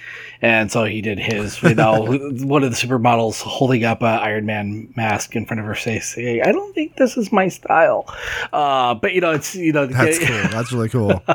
and 0.42 0.72
so 0.72 0.86
he 0.86 1.02
did 1.02 1.20
his, 1.20 1.62
you 1.64 1.76
know, 1.76 2.06
one 2.06 2.64
of 2.64 2.72
the 2.72 2.76
supermodels 2.78 3.42
holding 3.42 3.84
up 3.84 4.02
an 4.02 4.08
Iron 4.20 4.46
Man 4.46 4.94
mask 4.96 5.36
in 5.36 5.46
front 5.46 5.60
of 5.60 5.66
her 5.66 5.76
face, 5.76 6.16
saying, 6.16 6.42
"I 6.44 6.52
don't 6.52 6.74
think 6.74 6.96
this 6.98 7.18
is 7.18 7.32
my 7.32 7.48
style," 7.50 8.06
uh, 8.54 8.94
but 8.96 9.14
you 9.14 9.22
know, 9.22 9.32
it's 9.32 9.56
you 9.56 9.74
know, 9.74 9.86
That's 9.86 10.20
cool. 10.26 10.28
That's 10.50 10.72
really 10.72 10.90
cool. 10.90 11.22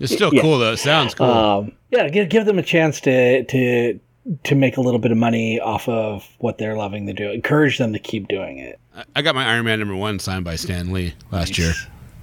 It's 0.00 0.12
still 0.12 0.30
cool 0.32 0.58
though. 0.58 0.72
It 0.72 0.78
sounds 0.78 1.14
cool. 1.14 1.26
um, 1.26 1.72
yeah, 1.90 2.08
give, 2.08 2.28
give 2.28 2.46
them 2.46 2.58
a 2.58 2.62
chance 2.62 3.00
to 3.02 3.44
to 3.44 4.00
to 4.44 4.54
make 4.54 4.76
a 4.76 4.80
little 4.80 5.00
bit 5.00 5.10
of 5.12 5.18
money 5.18 5.58
off 5.60 5.88
of 5.88 6.26
what 6.38 6.58
they're 6.58 6.76
loving 6.76 7.06
to 7.06 7.12
do. 7.12 7.30
Encourage 7.30 7.78
them 7.78 7.92
to 7.92 7.98
keep 7.98 8.28
doing 8.28 8.58
it. 8.58 8.78
I- 8.96 9.04
I 9.16 9.22
got 9.22 9.34
my 9.34 9.44
Iron 9.46 9.64
Man 9.64 9.78
number 9.78 9.96
one 9.96 10.18
signed 10.18 10.44
by 10.44 10.56
Stan 10.56 10.92
Lee 10.92 11.14
last 11.30 11.50
Nice. 11.50 11.58
year. 11.58 11.72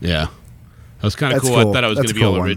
Yeah, 0.01 0.25
that 0.25 1.03
was 1.03 1.15
kind 1.15 1.33
of 1.33 1.41
cool. 1.41 1.51
cool. 1.51 1.69
I 1.69 1.73
thought 1.73 1.83
I 1.83 1.87
was 1.87 1.97
going 1.97 2.07
to 2.07 2.13
be 2.13 2.19
cool 2.21 2.33
all 2.33 2.39
one. 2.39 2.47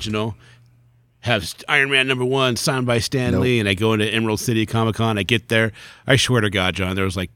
Have 1.23 1.55
Iron 1.69 1.91
Man 1.91 2.07
number 2.09 2.25
one 2.25 2.57
signed 2.57 2.85
by 2.87 2.99
Stan 2.99 3.33
Nope. 3.33 3.43
Lee, 3.43 3.61
and 3.61 3.69
I 3.69 3.75
go 3.75 3.93
into 3.93 4.07
Emerald 4.07 4.41
City 4.41 4.67
Comic 4.67 4.97
Con. 4.97 5.19
I 5.19 5.23
get 5.23 5.49
there. 5.49 5.73
I 6.07 6.17
swear 6.17 6.41
to 6.41 6.51
God, 6.51 6.75
John, 6.75 6.97
there 6.97 7.05
was 7.05 7.17
like 7.17 7.31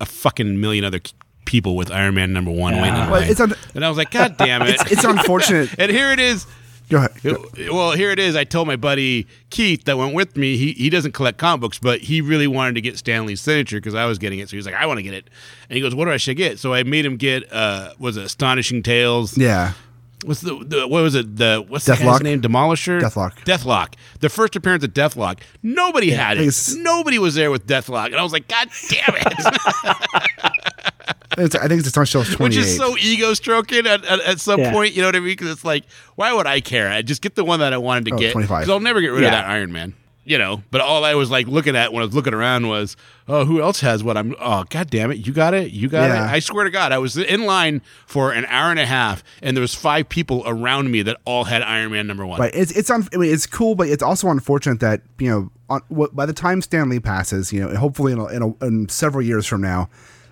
a 0.00 0.06
fucking 0.06 0.60
million 0.60 0.84
other 0.84 1.00
people 1.44 1.74
with 1.76 1.90
Iron 1.90 2.14
Man 2.14 2.32
number 2.32 2.50
one 2.52 2.76
waiting 2.76 2.94
Well, 2.94 3.16
it's 3.28 3.40
un- 3.40 3.54
and 3.74 3.84
I 3.84 3.88
was 3.88 3.98
like, 3.98 4.10
God 4.12 4.36
damn 4.36 4.62
it! 4.62 4.76
it's 4.92 5.02
unfortunate. 5.04 5.70
and 5.78 5.90
here 5.90 6.12
it 6.12 6.20
is. 6.20 6.46
Go 6.90 6.98
ahead. 6.98 7.10
It- 7.24 7.72
well, 7.72 7.90
here 7.92 8.10
it 8.12 8.20
is. 8.20 8.36
I 8.36 8.44
told 8.44 8.68
my 8.68 8.76
buddy 8.76 9.26
Keith 9.50 9.84
that 9.84 9.98
went 9.98 10.14
with 10.14 10.36
me. 10.36 10.56
He 10.56 10.72
he 10.74 10.88
doesn't 10.88 11.12
collect 11.12 11.38
comic 11.38 11.60
books, 11.60 11.78
but 11.80 12.00
he 12.00 12.20
really 12.20 12.46
wanted 12.46 12.76
to 12.76 12.80
get 12.80 12.98
Stan 12.98 13.26
Lee's 13.26 13.40
signature 13.40 13.78
because 13.78 13.94
I 13.96 14.04
was 14.06 14.18
getting 14.18 14.38
it. 14.38 14.48
So 14.48 14.52
he 14.52 14.58
was 14.58 14.66
like, 14.66 14.76
"I 14.76 14.86
want 14.86 14.98
to 14.98 15.02
get 15.02 15.14
it," 15.14 15.28
and 15.68 15.74
he 15.74 15.80
goes, 15.80 15.92
"What 15.94 16.04
do 16.04 16.12
I 16.12 16.18
should 16.18 16.36
get?" 16.36 16.60
So 16.60 16.72
I 16.72 16.84
made 16.84 17.04
him 17.04 17.16
get 17.16 17.52
uh, 17.52 17.94
was 17.98 18.16
it 18.16 18.24
Astonishing 18.24 18.84
Tales? 18.84 19.36
Yeah. 19.36 19.72
What's 20.24 20.40
the, 20.40 20.58
the 20.64 20.88
what 20.88 21.02
was 21.02 21.14
it? 21.14 21.36
The 21.36 21.64
what's 21.68 21.84
the 21.84 21.94
guy's 21.94 22.20
name? 22.22 22.40
Demolisher. 22.42 23.00
Deathlok. 23.00 23.34
Deathlok. 23.44 23.94
The 24.20 24.28
first 24.28 24.56
appearance 24.56 24.82
of 24.82 24.92
Deathlok. 24.92 25.38
Nobody 25.62 26.10
had 26.10 26.38
it. 26.38 26.54
Nobody 26.78 27.18
was 27.20 27.36
there 27.36 27.50
with 27.52 27.66
Deathlok, 27.68 28.06
and 28.06 28.16
I 28.16 28.22
was 28.22 28.32
like, 28.32 28.48
God 28.48 28.68
damn 28.88 29.14
it! 29.16 30.52
It's, 31.36 31.54
I 31.54 31.68
think 31.68 31.86
it's 31.86 31.96
on 31.96 32.04
shelf 32.04 32.26
28. 32.32 32.40
Which 32.48 32.56
is 32.56 32.76
so 32.76 32.96
ego 32.98 33.32
stroking 33.32 33.86
at, 33.86 34.04
at, 34.04 34.20
at 34.22 34.40
some 34.40 34.58
Yeah. 34.58 34.72
point. 34.72 34.94
You 34.94 35.02
know 35.02 35.08
what 35.08 35.14
I 35.14 35.20
mean? 35.20 35.28
Because 35.28 35.50
it's 35.50 35.64
like, 35.64 35.84
why 36.16 36.32
would 36.32 36.48
I 36.48 36.60
care? 36.60 36.88
I 36.90 37.02
just 37.02 37.22
get 37.22 37.36
the 37.36 37.44
one 37.44 37.60
that 37.60 37.72
I 37.72 37.76
wanted 37.78 38.06
to 38.06 38.14
Oh, 38.14 38.18
get. 38.18 38.32
25. 38.32 38.62
Because 38.62 38.70
I'll 38.72 38.80
never 38.80 39.00
get 39.00 39.08
rid 39.12 39.20
Yeah. 39.22 39.28
of 39.28 39.32
that 39.34 39.44
Iron 39.46 39.70
Man. 39.70 39.94
You 40.28 40.36
know, 40.36 40.62
but 40.70 40.80
all 40.82 41.04
I 41.06 41.14
was 41.14 41.30
like 41.30 41.46
looking 41.46 41.74
at 41.74 41.92
when 41.92 42.02
I 42.02 42.06
was 42.06 42.14
looking 42.14 42.34
around 42.34 42.68
was, 42.68 42.96
oh, 43.28 43.46
who 43.46 43.62
else 43.62 43.80
has 43.80 44.04
what 44.04 44.16
I'm? 44.18 44.34
Oh, 44.38 44.64
god 44.68 44.90
damn 44.90 45.10
it, 45.10 45.26
you 45.26 45.32
got 45.32 45.54
it, 45.54 45.70
you 45.72 45.88
got 45.88 46.10
Yeah. 46.10 46.26
it. 46.28 46.32
I 46.34 46.38
swear 46.40 46.64
to 46.64 46.70
God, 46.70 46.92
I 46.92 46.98
was 46.98 47.16
in 47.16 47.46
line 47.46 47.80
for 48.06 48.32
an 48.32 48.44
hour 48.46 48.70
and 48.70 48.78
a 48.78 48.84
half, 48.84 49.24
and 49.42 49.56
there 49.56 49.62
was 49.62 49.74
five 49.74 50.08
people 50.10 50.42
around 50.44 50.90
me 50.90 51.00
that 51.02 51.16
all 51.24 51.44
had 51.44 51.62
Iron 51.62 51.92
Man 51.92 52.06
number 52.06 52.26
one. 52.26 52.38
Right. 52.40 52.54
It's 52.54 52.72
it's 52.72 52.90
un- 52.90 53.08
I 53.14 53.16
mean, 53.16 53.32
it's 53.32 53.46
cool, 53.46 53.74
but 53.74 53.88
it's 53.88 54.02
also 54.02 54.28
unfortunate 54.28 54.80
that 54.80 55.00
you 55.18 55.30
know 55.30 55.50
on, 55.70 55.80
by 56.12 56.26
the 56.26 56.32
time 56.34 56.60
Stan 56.60 56.90
Lee 56.90 57.00
passes, 57.00 57.50
you 57.52 57.60
know, 57.60 57.74
hopefully 57.76 58.12
in, 58.12 58.18
a, 58.18 58.26
in, 58.26 58.42
a, 58.42 58.64
in 58.66 58.88
several 58.90 59.24
years 59.24 59.46
from 59.46 59.62
now, 59.62 59.88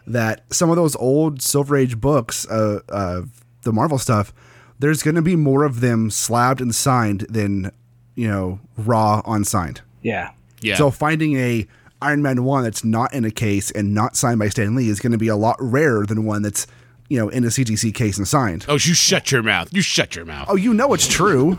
that 0.06 0.42
some 0.52 0.68
of 0.68 0.76
those 0.76 0.94
old 0.96 1.40
Silver 1.40 1.74
Age 1.76 1.98
books, 2.00 2.46
uh, 2.48 2.80
uh, 2.90 3.22
the 3.62 3.72
Marvel 3.72 3.98
stuff, 3.98 4.32
there's 4.78 5.02
going 5.02 5.14
to 5.14 5.22
be 5.22 5.36
more 5.36 5.64
of 5.64 5.80
them 5.80 6.10
slabbed 6.10 6.60
and 6.60 6.74
signed 6.74 7.20
than 7.30 7.70
you 8.16 8.26
know 8.26 8.58
raw 8.76 9.22
unsigned. 9.26 9.80
Yeah. 10.02 10.30
Yeah. 10.60 10.74
So 10.76 10.90
finding 10.90 11.36
a 11.36 11.66
Iron 12.02 12.22
Man 12.22 12.42
one 12.44 12.64
that's 12.64 12.82
not 12.84 13.12
in 13.14 13.24
a 13.24 13.30
case 13.30 13.70
and 13.70 13.94
not 13.94 14.16
signed 14.16 14.38
by 14.38 14.48
Stan 14.48 14.74
Lee 14.74 14.88
is 14.88 14.98
going 15.00 15.12
to 15.12 15.18
be 15.18 15.28
a 15.28 15.36
lot 15.36 15.56
rarer 15.60 16.04
than 16.04 16.24
one 16.24 16.42
that's 16.42 16.66
you 17.08 17.18
know 17.18 17.28
in 17.28 17.44
a 17.44 17.48
CGC 17.48 17.94
case 17.94 18.18
and 18.18 18.26
signed. 18.26 18.64
oh, 18.68 18.74
you 18.74 18.94
shut 18.94 19.30
your 19.30 19.42
mouth. 19.42 19.72
You 19.72 19.82
shut 19.82 20.16
your 20.16 20.24
mouth. 20.24 20.48
Oh, 20.50 20.56
you 20.56 20.74
know 20.74 20.92
it's 20.92 21.06
true. 21.06 21.58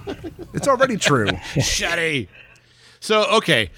it's 0.54 0.68
already 0.68 0.98
true. 0.98 1.28
Shutty. 1.56 2.28
So 3.00 3.26
okay, 3.38 3.70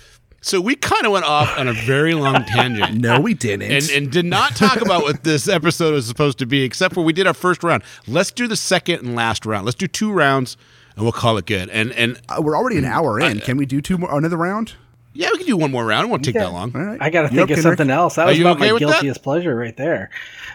so 0.41 0.61
we 0.61 0.75
kind 0.75 1.05
of 1.05 1.11
went 1.11 1.25
off 1.25 1.57
on 1.57 1.67
a 1.67 1.73
very 1.73 2.13
long 2.13 2.45
tangent. 2.45 2.95
No, 3.01 3.19
we 3.19 3.33
didn't. 3.33 3.71
and, 3.71 3.89
and 3.89 4.11
did 4.11 4.25
not 4.25 4.55
talk 4.55 4.81
about 4.81 5.03
what 5.03 5.23
this 5.23 5.47
episode 5.49 5.93
was 5.93 6.07
supposed 6.07 6.39
to 6.39 6.45
be, 6.45 6.63
except 6.63 6.93
for 6.93 7.03
we 7.03 7.13
did 7.13 7.27
our 7.27 7.33
first 7.33 7.63
round. 7.63 7.83
Let's 8.07 8.31
do 8.31 8.47
the 8.47 8.55
second 8.55 9.01
and 9.05 9.15
last 9.15 9.45
round. 9.45 9.65
Let's 9.65 9.75
do 9.77 9.87
two 9.87 10.11
rounds, 10.11 10.55
and 10.99 11.03
we'll 11.05 11.11
call 11.11 11.37
it 11.37 11.45
good. 11.45 11.69
And 11.69 11.91
and 11.93 12.19
Uh, 12.29 12.41
we're 12.41 12.57
already 12.57 12.77
an 12.77 12.85
hour 12.85 13.19
in. 13.19 13.39
Can 13.39 13.57
we 13.57 13.65
do 13.65 13.81
two 13.81 13.97
more 13.97 14.15
another 14.17 14.37
round? 14.37 14.73
yeah, 15.13 15.29
we 15.31 15.37
can 15.39 15.47
do 15.47 15.57
one 15.57 15.71
more 15.71 15.85
round. 15.85 16.05
It 16.07 16.09
won't 16.11 16.23
take 16.23 16.35
that 16.35 16.53
long. 16.53 16.71
All 16.75 16.81
right. 16.81 17.01
I 17.01 17.09
got 17.09 17.23
to 17.23 17.29
think 17.29 17.41
up, 17.41 17.49
of 17.49 17.57
Kenric? 17.57 17.63
something 17.63 17.89
else. 17.89 18.15
That 18.15 18.27
Are 18.27 18.27
was 18.29 18.37
you 18.37 18.45
about 18.45 18.57
okay 18.57 18.67
my 18.67 18.73
with 18.73 18.81
that? 18.83 18.87
guiltiest 19.01 19.23
pleasure 19.23 19.55
right 19.55 19.75
there. 19.75 20.11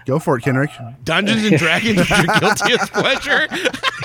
Go 0.07 0.18
for 0.18 0.38
it, 0.38 0.42
Kenric. 0.42 0.70
Dungeons 1.05 1.45
and 1.45 1.59
Dragons 1.59 1.99
is 2.01 2.09
your 2.09 2.24
guiltiest 2.40 2.92
pleasure. 2.92 3.49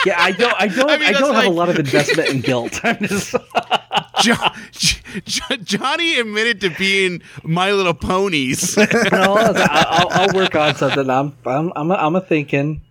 Yeah, 0.06 0.16
I 0.18 0.32
don't. 0.32 0.54
I 0.60 0.68
don't. 0.68 0.90
I 0.90 0.94
I, 0.96 0.98
mean, 0.98 1.06
that's 1.08 1.20
don't 1.20 1.36
have 1.36 1.46
a 1.46 1.50
lot 1.50 1.70
of 1.70 1.78
investment 1.78 2.30
in 2.30 2.42
guilt. 2.42 2.80
I'm 2.84 2.98
just. 3.06 3.36
Jo- 4.22 4.36
Jo- 5.26 5.56
Johnny 5.64 6.20
admitted 6.20 6.60
to 6.62 6.70
being 6.72 7.22
My 7.44 7.72
Little 7.72 7.94
Ponies. 7.94 8.76
No, 8.76 8.86
I'll, 9.38 9.54
I'll, 9.56 10.08
I'll 10.12 10.34
work 10.36 10.56
on 10.56 10.76
something. 10.76 11.10
I'm. 11.10 11.38
I'm. 11.46 11.72
I'm. 11.76 11.90
A, 11.92 11.94
I'm 11.94 12.16
a 12.18 12.22
thinking. 12.22 12.82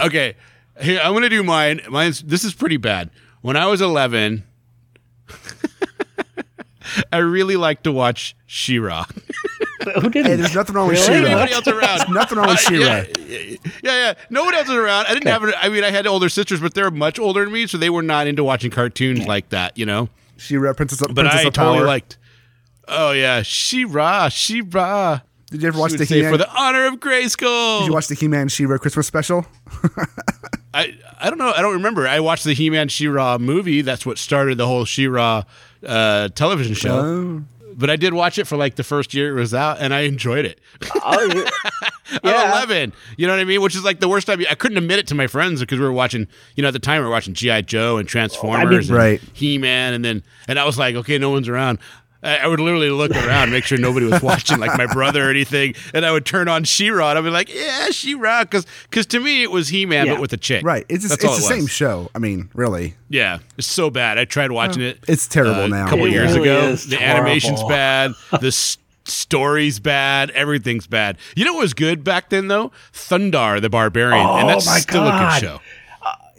okay, 0.00 0.36
here 0.80 1.00
I'm 1.02 1.12
gonna 1.12 1.28
do 1.28 1.42
mine. 1.42 1.80
Mine's 1.88 2.22
this 2.22 2.44
is 2.44 2.54
pretty 2.54 2.76
bad. 2.76 3.10
When 3.42 3.56
I 3.56 3.66
was 3.66 3.80
11, 3.80 4.44
I 7.12 7.18
really 7.18 7.56
liked 7.56 7.84
to 7.84 7.92
watch 7.92 8.36
She-Ra. 8.46 9.06
Who 9.94 10.10
didn't? 10.10 10.26
Hey, 10.26 10.36
there's 10.36 10.54
nothing 10.54 10.74
wrong 10.74 10.88
with 10.88 11.08
Really? 11.08 11.20
She-Ra. 11.20 11.30
Nobody 11.30 11.52
else 11.54 11.68
around. 11.68 12.12
Nothing 12.14 12.38
wrong 12.38 12.48
with 12.48 12.66
Uh, 12.70 12.72
yeah, 12.74 13.04
yeah, 13.28 13.56
yeah. 13.82 14.14
No 14.28 14.44
one 14.44 14.54
else 14.54 14.68
was 14.68 14.76
around. 14.76 15.06
I 15.06 15.14
didn't 15.14 15.28
have. 15.28 15.42
I 15.58 15.68
mean, 15.68 15.84
I 15.84 15.90
had 15.90 16.06
older 16.06 16.28
sisters, 16.28 16.60
but 16.60 16.74
they're 16.74 16.90
much 16.90 17.18
older 17.18 17.44
than 17.44 17.52
me, 17.52 17.66
so 17.66 17.78
they 17.78 17.90
were 17.90 18.02
not 18.02 18.26
into 18.26 18.44
watching 18.44 18.70
cartoons 18.70 19.26
like 19.26 19.48
that. 19.50 19.78
You 19.78 19.86
know. 19.86 20.08
She 20.36 20.56
Princess, 20.58 20.98
But 21.00 21.14
Princess 21.14 21.34
I 21.44 21.48
of 21.48 21.52
totally 21.52 21.78
Power. 21.78 21.86
liked. 21.86 22.18
Oh 22.88 23.12
yeah, 23.12 23.42
She-Ra, 23.42 24.28
She-Ra. 24.28 25.20
Did 25.50 25.62
you 25.62 25.68
ever 25.68 25.78
watch 25.78 25.92
the 25.92 26.04
He-Man? 26.04 26.30
for 26.32 26.38
the 26.38 26.50
honor 26.52 26.86
of 26.86 26.94
Grayskull. 26.94 27.80
Did 27.80 27.86
you 27.88 27.92
watch 27.92 28.08
the 28.08 28.14
He-Man 28.14 28.48
She-Ra 28.48 28.78
Christmas 28.78 29.06
special? 29.06 29.46
I 30.72 30.94
I 31.20 31.28
don't 31.30 31.38
know. 31.38 31.52
I 31.52 31.62
don't 31.62 31.74
remember. 31.74 32.06
I 32.06 32.20
watched 32.20 32.44
the 32.44 32.52
He-Man 32.52 32.88
She-Ra 32.88 33.38
movie. 33.38 33.82
That's 33.82 34.06
what 34.06 34.18
started 34.18 34.58
the 34.58 34.66
whole 34.66 34.84
She-Ra 34.84 35.44
uh, 35.86 36.28
television 36.28 36.74
show. 36.74 36.98
Oh. 36.98 37.42
But 37.72 37.88
I 37.88 37.96
did 37.96 38.12
watch 38.14 38.36
it 38.38 38.46
for 38.46 38.56
like 38.56 38.74
the 38.76 38.82
first 38.84 39.14
year 39.14 39.36
it 39.36 39.40
was 39.40 39.54
out, 39.54 39.78
and 39.80 39.94
I 39.94 40.00
enjoyed 40.00 40.44
it. 40.44 40.60
Oh, 41.02 41.32
yeah. 42.12 42.20
I'm 42.24 42.68
11. 42.68 42.92
You 43.16 43.26
know 43.26 43.32
what 43.32 43.40
I 43.40 43.44
mean? 43.44 43.62
Which 43.62 43.74
is 43.76 43.84
like 43.84 44.00
the 44.00 44.08
worst 44.08 44.26
time. 44.26 44.42
I 44.50 44.54
couldn't 44.54 44.76
admit 44.76 44.98
it 44.98 45.06
to 45.08 45.14
my 45.14 45.26
friends 45.28 45.60
because 45.60 45.78
we 45.78 45.84
were 45.84 45.92
watching. 45.92 46.26
You 46.56 46.62
know, 46.62 46.68
at 46.68 46.72
the 46.72 46.78
time 46.80 47.00
we 47.00 47.06
were 47.06 47.12
watching 47.12 47.32
GI 47.34 47.62
Joe 47.62 47.96
and 47.96 48.08
Transformers, 48.08 48.88
and 48.90 48.98
Right. 48.98 49.20
He-Man, 49.32 49.94
and 49.94 50.04
then 50.04 50.22
and 50.48 50.58
I 50.58 50.64
was 50.64 50.78
like, 50.78 50.94
okay, 50.96 51.16
no 51.18 51.30
one's 51.30 51.48
around. 51.48 51.78
I 52.22 52.38
I 52.38 52.46
would 52.46 52.60
literally 52.60 52.90
look 52.90 53.12
around, 53.12 53.50
make 53.50 53.64
sure 53.64 53.78
nobody 53.78 54.06
was 54.06 54.22
watching, 54.22 54.58
like 54.58 54.76
my 54.76 54.86
brother 54.86 55.26
or 55.26 55.30
anything, 55.30 55.74
and 55.94 56.04
I 56.04 56.12
would 56.12 56.24
turn 56.26 56.48
on 56.48 56.64
She-Ra, 56.64 57.10
and 57.10 57.18
I'd 57.18 57.22
be 57.24 57.30
like, 57.30 57.52
"Yeah, 57.54 57.90
She-Ra," 57.90 58.44
because 58.44 58.66
because 58.84 59.06
to 59.06 59.20
me 59.20 59.42
it 59.42 59.50
was 59.50 59.68
He-Man, 59.68 60.06
Yeah. 60.06 60.12
but 60.14 60.20
with 60.20 60.32
a 60.32 60.36
chick. 60.36 60.64
Right. 60.64 60.84
It's 60.88 61.02
just, 61.04 61.10
That's 61.20 61.24
it's 61.24 61.32
all 61.44 61.48
the 61.48 61.54
it 61.54 61.58
same 61.58 61.66
show. 61.66 62.10
I 62.14 62.18
mean, 62.18 62.50
really. 62.54 62.94
Yeah, 63.08 63.38
it's 63.56 63.66
so 63.66 63.90
bad. 63.90 64.18
I 64.18 64.24
tried 64.24 64.52
watching 64.52 64.82
it. 64.82 64.98
It's 65.08 65.26
terrible 65.26 65.62
uh, 65.62 65.66
now. 65.68 65.86
A 65.86 65.88
couple 65.90 66.06
It 66.06 66.12
years 66.12 66.34
really 66.36 66.48
ago, 66.48 66.68
is 66.68 66.88
the 66.88 67.02
animation's 67.02 67.60
horrible. 67.60 67.68
bad. 67.76 68.12
The 68.40 68.46
s- 68.48 68.76
story's 69.04 69.80
bad. 69.80 70.30
Everything's 70.30 70.86
bad. 70.86 71.16
You 71.34 71.44
know 71.44 71.54
what 71.54 71.62
was 71.62 71.74
good 71.74 72.04
back 72.04 72.28
then 72.30 72.48
though? 72.48 72.70
Thundarr 72.92 73.60
the 73.60 73.68
Barbarian, 73.70 74.20
and 74.26 74.44
Oh, 74.44 74.46
that's 74.46 74.66
my 74.66 74.78
still 74.78 75.06
a 75.06 75.10
God. 75.10 75.40
good 75.40 75.46
show. 75.48 75.60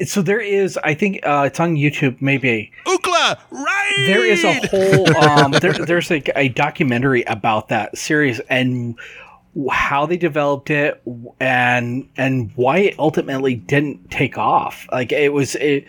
So 0.06 0.22
there 0.22 0.40
is, 0.40 0.78
I 0.84 0.94
think 0.94 1.20
uh, 1.24 1.44
it's 1.48 1.60
on 1.60 1.76
YouTube. 1.76 2.22
Maybe 2.22 2.72
Ookla, 2.86 3.38
right? 3.52 4.04
there 4.08 4.26
is 4.26 4.44
a 4.44 4.54
whole. 4.68 5.16
Um, 5.18 5.52
there, 5.52 5.74
there's 5.74 6.10
like 6.10 6.30
a 6.36 6.50
documentary 6.50 7.24
about 7.24 7.68
that 7.70 7.98
series 7.98 8.40
and 8.50 8.98
how 9.70 10.06
they 10.06 10.18
developed 10.18 10.70
it 10.70 11.02
and 11.40 12.08
and 12.18 12.52
why 12.56 12.78
it 12.80 12.96
ultimately 13.00 13.56
didn't 13.56 14.10
take 14.12 14.38
off. 14.38 14.88
Like 14.92 15.12
it 15.12 15.34
was 15.34 15.56
it. 15.56 15.86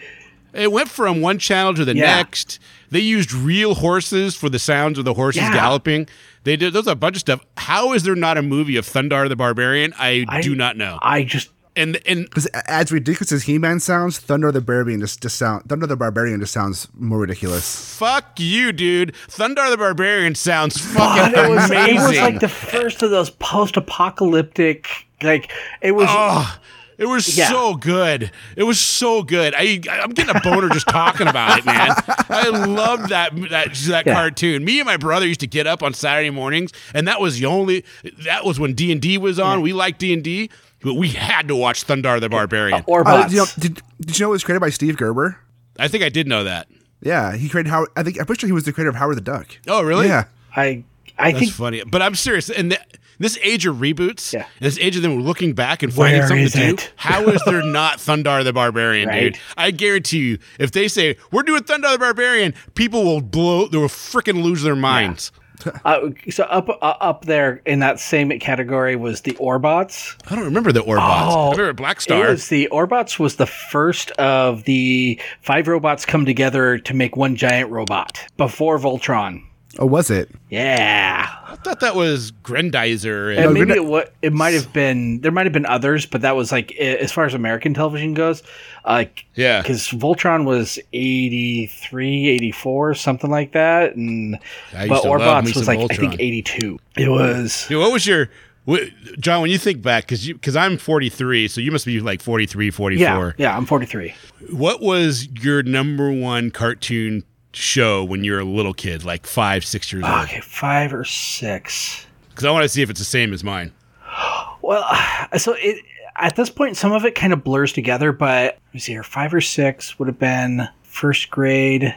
It 0.53 0.71
went 0.71 0.91
from 0.91 1.23
one 1.23 1.39
channel 1.39 1.73
to 1.75 1.85
the 1.85 1.95
Yeah. 1.97 2.17
next. 2.17 2.59
They 2.91 3.01
used 3.01 3.33
real 3.33 3.75
horses 3.77 4.35
for 4.37 4.51
the 4.51 4.59
sounds 4.59 4.99
of 4.99 5.05
the 5.07 5.15
horses 5.15 5.43
Yeah. 5.43 5.55
galloping. 5.55 6.09
They 6.45 6.57
did 6.57 6.75
there's 6.75 6.87
a 6.89 6.95
bunch 6.97 7.17
of 7.17 7.21
stuff. 7.21 7.41
How 7.57 7.93
is 7.95 8.03
there 8.03 8.15
not 8.17 8.37
a 8.37 8.43
movie 8.43 8.77
of 8.77 8.85
Thundarr 8.85 9.29
the 9.29 9.37
Barbarian? 9.37 9.95
I, 9.99 10.27
I- 10.29 10.41
do 10.43 10.55
not 10.55 10.77
know. 10.77 10.99
I 11.01 11.23
just 11.23 11.51
And 11.75 11.99
and 12.07 12.25
Because 12.27 12.47
as 12.67 12.93
ridiculous 12.93 13.33
as 13.33 13.45
He-Man 13.45 13.81
sounds, 13.81 14.21
Thundarr 14.21 14.53
the 14.53 14.61
Barbarian 14.61 15.01
just, 15.01 15.23
just 15.23 15.37
sound 15.37 15.65
Thundarr 15.65 15.89
the 15.89 15.97
Barbarian 15.97 16.39
just 16.41 16.53
sounds 16.53 16.87
more 16.99 17.21
ridiculous. 17.21 17.97
fuck 17.97 18.39
you, 18.39 18.73
dude. 18.73 19.15
Thundarr 19.29 19.71
the 19.71 19.79
Barbarian 19.79 20.35
sounds 20.35 20.77
God, 20.95 21.33
fucking 21.33 21.45
it 21.45 21.49
was 21.49 21.71
amazing. 21.71 21.97
it 21.97 22.09
was 22.09 22.19
like 22.19 22.41
the 22.41 22.49
first 22.49 23.03
of 23.03 23.11
those 23.11 23.31
post-apocalyptic. 23.31 24.89
Like 25.23 25.51
it 25.81 25.93
was. 25.93 26.09
Oh, 26.11 26.59
it 26.99 27.07
was 27.07 27.37
Yeah. 27.37 27.49
so 27.49 27.75
good. 27.75 28.31
It 28.57 28.65
was 28.65 28.79
so 28.79 29.23
good. 29.23 29.55
I 29.57 29.81
I'm 29.91 30.11
getting 30.11 30.35
a 30.37 30.41
boner 30.41 30.69
just 30.69 30.89
talking 30.89 31.27
about 31.29 31.59
it, 31.59 31.65
man. 31.65 31.91
I 32.29 32.49
loved 32.49 33.09
that 33.09 33.35
that 33.51 33.73
that 33.75 34.07
Yeah. 34.07 34.13
cartoon. 34.15 34.65
Me 34.65 34.79
and 34.81 34.87
my 34.87 34.97
brother 34.97 35.27
used 35.27 35.41
to 35.41 35.47
get 35.47 35.67
up 35.67 35.83
on 35.83 35.95
Saturday 35.95 36.31
mornings, 36.31 36.71
and 36.93 37.07
that 37.09 37.21
was 37.21 37.39
the 37.39 37.47
only. 37.47 37.85
That 38.25 38.45
was 38.45 38.61
when 38.61 38.75
D 38.75 38.93
and 38.93 39.01
D 39.01 39.17
was 39.17 39.39
on. 39.39 39.63
We 39.63 39.73
liked 39.73 40.01
D 40.01 40.13
and 40.13 40.23
D, 40.23 40.51
but 40.83 40.95
we 40.95 41.09
had 41.09 41.49
to 41.49 41.57
watch 41.57 41.87
Thundarr 41.87 42.21
the 42.21 42.29
Barbarian. 42.29 42.83
or 42.87 43.07
Uh, 43.07 43.29
you 43.29 43.37
know, 43.39 43.47
did, 43.59 43.81
did 44.01 44.19
you 44.19 44.25
know 44.25 44.31
it 44.31 44.33
was 44.33 44.45
created 44.45 44.61
by 44.61 44.71
Steve 44.71 44.97
Gerber? 44.97 45.39
I 45.79 45.89
think 45.89 46.05
I 46.05 46.09
did 46.09 46.27
know 46.27 46.45
that. 46.45 46.69
Yeah, 47.01 47.35
he 47.35 47.49
created 47.49 47.71
Howard. 47.71 47.89
I 47.97 48.03
think 48.03 48.19
I'm 48.21 48.27
pretty 48.27 48.41
sure 48.41 48.47
he 48.49 48.53
was 48.53 48.65
the 48.65 48.73
creator 48.73 48.91
of 48.91 48.97
Howard 48.97 49.17
the 49.17 49.21
Duck. 49.23 49.59
Oh, 49.67 49.83
really? 49.83 50.07
Yeah, 50.07 50.25
I 50.55 50.85
I 51.19 51.33
That's 51.33 51.41
think 51.45 51.53
funny. 51.53 51.83
But 51.85 52.01
I'm 52.03 52.15
serious. 52.15 52.49
And 52.51 52.71
th- 52.71 52.83
this 53.19 53.39
age 53.43 53.67
of 53.67 53.77
reboots, 53.77 54.33
Yeah. 54.33 54.47
this 54.61 54.79
age 54.79 54.97
of 54.97 55.03
them 55.03 55.21
looking 55.21 55.53
back 55.53 55.83
and 55.83 55.93
finding 55.93 56.21
Where 56.21 56.29
something 56.29 56.45
is 56.45 56.53
to 56.53 56.77
do, 56.77 56.83
how 56.97 57.23
is 57.29 57.41
there 57.45 57.63
not 57.65 57.99
Thundarr 57.99 58.43
the 58.45 58.53
Barbarian, 58.53 59.09
Right. 59.09 59.33
dude? 59.35 59.39
I 59.57 59.71
guarantee 59.71 60.19
you, 60.19 60.39
if 60.59 60.73
they 60.73 60.89
say, 60.89 61.17
we're 61.31 61.43
doing 61.45 61.63
Thundarr 61.63 61.93
the 61.93 61.99
Barbarian, 61.99 62.55
people 62.75 63.05
will 63.05 63.21
blow, 63.21 63.67
they 63.69 63.79
will 63.79 63.89
freaking 63.89 64.43
lose 64.43 64.63
their 64.63 64.75
minds. 64.77 65.31
uh, 65.85 66.11
so 66.31 66.45
up 66.45 66.69
uh, 66.69 66.95
up 67.01 67.25
there 67.25 67.63
in 67.67 67.81
that 67.81 68.01
same 68.01 68.39
category 68.39 68.97
was 68.97 69.23
the 69.23 69.33
Orbots. 69.33 70.17
I 70.31 70.35
don't 70.35 70.45
remember 70.45 70.73
the 70.73 70.83
Orbots. 70.83 71.33
Oh, 71.33 71.49
I 71.49 71.51
remember 71.53 71.73
Black 71.75 72.01
Star. 72.01 72.35
the 72.35 72.69
Orbots 72.73 73.19
was 73.19 73.37
the 73.37 73.47
first 73.47 74.11
of 74.13 74.65
the 74.65 75.21
five 75.41 75.69
robots 75.69 76.07
come 76.07 76.25
together 76.25 76.79
to 76.79 76.95
make 76.95 77.17
one 77.17 77.37
giant 77.37 77.71
robot 77.71 78.21
before 78.37 78.79
Voltron. 78.79 79.45
Oh, 79.79 79.87
was 79.87 80.11
it? 80.11 80.31
Yeah, 80.51 81.27
I 81.47 81.57
thought 81.57 81.81
that 81.81 81.95
was 81.95 82.33
Grendizer. 82.43 83.31
and 83.37 83.45
And, 83.45 83.55
maybe 83.55 83.67
Grenade- 83.67 83.85
it, 83.85 83.87
wa- 83.87 84.05
it 84.23 84.33
might 84.33 84.55
have 84.55 84.73
been 84.73 85.21
there 85.21 85.33
might 85.33 85.47
have 85.47 85.53
been 85.53 85.67
others, 85.67 86.07
but 86.07 86.21
that 86.23 86.37
was 86.37 86.53
like 86.53 86.73
as 86.77 87.13
far 87.13 87.25
as 87.25 87.35
American 87.35 87.75
television 87.75 88.15
goes, 88.15 88.43
like 88.87 89.25
yeah. 89.35 89.63
because 89.63 89.89
Voltron 89.89 90.45
was 90.45 90.79
83, 90.93 92.29
84, 92.29 92.95
something 92.95 93.31
like 93.31 93.53
that, 93.53 93.95
and 93.97 94.39
but 94.73 95.03
to 95.03 95.09
Orbots 95.09 95.55
was 95.55 95.65
some 95.67 95.77
like 95.77 95.91
I 95.91 95.95
think 95.97 96.15
eighty 96.21 96.43
two. 96.43 96.79
It 96.97 97.09
was 97.09 97.67
Dude, 97.69 97.79
what 97.81 97.93
was 97.93 98.07
your, 98.07 98.29
what, 98.65 98.83
John, 99.19 99.43
when 99.43 99.51
you 99.51 99.59
think 99.59 99.83
back, 99.83 100.05
because 100.05 100.27
you, 100.27 100.35
because 100.35 100.57
I'm 100.57 100.79
43, 100.79 101.49
so 101.49 101.61
you 101.61 101.73
must 101.73 101.87
be 101.87 102.01
like 102.01 102.21
43, 102.23 102.71
44. 102.71 102.99
yeah 102.99 103.33
yeah. 103.39 103.57
I'm 103.57 103.67
forty 103.67 103.87
three. 103.87 104.15
What 104.51 104.81
was 104.81 105.29
your 105.43 105.63
number 105.63 106.13
one 106.13 106.51
cartoon 106.51 107.25
show 107.53 108.05
when 108.05 108.25
you 108.25 108.33
were 108.33 108.41
a 108.41 108.45
little 108.45 108.75
kid, 108.75 109.05
like 109.05 109.27
five, 109.27 109.65
six 109.65 109.93
years 109.93 110.05
old? 110.05 110.25
Okay, 110.25 110.41
five 110.41 110.93
or 110.93 111.05
six. 111.05 112.07
Because 112.31 112.45
I 112.45 112.51
want 112.51 112.65
to 112.65 112.69
see 112.69 112.83
if 112.83 112.91
it's 112.91 113.01
the 113.01 113.05
same 113.05 113.33
as 113.33 113.45
mine. 113.45 113.73
Well, 114.65 114.85
uh, 114.89 115.39
so 115.39 115.57
it 115.59 115.85
at 116.17 116.37
this 116.37 116.49
point, 116.49 116.77
some 116.77 116.93
of 116.93 117.05
it 117.05 117.17
kind 117.17 117.33
of 117.33 117.43
blurs 117.43 117.73
together. 117.73 118.13
But 118.13 118.59
let 118.67 118.75
me 118.75 118.79
see 118.79 118.93
here, 118.93 119.03
five 119.03 119.35
or 119.35 119.41
six 119.41 119.99
would 119.99 120.07
have 120.07 120.21
been 120.21 120.69
first 120.85 121.31
grade. 121.31 121.95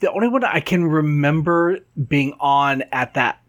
The 0.00 0.12
only 0.12 0.28
one 0.28 0.44
I 0.44 0.60
can 0.60 0.84
remember 0.84 1.78
being 2.08 2.34
on 2.40 2.82
at 2.92 3.14
that 3.14 3.40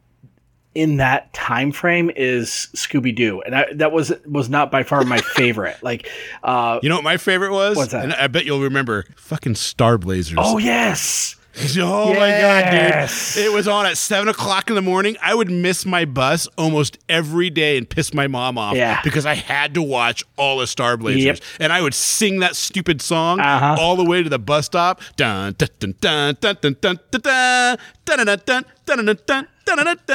in 0.75 0.97
that 0.97 1.33
time 1.33 1.71
frame 1.71 2.11
is 2.15 2.67
Scooby 2.75 3.15
Doo, 3.15 3.41
and 3.41 3.55
I, 3.55 3.65
that 3.73 3.91
was 3.91 4.13
was 4.25 4.49
not 4.49 4.69
by 4.71 4.83
far 4.83 5.03
my 5.05 5.17
favorite. 5.19 5.77
Like, 5.81 6.09
uh, 6.43 6.79
You 6.83 6.89
know 6.89 6.95
what 6.95 7.03
my 7.03 7.17
favorite 7.17 7.51
was? 7.51 7.77
What's 7.77 7.93
that? 7.93 8.03
And 8.03 8.13
I 8.13 8.27
bet 8.27 8.45
you'll 8.45 8.61
remember 8.61 9.05
fucking 9.15 9.55
Star 9.55 9.97
Blazers. 9.97 10.37
oh 10.39 10.57
yes, 10.57 11.35
Oh 11.79 12.13
my 12.13 12.31
god, 12.31 12.69
dude! 12.71 13.45
It 13.45 13.53
was 13.53 13.65
on 13.65 13.85
at 13.85 13.95
seven 13.95 14.27
o'clock 14.27 14.67
in 14.69 14.75
the 14.75 14.81
morning. 14.81 15.15
I 15.23 15.33
would 15.33 15.49
miss 15.49 15.85
my 15.85 16.03
bus 16.03 16.49
almost 16.57 16.97
every 17.07 17.49
day 17.49 17.77
and 17.77 17.89
piss 17.89 18.13
my 18.13 18.27
mom 18.27 18.57
off 18.57 18.75
Yeah. 18.75 18.99
because 19.05 19.25
I 19.25 19.35
had 19.35 19.73
to 19.75 19.81
watch 19.81 20.21
all 20.35 20.57
the 20.57 20.67
Star 20.67 20.97
Blazers, 20.97 21.23
Yep. 21.23 21.39
and 21.61 21.71
I 21.71 21.81
would 21.81 21.93
sing 21.93 22.39
that 22.41 22.57
stupid 22.57 23.01
song 23.01 23.39
Uh-huh. 23.39 23.77
all 23.79 23.95
the 23.95 24.03
way 24.03 24.21
to 24.21 24.27
the 24.27 24.37
bus 24.37 24.65
stop. 24.65 24.99
Dun 25.15 25.55
dun 25.57 25.69
dun 25.79 25.95
dun 26.01 26.35
dun 26.41 26.57
dun 26.61 26.75
dun 26.81 26.99
dun 27.13 27.77
dun 28.05 28.25
dun 28.25 28.65
dun 28.85 29.05
dun 29.05 29.17
dun 29.25 29.47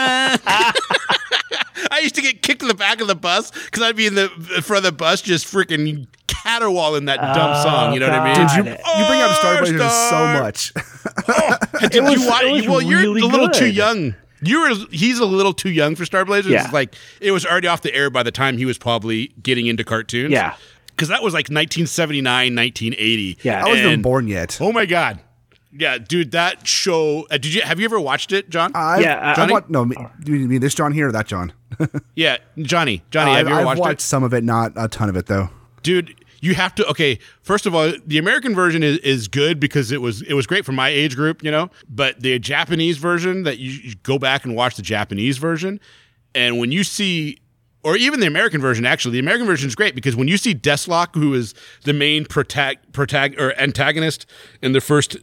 I 1.92 2.00
used 2.02 2.14
to 2.16 2.22
get 2.22 2.42
kicked 2.42 2.62
in 2.62 2.68
the 2.68 2.74
back 2.74 3.00
of 3.00 3.08
the 3.08 3.14
bus 3.14 3.50
because 3.50 3.82
I'd 3.82 3.96
be 3.96 4.06
in 4.06 4.14
the 4.14 4.28
front 4.62 4.78
of 4.78 4.82
the 4.84 4.96
bus 4.96 5.22
just 5.22 5.46
freaking 5.46 6.06
caterwauling 6.26 7.06
that 7.06 7.16
dumb 7.16 7.52
oh, 7.56 7.62
song. 7.62 7.94
You 7.94 8.00
know 8.00 8.08
what 8.08 8.18
I 8.20 8.24
mean? 8.24 8.46
God. 8.46 8.56
Did 8.56 8.66
you, 8.66 8.72
you 8.72 9.06
bring 9.06 9.22
up 9.22 9.36
Star 9.36 9.54
Oh, 9.54 9.58
Blazers 9.60 9.80
so 9.80 9.88
Star. 10.08 10.42
much. 10.42 10.72
Did 11.90 12.04
was- 12.04 12.22
you 12.22 12.28
watch? 12.28 12.42
it 12.44 12.52
was 12.52 12.68
well, 12.68 12.82
you're 12.82 13.02
a 13.02 13.26
little 13.26 13.48
too 13.48 13.70
young. 13.70 14.14
You 14.42 14.60
were. 14.60 14.74
He's 14.90 15.18
a 15.18 15.26
little 15.26 15.52
too 15.52 15.70
young 15.70 15.94
for 15.96 16.06
Star 16.06 16.24
Blazers. 16.24 16.52
Yeah. 16.52 16.64
It's 16.64 16.72
like 16.72 16.94
it 17.20 17.32
was 17.32 17.44
already 17.44 17.68
off 17.68 17.82
the 17.82 17.94
air 17.94 18.08
by 18.08 18.22
the 18.22 18.32
time 18.32 18.56
he 18.56 18.64
was 18.64 18.78
probably 18.78 19.28
getting 19.42 19.66
into 19.66 19.84
cartoons. 19.84 20.32
Yeah. 20.32 20.54
because 20.86 21.08
that 21.08 21.22
was 21.22 21.34
like 21.34 21.48
1979, 21.48 22.24
1980. 22.54 23.38
Yeah. 23.42 23.62
I 23.64 23.68
wasn't 23.68 23.86
even 23.86 24.02
born 24.02 24.28
yet. 24.28 24.56
Oh 24.60 24.72
my 24.72 24.86
god. 24.86 25.20
Yeah, 25.72 25.98
dude, 25.98 26.32
that 26.32 26.66
show. 26.66 27.26
Uh, 27.30 27.38
did 27.38 27.54
you 27.54 27.62
have 27.62 27.78
you 27.78 27.84
ever 27.84 28.00
watched 28.00 28.32
it, 28.32 28.50
John? 28.50 28.72
I, 28.74 29.00
Yeah, 29.00 29.34
uh, 29.36 29.42
I 29.46 29.50
want, 29.50 29.70
no, 29.70 29.84
do 29.84 30.36
you 30.36 30.48
mean 30.48 30.60
this 30.60 30.74
John 30.74 30.92
here 30.92 31.08
or 31.08 31.12
that 31.12 31.26
John? 31.26 31.52
yeah, 32.14 32.38
Johnny. 32.58 33.02
Johnny, 33.10 33.32
have 33.32 33.40
I've, 33.40 33.46
you 33.46 33.52
ever 33.52 33.60
I've 33.60 33.66
watched, 33.66 33.80
watched 33.80 34.00
it? 34.00 34.02
some 34.02 34.24
of 34.24 34.34
it, 34.34 34.42
not 34.44 34.72
a 34.76 34.88
ton 34.88 35.08
of 35.08 35.16
it 35.16 35.26
though. 35.26 35.48
dude 35.82 36.14
you 36.42 36.54
have 36.54 36.74
to 36.74 36.86
okay 36.88 37.18
first 37.42 37.66
of 37.66 37.74
all 37.74 37.92
the 38.06 38.16
american 38.18 38.54
version 38.54 38.82
is, 38.82 38.96
is 38.98 39.28
good 39.28 39.60
because 39.60 39.92
it 39.92 40.00
was 40.00 40.22
it 40.22 40.32
was 40.34 40.46
great 40.46 40.64
for 40.64 40.72
my 40.72 40.88
age 40.88 41.14
group 41.14 41.42
you 41.44 41.50
know 41.50 41.70
but 41.88 42.18
the 42.20 42.38
japanese 42.38 42.96
version 42.96 43.42
that 43.44 43.58
you, 43.58 43.70
you 43.70 43.94
go 44.02 44.18
back 44.18 44.44
and 44.44 44.56
watch 44.56 44.74
the 44.74 44.82
japanese 44.82 45.36
version 45.38 45.78
and 46.34 46.58
when 46.58 46.72
you 46.72 46.82
see 46.82 47.38
or 47.82 47.96
even 47.96 48.20
the 48.20 48.26
american 48.26 48.60
version 48.60 48.84
actually 48.86 49.12
the 49.12 49.18
american 49.18 49.46
version 49.46 49.68
is 49.68 49.74
great 49.74 49.94
because 49.94 50.16
when 50.16 50.28
you 50.28 50.36
see 50.36 50.54
Desslok, 50.54 51.14
who 51.14 51.34
is 51.34 51.54
the 51.84 51.92
main 51.92 52.24
protag, 52.24 52.78
protag 52.92 53.38
or 53.40 53.58
antagonist 53.58 54.26
in 54.62 54.72
the 54.72 54.80
first 54.80 55.16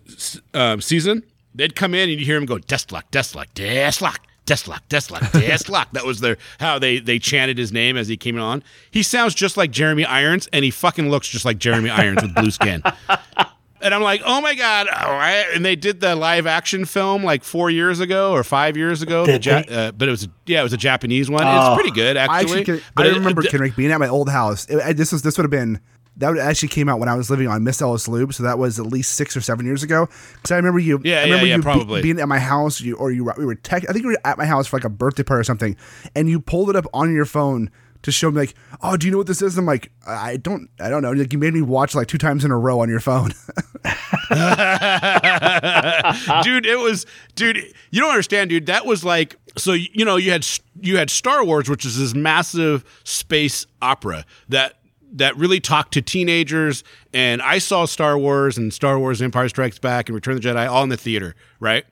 um, 0.54 0.82
season 0.82 1.24
they'd 1.54 1.76
come 1.76 1.94
in 1.94 2.10
and 2.10 2.20
you 2.20 2.26
hear 2.26 2.38
him 2.38 2.46
go 2.46 2.58
Desslok, 2.58 3.04
Desslok, 3.12 3.48
Desslok. 3.54 4.18
Desslok, 4.46 4.80
Desslok, 4.88 5.20
Desslok. 5.34 5.92
That 5.92 6.06
was 6.06 6.22
their 6.22 6.38
how 6.58 6.80
they 6.80 7.00
they 7.00 7.20
chanted 7.20 7.58
his 7.58 7.74
name 7.74 7.98
as 7.98 8.08
he 8.08 8.16
came 8.16 8.40
on. 8.40 8.64
He 8.90 9.04
sounds 9.04 9.36
just 9.36 9.58
like 9.58 9.72
Jeremy 9.72 10.06
Irons, 10.06 10.48
and 10.54 10.64
he 10.64 10.72
fucking 10.72 11.10
looks 11.10 11.28
just 11.28 11.44
like 11.44 11.58
Jeremy 11.58 11.90
Irons 11.90 12.22
with 12.22 12.34
blue 12.34 12.52
skin. 12.52 12.82
And 13.82 13.94
I'm 13.94 14.02
like, 14.02 14.22
oh 14.26 14.42
my 14.42 14.56
god! 14.56 14.88
All 14.88 15.12
right. 15.14 15.46
And 15.54 15.64
they 15.64 15.76
did 15.76 16.00
the 16.02 16.16
live 16.16 16.48
action 16.48 16.86
film 16.86 17.24
like 17.24 17.44
four 17.44 17.70
years 17.70 18.00
ago 18.00 18.32
or 18.32 18.44
five 18.44 18.76
years 18.76 19.02
ago. 19.02 19.26
Did 19.26 19.44
the 19.44 19.50
Ja- 19.70 19.76
uh, 19.76 19.92
but 19.92 20.08
it 20.08 20.12
was 20.12 20.28
yeah, 20.48 20.62
it 20.62 20.64
was 20.64 20.74
a 20.74 20.78
Japanese 20.78 21.30
one. 21.30 21.44
Oh. 21.46 21.74
it's 21.74 21.82
pretty 21.82 21.96
good 21.96 22.18
I 22.18 22.24
actually. 22.24 22.62
actually 22.62 22.64
can, 22.80 22.82
but 22.96 23.06
I 23.06 23.10
it- 23.10 23.14
remember 23.14 23.44
it- 23.44 23.52
Kenric 23.52 23.76
being 23.76 23.92
at 23.92 24.00
my 24.00 24.08
old 24.08 24.30
house. 24.30 24.66
It- 24.68 24.82
I- 24.82 24.94
this 24.94 25.12
was 25.12 25.22
this 25.22 25.38
would 25.38 25.44
have 25.44 25.52
been 25.52 25.80
that 26.20 26.30
would 26.30 26.40
actually 26.40 26.70
came 26.70 26.90
out 26.90 27.00
when 27.00 27.08
I 27.08 27.14
was 27.14 27.30
living 27.30 27.48
on 27.48 27.64
Miss 27.64 27.80
Ellis 27.80 28.08
Loop, 28.08 28.34
so 28.34 28.42
that 28.42 28.58
was 28.58 28.80
at 28.80 28.88
least 28.88 29.14
six 29.14 29.38
or 29.38 29.42
seven 29.42 29.68
years 29.68 29.84
ago. 29.84 30.10
Because 30.38 30.50
I 30.52 30.56
remember 30.56 30.80
you, 30.80 31.00
Yeah, 31.04 31.14
I 31.14 31.18
yeah, 31.18 31.24
remember 31.26 31.46
yeah, 31.46 31.56
you 31.58 31.62
be- 31.62 31.64
probably. 31.64 32.02
being 32.02 32.20
at 32.20 32.28
my 32.28 32.40
house, 32.40 32.82
you, 32.82 32.96
or 32.96 33.12
you 33.12 33.32
we 33.38 33.46
were 33.46 33.54
tech. 33.54 33.88
I 33.88 33.94
think 33.94 34.04
we 34.04 34.14
were 34.14 34.20
at 34.26 34.40
my 34.40 34.46
house 34.48 34.66
for 34.66 34.78
like 34.78 34.86
a 34.86 34.90
birthday 34.90 35.22
party 35.22 35.42
or 35.42 35.44
something, 35.44 35.78
and 36.16 36.28
you 36.28 36.40
pulled 36.40 36.72
it 36.72 36.76
up 36.76 36.88
on 36.92 37.14
your 37.14 37.26
phone 37.26 37.70
to 38.04 38.12
show 38.12 38.32
me 38.32 38.40
like, 38.40 38.54
oh, 38.82 38.98
do 38.98 39.08
you 39.08 39.12
know 39.12 39.18
what 39.18 39.28
this 39.28 39.42
is? 39.42 39.58
I'm 39.58 39.66
like, 39.66 39.92
I 40.06 40.38
don't, 40.38 40.70
I 40.80 40.90
don't 40.90 41.02
know. 41.02 41.12
Like 41.12 41.34
you 41.34 41.40
made 41.40 41.54
me 41.54 41.62
watch 41.62 41.96
like 41.96 42.08
two 42.08 42.18
times 42.18 42.46
in 42.46 42.52
a 42.52 42.58
row 42.58 42.80
on 42.80 42.90
your 42.90 43.00
phone. 43.00 43.34
dude 46.44 46.66
it 46.66 46.78
was 46.78 47.06
dude 47.36 47.58
you 47.92 48.02
don't 48.02 48.10
understand 48.10 48.50
dude 48.50 48.66
that 48.66 48.86
was 48.86 49.06
like 49.06 49.38
so 49.58 49.72
you 49.72 50.04
know 50.04 50.18
you 50.18 50.32
had 50.32 50.46
you 50.82 50.98
had 50.98 51.10
star 51.10 51.46
wars 51.46 51.70
which 51.70 51.86
is 51.86 51.98
this 51.98 52.14
massive 52.14 52.84
space 53.06 53.66
opera 53.82 54.26
that 54.50 54.74
that 55.14 55.38
really 55.38 55.62
talked 55.62 55.94
to 55.94 56.02
teenagers 56.02 56.84
and 57.14 57.42
i 57.42 57.58
saw 57.58 57.86
star 57.86 58.18
wars 58.18 58.58
and 58.58 58.74
star 58.74 59.00
wars 59.00 59.22
empire 59.22 59.48
strikes 59.48 59.80
back 59.80 60.10
and 60.10 60.16
return 60.16 60.36
of 60.36 60.42
the 60.42 60.50
jedi 60.50 60.70
all 60.70 60.84
in 60.84 60.90
the 60.90 60.98
theater 60.98 61.34
right 61.62 61.86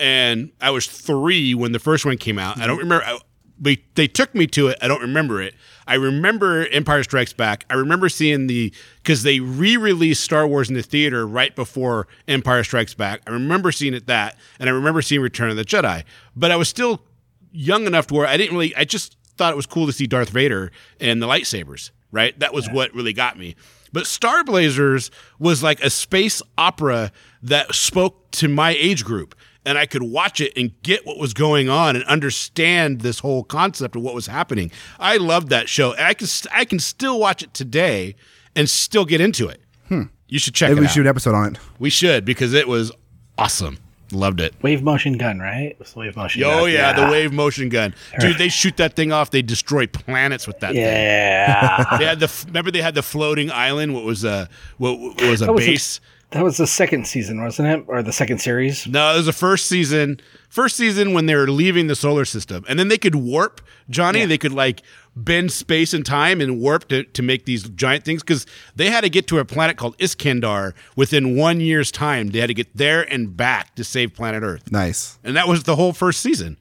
and 0.00 0.50
i 0.60 0.70
was 0.70 0.86
three 0.86 1.54
when 1.54 1.72
the 1.72 1.78
first 1.78 2.06
one 2.06 2.16
came 2.16 2.38
out 2.38 2.58
i 2.58 2.66
don't 2.66 2.78
remember 2.78 3.04
I, 3.04 3.18
they, 3.60 3.82
they 3.94 4.06
took 4.06 4.34
me 4.34 4.46
to 4.48 4.68
it. 4.68 4.78
I 4.80 4.88
don't 4.88 5.00
remember 5.00 5.42
it. 5.42 5.54
I 5.86 5.94
remember 5.94 6.66
empire 6.68 7.02
strikes 7.02 7.32
back. 7.32 7.64
I 7.70 7.74
remember 7.74 8.08
seeing 8.08 8.46
the 8.46 8.72
because 9.02 9.22
they 9.22 9.40
re-released 9.40 10.22
star 10.22 10.46
wars 10.46 10.68
in 10.68 10.74
the 10.74 10.82
theater 10.82 11.26
right 11.26 11.54
before 11.56 12.06
empire 12.26 12.62
strikes 12.62 12.94
back. 12.94 13.22
I 13.26 13.30
remember 13.30 13.72
seeing 13.72 13.94
it 13.94 14.06
that 14.06 14.36
and 14.58 14.68
i 14.68 14.72
remember 14.72 15.02
seeing 15.02 15.20
return 15.20 15.50
of 15.50 15.56
the 15.56 15.64
jedi. 15.64 16.04
But 16.36 16.50
i 16.50 16.56
was 16.56 16.68
still 16.68 17.02
young 17.50 17.86
enough 17.86 18.06
to 18.08 18.14
where 18.14 18.26
i 18.26 18.36
didn't 18.36 18.52
really 18.52 18.76
i 18.76 18.84
just 18.84 19.16
thought 19.36 19.52
it 19.52 19.56
was 19.56 19.66
cool 19.66 19.86
to 19.86 19.92
see 19.92 20.06
darth 20.06 20.28
vader 20.28 20.70
and 21.00 21.22
the 21.22 21.26
lightsabers 21.26 21.90
right? 22.10 22.38
That 22.38 22.52
was 22.52 22.68
what 22.70 22.94
really 22.94 23.12
got 23.12 23.38
me. 23.38 23.56
But 23.92 24.06
Star 24.06 24.44
Blazers 24.44 25.10
was 25.38 25.62
like 25.62 25.82
a 25.82 25.90
space 25.90 26.42
opera 26.56 27.10
that 27.42 27.74
spoke 27.74 28.30
to 28.32 28.48
my 28.48 28.70
age 28.70 29.04
group. 29.04 29.34
And 29.68 29.76
I 29.76 29.84
could 29.86 30.02
watch 30.02 30.40
it 30.40 30.52
and 30.56 30.72
get 30.82 31.06
what 31.06 31.18
was 31.18 31.34
going 31.34 31.68
on 31.68 31.94
and 31.94 32.04
understand 32.06 33.00
this 33.02 33.18
whole 33.18 33.44
concept 33.44 33.96
of 33.96 34.02
what 34.02 34.14
was 34.14 34.26
happening. 34.26 34.70
I 34.98 35.16
loved 35.18 35.50
that 35.50 35.68
show. 35.68 35.92
And 35.92 36.02
I 36.06 36.14
can, 36.14 36.26
I 36.52 36.64
can 36.64 36.78
still 36.78 37.20
watch 37.20 37.42
it 37.42 37.52
today 37.52 38.14
and 38.56 38.68
still 38.70 39.04
get 39.04 39.20
into 39.20 39.46
it. 39.48 39.60
Hmm. 39.88 40.04
You 40.28 40.38
should 40.38 40.54
check 40.54 40.70
Maybe 40.70 40.78
it 40.78 40.80
we 40.80 40.86
out. 40.86 40.90
should 40.92 40.98
do 41.00 41.02
an 41.02 41.06
episode 41.08 41.34
on 41.34 41.54
it. 41.54 41.58
we 41.78 41.90
should 41.90 42.24
because 42.24 42.54
it 42.54 42.66
was 42.66 42.92
awesome. 43.36 43.78
Loved 44.10 44.40
it. 44.40 44.54
Wave 44.62 44.82
motion 44.82 45.18
gun, 45.18 45.38
right? 45.38 45.64
It 45.72 45.78
was 45.78 45.92
the 45.92 45.98
wave 45.98 46.16
motion 46.16 46.42
Oh 46.44 46.60
gun. 46.64 46.72
yeah, 46.72 46.92
the 46.94 47.12
wave 47.12 47.30
motion 47.30 47.68
gun, 47.68 47.94
dude. 48.18 48.38
They 48.38 48.48
shoot 48.48 48.78
that 48.78 48.96
thing 48.96 49.12
off. 49.12 49.30
They 49.30 49.42
destroy 49.42 49.86
planets 49.86 50.46
with 50.46 50.60
that 50.60 50.72
thing. 50.72 50.80
Yeah. 50.82 51.84
They 51.98 52.06
had 52.06 52.18
the 52.20 52.44
remember 52.46 52.70
they 52.70 52.80
had 52.80 52.94
the 52.94 53.02
floating 53.02 53.50
island. 53.50 53.92
What 53.94 54.04
was 54.04 54.24
a 54.24 54.48
what, 54.78 54.98
what 54.98 55.20
was 55.20 55.42
a 55.42 55.46
That 55.46 55.52
was 55.52 55.64
a- 55.64 55.68
base? 55.72 56.00
That 56.30 56.44
was 56.44 56.56
the 56.58 56.66
second 56.66 57.06
season, 57.06 57.42
wasn't 57.42 57.68
it? 57.68 57.84
Or 57.88 58.02
the 58.02 58.12
second 58.12 58.38
series? 58.40 58.86
No, 58.86 59.12
it 59.12 59.16
was 59.16 59.26
the 59.26 59.32
first 59.32 59.66
season. 59.66 60.20
First 60.48 60.76
season 60.76 61.12
when 61.12 61.26
they 61.26 61.34
were 61.34 61.48
leaving 61.50 61.86
the 61.86 61.94
solar 61.96 62.24
system, 62.24 62.64
and 62.68 62.78
then 62.78 62.88
they 62.88 62.98
could 62.98 63.14
warp, 63.14 63.60
Johnny. 63.90 64.24
They 64.24 64.38
could 64.38 64.52
like 64.52 64.82
bend 65.16 65.50
space 65.52 65.92
and 65.92 66.06
time 66.06 66.40
and 66.40 66.60
warp 66.60 66.88
to, 66.88 67.02
to 67.02 67.22
make 67.22 67.44
these 67.44 67.64
giant 67.70 68.04
things 68.04 68.22
because 68.22 68.46
they 68.76 68.88
had 68.90 69.00
to 69.02 69.10
get 69.10 69.26
to 69.28 69.38
a 69.38 69.44
planet 69.44 69.76
called 69.76 69.96
Iskandar 69.98 70.74
within 70.96 71.36
one 71.36 71.60
year's 71.60 71.90
time. 71.90 72.28
They 72.28 72.38
had 72.38 72.46
to 72.48 72.54
get 72.54 72.76
there 72.76 73.02
and 73.02 73.36
back 73.36 73.74
to 73.74 73.84
save 73.84 74.14
planet 74.14 74.42
Earth, 74.42 74.70
Nice. 74.70 75.18
and 75.24 75.36
that 75.36 75.48
was 75.48 75.64
the 75.64 75.76
whole 75.76 75.92
first 75.92 76.20
season. 76.20 76.56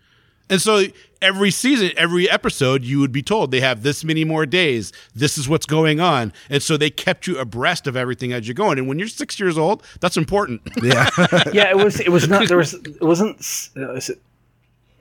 And 0.50 0.62
so 0.62 0.86
every 1.22 1.52
season, 1.52 1.92
every 1.98 2.30
episode, 2.30 2.84
you 2.84 3.00
would 3.00 3.12
be 3.12 3.22
told 3.22 3.52
they 3.52 3.60
have 3.60 3.84
this 3.84 4.04
many 4.04 4.24
more 4.24 4.46
days. 4.46 4.94
This 5.14 5.38
is 5.38 5.50
what's 5.50 5.66
going 5.66 6.00
on, 6.00 6.32
and 6.50 6.64
so 6.64 6.78
they 6.78 6.90
kept 6.90 7.28
you 7.28 7.38
abreast 7.38 7.88
of 7.88 7.96
everything 7.98 8.32
as 8.34 8.48
you're 8.48 8.56
going. 8.56 8.78
And 8.78 8.88
when 8.88 8.98
you're 9.00 9.08
six 9.10 9.40
years 9.40 9.58
old, 9.58 9.84
that's 10.00 10.18
important. 10.18 10.62
Yeah. 10.88 11.10
yeah, 11.52 11.70
it 11.70 11.78
was. 11.78 12.00
It 12.00 12.10
was 12.10 12.28
not. 12.30 12.48
There 12.48 12.58
was. 12.58 12.74
It 12.74 13.02
wasn't. 13.02 13.40
uh, 13.76 13.94
it, 13.96 14.10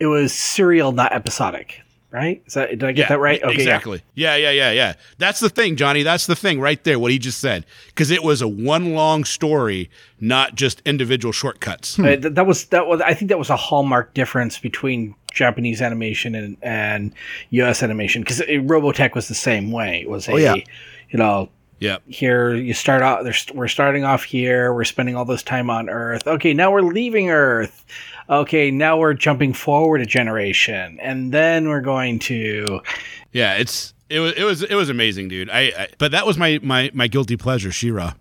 it 0.00 0.06
was 0.06 0.32
serial, 0.32 0.90
not 0.90 1.12
episodic. 1.12 1.80
Right? 2.10 2.42
Is 2.46 2.54
that? 2.54 2.70
Did 2.70 2.84
I 2.84 2.92
get 2.92 3.08
that 3.08 3.18
right? 3.18 3.42
Okay, 3.42 3.54
exactly. 3.54 4.02
Yeah. 4.14 4.36
yeah, 4.36 4.50
yeah, 4.50 4.70
yeah, 4.70 4.94
That's 5.18 5.40
the 5.40 5.50
thing, 5.50 5.76
Johnny. 5.76 6.02
That's 6.02 6.26
the 6.26 6.36
thing 6.36 6.60
right 6.60 6.82
there. 6.84 6.98
What 6.98 7.10
he 7.10 7.18
just 7.18 7.40
said, 7.40 7.66
because 7.88 8.10
it 8.10 8.22
was 8.22 8.40
a 8.40 8.48
one 8.48 8.94
long 8.94 9.24
story, 9.24 9.90
not 10.20 10.54
just 10.54 10.80
individual 10.86 11.32
shortcuts. 11.32 11.98
Uh, 11.98 12.16
th- 12.16 12.34
that 12.34 12.46
was 12.46 12.66
that 12.66 12.86
was. 12.86 13.00
I 13.00 13.12
think 13.12 13.28
that 13.30 13.38
was 13.38 13.50
a 13.50 13.56
hallmark 13.56 14.14
difference 14.14 14.58
between 14.58 15.14
Japanese 15.32 15.82
animation 15.82 16.34
and 16.34 16.56
and 16.62 17.12
U.S. 17.50 17.82
animation 17.82 18.22
because 18.22 18.40
Robotech 18.40 19.14
was 19.14 19.28
the 19.28 19.34
same 19.34 19.70
way. 19.70 20.00
It 20.00 20.08
was 20.08 20.28
a, 20.28 20.40
yeah. 20.40 20.54
you 20.54 21.18
know, 21.18 21.50
yeah. 21.78 21.98
here 22.06 22.54
you 22.54 22.72
start 22.72 23.02
out. 23.02 23.24
There's 23.24 23.46
we're 23.54 23.68
starting 23.68 24.04
off 24.04 24.24
here. 24.24 24.72
We're 24.72 24.84
spending 24.84 25.14
all 25.14 25.24
this 25.24 25.42
time 25.42 25.70
on 25.70 25.88
Earth. 25.88 26.26
Okay, 26.26 26.54
now 26.54 26.72
we're 26.72 26.80
leaving 26.82 27.30
Earth. 27.30 27.84
Okay, 28.28 28.70
now 28.70 28.98
we're 28.98 29.14
jumping 29.14 29.52
forward 29.52 30.00
a 30.00 30.06
generation, 30.06 30.98
and 31.00 31.32
then 31.32 31.68
we're 31.68 31.80
going 31.80 32.18
to. 32.20 32.80
Yeah. 33.32 33.54
It's 33.54 33.94
it 34.08 34.20
was 34.20 34.32
it 34.34 34.44
was 34.44 34.62
it 34.62 34.74
was 34.74 34.88
amazing, 34.88 35.28
dude. 35.28 35.50
I, 35.50 35.60
I 35.76 35.88
but 35.98 36.12
that 36.12 36.26
was 36.26 36.38
my 36.38 36.60
my 36.62 36.90
my 36.94 37.08
guilty 37.08 37.36
pleasure, 37.36 37.72
Shira. 37.72 38.16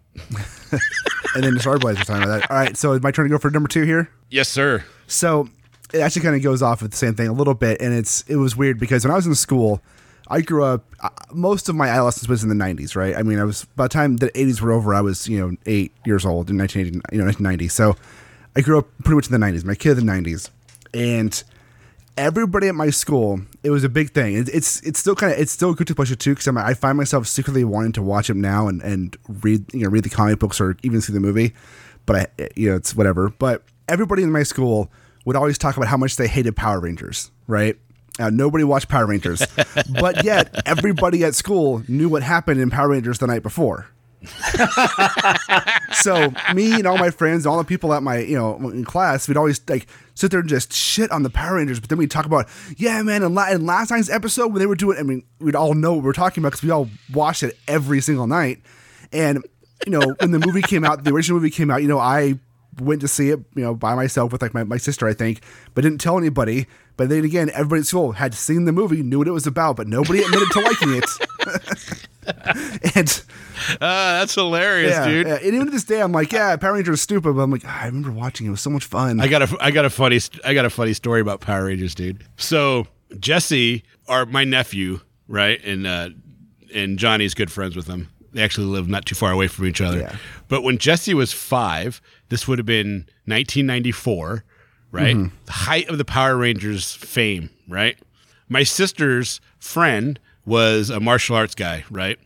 and 1.36 1.43
then 1.43 1.53
the 1.53 1.60
Star 1.60 1.78
Blazers 1.78 2.06
talking 2.06 2.24
about 2.24 2.41
that. 2.41 2.51
All 2.51 2.58
right, 2.58 2.76
so 2.76 2.93
it's 2.93 3.03
my 3.03 3.12
turn 3.12 3.26
to 3.26 3.30
go 3.30 3.38
for 3.38 3.51
number 3.51 3.68
two 3.68 3.84
here. 3.84 4.10
Yes, 4.30 4.49
sir. 4.49 4.84
So 5.08 5.49
it 5.93 5.99
actually 5.99 6.24
kind 6.24 6.36
of 6.36 6.41
goes 6.41 6.62
off 6.62 6.82
with 6.82 6.91
the 6.91 6.97
same 6.97 7.14
thing 7.14 7.28
a 7.28 7.34
little 7.34 7.53
bit, 7.53 7.82
and 7.82 7.93
it's 7.93 8.22
it 8.28 8.38
was 8.38 8.56
weird 8.56 8.80
because 8.80 9.06
when 9.06 9.12
I 9.12 9.16
was 9.16 9.28
in 9.28 9.36
school, 9.36 9.82
I 10.28 10.41
grew 10.41 10.64
up. 10.64 10.86
Uh, 11.01 11.10
most 11.32 11.70
of 11.70 11.76
my 11.76 11.88
adolescence 11.88 12.28
was 12.28 12.43
in 12.43 12.49
the 12.49 12.56
'90s, 12.56 12.95
right? 12.95 13.16
I 13.16 13.22
mean, 13.22 13.39
I 13.39 13.43
was 13.43 13.66
by 13.76 13.86
the 13.86 13.89
time 13.89 14.18
the 14.18 14.32
'80s 14.32 14.62
were 14.62 14.72
over, 14.72 14.95
I 14.95 15.01
was 15.01 15.28
you 15.28 15.39
know 15.39 15.56
eight 15.66 15.91
years 16.06 16.26
old 16.26 16.49
in 16.49 16.58
1980, 16.58 17.16
you 17.16 17.20
know 17.20 17.26
1990. 17.26 17.68
So 17.68 17.95
I 18.56 18.62
grew 18.62 18.80
up 18.80 18.88
pretty 19.03 19.16
much 19.16 19.30
in 19.30 19.39
the 19.39 19.45
'90s. 19.45 19.66
My 19.66 19.76
kid 19.76 19.97
in 19.97 20.06
the 20.06 20.12
'90s, 20.12 20.49
and 20.93 21.43
everybody 22.18 22.68
at 22.68 22.76
my 22.76 22.89
school, 22.89 23.41
it 23.64 23.70
was 23.70 23.84
a 23.84 23.89
big 23.89 24.12
thing. 24.12 24.36
It, 24.36 24.49
it's 24.53 24.82
it's 24.82 24.99
still 24.99 25.16
kind 25.16 25.34
of 25.34 25.39
it's 25.39 25.51
still 25.51 25.74
good 25.74 25.88
to 25.88 25.95
push 25.95 26.12
it 26.12 26.20
too 26.20 26.36
because 26.36 26.47
I 26.47 26.74
find 26.74 26.97
myself 26.97 27.28
secretly 27.28 27.64
wanting 27.64 27.93
to 27.93 28.01
watch 28.01 28.30
it 28.30 28.36
now 28.36 28.68
and 28.68 28.82
and 28.82 29.18
read 29.28 29.74
you 29.74 29.84
know 29.84 29.89
read 29.89 30.03
the 30.03 30.10
comic 30.10 30.39
books 30.39 30.60
or 30.62 30.78
even 30.84 31.01
see 31.01 31.14
the 31.14 31.20
movie, 31.20 31.53
but 32.06 32.16
I 32.16 32.49
you 32.56 32.70
know 32.70 32.76
it's 32.76 32.95
whatever. 32.95 33.30
But 33.30 33.64
everybody 33.88 34.24
in 34.24 34.32
my 34.32 34.43
school 34.43 34.91
would 35.26 35.36
always 35.36 35.58
talk 35.58 35.76
about 35.76 35.88
how 35.88 35.97
much 35.97 36.16
they 36.16 36.28
hated 36.28 36.56
Power 36.56 36.80
Rangers, 36.80 37.32
right? 37.47 37.78
Uh, 38.18 38.30
nobody 38.30 38.64
watched 38.64 38.88
Power 38.88 39.06
Rangers, 39.06 39.45
but 39.99 40.24
yet 40.24 40.62
everybody 40.66 41.24
at 41.26 41.36
school 41.36 41.84
knew 41.88 42.08
what 42.08 42.24
happened 42.24 42.62
in 42.62 42.70
Power 42.70 42.89
Rangers 42.89 43.20
the 43.20 43.28
night 43.28 43.43
before. 43.43 43.88
so 45.94 46.32
me 46.54 46.74
and 46.74 46.86
all 46.86 46.98
my 46.98 47.10
friends, 47.10 47.46
all 47.46 47.58
the 47.58 47.64
people 47.64 47.94
at 47.94 48.04
my 48.04 48.20
you 48.20 48.38
know 48.38 48.56
in 48.70 48.86
class, 48.86 49.28
we'd 49.28 49.38
always 49.38 49.62
like 49.70 49.88
sit 50.14 50.32
there 50.32 50.40
and 50.40 50.50
just 50.50 50.74
shit 50.74 51.12
on 51.12 51.24
the 51.24 51.30
Power 51.30 51.56
Rangers. 51.56 51.80
But 51.80 51.90
then 51.90 51.98
we'd 51.98 52.12
talk 52.12 52.26
about, 52.26 52.48
yeah, 52.78 53.02
man, 53.04 53.24
in, 53.24 53.34
la- 53.34 53.50
in 53.50 53.66
last 53.66 53.92
night's 53.92 54.10
episode 54.10 54.48
when 54.48 54.60
they 54.60 54.66
were 54.66 54.76
doing, 54.76 54.98
I 54.98 55.04
mean, 55.04 55.24
we'd 55.40 55.56
all 55.56 55.74
know 55.74 55.94
what 55.94 56.04
we 56.04 56.10
are 56.10 56.14
talking 56.14 56.42
about 56.42 56.52
because 56.52 56.64
we 56.64 56.72
all 56.72 56.90
watched 57.14 57.44
it 57.44 57.58
every 57.68 58.02
single 58.02 58.28
night. 58.28 58.62
And 59.12 59.44
you 59.86 59.92
know, 59.92 60.16
when 60.20 60.32
the 60.32 60.40
movie 60.40 60.62
came 60.62 60.86
out, 60.86 61.04
the 61.04 61.12
original 61.12 61.40
movie 61.40 61.50
came 61.50 61.70
out, 61.70 61.82
you 61.82 61.88
know, 61.88 62.00
I 62.00 62.39
went 62.80 63.02
to 63.02 63.08
see 63.08 63.30
it, 63.30 63.39
you 63.56 63.64
know, 63.64 63.74
by 63.74 63.96
myself 63.96 64.32
with 64.32 64.42
like 64.42 64.54
my, 64.54 64.64
my 64.64 64.78
sister, 64.78 65.08
I 65.08 65.14
think, 65.14 65.42
but 65.74 65.82
didn't 65.84 66.02
tell 66.02 66.18
anybody. 66.18 66.68
But 66.97 67.10
then 67.10 67.26
again, 67.26 67.50
everybody 67.54 67.82
at 67.82 67.88
school 67.88 68.14
had 68.14 68.34
seen 68.34 68.66
the 68.66 68.72
movie, 68.72 69.04
knew 69.04 69.20
what 69.20 69.28
it 69.28 69.32
was 69.32 69.47
about, 69.47 69.76
but 69.76 69.88
nobody 69.88 70.22
admitted 70.24 70.50
to 70.52 70.60
liking 70.62 70.93
it. 70.93 72.05
and 72.96 73.24
Uh, 73.70 74.20
that's 74.20 74.36
hilarious, 74.36 74.92
yeah, 74.92 75.08
dude. 75.08 75.28
yeah. 75.28 75.36
And 75.36 75.46
even 75.54 75.66
to 75.66 75.72
this 75.72 75.86
day, 75.86 76.02
I'm 76.02 76.12
like, 76.12 76.32
yeah, 76.34 76.56
Power 76.58 76.74
Rangers 76.74 76.96
is 76.96 77.02
stupid, 77.02 77.36
but 77.36 77.42
I'm 77.42 77.52
like, 77.52 77.64
"Ah, 77.66 77.84
I 77.84 77.86
remember 77.86 78.12
watching 78.12 78.46
it. 78.46 78.50
It 78.50 78.52
was 78.52 78.62
so 78.62 78.70
much 78.70 78.84
fun. 78.84 79.20
I 79.22 79.28
got 79.28 79.42
a 79.43 79.58
I 79.62 79.72
got 79.72 79.86
a 79.86 79.89
funny 79.89 80.20
I 80.43 80.54
got 80.54 80.66
a 80.66 80.70
funny 80.70 80.93
story 80.93 81.22
about 81.22 81.39
Power 81.39 81.66
Rangers, 81.66 81.96
dude. 81.96 82.24
So 82.38 82.86
Jesse, 83.20 83.84
our 84.08 84.26
my 84.26 84.43
nephew, 84.43 85.00
right, 85.28 85.64
and 85.64 85.88
uh, 85.88 86.10
and 86.74 87.00
Johnny's 87.00 87.34
good 87.34 87.50
friends 87.52 87.76
with 87.78 87.88
him. 87.88 88.10
They 88.34 88.43
actually 88.43 88.68
live 88.68 88.89
not 88.89 89.06
too 89.06 89.16
far 89.16 89.32
away 89.32 89.47
from 89.47 89.66
each 89.66 89.80
other. 89.80 90.00
Yeah. 90.00 90.16
But 90.50 90.62
when 90.64 90.78
Jesse 90.78 91.14
was 91.14 91.32
five, 91.32 92.02
this 92.28 92.50
would 92.50 92.60
have 92.60 92.66
been 92.66 93.06
1994, 93.26 94.43
right? 94.92 95.16
The 95.46 95.52
height 95.52 95.88
of 95.88 95.97
the 95.97 96.04
Power 96.06 96.36
Rangers 96.36 96.93
fame, 96.93 97.50
right? 97.70 97.97
My 98.50 98.64
sister's 98.64 99.39
friend 99.58 100.20
was 100.46 100.89
a 100.89 101.00
martial 101.00 101.36
arts 101.36 101.55
guy, 101.55 101.84
right? 101.89 102.20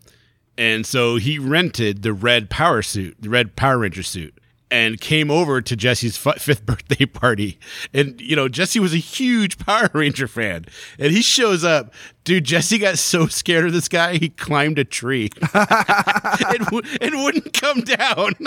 And 0.57 0.85
so 0.85 1.15
he 1.15 1.39
rented 1.39 2.01
the 2.01 2.13
red 2.13 2.49
power 2.49 2.81
suit, 2.81 3.15
the 3.19 3.29
red 3.29 3.55
Power 3.55 3.79
Ranger 3.79 4.03
suit. 4.03 4.38
And 4.71 5.01
came 5.01 5.31
over 5.31 5.61
to 5.61 5.75
Jesse's 5.75 6.23
f- 6.25 6.39
fifth 6.41 6.65
birthday 6.65 7.05
party. 7.05 7.59
And, 7.93 8.19
you 8.21 8.35
know, 8.35 8.47
Jesse 8.47 8.79
was 8.79 8.93
a 8.93 8.97
huge 8.97 9.57
Power 9.57 9.89
Ranger 9.93 10.27
fan. 10.27 10.65
And 10.99 11.11
he 11.11 11.21
shows 11.21 11.63
up. 11.63 11.93
Dude, 12.25 12.43
Jesse 12.43 12.77
got 12.77 12.99
so 12.99 13.25
scared 13.25 13.65
of 13.65 13.73
this 13.73 13.87
guy, 13.87 14.17
he 14.17 14.29
climbed 14.29 14.77
a 14.77 14.83
tree 14.83 15.31
and, 15.53 16.59
w- 16.65 16.83
and 17.01 17.23
wouldn't 17.23 17.53
come 17.53 17.81
down. 17.81 18.33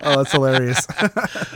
Oh, 0.00 0.18
that's 0.22 0.30
hilarious. 0.30 0.86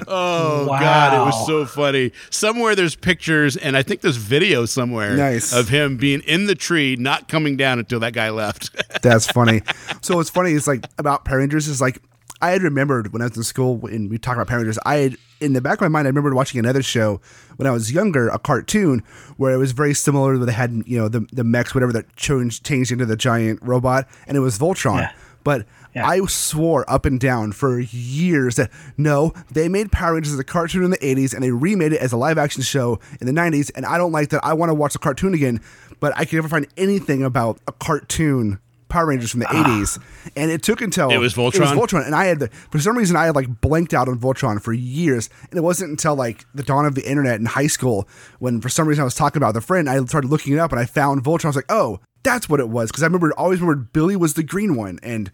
Oh 0.09 0.67
God, 0.67 1.15
it 1.15 1.25
was 1.25 1.47
so 1.47 1.65
funny. 1.65 2.11
Somewhere 2.31 2.75
there's 2.75 2.97
pictures, 2.97 3.57
and 3.57 3.77
I 3.77 3.85
think 3.85 4.01
there's 4.01 4.17
video 4.17 4.67
somewhere 4.67 5.17
Nice. 5.17 5.53
of 5.53 5.69
him 5.69 5.97
being 5.97 6.21
in 6.23 6.47
the 6.47 6.57
tree, 6.57 6.97
not 6.97 7.29
coming 7.29 7.57
down 7.57 7.79
until 7.79 8.01
that 8.01 8.13
guy 8.13 8.31
left. 8.31 8.75
That's 9.03 9.31
funny. 9.31 9.63
So 10.03 10.17
what's 10.17 10.31
funny 10.31 10.53
is 10.53 10.67
like 10.67 10.85
about 10.99 11.25
Power 11.25 11.39
Rangers 11.39 11.69
is 11.69 11.81
like 11.81 12.01
I 12.43 12.51
had 12.51 12.63
remembered 12.63 13.13
when 13.13 13.23
I 13.23 13.27
was 13.27 13.37
in 13.37 13.43
school 13.43 13.87
and 13.87 14.11
we 14.11 14.19
talked 14.19 14.37
about 14.37 14.49
Power 14.49 14.59
Rangers. 14.59 14.79
I 14.85 14.97
had 14.97 15.17
in 15.41 15.53
the 15.53 15.61
back 15.61 15.75
of 15.75 15.83
my 15.83 15.89
mind 15.89 16.07
I 16.07 16.11
remembered 16.11 16.35
watching 16.35 16.59
another 16.59 16.83
show 16.83 17.21
when 17.57 17.67
I 17.67 17.71
was 17.71 17.93
younger, 17.93 18.29
a 18.29 18.39
cartoon 18.39 19.03
where 19.37 19.53
it 19.53 19.59
was 19.59 19.73
very 19.73 19.95
similar. 19.95 20.37
Where 20.37 20.47
they 20.47 20.53
had 20.53 20.83
you 20.87 20.99
know 20.99 21.09
the 21.09 21.27
the 21.33 21.45
mechs, 21.45 21.75
whatever 21.75 21.93
that 21.93 22.17
changed 22.17 22.65
changed 22.65 22.93
into 22.93 23.07
the 23.07 23.17
giant 23.17 23.61
robot, 23.63 24.09
and 24.27 24.37
it 24.37 24.41
was 24.41 24.59
Voltron. 24.59 25.01
Yeah. 25.01 25.13
But 25.43 25.67
Yeah. 25.95 26.07
I 26.07 26.25
swore 26.27 26.85
up 26.89 27.05
and 27.05 27.19
down 27.19 27.53
for 27.53 27.81
years 27.81 28.57
that 28.57 28.71
no, 28.97 29.33
they 29.51 29.69
made 29.69 29.91
Power 29.91 30.15
Rangers 30.15 30.35
as 30.35 30.39
a 30.39 30.45
cartoon 30.45 30.85
in 30.85 30.91
the 30.91 30.99
80s 30.99 31.35
and 31.35 31.43
they 31.43 31.51
remade 31.51 31.93
it 31.93 32.01
as 32.01 32.13
a 32.13 32.17
live 32.17 32.39
action 32.39 32.63
show 32.63 33.01
in 33.21 33.27
the 33.27 33.33
90s. 33.33 33.71
And 33.75 33.85
I 33.85 33.99
don't 33.99 34.13
like 34.13 34.29
that. 34.29 34.45
I 34.45 34.53
want 34.53 34.71
to 34.71 34.75
watch 34.75 34.93
the 34.93 34.99
cartoon 35.01 35.35
again, 35.35 35.61
but 35.99 36.13
I 36.17 36.27
can 36.27 36.37
never 36.37 36.49
find 36.49 36.67
anything 36.77 37.23
about 37.25 37.59
a 37.67 37.73
cartoon 37.73 38.61
Power 38.91 39.07
Rangers 39.07 39.31
from 39.31 39.41
the 39.41 39.47
ah. 39.49 39.65
80s. 39.65 39.99
And 40.37 40.51
it 40.51 40.63
took 40.63 40.81
until 40.81 41.11
It 41.11 41.17
was 41.17 41.37
It 41.37 41.39
was 41.39 41.55
Voltron? 41.55 41.75
Voltron. 41.77 42.07
And 42.07 42.15
I 42.15 42.27
had, 42.27 42.41
the, 42.41 42.49
for 42.71 42.79
some 42.79 42.97
reason, 42.99 43.17
I 43.17 43.27
had 43.27 43.35
like 43.35 43.61
blanked 43.61 43.95
out 43.95 44.09
on 44.09 44.19
Voltron 44.19 44.61
for 44.61 44.73
years. 44.73 45.31
And 45.51 45.57
it 45.59 45.63
wasn't 45.63 45.91
until 45.91 46.15
like 46.15 46.45
the 46.55 46.63
dawn 46.63 46.85
of 46.85 46.95
the 46.95 47.09
internet 47.09 47.41
in 47.41 47.47
high 47.47 47.67
school 47.69 48.09
when 48.39 48.61
for 48.61 48.69
some 48.69 48.87
reason 48.87 49.01
I 49.03 49.05
was 49.05 49.15
talking 49.15 49.41
about 49.41 49.55
the 49.55 49.61
friend. 49.61 49.89
I 49.89 50.05
started 50.05 50.29
looking 50.29 50.53
it 50.53 50.59
up 50.59 50.73
and 50.73 50.81
I 50.81 50.85
found 50.85 51.25
Voltron. 51.25 51.47
I 51.47 51.49
was 51.49 51.57
like, 51.57 51.71
oh, 51.71 52.01
that's 52.23 52.49
what 52.49 52.61
it 52.61 52.69
was. 52.69 52.91
Because 52.91 53.03
I 53.03 53.07
remember, 53.07 53.33
always 53.39 53.61
remembered 53.61 53.93
Billy 53.93 54.17
was 54.17 54.35
the 54.35 54.43
green 54.43 54.75
one. 54.77 54.99
And 55.03 55.31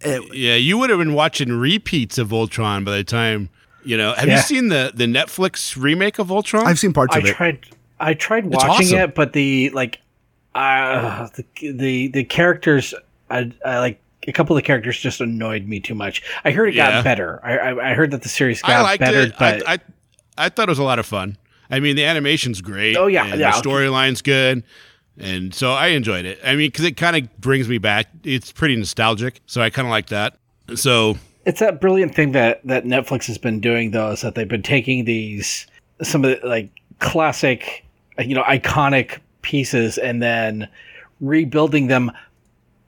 it, 0.00 0.34
yeah, 0.34 0.54
you 0.54 0.78
would 0.78 0.90
have 0.90 0.98
been 0.98 1.14
watching 1.14 1.52
repeats 1.52 2.18
of 2.18 2.28
Voltron 2.28 2.84
by 2.84 2.96
the 2.96 3.04
time 3.04 3.48
you 3.84 3.96
know. 3.96 4.14
Have 4.14 4.28
Yeah. 4.28 4.36
you 4.36 4.42
seen 4.42 4.68
the 4.68 4.92
the 4.94 5.06
Netflix 5.06 5.80
remake 5.80 6.18
of 6.18 6.28
Voltron? 6.28 6.64
I've 6.64 6.78
seen 6.78 6.92
parts 6.92 7.16
I 7.16 7.18
of 7.18 7.24
it. 7.26 7.34
tried. 7.34 7.66
I 8.00 8.14
tried 8.14 8.46
watching 8.46 8.70
awesome. 8.70 8.98
it, 8.98 9.14
but 9.14 9.32
the 9.32 9.70
like, 9.70 10.00
uh, 10.54 11.28
the 11.34 11.72
the 11.72 12.08
the 12.08 12.24
characters, 12.24 12.94
I, 13.30 13.52
I 13.64 13.78
like 13.78 14.00
a 14.26 14.32
couple 14.32 14.56
of 14.56 14.62
the 14.62 14.66
characters 14.66 14.98
just 14.98 15.20
annoyed 15.20 15.66
me 15.66 15.80
too 15.80 15.94
much. 15.94 16.22
I 16.44 16.50
heard 16.52 16.68
it 16.68 16.74
Yeah. 16.74 16.90
got 16.92 17.04
better. 17.04 17.40
I, 17.42 17.56
I 17.58 17.90
I 17.90 17.94
heard 17.94 18.10
that 18.12 18.22
the 18.22 18.28
series 18.28 18.62
got 18.62 18.70
I 18.70 18.82
liked 18.82 19.00
better, 19.00 19.20
it. 19.22 19.34
but 19.38 19.66
I, 19.68 19.74
I 19.74 19.78
I 20.38 20.48
thought 20.48 20.68
it 20.68 20.72
was 20.72 20.78
a 20.78 20.84
lot 20.84 20.98
of 20.98 21.06
fun. 21.06 21.36
I 21.70 21.80
mean, 21.80 21.96
the 21.96 22.04
animation's 22.04 22.60
great. 22.60 22.96
Oh, 22.96 23.06
yeah, 23.06 23.24
and 23.24 23.40
yeah, 23.40 23.50
The 23.52 23.58
okay. 23.58 23.68
storyline's 23.68 24.20
good, 24.20 24.62
and 25.18 25.54
so 25.54 25.72
I 25.72 25.88
enjoyed 25.88 26.26
it. 26.26 26.38
I 26.44 26.50
mean, 26.54 26.68
because 26.68 26.84
it 26.84 26.96
kind 26.98 27.16
of 27.16 27.40
brings 27.40 27.68
me 27.68 27.78
back. 27.78 28.08
It's 28.24 28.52
pretty 28.52 28.76
nostalgic, 28.76 29.40
so 29.46 29.62
I 29.62 29.70
kind 29.70 29.86
of 29.86 29.90
like 29.90 30.06
that. 30.08 30.36
So 30.74 31.16
it's 31.46 31.60
that 31.60 31.80
brilliant 31.80 32.14
thing 32.14 32.32
that 32.32 32.60
that 32.66 32.84
Netflix 32.84 33.26
has 33.26 33.38
been 33.38 33.58
doing 33.60 33.90
though 33.90 34.10
is 34.10 34.20
that 34.20 34.34
they've 34.34 34.46
been 34.48 34.62
taking 34.62 35.04
these 35.06 35.66
some 36.02 36.24
of 36.24 36.40
the 36.40 36.46
like 36.46 36.70
classic 36.98 37.84
you 38.18 38.34
know 38.34 38.42
iconic 38.44 39.18
pieces 39.42 39.98
and 39.98 40.22
then 40.22 40.68
rebuilding 41.20 41.86
them 41.88 42.10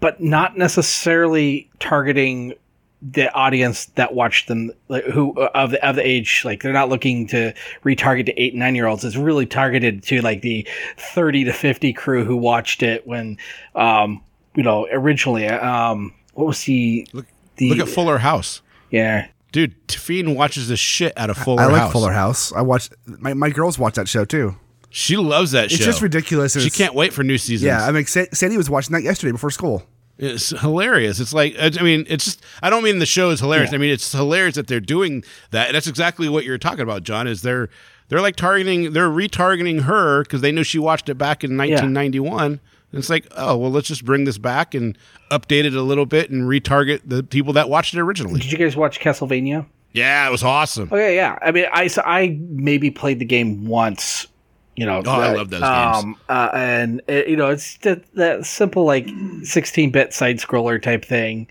but 0.01 0.20
not 0.20 0.56
necessarily 0.59 1.70
targeting 1.78 2.55
the 3.01 3.32
audience 3.35 3.86
that 3.97 4.14
watched 4.14 4.48
them 4.48 4.70
like, 4.89 5.05
who 5.05 5.32
of 5.55 5.70
the 5.72 5.86
of 5.86 5.97
the 5.97 6.06
age 6.06 6.43
like 6.44 6.62
they're 6.62 6.72
not 6.72 6.89
looking 6.89 7.26
to 7.26 7.52
retarget 7.85 8.26
to 8.26 8.43
8 8.43 8.55
and 8.55 8.60
9 8.60 8.74
year 8.74 8.86
olds 8.86 9.05
it's 9.05 9.16
really 9.16 9.47
targeted 9.47 10.02
to 10.05 10.20
like 10.22 10.40
the 10.40 10.66
30 10.97 11.44
to 11.44 11.52
50 11.52 11.93
crew 11.93 12.24
who 12.24 12.36
watched 12.36 12.82
it 12.82 13.06
when 13.06 13.36
um 13.74 14.22
you 14.55 14.62
know 14.62 14.89
originally 14.90 15.47
um 15.47 16.14
what 16.32 16.47
was 16.47 16.62
he 16.62 17.06
Look- 17.12 17.26
the 17.56 17.68
look 17.70 17.78
at 17.78 17.89
Fuller 17.89 18.18
House, 18.18 18.62
yeah 18.90 19.28
dude. 19.55 19.86
Tafine 19.86 20.35
watches 20.35 20.68
the 20.68 20.76
shit 20.76 21.12
out 21.16 21.31
of 21.31 21.39
Fuller 21.39 21.62
I 21.62 21.66
like 21.66 21.82
House. 21.82 21.93
Fuller 21.93 22.12
House. 22.12 22.52
I 22.52 22.60
watch 22.60 22.90
my, 23.06 23.32
my 23.32 23.48
girls 23.48 23.78
watch 23.78 23.94
that 23.94 24.09
show 24.09 24.24
too. 24.24 24.56
She 24.96 25.16
loves 25.16 25.50
that 25.50 25.64
It's 25.64 25.74
show. 25.74 25.78
It's 25.78 25.86
just 25.86 26.02
ridiculous. 26.02 26.52
She 26.56 26.70
can't 26.70 26.94
wait 26.94 27.12
for 27.12 27.24
new 27.24 27.36
seasons. 27.36 27.66
Yeah, 27.66 27.84
I 27.84 27.90
mean, 27.90 28.06
Sa- 28.06 28.26
Sandy 28.32 28.56
was 28.56 28.70
watching 28.70 28.92
that 28.92 29.02
yesterday 29.02 29.32
before 29.32 29.50
school. 29.50 29.82
It's 30.18 30.50
hilarious. 30.50 31.18
It's 31.18 31.34
like 31.34 31.56
I 31.58 31.70
mean, 31.82 32.06
it's 32.08 32.24
just 32.26 32.42
I 32.62 32.70
don't 32.70 32.84
mean 32.84 33.00
the 33.00 33.06
show 33.06 33.30
is 33.30 33.40
hilarious. 33.40 33.72
I 33.72 33.76
mean 33.78 33.90
it's 33.90 34.12
hilarious 34.12 34.54
that 34.54 34.68
they're 34.68 34.78
doing 34.78 35.24
that. 35.50 35.72
That's 35.72 35.88
exactly 35.88 36.28
what 36.28 36.44
you're 36.44 36.58
talking 36.58 36.82
about, 36.82 37.02
John. 37.02 37.26
Is 37.26 37.42
they're 37.42 37.68
they're 38.08 38.20
like 38.20 38.36
targeting 38.36 38.92
they're 38.92 39.08
retargeting 39.08 39.80
her 39.82 40.22
because 40.22 40.42
they 40.42 40.52
knew 40.52 40.62
she 40.62 40.78
watched 40.78 41.08
it 41.08 41.16
back 41.18 41.42
in 41.42 41.56
1991. 41.56 42.44
And 42.44 42.60
it's 42.92 43.10
like, 43.10 43.26
oh 43.32 43.56
well, 43.56 43.72
let's 43.72 43.88
just 43.88 44.04
bring 44.04 44.22
this 44.22 44.38
back 44.38 44.74
and 44.74 44.96
update 45.32 45.64
it 45.64 45.74
a 45.74 45.82
little 45.82 46.06
bit 46.06 46.30
and 46.30 46.44
retarget 46.44 47.00
the 47.04 47.24
people 47.24 47.52
that 47.54 47.68
watched 47.68 47.94
it 47.94 48.00
originally. 48.00 48.38
did 48.38 48.52
you 48.52 48.58
guys 48.58 48.76
watch 48.76 49.00
castlevania 49.00 49.66
Yeah, 49.90 50.28
it 50.28 50.30
was 50.30 50.44
awesome. 50.44 50.90
Okay, 50.92 51.16
yeah 51.16 51.32
yeah 51.32 51.38
i 51.42 51.50
mean 51.50 51.66
i 51.72 51.88
so 51.88 52.00
i 52.06 52.38
maybe 52.40 52.92
played 52.92 53.18
the 53.18 53.24
game 53.24 53.66
once 53.66 54.28
you 54.76 54.84
know 54.86 55.02
Oh, 55.05 55.10
I 55.10 55.32
love 55.34 55.51
those 55.51 55.62
um 55.62 56.16
uh, 56.28 56.51
and 56.55 57.01
uh, 57.09 57.12
you 57.26 57.36
know 57.36 57.51
it's 57.51 57.76
that, 57.78 58.02
that 58.14 58.44
simple 58.46 58.84
like 58.84 59.06
16-bit 59.06 60.12
side 60.12 60.38
scroller 60.38 60.80
type 60.82 61.05
thing 61.05 61.46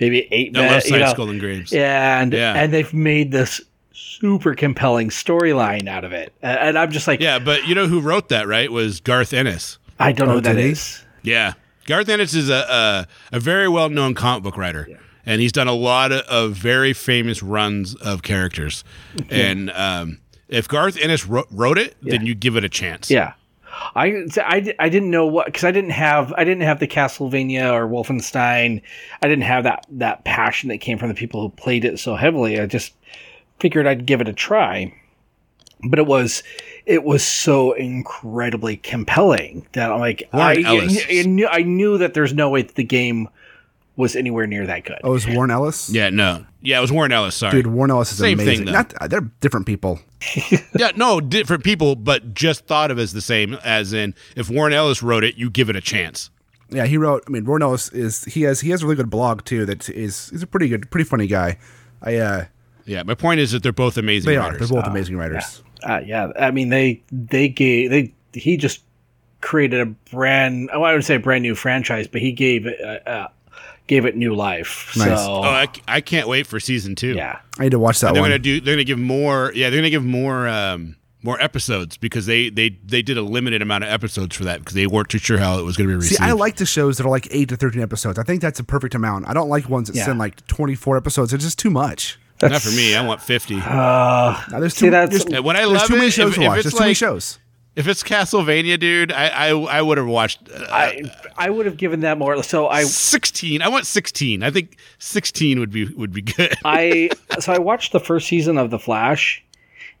maybe 0.00 0.26
8 0.32 0.56
I 0.56 0.60
love 0.60 0.82
bit 0.82 0.90
you 0.90 0.98
know, 0.98 1.06
side 1.06 1.16
scrolling 1.16 1.40
games. 1.40 1.72
and 1.72 2.32
Yeah. 2.32 2.54
and 2.54 2.72
they've 2.72 2.92
made 2.94 3.30
this 3.32 3.60
super 3.92 4.54
compelling 4.54 5.10
storyline 5.10 5.86
out 5.88 6.04
of 6.04 6.12
it 6.12 6.32
and, 6.42 6.58
and 6.58 6.78
i'm 6.78 6.90
just 6.90 7.06
like 7.06 7.20
Yeah, 7.20 7.38
but 7.38 7.66
you 7.66 7.74
know 7.74 7.86
who 7.86 8.00
wrote 8.00 8.28
that? 8.30 8.46
Right? 8.48 8.70
Was 8.70 9.00
Garth 9.00 9.32
Ennis. 9.32 9.78
i 9.98 10.12
don't 10.12 10.26
know 10.28 10.32
Oh, 10.32 10.36
who 10.36 10.40
that 10.42 10.54
did 10.54 10.76
he? 10.76 11.30
Yeah, 11.30 11.52
Garth 11.86 12.08
Ennis 12.08 12.34
is 12.34 12.48
a 12.50 13.06
a, 13.32 13.36
a 13.36 13.40
very 13.40 13.68
well 13.68 13.88
known 13.90 14.14
comic 14.14 14.42
book 14.42 14.56
writer, 14.56 14.88
and 15.26 15.40
he's 15.40 15.52
done 15.52 15.68
a 15.68 15.72
lot 15.74 16.10
of, 16.10 16.20
of 16.22 16.52
very 16.54 16.92
famous 16.92 17.42
runs 17.42 17.94
of 17.96 18.22
characters. 18.22 18.82
And 19.30 19.70
um, 19.70 20.18
if 20.52 20.68
Garth 20.68 20.98
Ennis 21.00 21.26
wrote, 21.26 21.48
wrote 21.50 21.78
it, 21.78 21.96
then 22.02 22.26
you 22.26 22.34
give 22.34 22.56
it 22.56 22.64
a 22.64 22.68
chance. 22.68 23.10
Yeah. 23.10 23.34
I, 23.94 24.26
I, 24.36 24.74
I 24.78 24.88
didn't 24.88 25.10
know 25.10 25.26
what 25.26 25.46
because 25.46 25.64
I 25.64 25.72
didn't 25.72 25.90
have 25.90 26.32
I 26.36 26.44
didn't 26.44 26.62
have 26.62 26.78
the 26.78 26.86
Castlevania 26.86 27.72
or 27.72 27.88
Wolfenstein. 27.88 28.82
I 29.22 29.28
didn't 29.28 29.44
have 29.44 29.64
that 29.64 29.86
that 29.90 30.24
passion 30.24 30.68
that 30.68 30.78
came 30.78 30.98
from 30.98 31.08
the 31.08 31.14
people 31.14 31.40
who 31.40 31.48
played 31.48 31.84
it 31.84 31.98
so 31.98 32.14
heavily. 32.14 32.60
I 32.60 32.66
just 32.66 32.92
figured 33.60 33.86
I'd 33.86 34.06
give 34.06 34.20
it 34.20 34.28
a 34.28 34.32
try. 34.32 34.94
But 35.84 35.98
it 35.98 36.06
was 36.06 36.42
it 36.86 37.02
was 37.04 37.24
so 37.24 37.72
incredibly 37.72 38.76
compelling 38.76 39.66
that 39.72 39.90
I'm 39.90 40.00
like 40.00 40.28
Warren 40.32 40.66
I, 40.66 40.68
Ellis. 40.68 41.04
I, 41.08 41.22
knew 41.22 41.48
I 41.48 41.62
knew 41.62 41.98
that 41.98 42.14
there's 42.14 42.34
no 42.34 42.50
way 42.50 42.62
that 42.62 42.74
the 42.74 42.84
game 42.84 43.28
was 43.96 44.16
anywhere 44.16 44.46
near 44.46 44.66
that 44.66 44.84
good. 44.84 44.98
Oh, 45.04 45.10
it 45.10 45.12
was 45.12 45.26
Warren 45.28 45.50
Ellis. 45.50 45.90
Yeah, 45.90 46.10
no, 46.10 46.46
yeah, 46.62 46.78
it 46.78 46.80
was 46.80 46.90
Warren 46.92 47.12
Ellis. 47.12 47.34
Sorry, 47.34 47.52
Dude, 47.52 47.66
Warren 47.68 47.90
Ellis 47.90 48.10
is 48.12 48.18
Same 48.18 48.38
thing, 48.38 48.46
amazing. 48.46 48.66
though. 48.66 48.72
Not 48.72 48.94
uh, 49.00 49.08
they're 49.08 49.20
different 49.40 49.66
people. 49.66 50.00
yeah, 50.78 50.92
no, 50.96 51.20
different 51.20 51.64
people, 51.64 51.96
but 51.96 52.32
just 52.34 52.66
thought 52.66 52.90
of 52.90 52.98
as 52.98 53.12
the 53.12 53.20
same. 53.20 53.54
As 53.64 53.92
in, 53.92 54.14
if 54.36 54.48
Warren 54.48 54.72
Ellis 54.72 55.02
wrote 55.02 55.24
it, 55.24 55.36
you 55.36 55.50
give 55.50 55.68
it 55.68 55.76
a 55.76 55.80
chance. 55.80 56.30
Yeah, 56.70 56.86
he 56.86 56.96
wrote. 56.96 57.22
I 57.26 57.30
mean, 57.30 57.44
Warren 57.44 57.62
Ellis 57.62 57.90
is 57.90 58.24
he 58.24 58.42
has 58.42 58.60
he 58.60 58.70
has 58.70 58.82
a 58.82 58.86
really 58.86 58.96
good 58.96 59.10
blog 59.10 59.44
too. 59.44 59.66
That 59.66 59.88
is 59.90 60.30
he's 60.30 60.42
a 60.42 60.46
pretty 60.46 60.68
good, 60.68 60.90
pretty 60.90 61.04
funny 61.08 61.26
guy. 61.26 61.58
I 62.00 62.16
uh, 62.16 62.44
Yeah, 62.86 63.02
my 63.02 63.14
point 63.14 63.40
is 63.40 63.52
that 63.52 63.62
they're 63.62 63.72
both 63.72 63.98
amazing 63.98 64.30
they 64.30 64.36
are. 64.36 64.50
writers. 64.50 64.70
They're 64.70 64.80
both 64.80 64.90
amazing 64.90 65.16
writers. 65.18 65.62
Uh, 65.82 66.00
yeah, 66.04 66.30
I 66.38 66.50
mean 66.50 66.70
they 66.70 67.02
they 67.12 67.48
gave 67.48 67.90
they 67.90 68.14
he 68.32 68.56
just 68.56 68.82
created 69.42 69.80
a 69.80 69.86
brand. 70.14 70.70
Oh, 70.72 70.82
I 70.82 70.94
would 70.94 71.04
say 71.04 71.16
a 71.16 71.20
brand 71.20 71.42
new 71.42 71.54
franchise, 71.54 72.06
but 72.06 72.20
he 72.22 72.32
gave 72.32 72.64
it 72.66 72.80
uh, 72.80 73.10
uh, 73.10 73.28
gave 73.86 74.04
it 74.04 74.16
new 74.16 74.34
life. 74.34 74.92
Nice. 74.96 75.08
So 75.24 75.32
oh, 75.36 75.42
I, 75.42 75.68
I 75.88 76.00
can't 76.00 76.28
wait 76.28 76.46
for 76.46 76.58
season 76.60 76.94
two. 76.94 77.14
yeah, 77.14 77.40
I 77.58 77.64
need 77.64 77.70
to 77.70 77.78
watch 77.78 78.00
that 78.00 78.12
they're 78.14 78.22
one. 78.22 78.30
gonna 78.30 78.38
do. 78.38 78.60
They're 78.60 78.74
gonna 78.74 78.84
give 78.84 78.98
more. 78.98 79.52
Yeah, 79.54 79.70
they're 79.70 79.78
gonna 79.80 79.90
give 79.90 80.04
more. 80.04 80.48
Um, 80.48 80.96
more 81.24 81.40
episodes 81.40 81.96
because 81.96 82.26
they 82.26 82.48
they 82.50 82.70
they 82.84 83.00
did 83.00 83.16
a 83.16 83.22
limited 83.22 83.62
amount 83.62 83.84
of 83.84 83.90
episodes 83.90 84.34
for 84.34 84.42
that 84.42 84.58
because 84.58 84.74
they 84.74 84.88
weren't 84.88 85.08
too 85.08 85.18
sure 85.18 85.38
how 85.38 85.56
it 85.56 85.62
was 85.62 85.76
going 85.76 85.86
to 85.88 85.92
be 85.92 85.94
received. 85.96 86.18
See, 86.18 86.24
I 86.24 86.32
like 86.32 86.56
the 86.56 86.66
shows 86.66 86.96
that 86.98 87.06
are 87.06 87.10
like 87.10 87.28
eight 87.30 87.48
to 87.50 87.56
thirteen 87.56 87.80
episodes. 87.80 88.18
I 88.18 88.24
think 88.24 88.42
that's 88.42 88.58
a 88.58 88.64
perfect 88.64 88.96
amount. 88.96 89.28
I 89.28 89.32
don't 89.32 89.48
like 89.48 89.68
ones 89.68 89.86
that 89.86 89.94
Yeah. 89.94 90.06
send 90.06 90.18
like 90.18 90.44
twenty 90.48 90.74
four 90.74 90.96
episodes. 90.96 91.32
It's 91.32 91.44
just 91.44 91.60
too 91.60 91.70
much. 91.70 92.18
Not 92.42 92.60
for 92.60 92.70
me. 92.72 92.96
I 92.96 93.06
want 93.06 93.22
fifty. 93.22 93.54
Uh, 93.54 93.60
Now, 94.50 94.58
there's 94.58 94.74
See, 94.74 94.86
too, 94.86 94.90
that's- 94.90 95.10
there's, 95.10 95.32
And 95.32 95.44
what 95.44 95.54
I 95.54 95.60
there's 95.60 95.72
love 95.74 95.86
too 95.86 95.96
many 95.96 96.10
shows 96.10 96.30
if- 96.30 96.40
to 96.40 96.46
watch. 96.48 96.56
it's 96.58 96.64
There's 96.64 96.74
too 96.74 96.80
many 96.80 96.94
shows. 96.94 97.38
If 97.74 97.88
it's 97.88 98.02
Castlevania, 98.02 98.78
dude, 98.78 99.10
I 99.12 99.28
I, 99.28 99.48
I 99.50 99.82
would 99.82 99.98
have 99.98 100.06
watched 100.06 100.50
uh, 100.50 100.66
I 100.70 101.02
I 101.36 101.50
would 101.50 101.66
have 101.66 101.76
given 101.76 102.00
that 102.00 102.18
more. 102.18 102.42
So 102.42 102.68
I 102.68 102.84
sixteen. 102.84 103.62
I 103.62 103.68
want 103.68 103.86
sixteen. 103.86 104.42
I 104.42 104.50
think 104.50 104.76
sixteen 104.98 105.58
would 105.60 105.70
be 105.70 105.86
would 105.94 106.12
be 106.12 106.22
good. 106.22 106.54
I 106.64 107.10
so 107.40 107.52
I 107.52 107.58
watched 107.58 107.92
the 107.92 108.00
first 108.00 108.28
season 108.28 108.58
of 108.58 108.70
The 108.70 108.78
Flash, 108.78 109.42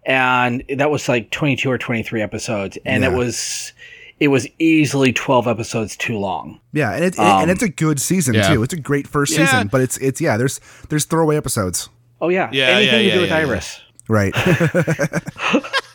and 0.04 0.62
that 0.76 0.90
was 0.90 1.08
like 1.08 1.30
twenty 1.30 1.56
two 1.56 1.70
or 1.70 1.78
twenty 1.78 2.02
three 2.02 2.20
episodes, 2.22 2.76
and 2.84 3.04
it 3.04 3.12
was 3.12 3.72
it 4.20 4.28
was 4.28 4.46
easily 4.58 5.12
twelve 5.12 5.48
episodes 5.48 5.96
too 5.96 6.18
long. 6.18 6.60
Yeah, 6.72 6.92
and 6.92 7.04
it, 7.04 7.18
Um, 7.18 7.42
and 7.42 7.50
it's 7.50 7.62
a 7.62 7.68
good 7.68 8.00
season 8.00 8.34
Yeah. 8.34 8.52
too. 8.54 8.62
It's 8.62 8.74
a 8.74 8.80
great 8.80 9.06
first 9.08 9.32
Yeah. 9.36 9.46
season, 9.46 9.68
but 9.68 9.80
it's 9.80 9.96
it's 9.96 10.20
yeah. 10.20 10.36
There's 10.36 10.60
there's 10.90 11.06
throwaway 11.06 11.36
episodes. 11.36 11.88
Oh 12.20 12.28
yeah, 12.28 12.50
Yeah, 12.52 12.66
anything 12.66 12.86
yeah, 12.86 12.98
to 13.00 13.04
yeah, 13.08 13.14
do 13.14 13.20
with 13.22 13.30
yeah, 13.30 13.38
yeah. 13.40 13.46
Iris. 13.46 13.80
Right. 14.08 14.34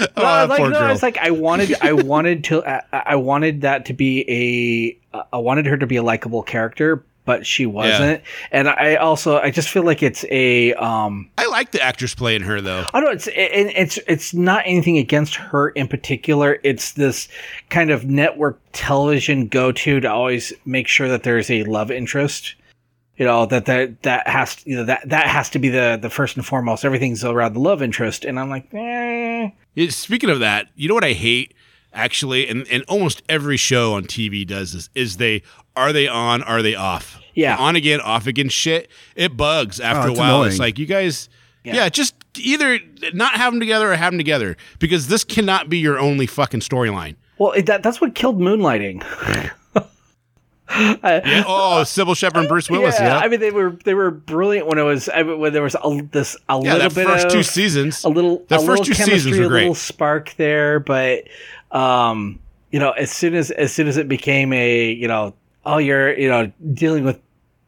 Oh, 0.00 0.06
No, 0.16 0.22
that 0.22 0.48
like, 0.48 0.62
no, 0.62 0.70
girl. 0.70 0.90
it's 0.90 1.02
like 1.02 1.18
I 1.18 1.30
wanted, 1.30 1.74
I 1.82 1.92
wanted 1.92 2.44
to, 2.44 2.64
I, 2.64 2.82
I 2.92 3.16
wanted 3.16 3.60
that 3.62 3.84
to 3.86 3.92
be 3.92 4.24
a, 5.14 5.24
I 5.32 5.38
wanted 5.38 5.66
her 5.66 5.76
to 5.76 5.86
be 5.86 5.96
a 5.96 6.02
likable 6.02 6.42
character, 6.42 7.04
but 7.24 7.46
she 7.46 7.66
wasn't. 7.66 8.22
And 8.50 8.68
I 8.68 8.96
also, 8.96 9.38
I 9.38 9.50
just 9.50 9.68
feel 9.68 9.82
like 9.84 10.02
it's 10.02 10.24
a, 10.30 10.72
um, 10.74 11.30
I 11.38 11.46
like 11.46 11.70
the 11.72 11.80
actress 11.82 12.14
playing 12.14 12.42
her 12.42 12.60
though. 12.60 12.84
I 12.92 13.00
don't 13.00 13.04
know. 13.04 13.10
It's 13.12 13.26
it, 13.28 13.32
it's 13.34 13.98
it's 14.08 14.34
not 14.34 14.62
anything 14.66 14.98
against 14.98 15.34
her 15.36 15.68
in 15.70 15.86
particular. 15.86 16.58
It's 16.62 16.92
this 16.92 17.28
kind 17.68 17.90
of 17.90 18.04
network 18.06 18.58
television 18.72 19.46
go 19.48 19.70
to 19.72 20.00
to 20.00 20.10
always 20.10 20.52
make 20.64 20.88
sure 20.88 21.08
that 21.08 21.22
there's 21.22 21.50
a 21.50 21.62
love 21.64 21.90
interest. 21.90 22.54
You 23.16 23.26
know 23.26 23.44
that 23.46 23.66
that 23.66 24.02
that 24.02 24.26
has 24.26 24.62
you 24.64 24.76
know 24.76 24.84
that 24.84 25.06
that 25.08 25.26
has 25.26 25.50
to 25.50 25.58
be 25.58 25.68
the 25.68 25.98
the 26.00 26.08
first 26.10 26.36
and 26.36 26.46
foremost. 26.46 26.84
Everything's 26.84 27.22
around 27.22 27.52
the 27.52 27.60
love 27.60 27.82
interest, 27.82 28.24
and 28.24 28.40
I'm 28.40 28.48
like, 28.48 28.66
eh. 28.72 29.50
Yeah, 29.74 29.90
Speaking 29.90 30.30
of 30.30 30.40
that, 30.40 30.68
you 30.74 30.88
know 30.88 30.94
what 30.94 31.04
I 31.04 31.12
hate 31.12 31.54
actually, 31.92 32.48
and, 32.48 32.66
and 32.70 32.84
almost 32.88 33.22
every 33.28 33.56
show 33.56 33.94
on 33.94 34.04
TV 34.04 34.46
does 34.46 34.72
this, 34.72 34.90
is 34.94 35.16
they 35.16 35.42
are 35.76 35.92
they 35.92 36.08
on, 36.08 36.42
are 36.42 36.62
they 36.62 36.74
off? 36.74 37.20
Yeah. 37.34 37.56
on 37.56 37.76
again, 37.76 38.00
off 38.00 38.26
again. 38.26 38.48
Shit, 38.48 38.90
it 39.14 39.36
bugs 39.36 39.80
oh, 39.80 39.84
after 39.84 40.02
Oh, 40.02 40.08
a 40.08 40.10
it's 40.10 40.18
while. 40.18 40.42
It's 40.44 40.58
like 40.58 40.78
you 40.78 40.86
guys, 40.86 41.28
yeah. 41.64 41.88
just 41.88 42.14
either 42.38 42.78
not 43.14 43.34
have 43.34 43.52
them 43.52 43.60
together 43.60 43.90
or 43.92 43.96
have 43.96 44.12
them 44.12 44.18
together 44.18 44.56
because 44.78 45.08
this 45.08 45.24
cannot 45.24 45.68
be 45.68 45.78
your 45.78 45.98
only 45.98 46.26
fucking 46.26 46.60
storyline. 46.60 47.16
Well, 47.38 47.52
it, 47.52 47.66
that 47.66 47.82
that's 47.82 48.00
what 48.00 48.14
killed 48.14 48.38
moonlighting. 48.38 49.54
Yeah, 50.70 51.44
oh, 51.46 51.82
Cybill 51.84 52.16
Shepherd 52.16 52.40
and 52.40 52.48
Bruce 52.48 52.70
Willis. 52.70 52.96
Yeah, 52.98 53.18
I 53.18 53.28
mean 53.28 53.40
they 53.40 53.50
were 53.50 53.70
they 53.84 53.94
were 53.94 54.10
brilliant 54.10 54.66
when 54.66 54.78
it 54.78 54.82
was 54.82 55.08
I 55.08 55.22
mean, 55.22 55.38
when 55.38 55.52
there 55.52 55.62
was 55.62 55.74
a, 55.74 56.02
this 56.12 56.36
a 56.48 56.60
yeah. 56.62 56.74
little 56.74 56.90
bit 56.90 57.06
first 57.06 57.26
of 57.26 57.32
two 57.32 57.42
seasons, 57.42 58.04
a 58.04 58.08
little 58.08 58.44
the 58.48 58.56
a 58.56 58.58
first 58.58 58.68
little 58.68 58.84
two 58.84 58.94
chemistry, 58.94 59.18
seasons 59.18 59.38
were 59.38 59.56
a 59.56 59.60
little 59.60 59.74
spark 59.74 60.34
there, 60.36 60.80
but 60.80 61.24
um, 61.72 62.38
you 62.70 62.78
know, 62.78 62.90
as 62.92 63.10
soon 63.10 63.34
as 63.34 63.50
as 63.50 63.72
soon 63.72 63.88
as 63.88 63.96
it 63.96 64.08
became 64.08 64.52
a 64.52 64.92
you 64.92 65.08
know, 65.08 65.34
oh, 65.66 65.78
you're 65.78 66.16
you 66.18 66.28
know 66.28 66.52
dealing 66.72 67.04
with 67.04 67.20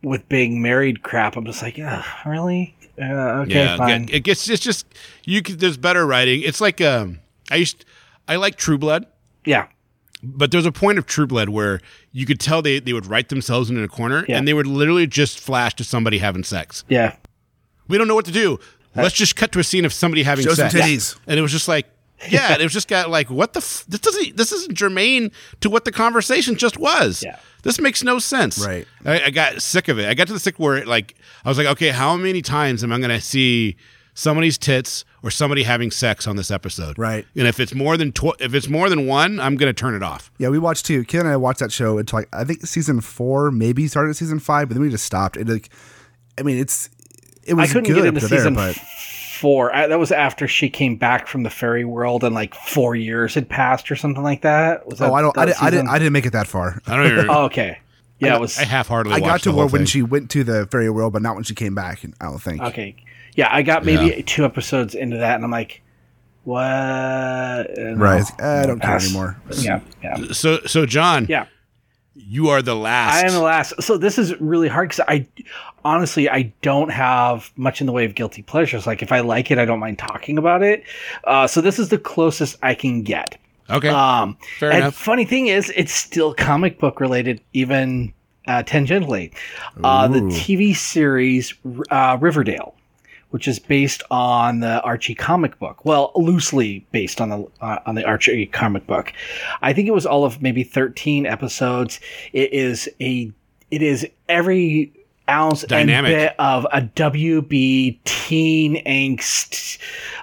with 0.03 0.29
being 0.29 0.63
married 0.63 1.03
crap, 1.03 1.37
I'm 1.37 1.45
just 1.45 1.63
like, 1.63 1.77
yeah, 1.77 2.05
really? 2.27 2.77
Uh, 3.01 3.43
okay, 3.43 3.55
yeah, 3.55 3.77
fine. 3.77 4.09
it 4.11 4.21
gets 4.21 4.49
it's 4.49 4.63
just 4.63 4.87
you. 5.25 5.43
Could, 5.43 5.61
there's 5.61 5.77
better 5.77 6.07
writing. 6.07 6.43
It's 6.43 6.61
like 6.61 6.81
um, 6.81 7.21
I 7.51 7.57
used 7.57 7.85
I 8.29 8.37
like 8.37 8.57
True 8.57 8.79
Blood. 8.79 9.07
yeah, 9.45 9.69
But 10.23 10.51
there's 10.53 10.67
a 10.67 10.73
point 10.73 10.99
of 10.99 11.07
True 11.07 11.27
Blood 11.27 11.49
where 11.49 11.81
you 12.13 12.27
could 12.27 12.39
tell 12.39 12.63
they, 12.63 12.79
they 12.79 12.93
would 12.93 13.07
write 13.07 13.29
themselves 13.29 13.71
in 13.71 13.83
a 13.83 13.89
corner 13.89 14.25
Yeah. 14.29 14.39
and 14.39 14.47
they 14.47 14.55
would 14.55 14.67
literally 14.69 15.07
just 15.07 15.41
flash 15.41 15.75
to 15.75 15.85
somebody 15.85 16.19
having 16.19 16.45
sex. 16.45 16.85
yeah. 16.89 17.17
We 17.89 17.99
don't 17.99 18.07
know 18.09 18.15
what 18.15 18.25
to 18.27 18.33
do. 18.33 18.59
Uh, 18.97 19.03
Let's 19.03 19.15
just 19.17 19.35
cut 19.37 19.51
to 19.53 19.59
a 19.59 19.65
scene 19.65 19.85
of 19.85 19.93
somebody 19.93 20.23
having 20.23 20.45
Show 20.45 20.55
some 20.55 20.71
sex. 20.71 20.75
titties. 20.87 21.19
And 21.27 21.39
it 21.39 21.43
was 21.43 21.51
just 21.51 21.67
like, 21.67 21.87
yeah, 22.29 22.53
it 22.57 22.63
was 22.63 22.73
just 22.73 22.87
got 22.89 23.11
like, 23.11 23.29
what 23.29 23.53
the? 23.53 23.59
F- 23.59 23.85
this 23.89 24.01
doesn't. 24.01 24.37
This 24.37 24.53
isn't 24.53 24.75
germane 24.79 25.33
to 25.61 25.69
what 25.69 25.85
the 25.85 25.91
conversation 25.91 26.55
just 26.55 26.79
was. 26.79 27.23
Yeah. 27.25 27.37
This 27.65 27.81
makes 27.81 28.05
no 28.05 28.21
sense. 28.21 28.65
Right. 28.65 28.87
I, 29.05 29.25
I 29.25 29.31
got 29.31 29.61
sick 29.61 29.89
of 29.89 29.99
it. 29.99 30.09
I 30.09 30.15
got 30.15 30.29
to 30.29 30.33
the 30.33 30.39
sick 30.39 30.59
where 30.61 30.77
it, 30.77 30.87
like 30.87 31.17
I 31.45 31.49
was 31.49 31.59
like, 31.59 31.67
okay, 31.67 31.89
how 31.89 32.17
many 32.17 32.41
times 32.43 32.85
am 32.85 32.93
I 32.93 32.99
going 32.99 33.11
to 33.11 33.21
see 33.21 33.77
somebody's 34.15 34.57
tits 34.57 35.05
or 35.23 35.31
somebody 35.31 35.63
having 35.63 35.91
sex 35.91 36.27
on 36.27 36.37
this 36.37 36.51
episode? 36.51 36.99
Right. 36.99 37.27
And 37.37 37.47
if 37.47 37.61
it's 37.61 37.75
more 37.75 37.97
than 37.97 38.13
tw- 38.13 38.41
if 38.41 38.55
it's 38.55 38.69
more 38.69 38.89
than 38.89 39.07
one, 39.07 39.41
I'm 39.41 39.57
going 39.57 39.73
to 39.73 39.79
turn 39.79 39.95
it 39.95 40.03
off. 40.03 40.31
Yeah, 40.39 40.49
we 40.49 40.59
watched 40.59 40.87
two. 40.87 41.05
Ken 41.05 41.21
and 41.21 41.29
I 41.31 41.37
watched 41.37 41.61
that 41.61 41.73
show 41.73 41.99
until 41.99 42.21
like 42.21 42.29
I 42.33 42.45
think 42.45 42.67
season 42.67 43.01
four, 43.01 43.51
maybe 43.51 43.87
started 43.89 44.11
at 44.11 44.17
season 44.17 44.39
five, 44.39 44.69
but 44.69 44.75
then 44.75 44.83
we 44.83 44.91
just 44.91 45.05
stopped. 45.05 45.37
It 45.37 45.49
like, 45.49 45.71
I 46.39 46.43
mean, 46.43 46.59
it's 46.59 46.91
it 47.45 47.55
was 47.55 47.71
I 47.71 47.73
couldn't 47.73 47.85
good 47.85 47.97
get 47.97 48.07
into 48.07 48.21
to 48.21 48.29
there, 48.29 48.39
season 48.39 48.55
but 48.55 48.75
four. 48.75 49.75
I, 49.75 49.87
that 49.89 49.99
was 49.99 50.13
after 50.13 50.47
she 50.47 50.71
came 50.71 50.97
back 50.97 51.27
from 51.27 51.43
the 51.43 51.51
fairy 51.51 51.85
world, 51.85 52.25
and 52.25 52.35
like 52.35 52.55
four 52.55 52.95
years 52.95 53.35
had 53.35 53.49
passed 53.49 53.91
or 53.91 53.97
something 53.97 54.23
like 54.23 54.43
that. 54.43 54.87
Was 54.87 54.99
that 55.01 55.11
oh, 55.11 55.15
I 55.15 55.21
don't, 55.21 55.35
that 55.35 55.43
I, 55.43 55.47
did, 55.47 55.57
I 55.61 55.71
didn't. 55.71 55.89
I 55.89 55.99
didn't 55.99 56.13
make 56.13 56.27
it 56.27 56.33
that 56.33 56.47
far. 56.47 56.81
I 56.87 56.97
don't 56.97 57.07
even. 57.07 57.27
Oh, 57.31 57.45
okay. 57.45 57.79
Yeah, 58.19 58.37
it 58.37 58.41
was 58.41 58.57
I 58.57 58.65
half-heartedly 58.65 59.17
I 59.17 59.21
got 59.21 59.43
to 59.43 59.53
where 59.53 59.67
when 59.67 59.85
she 59.85 60.01
went 60.01 60.31
to 60.31 60.45
the 60.45 60.67
fairy 60.67 60.89
world, 60.89 61.13
but 61.13 61.23
not 61.23 61.35
when 61.35 61.43
she 61.43 61.57
came 61.57 61.75
back. 61.75 62.05
I 62.21 62.27
don't 62.27 62.39
think. 62.39 62.63
Okay. 62.63 62.95
Yeah, 63.35 63.49
I 63.51 63.63
got 63.63 63.85
maybe 63.85 64.17
Yeah. 64.17 64.23
two 64.27 64.45
episodes 64.45 64.95
into 64.95 65.17
that, 65.19 65.37
and 65.37 65.45
I'm 65.45 65.51
like, 65.51 65.81
what? 66.45 66.63
And 67.79 68.01
Right. 68.01 68.25
I'll- 68.41 68.63
I 68.63 68.67
don't 68.67 68.81
care 68.81 68.97
anymore. 68.97 69.37
Yeah, 69.59 69.81
yeah, 70.03 70.17
So 70.33 70.61
so 70.67 70.87
John, 70.87 71.27
yeah. 71.29 71.47
you 72.15 72.49
are 72.49 72.63
the 72.63 72.75
last. 72.77 73.23
I 73.25 73.27
am 73.27 73.33
the 73.33 73.41
last. 73.41 73.81
So 73.83 73.97
this 73.97 74.19
is 74.19 74.39
really 74.41 74.69
hard 74.69 74.91
because 74.91 75.05
I, 75.09 75.27
honestly, 75.85 76.29
I 76.29 76.53
don't 76.63 76.91
have 76.91 77.51
much 77.57 77.81
in 77.81 77.87
the 77.87 77.93
way 77.93 78.05
of 78.05 78.15
guilty 78.15 78.43
pleasures. 78.43 78.87
Like 78.87 79.03
if 79.03 79.13
I 79.13 79.21
like 79.21 79.51
it, 79.51 79.59
I 79.59 79.65
don't 79.65 79.79
mind 79.81 79.99
talking 79.99 80.37
about 80.39 80.63
it. 80.63 80.83
Uh, 81.25 81.47
so 81.47 81.61
this 81.61 81.79
is 81.79 81.89
the 81.89 81.99
closest 81.99 82.57
I 82.63 82.75
can 82.75 83.03
get. 83.03 83.37
Okay. 83.71 83.89
Um, 83.89 84.37
Fair 84.59 84.71
and 84.71 84.79
enough. 84.81 84.95
funny 84.95 85.25
thing 85.25 85.47
is, 85.47 85.73
it's 85.77 85.93
still 85.95 86.35
comic 86.35 86.79
book 86.79 87.01
related, 87.01 87.41
even 87.53 88.13
uh, 88.49 88.63
tangentially. 88.65 89.31
Uh, 89.83 90.09
the 90.09 90.19
TV 90.23 90.75
series 90.77 91.55
uh, 91.91 92.19
Riverdale, 92.21 92.75
which 93.33 93.49
is 93.49 93.59
based 93.59 94.03
on 94.11 94.61
the 94.61 94.81
Archie 94.83 95.15
comic 95.15 95.59
book. 95.59 95.85
Well, 95.85 96.13
loosely 96.15 96.87
based 96.93 97.21
on 97.21 97.31
the 97.31 97.47
uh, 97.61 97.79
on 97.87 97.95
the 97.95 98.05
Archie 98.05 98.47
comic 98.47 98.87
book. 98.87 99.13
I 99.63 99.73
think 99.73 99.89
it 99.89 99.93
was 99.93 100.07
all 100.07 100.25
of 100.25 100.41
maybe 100.41 100.63
thirteen 100.63 101.27
episodes. 101.27 101.99
It 102.33 102.53
is 102.53 102.89
a 103.01 103.33
it 103.71 103.83
is 103.83 104.07
every 104.29 104.93
ounce 105.29 105.63
Dynamic. 105.63 106.13
and 106.13 106.21
bit 106.29 106.35
of 106.39 106.67
a 106.73 106.83
WB 106.83 107.99
teen 108.05 108.85
angst. 108.85 109.79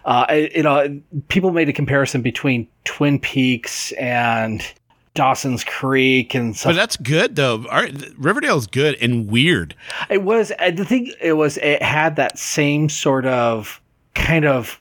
Uh, 0.05 0.25
you 0.55 0.63
know, 0.63 1.01
people 1.29 1.51
made 1.51 1.67
a 1.67 1.73
comparison 1.73 2.21
between 2.21 2.67
Twin 2.83 3.19
Peaks 3.19 3.91
and 3.93 4.63
Dawson's 5.19 5.65
Creek 5.65 6.33
and 6.33 6.57
but 6.63 6.75
that's 6.75 6.95
good 6.95 7.35
though. 7.35 7.65
Our, 7.69 7.89
Riverdale's 8.17 8.67
good 8.67 8.95
and 9.01 9.29
weird. 9.29 9.75
It 10.09 10.23
was. 10.23 10.51
Uh, 10.51 10.55
I 10.59 10.71
think 10.71 11.09
it 11.19 11.33
was. 11.33 11.57
It 11.57 11.81
had 11.81 12.15
that 12.15 12.39
same 12.39 12.87
sort 12.87 13.25
of 13.25 13.81
kind 14.15 14.45
of 14.45 14.79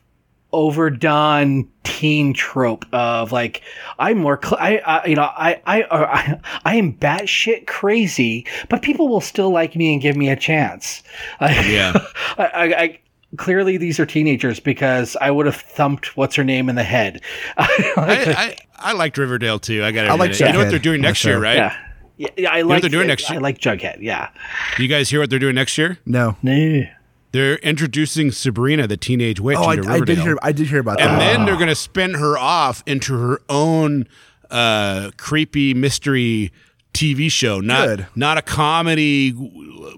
overdone 0.52 1.69
teen 1.82 2.35
trope 2.35 2.85
of 2.93 3.32
like 3.32 3.62
I'm 3.98 4.19
more. 4.19 4.39
Cl- 4.40 4.60
I, 4.60 4.77
I 4.77 5.06
you 5.06 5.16
know 5.16 5.23
I 5.23 5.60
I 5.66 5.82
I, 5.90 6.40
I 6.65 6.77
am 6.77 6.93
batshit 6.93 7.66
crazy, 7.66 8.47
but 8.69 8.81
people 8.81 9.09
will 9.09 9.20
still 9.20 9.51
like 9.51 9.74
me 9.74 9.93
and 9.93 10.01
give 10.01 10.16
me 10.16 10.28
a 10.31 10.36
chance. 10.36 11.02
Yeah. 11.40 11.94
I, 12.39 12.44
I, 12.44 12.65
I 12.65 12.98
clearly 13.36 13.77
these 13.77 13.98
are 13.98 14.06
teenagers 14.06 14.60
because 14.60 15.16
I 15.20 15.32
would 15.32 15.47
have 15.47 15.56
thumped 15.56 16.16
what's 16.16 16.36
her 16.36 16.44
name 16.44 16.69
in 16.69 16.77
the 16.77 16.85
head. 16.85 17.23
I, 17.59 18.56
I, 18.78 18.90
I 18.90 18.92
liked 18.92 19.18
Riverdale 19.18 19.59
too. 19.59 19.84
I 19.84 19.92
got 19.92 20.06
I 20.09 20.14
like 20.14 20.30
it. 20.32 20.40
You 20.40 20.52
know 20.52 20.59
what 20.59 20.70
they're 20.70 20.78
doing 20.78 21.00
next 21.00 21.24
year, 21.24 21.38
right? 21.38 21.56
yeah. 21.56 21.76
Yeah, 22.16 22.28
yeah, 22.36 22.50
I 22.50 22.62
like 22.62 22.80
they're 22.80 22.90
doing 22.90 23.06
next 23.06 23.30
year? 23.30 23.38
I 23.38 23.42
like 23.42 23.59
Jughead. 23.59 23.98
Yeah. 24.00 24.30
You 24.76 24.88
guys 24.88 25.09
hear 25.09 25.20
what 25.20 25.30
they're 25.30 25.38
doing 25.38 25.55
next 25.55 25.78
year? 25.78 25.98
No. 26.05 26.36
No. 26.42 26.82
They're 27.30 27.56
introducing 27.59 28.32
Sabrina, 28.32 28.88
the 28.88 28.96
teenage 28.96 29.38
witch, 29.38 29.56
Oh, 29.56 29.64
I, 29.64 29.74
into 29.74 29.88
I 29.88 30.00
did 30.00 30.18
hear. 30.18 30.36
I 30.42 30.50
did 30.50 30.66
hear 30.66 30.80
about 30.80 31.00
and 31.00 31.10
that. 31.10 31.20
And 31.20 31.20
then 31.20 31.46
they're 31.46 31.56
going 31.56 31.68
to 31.68 31.76
spin 31.76 32.14
her 32.14 32.36
off 32.36 32.82
into 32.86 33.16
her 33.16 33.40
own 33.48 34.09
uh, 34.50 35.12
creepy 35.16 35.74
mystery 35.74 36.50
TV 36.92 37.30
show, 37.30 37.60
not 37.60 37.86
Good. 37.86 38.06
not 38.16 38.38
a 38.38 38.42
comedy 38.42 39.32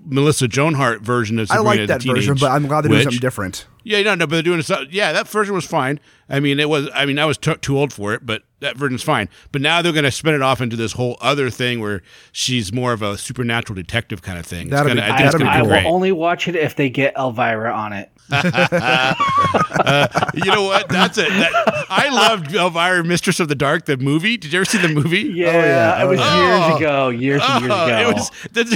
Melissa 0.02 0.48
Joan 0.48 0.74
Hart 0.74 1.00
version 1.02 1.38
of 1.38 1.48
Sabrina. 1.48 1.70
I 1.70 1.72
Sabrina 1.72 1.80
like 1.86 2.02
the 2.02 2.08
that 2.08 2.14
version, 2.14 2.36
but 2.38 2.50
I'm 2.50 2.66
glad 2.66 2.82
they're 2.82 2.90
doing 2.90 3.02
something 3.04 3.20
different. 3.20 3.66
Yeah, 3.84 4.02
no, 4.02 4.14
no, 4.14 4.26
but 4.26 4.32
they're 4.36 4.42
doing 4.42 4.60
so. 4.62 4.84
Yeah, 4.90 5.12
that 5.12 5.28
version 5.28 5.54
was 5.54 5.64
fine. 5.64 6.00
I 6.28 6.40
mean, 6.40 6.60
it 6.60 6.68
was. 6.68 6.88
I 6.92 7.06
mean, 7.06 7.18
I 7.18 7.24
was 7.24 7.38
t- 7.38 7.54
too 7.62 7.78
old 7.78 7.92
for 7.94 8.12
it, 8.12 8.26
but 8.26 8.42
that 8.60 8.76
version's 8.76 9.02
fine. 9.02 9.28
But 9.52 9.62
now 9.62 9.82
they're 9.82 9.92
going 9.92 10.04
to 10.04 10.10
spin 10.10 10.34
it 10.34 10.42
off 10.42 10.60
into 10.60 10.76
this 10.76 10.92
whole 10.92 11.16
other 11.20 11.50
thing 11.50 11.80
where 11.80 12.02
she's 12.32 12.72
more 12.72 12.92
of 12.92 13.02
a 13.02 13.16
supernatural 13.18 13.74
detective 13.74 14.22
kind 14.22 14.38
of 14.38 14.46
thing. 14.46 14.68
That'll 14.68 14.88
gonna, 14.88 15.00
be- 15.00 15.06
I 15.06 15.16
think 15.18 15.32
that'll 15.32 15.40
be 15.40 15.46
I 15.46 15.62
will 15.62 15.92
only 15.94 16.12
watch 16.12 16.48
it 16.48 16.56
if 16.56 16.76
they 16.76 16.90
get 16.90 17.14
Elvira 17.16 17.72
on 17.72 17.92
it. 17.92 18.10
you 20.34 20.44
know 20.52 20.62
what? 20.62 20.88
That's 20.88 21.18
it. 21.18 21.28
That, 21.28 21.86
I 21.88 22.08
loved 22.10 22.54
Elvira, 22.54 23.04
Mistress 23.04 23.40
of 23.40 23.48
the 23.48 23.54
Dark, 23.54 23.86
the 23.86 23.96
movie. 23.96 24.36
Did 24.36 24.52
you 24.52 24.58
ever 24.60 24.64
see 24.64 24.78
the 24.78 24.88
movie? 24.88 25.20
Yeah, 25.22 25.48
oh, 25.48 25.52
yeah. 25.52 26.04
it 26.04 26.08
was 26.08 26.20
Oh. 26.22 26.68
years 26.68 26.76
ago, 26.80 27.08
years 27.08 27.42
and 27.44 27.64
years 27.64 27.74
Oh, 27.74 27.86
ago. 27.86 28.10
It 28.10 28.14
was 28.14 28.30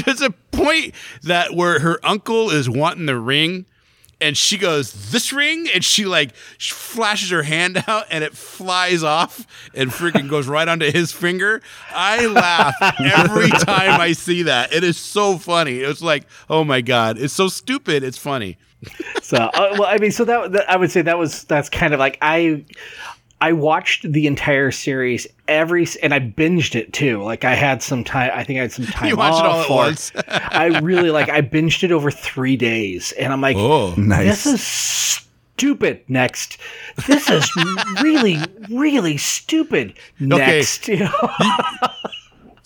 there's 0.05 0.23
a 0.23 0.31
point 0.31 0.95
that 1.23 1.55
where 1.55 1.79
her 1.81 2.01
uncle 2.03 2.51
is 2.51 2.69
wanting 2.69 3.07
the 3.07 3.17
ring, 3.17 3.67
and 4.21 4.37
she 4.37 4.59
goes, 4.59 5.11
"This 5.11 5.33
ring," 5.33 5.69
and 5.73 5.85
she 5.85 6.07
like 6.07 6.31
she 6.59 6.75
flashes 6.75 7.31
her 7.31 7.43
hand 7.43 7.83
out, 7.89 8.07
and 8.11 8.25
it 8.25 8.37
flies 8.37 9.03
off 9.03 9.47
and 9.75 9.91
freaking 9.91 10.29
goes 10.29 10.47
right 10.47 10.67
onto 10.67 10.91
his 10.91 11.13
finger. 11.13 11.63
I 11.91 12.27
laugh 12.27 12.75
every 13.01 13.51
time 13.51 14.01
I 14.01 14.13
see 14.13 14.45
that. 14.45 14.73
It 14.73 14.85
is 14.85 14.97
so 14.97 15.39
funny. 15.39 15.79
It's 15.79 16.03
like, 16.03 16.25
oh 16.49 16.65
my 16.65 16.81
god, 16.81 17.19
it's 17.19 17.35
so 17.35 17.49
stupid. 17.49 18.03
It's 18.03 18.19
funny. 18.19 18.59
so, 19.23 19.37
uh, 19.39 19.77
well, 19.79 19.85
I 19.85 19.97
mean, 19.99 20.11
so 20.11 20.25
that, 20.25 20.53
that 20.53 20.71
I 20.71 20.77
would 20.77 20.91
say 20.91 21.03
that 21.03 21.19
was 21.19 21.45
that's 21.45 21.69
kind 21.69 21.95
of 21.95 22.01
like 22.01 22.19
I. 22.21 22.65
I 23.45 23.53
watched 23.53 24.11
the 24.11 24.27
entire 24.27 24.71
series 24.71 25.27
every, 25.49 25.87
and 26.03 26.15
I 26.15 26.21
binged 26.21 26.75
it 26.75 26.95
too. 26.95 27.23
Like 27.23 27.45
I 27.45 27.55
had 27.55 27.83
some 27.83 28.03
time. 28.03 28.31
I 28.33 28.43
think 28.43 28.59
I 28.59 28.63
had 28.63 28.73
some 28.73 28.87
time. 28.97 29.07
You 29.11 29.17
watched 29.17 29.41
it 29.41 29.45
all 29.47 29.61
at 29.61 29.69
once. 29.69 30.13
I 30.29 30.79
really 30.83 31.11
like. 31.11 31.29
I 31.29 31.43
binged 31.43 31.85
it 31.85 31.93
over 31.93 32.11
three 32.11 32.57
days, 32.57 33.13
and 33.13 33.35
I'm 33.35 33.43
like, 33.43 33.59
Oh, 33.59 33.93
Nice. 33.99 34.45
this 34.45 34.47
is 34.47 34.63
stupid. 34.63 36.01
Next, 36.09 36.57
this 37.07 37.29
is 37.29 37.47
really, 38.03 38.39
really 38.71 39.19
stupid. 39.19 39.93
Next, 40.19 40.89
you 40.89 41.01
know? 41.01 41.29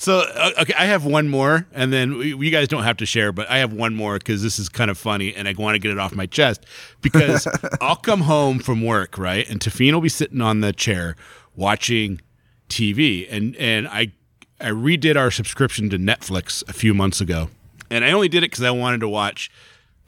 So 0.01 0.21
uh, 0.21 0.53
okay, 0.61 0.75
I 0.79 0.85
have 0.85 1.05
one 1.05 1.29
more, 1.29 1.67
and 1.73 1.93
then 1.93 2.13
you 2.15 2.51
guys 2.53 2.69
don't 2.69 2.85
have 2.85 2.99
to 2.99 3.07
share, 3.07 3.33
but 3.33 3.51
I 3.51 3.59
have 3.59 3.73
one 3.73 3.97
more 3.97 4.17
because 4.17 4.45
this 4.45 4.61
is 4.61 4.69
kind 4.69 4.93
of 4.93 4.97
funny, 4.97 5.35
and 5.35 5.49
I 5.49 5.55
want 5.59 5.75
to 5.75 5.81
get 5.81 5.91
it 5.91 5.99
off 5.99 6.15
my 6.15 6.27
chest 6.27 6.65
because 7.03 7.49
I'll 7.81 7.97
come 7.97 8.21
home 8.21 8.61
from 8.61 8.81
work, 8.81 9.19
right, 9.19 9.47
and 9.51 9.59
Tafine 9.59 9.93
will 9.93 10.01
be 10.01 10.09
sitting 10.09 10.41
on 10.41 10.61
the 10.61 10.73
chair 10.73 11.17
watching 11.57 12.21
TV, 12.69 13.27
and 13.29 13.57
and 13.57 13.89
I 13.89 14.13
I 14.61 14.71
redid 14.71 15.17
our 15.17 15.33
subscription 15.33 15.91
to 15.91 15.99
Netflix 15.99 16.63
a 16.69 16.73
few 16.73 16.95
months 16.95 17.21
ago, 17.21 17.51
and 17.91 18.05
I 18.05 18.13
only 18.13 18.29
did 18.29 18.45
it 18.45 18.53
because 18.53 18.63
I 18.63 18.71
wanted 18.71 19.01
to 19.01 19.09
watch 19.09 19.51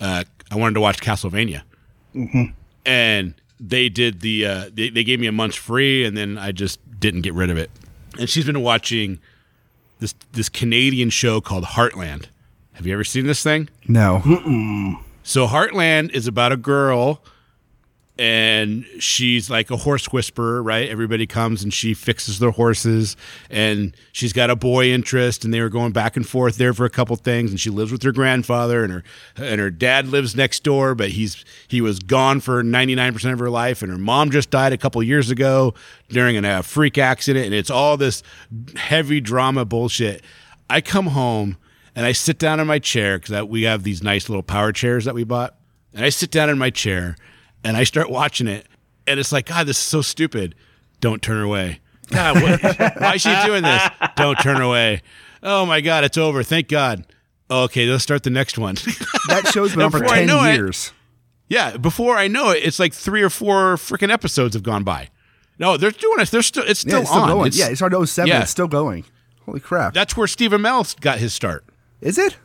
uh, 0.00 0.22
I 0.52 0.54
wanted 0.54 0.74
to 0.74 0.80
watch 0.80 1.00
Castlevania, 1.00 1.62
and 2.86 3.34
they 3.58 3.88
did 3.88 4.20
the 4.20 4.46
uh, 4.46 4.70
they, 4.72 4.88
they 4.90 5.02
gave 5.02 5.18
me 5.18 5.26
a 5.26 5.32
month 5.32 5.56
free, 5.56 6.04
and 6.04 6.16
then 6.16 6.38
I 6.38 6.52
just 6.52 6.78
didn't 7.00 7.22
get 7.22 7.34
rid 7.34 7.50
of 7.50 7.58
it, 7.58 7.72
and 8.20 8.30
she's 8.30 8.46
been 8.46 8.62
watching 8.62 9.18
this 10.00 10.14
this 10.32 10.48
Canadian 10.48 11.10
show 11.10 11.40
called 11.40 11.64
Heartland. 11.64 12.26
Have 12.72 12.86
you 12.86 12.92
ever 12.92 13.04
seen 13.04 13.26
this 13.26 13.42
thing? 13.42 13.68
No. 13.86 14.20
So 15.22 15.46
Heartland 15.46 16.10
is 16.12 16.26
about 16.26 16.50
a 16.50 16.56
girl 16.56 17.22
and 18.20 18.84
she's 18.98 19.48
like 19.48 19.70
a 19.70 19.78
horse 19.78 20.12
whisperer, 20.12 20.62
right? 20.62 20.90
Everybody 20.90 21.26
comes 21.26 21.62
and 21.62 21.72
she 21.72 21.94
fixes 21.94 22.38
their 22.38 22.50
horses 22.50 23.16
and 23.48 23.96
she's 24.12 24.34
got 24.34 24.50
a 24.50 24.56
boy 24.56 24.92
interest 24.92 25.42
and 25.42 25.54
they 25.54 25.60
were 25.62 25.70
going 25.70 25.92
back 25.92 26.18
and 26.18 26.28
forth 26.28 26.58
there 26.58 26.74
for 26.74 26.84
a 26.84 26.90
couple 26.90 27.16
things 27.16 27.50
and 27.50 27.58
she 27.58 27.70
lives 27.70 27.90
with 27.90 28.02
her 28.02 28.12
grandfather 28.12 28.84
and 28.84 28.92
her 28.92 29.02
and 29.36 29.58
her 29.58 29.70
dad 29.70 30.06
lives 30.06 30.36
next 30.36 30.62
door 30.62 30.94
but 30.94 31.08
he's 31.08 31.46
he 31.66 31.80
was 31.80 31.98
gone 31.98 32.40
for 32.40 32.62
99% 32.62 33.32
of 33.32 33.38
her 33.38 33.48
life 33.48 33.80
and 33.80 33.90
her 33.90 33.96
mom 33.96 34.30
just 34.30 34.50
died 34.50 34.74
a 34.74 34.78
couple 34.78 35.02
years 35.02 35.30
ago 35.30 35.72
during 36.10 36.36
a 36.44 36.62
freak 36.62 36.98
accident 36.98 37.46
and 37.46 37.54
it's 37.54 37.70
all 37.70 37.96
this 37.96 38.22
heavy 38.76 39.22
drama 39.22 39.64
bullshit. 39.64 40.22
I 40.68 40.82
come 40.82 41.06
home 41.06 41.56
and 41.96 42.04
I 42.04 42.12
sit 42.12 42.38
down 42.38 42.60
in 42.60 42.66
my 42.66 42.80
chair 42.80 43.18
because 43.18 43.44
we 43.44 43.62
have 43.62 43.82
these 43.82 44.02
nice 44.02 44.28
little 44.28 44.42
power 44.42 44.72
chairs 44.72 45.06
that 45.06 45.14
we 45.14 45.24
bought. 45.24 45.54
And 45.94 46.04
I 46.04 46.10
sit 46.10 46.30
down 46.30 46.50
in 46.50 46.58
my 46.58 46.68
chair 46.68 47.16
and 47.64 47.76
I 47.76 47.84
start 47.84 48.10
watching 48.10 48.46
it. 48.48 48.66
And 49.06 49.18
it's 49.18 49.32
like, 49.32 49.46
God, 49.46 49.66
this 49.66 49.78
is 49.78 49.82
so 49.84 50.02
stupid. 50.02 50.54
Don't 51.00 51.22
turn 51.22 51.42
away. 51.42 51.80
God, 52.08 52.42
what, 52.42 52.62
why 53.00 53.14
is 53.14 53.22
she 53.22 53.34
doing 53.44 53.62
this? 53.62 53.82
Don't 54.16 54.36
turn 54.40 54.60
away. 54.60 55.02
Oh 55.42 55.64
my 55.66 55.80
God, 55.80 56.04
it's 56.04 56.18
over. 56.18 56.42
Thank 56.42 56.68
God. 56.68 57.04
Okay, 57.50 57.86
let's 57.86 58.02
start 58.02 58.22
the 58.22 58.30
next 58.30 58.58
one. 58.58 58.76
That 59.28 59.48
show's 59.52 59.72
been 59.72 59.82
on 59.82 59.90
for 59.90 60.00
10 60.00 60.26
know 60.26 60.44
it- 60.44 60.54
years. 60.54 60.92
yeah, 61.48 61.76
before 61.76 62.16
I 62.16 62.28
know 62.28 62.50
it, 62.50 62.62
it's 62.64 62.78
like 62.78 62.92
three 62.92 63.22
or 63.22 63.30
four 63.30 63.76
freaking 63.76 64.12
episodes 64.12 64.54
have 64.54 64.62
gone 64.62 64.84
by. 64.84 65.08
No, 65.58 65.76
they're 65.76 65.90
doing 65.90 66.20
it. 66.20 66.30
They're 66.30 66.42
still. 66.42 66.64
It's 66.66 66.80
still 66.80 66.92
yeah, 66.94 67.00
it's 67.00 67.10
still 67.10 67.22
on. 67.22 67.28
going. 67.28 67.46
It's- 67.48 67.58
yeah, 67.58 67.68
it 67.72 67.76
started 67.76 68.06
07. 68.06 68.28
yeah. 68.28 68.42
It's 68.42 68.50
still 68.50 68.68
going. 68.68 69.04
Holy 69.46 69.60
crap. 69.60 69.94
that's 69.94 70.16
where 70.16 70.26
Stephen 70.26 70.60
Amell 70.62 70.98
got 71.00 71.18
his 71.18 71.32
start. 71.34 71.64
Is 72.00 72.18
it? 72.18 72.36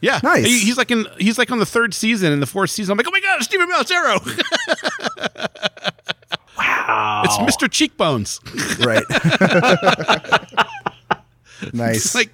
Yeah, 0.00 0.20
Nice. 0.22 0.44
He- 0.46 0.60
he's 0.60 0.76
like 0.78 0.90
in 0.92 1.06
he's 1.18 1.38
like 1.38 1.50
on 1.50 1.58
the 1.58 1.66
third 1.66 1.92
season 1.94 2.32
and 2.32 2.40
the 2.40 2.46
fourth 2.46 2.70
season. 2.70 2.92
I'm 2.92 2.98
like, 2.98 3.08
oh 3.08 3.10
my 3.10 3.18
god, 3.20 3.42
Stephen 3.42 3.68
Amell's 3.68 3.90
Arrow. 3.98 4.20
wow. 6.56 7.22
it's 7.24 7.36
Mr. 7.38 7.68
Cheekbones. 7.70 8.40
Right. 8.78 9.02
nice. 11.72 11.96
It's 11.96 12.14
like 12.14 12.30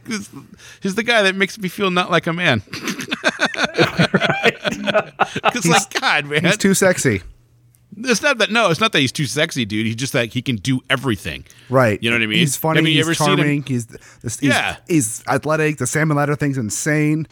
he's 0.82 0.94
the 0.94 1.02
guy 1.02 1.22
that 1.22 1.34
makes 1.34 1.58
me 1.58 1.68
feel 1.70 1.90
not 1.90 2.10
like 2.10 2.26
a 2.26 2.32
man. 2.34 2.62
Because 5.42 5.66
like 5.66 6.00
God, 6.00 6.26
man, 6.26 6.44
He's 6.44 6.56
too 6.58 6.74
sexy. 6.74 7.22
it's 7.96 8.22
not 8.22 8.38
that. 8.38 8.50
No, 8.50 8.70
it's 8.70 8.80
not 8.80 8.92
that 8.92 8.98
he's 9.00 9.12
too 9.12 9.24
sexy, 9.26 9.64
dude. 9.64 9.86
He's 9.86 9.96
just 9.96 10.14
like 10.14 10.32
he 10.32 10.42
can 10.42 10.56
do 10.56 10.80
everything. 10.90 11.44
Right. 11.70 12.00
You 12.02 12.10
know 12.10 12.16
what 12.16 12.22
I 12.22 12.26
mean? 12.26 12.38
He's 12.40 12.56
funny. 12.56 12.78
I 12.80 12.82
mean, 12.82 12.92
you 12.92 12.98
he's 12.98 13.06
ever 13.06 13.14
seen 13.14 13.30
him- 13.30 13.36
charming. 13.38 13.62
He's, 13.62 13.86
this, 13.86 14.38
he's, 14.38 14.50
Yeah. 14.50 14.76
he's 14.88 15.24
athletic. 15.26 15.78
The 15.78 15.86
salmon 15.86 16.16
ladder 16.16 16.36
thing's 16.36 16.58
insane. 16.58 17.26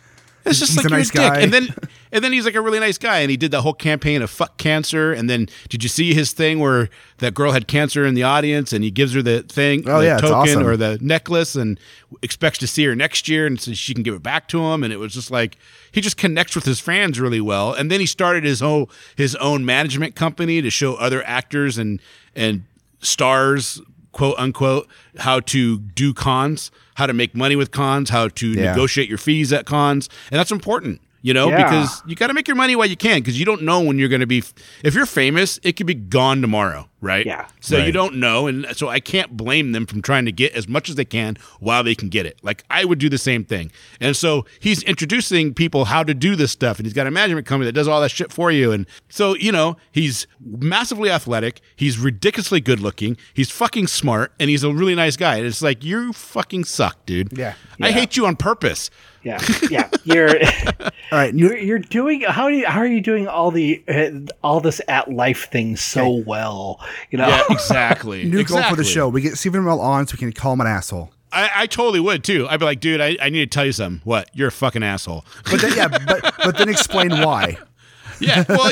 It's 0.45 0.59
just 0.59 0.73
he's 0.73 0.77
like 0.79 0.87
a 0.87 0.89
you're 0.91 0.99
nice 0.99 1.09
a 1.11 1.13
dick. 1.13 1.21
guy. 1.21 1.41
And 1.41 1.53
then 1.53 1.75
and 2.11 2.23
then 2.25 2.33
he's 2.33 2.45
like 2.45 2.55
a 2.55 2.61
really 2.61 2.81
nice 2.81 2.99
guy 2.99 3.21
and 3.21 3.31
he 3.31 3.37
did 3.37 3.51
the 3.51 3.63
whole 3.63 3.73
campaign 3.75 4.23
of 4.23 4.31
fuck 4.31 4.57
cancer 4.59 5.13
and 5.13 5.31
then 5.31 5.49
did 5.69 5.83
you 5.83 5.89
see 5.89 6.13
his 6.15 6.33
thing 6.33 6.59
where 6.59 6.89
that 7.19 7.33
girl 7.35 7.53
had 7.53 7.69
cancer 7.69 8.05
in 8.05 8.15
the 8.15 8.23
audience 8.25 8.73
and 8.73 8.83
he 8.85 8.91
gives 8.91 9.15
her 9.15 9.23
the 9.23 9.43
thing 9.45 9.85
Oh, 9.89 10.01
the 10.01 10.07
yeah, 10.07 10.19
token 10.19 10.35
awesome. 10.35 10.67
or 10.67 10.77
the 10.77 10.99
necklace 11.01 11.55
and 11.55 11.79
expects 12.23 12.59
to 12.59 12.67
see 12.67 12.85
her 12.85 12.95
next 12.97 13.29
year 13.29 13.47
and 13.47 13.61
so 13.61 13.73
she 13.73 13.95
can 13.95 14.03
give 14.03 14.15
it 14.15 14.23
back 14.23 14.49
to 14.49 14.61
him 14.63 14.83
and 14.85 14.93
it 14.93 14.99
was 14.99 15.15
just 15.15 15.31
like 15.31 15.57
he 15.93 16.01
just 16.01 16.17
connects 16.17 16.55
with 16.55 16.65
his 16.65 16.81
fans 16.81 17.19
really 17.21 17.41
well 17.41 17.73
and 17.73 17.91
then 17.91 18.01
he 18.01 18.07
started 18.07 18.45
his 18.45 18.61
whole 18.61 18.91
his 19.17 19.35
own 19.37 19.65
management 19.65 20.15
company 20.15 20.61
to 20.61 20.71
show 20.71 20.95
other 20.97 21.23
actors 21.27 21.79
and 21.79 22.01
and 22.35 22.65
stars 23.01 23.81
quote 24.13 24.39
unquote 24.39 24.87
how 25.19 25.41
to 25.41 25.79
do 25.79 26.13
cons 26.15 26.71
how 26.95 27.07
to 27.07 27.13
make 27.13 27.35
money 27.35 27.57
with 27.57 27.71
cons 27.71 28.11
how 28.11 28.29
to 28.29 28.49
Yeah. 28.49 28.71
negotiate 28.71 29.09
your 29.09 29.19
fees 29.19 29.53
at 29.53 29.65
cons 29.67 30.09
and 30.31 30.39
that's 30.39 30.53
important 30.53 31.01
you 31.23 31.33
know 31.35 31.49
Yeah. 31.49 31.63
because 31.65 32.03
you 32.07 32.15
got 32.15 32.27
to 32.29 32.35
make 32.35 32.47
your 32.47 32.57
money 32.57 32.77
while 32.77 32.87
you 32.87 32.97
can 32.97 33.21
because 33.21 33.39
you 33.39 33.45
don't 33.47 33.63
know 33.63 33.81
when 33.81 33.99
you're 33.99 34.09
going 34.11 34.21
to 34.21 34.27
be 34.27 34.43
if 34.85 34.95
you're 34.95 35.07
famous 35.07 35.59
it 35.63 35.73
could 35.77 35.87
be 35.87 35.95
gone 35.95 36.41
tomorrow 36.41 36.89
right 37.03 37.27
Yeah. 37.27 37.49
so 37.61 37.77
you 37.77 37.93
don't 37.93 38.15
know 38.15 38.47
and 38.47 38.65
so 38.75 38.89
i 38.89 39.01
can't 39.01 39.37
blame 39.37 39.73
them 39.73 39.85
from 39.87 40.01
trying 40.01 40.25
to 40.25 40.33
get 40.33 40.53
as 40.55 40.67
much 40.69 40.89
as 40.89 40.95
they 40.95 41.05
can 41.05 41.37
while 41.61 41.83
they 41.85 41.95
can 41.95 42.09
get 42.09 42.25
it 42.25 42.39
like 42.43 42.65
i 42.71 42.85
would 42.85 42.99
do 42.99 43.09
the 43.11 43.19
same 43.19 43.45
thing 43.45 43.71
and 44.01 44.17
so 44.17 44.47
he's 44.61 44.83
introducing 44.85 45.53
people 45.53 45.87
how 45.87 46.03
to 46.05 46.15
do 46.15 46.37
this 46.37 46.53
stuff 46.53 46.79
and 46.79 46.87
he's 46.87 46.95
got 46.95 47.07
a 47.07 47.11
management 47.11 47.47
company 47.47 47.67
that 47.67 47.73
does 47.73 47.89
all 47.89 48.01
that 48.01 48.11
shit 48.11 48.33
for 48.33 48.51
you 48.51 48.71
and 48.73 48.87
so 49.09 49.35
you 49.37 49.51
know 49.53 49.77
he's 49.91 50.27
massively 50.41 51.11
athletic 51.11 51.61
he's 51.77 51.99
ridiculously 51.99 52.61
good 52.61 52.79
looking 52.81 53.17
he's 53.35 53.51
fucking 53.51 53.87
smart 53.89 54.33
and 54.39 54.49
he's 54.49 54.63
a 54.65 54.73
really 54.73 54.95
nice 54.95 55.17
guy 55.17 55.37
and 55.37 55.47
it's 55.47 55.61
like 55.61 55.83
you 55.85 56.13
fucking 56.13 56.63
suck 56.65 57.05
dude 57.05 57.37
Yeah. 57.37 57.55
i 57.81 57.91
hate 57.91 58.17
you 58.17 58.25
on 58.27 58.37
purpose 58.37 58.89
yeah, 59.25 59.41
yeah. 59.71 59.89
You're 60.03 60.31
All 60.81 60.91
right. 61.13 61.33
you're 61.33 61.57
you're 61.57 61.79
doing 61.79 62.23
how 62.23 62.49
do 62.49 62.57
you, 62.57 62.67
how 62.67 62.81
are 62.81 62.87
you 62.89 63.01
doing 63.01 63.29
all 63.29 63.53
the 63.53 63.81
uh, 63.87 64.11
all 64.43 64.61
this 64.61 64.81
at 64.89 65.13
life 65.13 65.49
thing 65.49 65.77
so 65.77 66.11
well? 66.27 66.81
You 67.11 67.19
know. 67.19 67.29
yeah 67.29 67.43
exactly 67.51 68.25
new 68.25 68.45
goal 68.45 68.63
for 68.65 68.77
the 68.77 68.85
show. 68.85 69.09
We 69.09 69.21
get 69.21 69.37
Stephen 69.39 69.63
Amell 69.63 69.81
on 69.81 70.07
so 70.07 70.15
we 70.15 70.19
can 70.19 70.33
call 70.33 70.55
him 70.55 70.61
an 70.61 70.67
asshole. 70.67 71.11
I, 71.33 71.51
I 71.55 71.67
totally 71.67 72.01
would 72.01 72.25
too. 72.25 72.47
I'd 72.49 72.61
be 72.61 72.67
like, 72.67 72.81
dude, 72.81 73.01
I, 73.01 73.17
I 73.21 73.31
need 73.31 73.51
to 73.51 73.55
tell 73.55 73.65
you 73.65 73.73
something. 73.73 74.03
What? 74.05 74.29
You're 74.35 74.49
a 74.49 74.53
fucking 74.53 74.83
asshole. 74.83 75.25
But 75.51 75.61
then, 75.63 75.77
yeah, 75.77 75.89
but 75.89 76.35
but 76.45 76.59
then 76.59 76.69
explain 76.69 77.11
why. 77.11 77.57
yeah. 78.21 78.45
Well, 78.49 78.71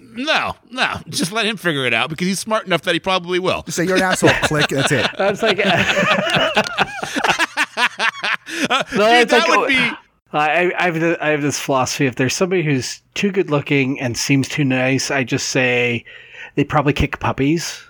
no, 0.00 0.56
no. 0.70 0.96
Just 1.08 1.32
let 1.32 1.46
him 1.46 1.56
figure 1.56 1.86
it 1.86 1.94
out 1.94 2.10
because 2.10 2.26
he's 2.26 2.40
smart 2.40 2.66
enough 2.66 2.82
that 2.82 2.94
he 2.94 3.00
probably 3.00 3.38
will. 3.38 3.62
Just 3.62 3.76
say 3.76 3.84
you're 3.84 3.96
an 3.96 4.02
asshole. 4.02 4.30
Click. 4.42 4.68
That's 4.68 4.92
it. 4.92 5.06
That's 5.16 5.42
like 5.42 5.58
no, 5.58 5.64
Dude, 8.90 9.22
it's 9.22 9.30
that 9.30 9.48
like, 9.48 9.58
would 9.58 9.68
be. 9.68 9.90
I, 10.32 10.72
I 10.76 10.86
have 10.86 10.98
the, 10.98 11.16
I 11.24 11.28
have 11.28 11.42
this 11.42 11.60
philosophy: 11.60 12.06
if 12.06 12.16
there's 12.16 12.34
somebody 12.34 12.62
who's 12.62 13.00
too 13.14 13.30
good 13.30 13.50
looking 13.50 14.00
and 14.00 14.16
seems 14.16 14.48
too 14.48 14.64
nice, 14.64 15.10
I 15.10 15.22
just 15.22 15.50
say 15.50 16.04
they 16.54 16.64
probably 16.64 16.92
kick 16.92 17.20
puppies. 17.20 17.82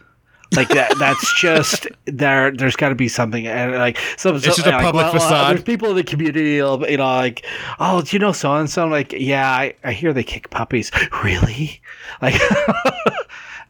Like 0.56 0.68
that. 0.68 0.94
That's 0.98 1.34
just 1.40 1.88
there. 2.04 2.50
There's 2.50 2.76
got 2.76 2.90
to 2.90 2.94
be 2.94 3.08
something, 3.08 3.46
and 3.46 3.72
like 3.72 3.98
some. 4.16 4.38
just 4.38 4.60
a 4.60 4.70
public 4.70 5.06
uh, 5.06 5.12
facade. 5.12 5.56
there's 5.56 5.64
people 5.64 5.90
in 5.90 5.96
the 5.96 6.04
community, 6.04 6.52
you 6.52 6.62
know, 6.62 6.76
like, 6.76 7.44
oh, 7.80 8.02
do 8.02 8.14
you 8.14 8.20
know 8.20 8.32
so 8.32 8.54
and 8.54 8.70
so? 8.70 8.86
Like, 8.86 9.12
yeah, 9.12 9.50
I, 9.50 9.74
I 9.82 9.92
hear 9.92 10.12
they 10.12 10.24
kick 10.24 10.50
puppies. 10.50 10.90
Really? 11.24 11.80
Like. 12.20 12.40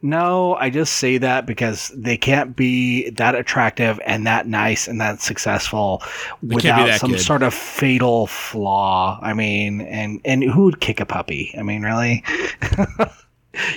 No, 0.05 0.55
I 0.57 0.69
just 0.69 0.97
say 0.97 1.16
that 1.16 1.47
because 1.47 1.91
they 1.97 2.19
can't 2.19 2.55
be 2.55 3.09
that 3.09 3.35
attractive 3.35 3.99
and 4.05 4.27
that 4.27 4.47
nice 4.47 4.87
and 4.87 5.01
that 5.01 5.23
successful 5.23 6.03
can't 6.03 6.43
without 6.43 6.87
that 6.87 7.01
some 7.01 7.12
good. 7.12 7.21
sort 7.23 7.43
of 7.43 7.55
fatal 7.55 8.27
flaw. 8.27 9.19
I 9.23 9.33
mean, 9.33 9.81
and 9.81 10.21
and 10.27 10.45
who 10.45 10.65
would 10.65 10.81
kick 10.81 11.01
a 11.01 11.07
puppy? 11.07 11.55
I 11.59 11.62
mean, 11.62 11.81
really? 11.81 12.23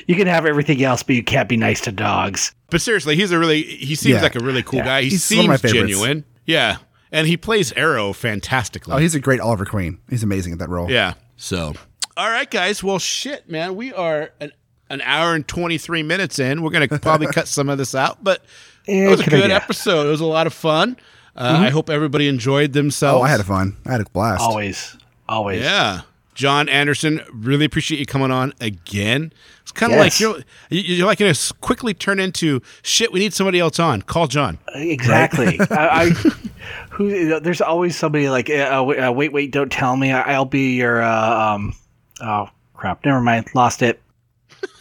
you 0.07 0.15
can 0.15 0.27
have 0.27 0.45
everything 0.45 0.83
else, 0.83 1.03
but 1.03 1.15
you 1.15 1.23
can't 1.23 1.47
be 1.49 1.57
nice 1.57 1.81
to 1.81 1.91
dogs. 1.91 2.53
But 2.69 2.81
seriously, 2.81 3.15
he's 3.15 3.31
a 3.31 3.39
really. 3.39 3.63
He 3.63 3.95
seems 3.95 4.15
Yeah. 4.15 4.21
like 4.21 4.35
a 4.35 4.39
really 4.39 4.63
cool 4.63 4.79
Yeah. 4.79 4.85
guy. 4.85 5.01
He 5.03 5.09
He's 5.09 5.29
one 5.31 5.41
of 5.41 5.47
my 5.47 5.55
seems 5.57 5.73
genuine. 5.73 6.25
Yeah, 6.45 6.77
and 7.11 7.27
he 7.27 7.37
plays 7.37 7.71
Arrow 7.73 8.13
fantastically. 8.13 8.93
Oh, 8.93 8.97
he's 8.97 9.15
a 9.15 9.19
great 9.19 9.39
Oliver 9.39 9.65
Queen. 9.65 9.99
He's 10.09 10.23
amazing 10.23 10.53
at 10.53 10.59
that 10.59 10.69
role. 10.69 10.89
Yeah. 10.91 11.13
So, 11.37 11.73
all 12.15 12.29
right, 12.29 12.49
guys. 12.49 12.83
Well, 12.83 12.99
shit, 12.99 13.49
man. 13.49 13.75
We 13.75 13.93
are 13.93 14.31
an, 14.39 14.51
an 14.89 15.01
hour 15.01 15.33
and 15.35 15.47
23 15.47 16.03
minutes 16.03 16.39
in. 16.39 16.61
We're 16.61 16.71
going 16.71 16.87
to 16.87 16.99
probably 16.99 17.27
cut 17.33 17.47
some 17.47 17.69
of 17.69 17.77
this 17.77 17.93
out, 17.95 18.23
but 18.23 18.43
it 18.85 19.09
was 19.09 19.19
a 19.21 19.23
good 19.29 19.41
good 19.41 19.51
episode. 19.51 20.07
It 20.07 20.09
was 20.11 20.21
a 20.21 20.25
lot 20.25 20.47
of 20.47 20.53
fun. 20.53 20.97
Uh, 21.35 21.59
I 21.65 21.69
hope 21.69 21.89
everybody 21.91 22.27
enjoyed 22.27 22.73
themselves. 22.73 23.19
Oh, 23.21 23.23
I 23.23 23.29
had 23.29 23.45
fun. 23.45 23.77
I 23.85 23.91
had 23.91 24.01
a 24.01 24.05
blast. 24.05 24.41
Always, 24.41 24.97
always. 25.29 25.61
Yeah. 25.61 26.01
Jon 26.38 26.69
Anderson, 26.69 27.19
really 27.34 27.65
appreciate 27.65 27.97
you 27.97 28.05
coming 28.05 28.30
on 28.30 28.53
again. 28.61 29.34
It's 29.64 29.72
kind 29.72 29.91
of 29.91 29.97
like 29.97 30.19
you're 30.19 30.38
you're 30.69 31.07
like 31.07 31.18
going 31.18 31.34
to 31.34 31.53
quickly 31.61 31.95
turn 31.95 32.19
into 32.19 32.61
shit. 32.84 33.11
We 33.11 33.19
need 33.19 33.34
somebody 33.34 33.59
else 33.59 33.80
on. 33.80 34.03
Call 34.03 34.27
John. 34.27 34.59
Exactly. 34.76 35.59
I, 35.59 35.65
I 35.72 36.09
who 36.91 37.39
there's 37.39 37.59
always 37.59 37.97
somebody 37.97 38.30
like 38.30 38.51
uh, 38.51 38.84
wait, 38.88 38.99
uh, 38.99 39.11
wait 39.11 39.34
wait 39.34 39.51
don't 39.51 39.72
tell 39.72 39.97
me 39.97 40.11
I, 40.11 40.34
I'll 40.35 40.45
be 40.45 40.76
your 40.76 41.01
uh, 41.01 41.55
um 41.55 41.73
oh 42.22 42.49
crap 42.76 43.03
never 43.03 43.19
mind 43.19 43.47
lost 43.55 43.81
it. 43.81 43.99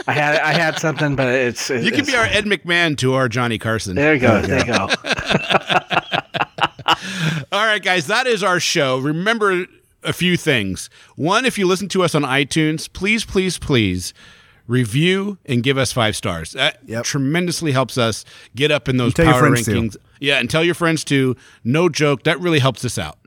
I 0.07 0.13
had 0.13 0.39
I 0.39 0.53
had 0.53 0.79
something 0.79 1.17
but 1.17 1.29
it's, 1.29 1.71
it's 1.71 1.87
You 1.87 1.91
can 1.91 2.05
be 2.05 2.15
our 2.17 2.27
Ed 2.27 2.45
McMahon 2.45 2.99
to 2.99 3.15
our 3.15 3.31
Johnny 3.31 3.57
Carson. 3.57 3.97
there 3.97 4.13
you 4.13 4.21
go 4.21 4.43
there 4.43 4.59
you 4.59 4.67
go. 4.67 4.89
All 7.53 7.65
right, 7.65 7.83
guys, 7.83 8.09
that 8.09 8.27
is 8.27 8.43
our 8.43 8.61
show. 8.61 8.99
Remember 8.99 9.67
a 10.03 10.13
few 10.13 10.37
things. 10.37 10.89
One, 11.17 11.45
if 11.45 11.59
you 11.59 11.67
listen 11.67 11.89
to 11.89 12.03
us 12.03 12.15
on 12.15 12.23
iTunes, 12.23 12.91
please, 12.93 13.25
please, 13.25 13.59
please 13.59 14.15
review 14.69 15.39
and 15.47 15.63
give 15.63 15.79
us 15.79 15.93
five 15.93 16.17
stars. 16.17 16.51
That 16.53 16.79
Yep. 16.87 17.05
tremendously 17.05 17.71
helps 17.73 17.97
us 17.99 18.25
get 18.55 18.71
up 18.73 18.89
in 18.89 18.97
those 18.97 19.15
power 19.15 19.39
friends 19.39 19.65
too. 19.65 19.73
rankings. 19.73 19.97
Yeah, 20.21 20.39
and 20.39 20.49
tell 20.51 20.65
your 20.65 20.75
friends 20.75 21.05
too. 21.05 21.37
No 21.65 21.89
joke, 21.89 22.25
that 22.25 22.41
really 22.41 22.59
helps 22.59 22.85
us 22.85 22.99
out. 22.99 23.19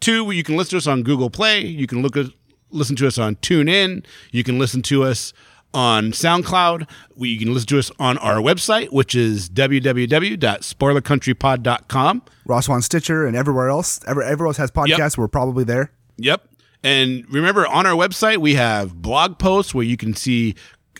Two, 0.00 0.30
you 0.30 0.42
can 0.42 0.56
listen 0.56 0.70
to 0.70 0.76
us 0.78 0.86
on 0.86 1.02
Google 1.02 1.30
Play. 1.30 1.64
You 1.66 1.86
can 1.86 2.02
look 2.02 2.16
at 2.16 2.26
listen 2.72 2.96
to 2.96 3.06
us 3.06 3.18
on 3.18 3.36
TuneIn. 3.36 4.04
You 4.32 4.42
can 4.44 4.58
listen 4.58 4.80
to 4.82 5.04
us 5.04 5.32
on 5.74 6.12
SoundCloud. 6.12 6.88
We, 7.14 7.28
you 7.30 7.38
can 7.40 7.52
listen 7.54 7.66
to 7.68 7.78
us 7.78 7.90
on 7.98 8.16
our 8.18 8.36
website, 8.36 8.90
which 8.92 9.14
is 9.14 9.48
www.spoilercountrypod.com. 9.50 12.22
Ross 12.46 12.68
on 12.68 12.82
Stitcher 12.82 13.26
and 13.26 13.36
everywhere 13.36 13.68
else. 13.68 14.00
Ever 14.06 14.22
everywhere 14.22 14.48
else 14.48 14.56
has 14.56 14.70
podcasts. 14.70 15.18
We're 15.18 15.28
probably 15.28 15.64
there. 15.64 15.92
Yep. 16.22 16.46
And 16.82 17.26
remember, 17.30 17.66
on 17.66 17.84
our 17.86 17.94
website, 17.94 18.38
we 18.38 18.54
have 18.54 19.02
blog 19.02 19.38
posts 19.38 19.74
where 19.74 19.84
you 19.84 19.96
can 19.96 20.14
see 20.14 20.54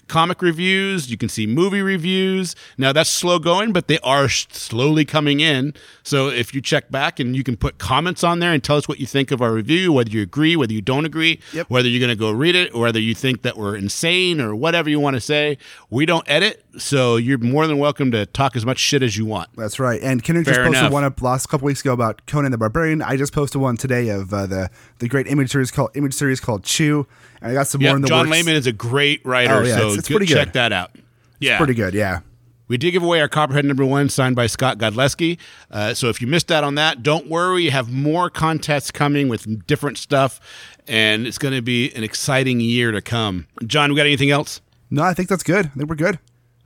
comic 0.09 0.43
reviews, 0.43 1.09
you 1.09 1.17
can 1.17 1.29
see 1.29 1.47
movie 1.47 1.81
reviews. 1.83 2.57
Now, 2.77 2.93
that's 2.93 3.09
slow 3.09 3.39
going, 3.39 3.73
but 3.73 3.87
they 3.87 4.01
are 4.01 4.29
slowly 4.29 5.05
coming 5.05 5.39
in. 5.39 5.73
So 6.03 6.27
if 6.29 6.53
you 6.53 6.61
check 6.61 6.91
back 6.91 7.21
and 7.21 7.37
you 7.37 7.45
can 7.45 7.57
put 7.57 7.79
comments 7.79 8.25
on 8.25 8.41
there 8.41 8.53
and 8.53 8.63
tell 8.63 8.77
us 8.77 8.89
what 8.89 8.99
you 8.99 9.07
think 9.07 9.31
of 9.31 9.41
our 9.41 9.53
review, 9.53 9.93
whether 9.93 10.11
you 10.11 10.21
agree, 10.21 10.57
whether 10.57 10.73
you 10.73 10.83
don't 10.83 11.05
agree, 11.07 11.39
Yep. 11.53 11.71
whether 11.71 11.89
you're 11.89 12.01
going 12.01 12.11
to 12.11 12.17
go 12.17 12.33
read 12.33 12.57
it, 12.57 12.75
or 12.75 12.81
whether 12.83 12.99
you 12.99 13.15
think 13.15 13.43
that 13.43 13.57
we're 13.57 13.77
insane 13.77 14.41
or 14.41 14.53
whatever 14.55 14.91
you 14.91 14.99
want 14.99 15.15
to 15.15 15.21
say. 15.21 15.59
We 15.91 16.07
don't 16.07 16.29
edit, 16.29 16.65
so 16.79 17.17
you're 17.17 17.39
more 17.39 17.67
than 17.67 17.79
welcome 17.79 18.11
to 18.13 18.27
talk 18.27 18.57
as 18.57 18.65
much 18.65 18.79
shit 18.79 19.03
as 19.03 19.17
you 19.17 19.25
want. 19.25 19.49
That's 19.57 19.79
right. 19.81 20.01
And 20.03 20.23
Kenric 20.23 20.45
just 20.47 20.59
posted 20.61 20.77
enough. 20.77 20.93
one 20.93 21.05
up 21.05 21.21
last 21.23 21.47
couple 21.49 21.67
weeks 21.67 21.81
ago 21.81 21.93
about 21.93 22.27
Conan 22.27 22.53
the 22.53 22.59
Barbarian. 22.59 23.03
I 23.03 23.17
just 23.17 23.33
posted 23.33 23.61
one 23.61 23.77
today 23.77 24.09
of 24.09 24.33
uh, 24.33 24.47
the 24.47 24.71
the 24.99 25.09
great 25.09 25.27
image 25.27 25.51
series 25.51 25.71
called 25.71 25.91
image 25.95 26.15
series 26.15 26.41
called 26.41 26.65
Chew. 26.65 27.07
And 27.43 27.51
I 27.51 27.55
got 27.55 27.67
some 27.67 27.83
more 27.83 27.97
in 27.97 28.03
the 28.03 28.09
John 28.09 28.21
works. 28.29 28.31
Layman 28.31 28.55
is 28.55 28.67
a 28.67 28.73
great 28.73 29.25
writer, 29.25 29.55
Oh, 29.55 29.63
yeah, 29.65 29.77
so 29.77 29.81
it's- 29.87 29.99
it's 29.99 30.09
go- 30.09 30.17
pretty 30.17 30.33
check 30.33 30.53
that 30.53 30.73
out. 30.73 30.93
Yeah, 31.39 31.57
Pretty 31.59 31.75
good, 31.75 31.95
yeah. 31.95 32.21
We 32.69 32.77
did 32.77 32.93
give 32.93 33.03
away 33.03 33.21
our 33.21 33.29
Copperhead 33.29 33.65
number 33.65 33.85
one 33.85 34.09
signed 34.11 34.37
by 34.37 34.47
Scott 34.47 34.79
Godlewski. 34.79 35.39
Uh, 35.73 35.93
so 35.93 36.09
if 36.09 36.21
you 36.21 36.29
missed 36.29 36.53
out 36.53 36.63
on 36.63 36.77
that, 36.77 37.03
don't 37.03 37.29
worry. 37.29 37.65
You 37.65 37.73
have 37.73 37.91
more 37.91 38.31
contests 38.31 38.93
coming 38.93 39.29
with 39.29 39.67
different 39.67 39.99
stuff, 39.99 40.39
and 40.87 41.27
it's 41.27 41.37
going 41.39 41.53
to 41.55 41.63
be 41.63 41.91
an 41.95 42.05
exciting 42.05 42.61
year 42.61 42.93
to 42.93 43.01
come. 43.01 43.49
John, 43.67 43.91
we 43.91 43.97
got 43.97 44.07
anything 44.07 44.31
else? 44.31 44.61
No, 44.89 45.03
I 45.03 45.15
think 45.15 45.29
that's 45.29 45.43
good. 45.43 45.67
I 45.67 45.69
think 45.71 45.89
we're 45.89 45.97
good. 45.97 46.21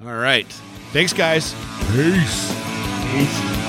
All 0.06 0.14
right. 0.14 0.46
Thanks, 0.92 1.12
guys. 1.12 1.54
Peace. 1.92 2.52
Peace. 3.12 3.63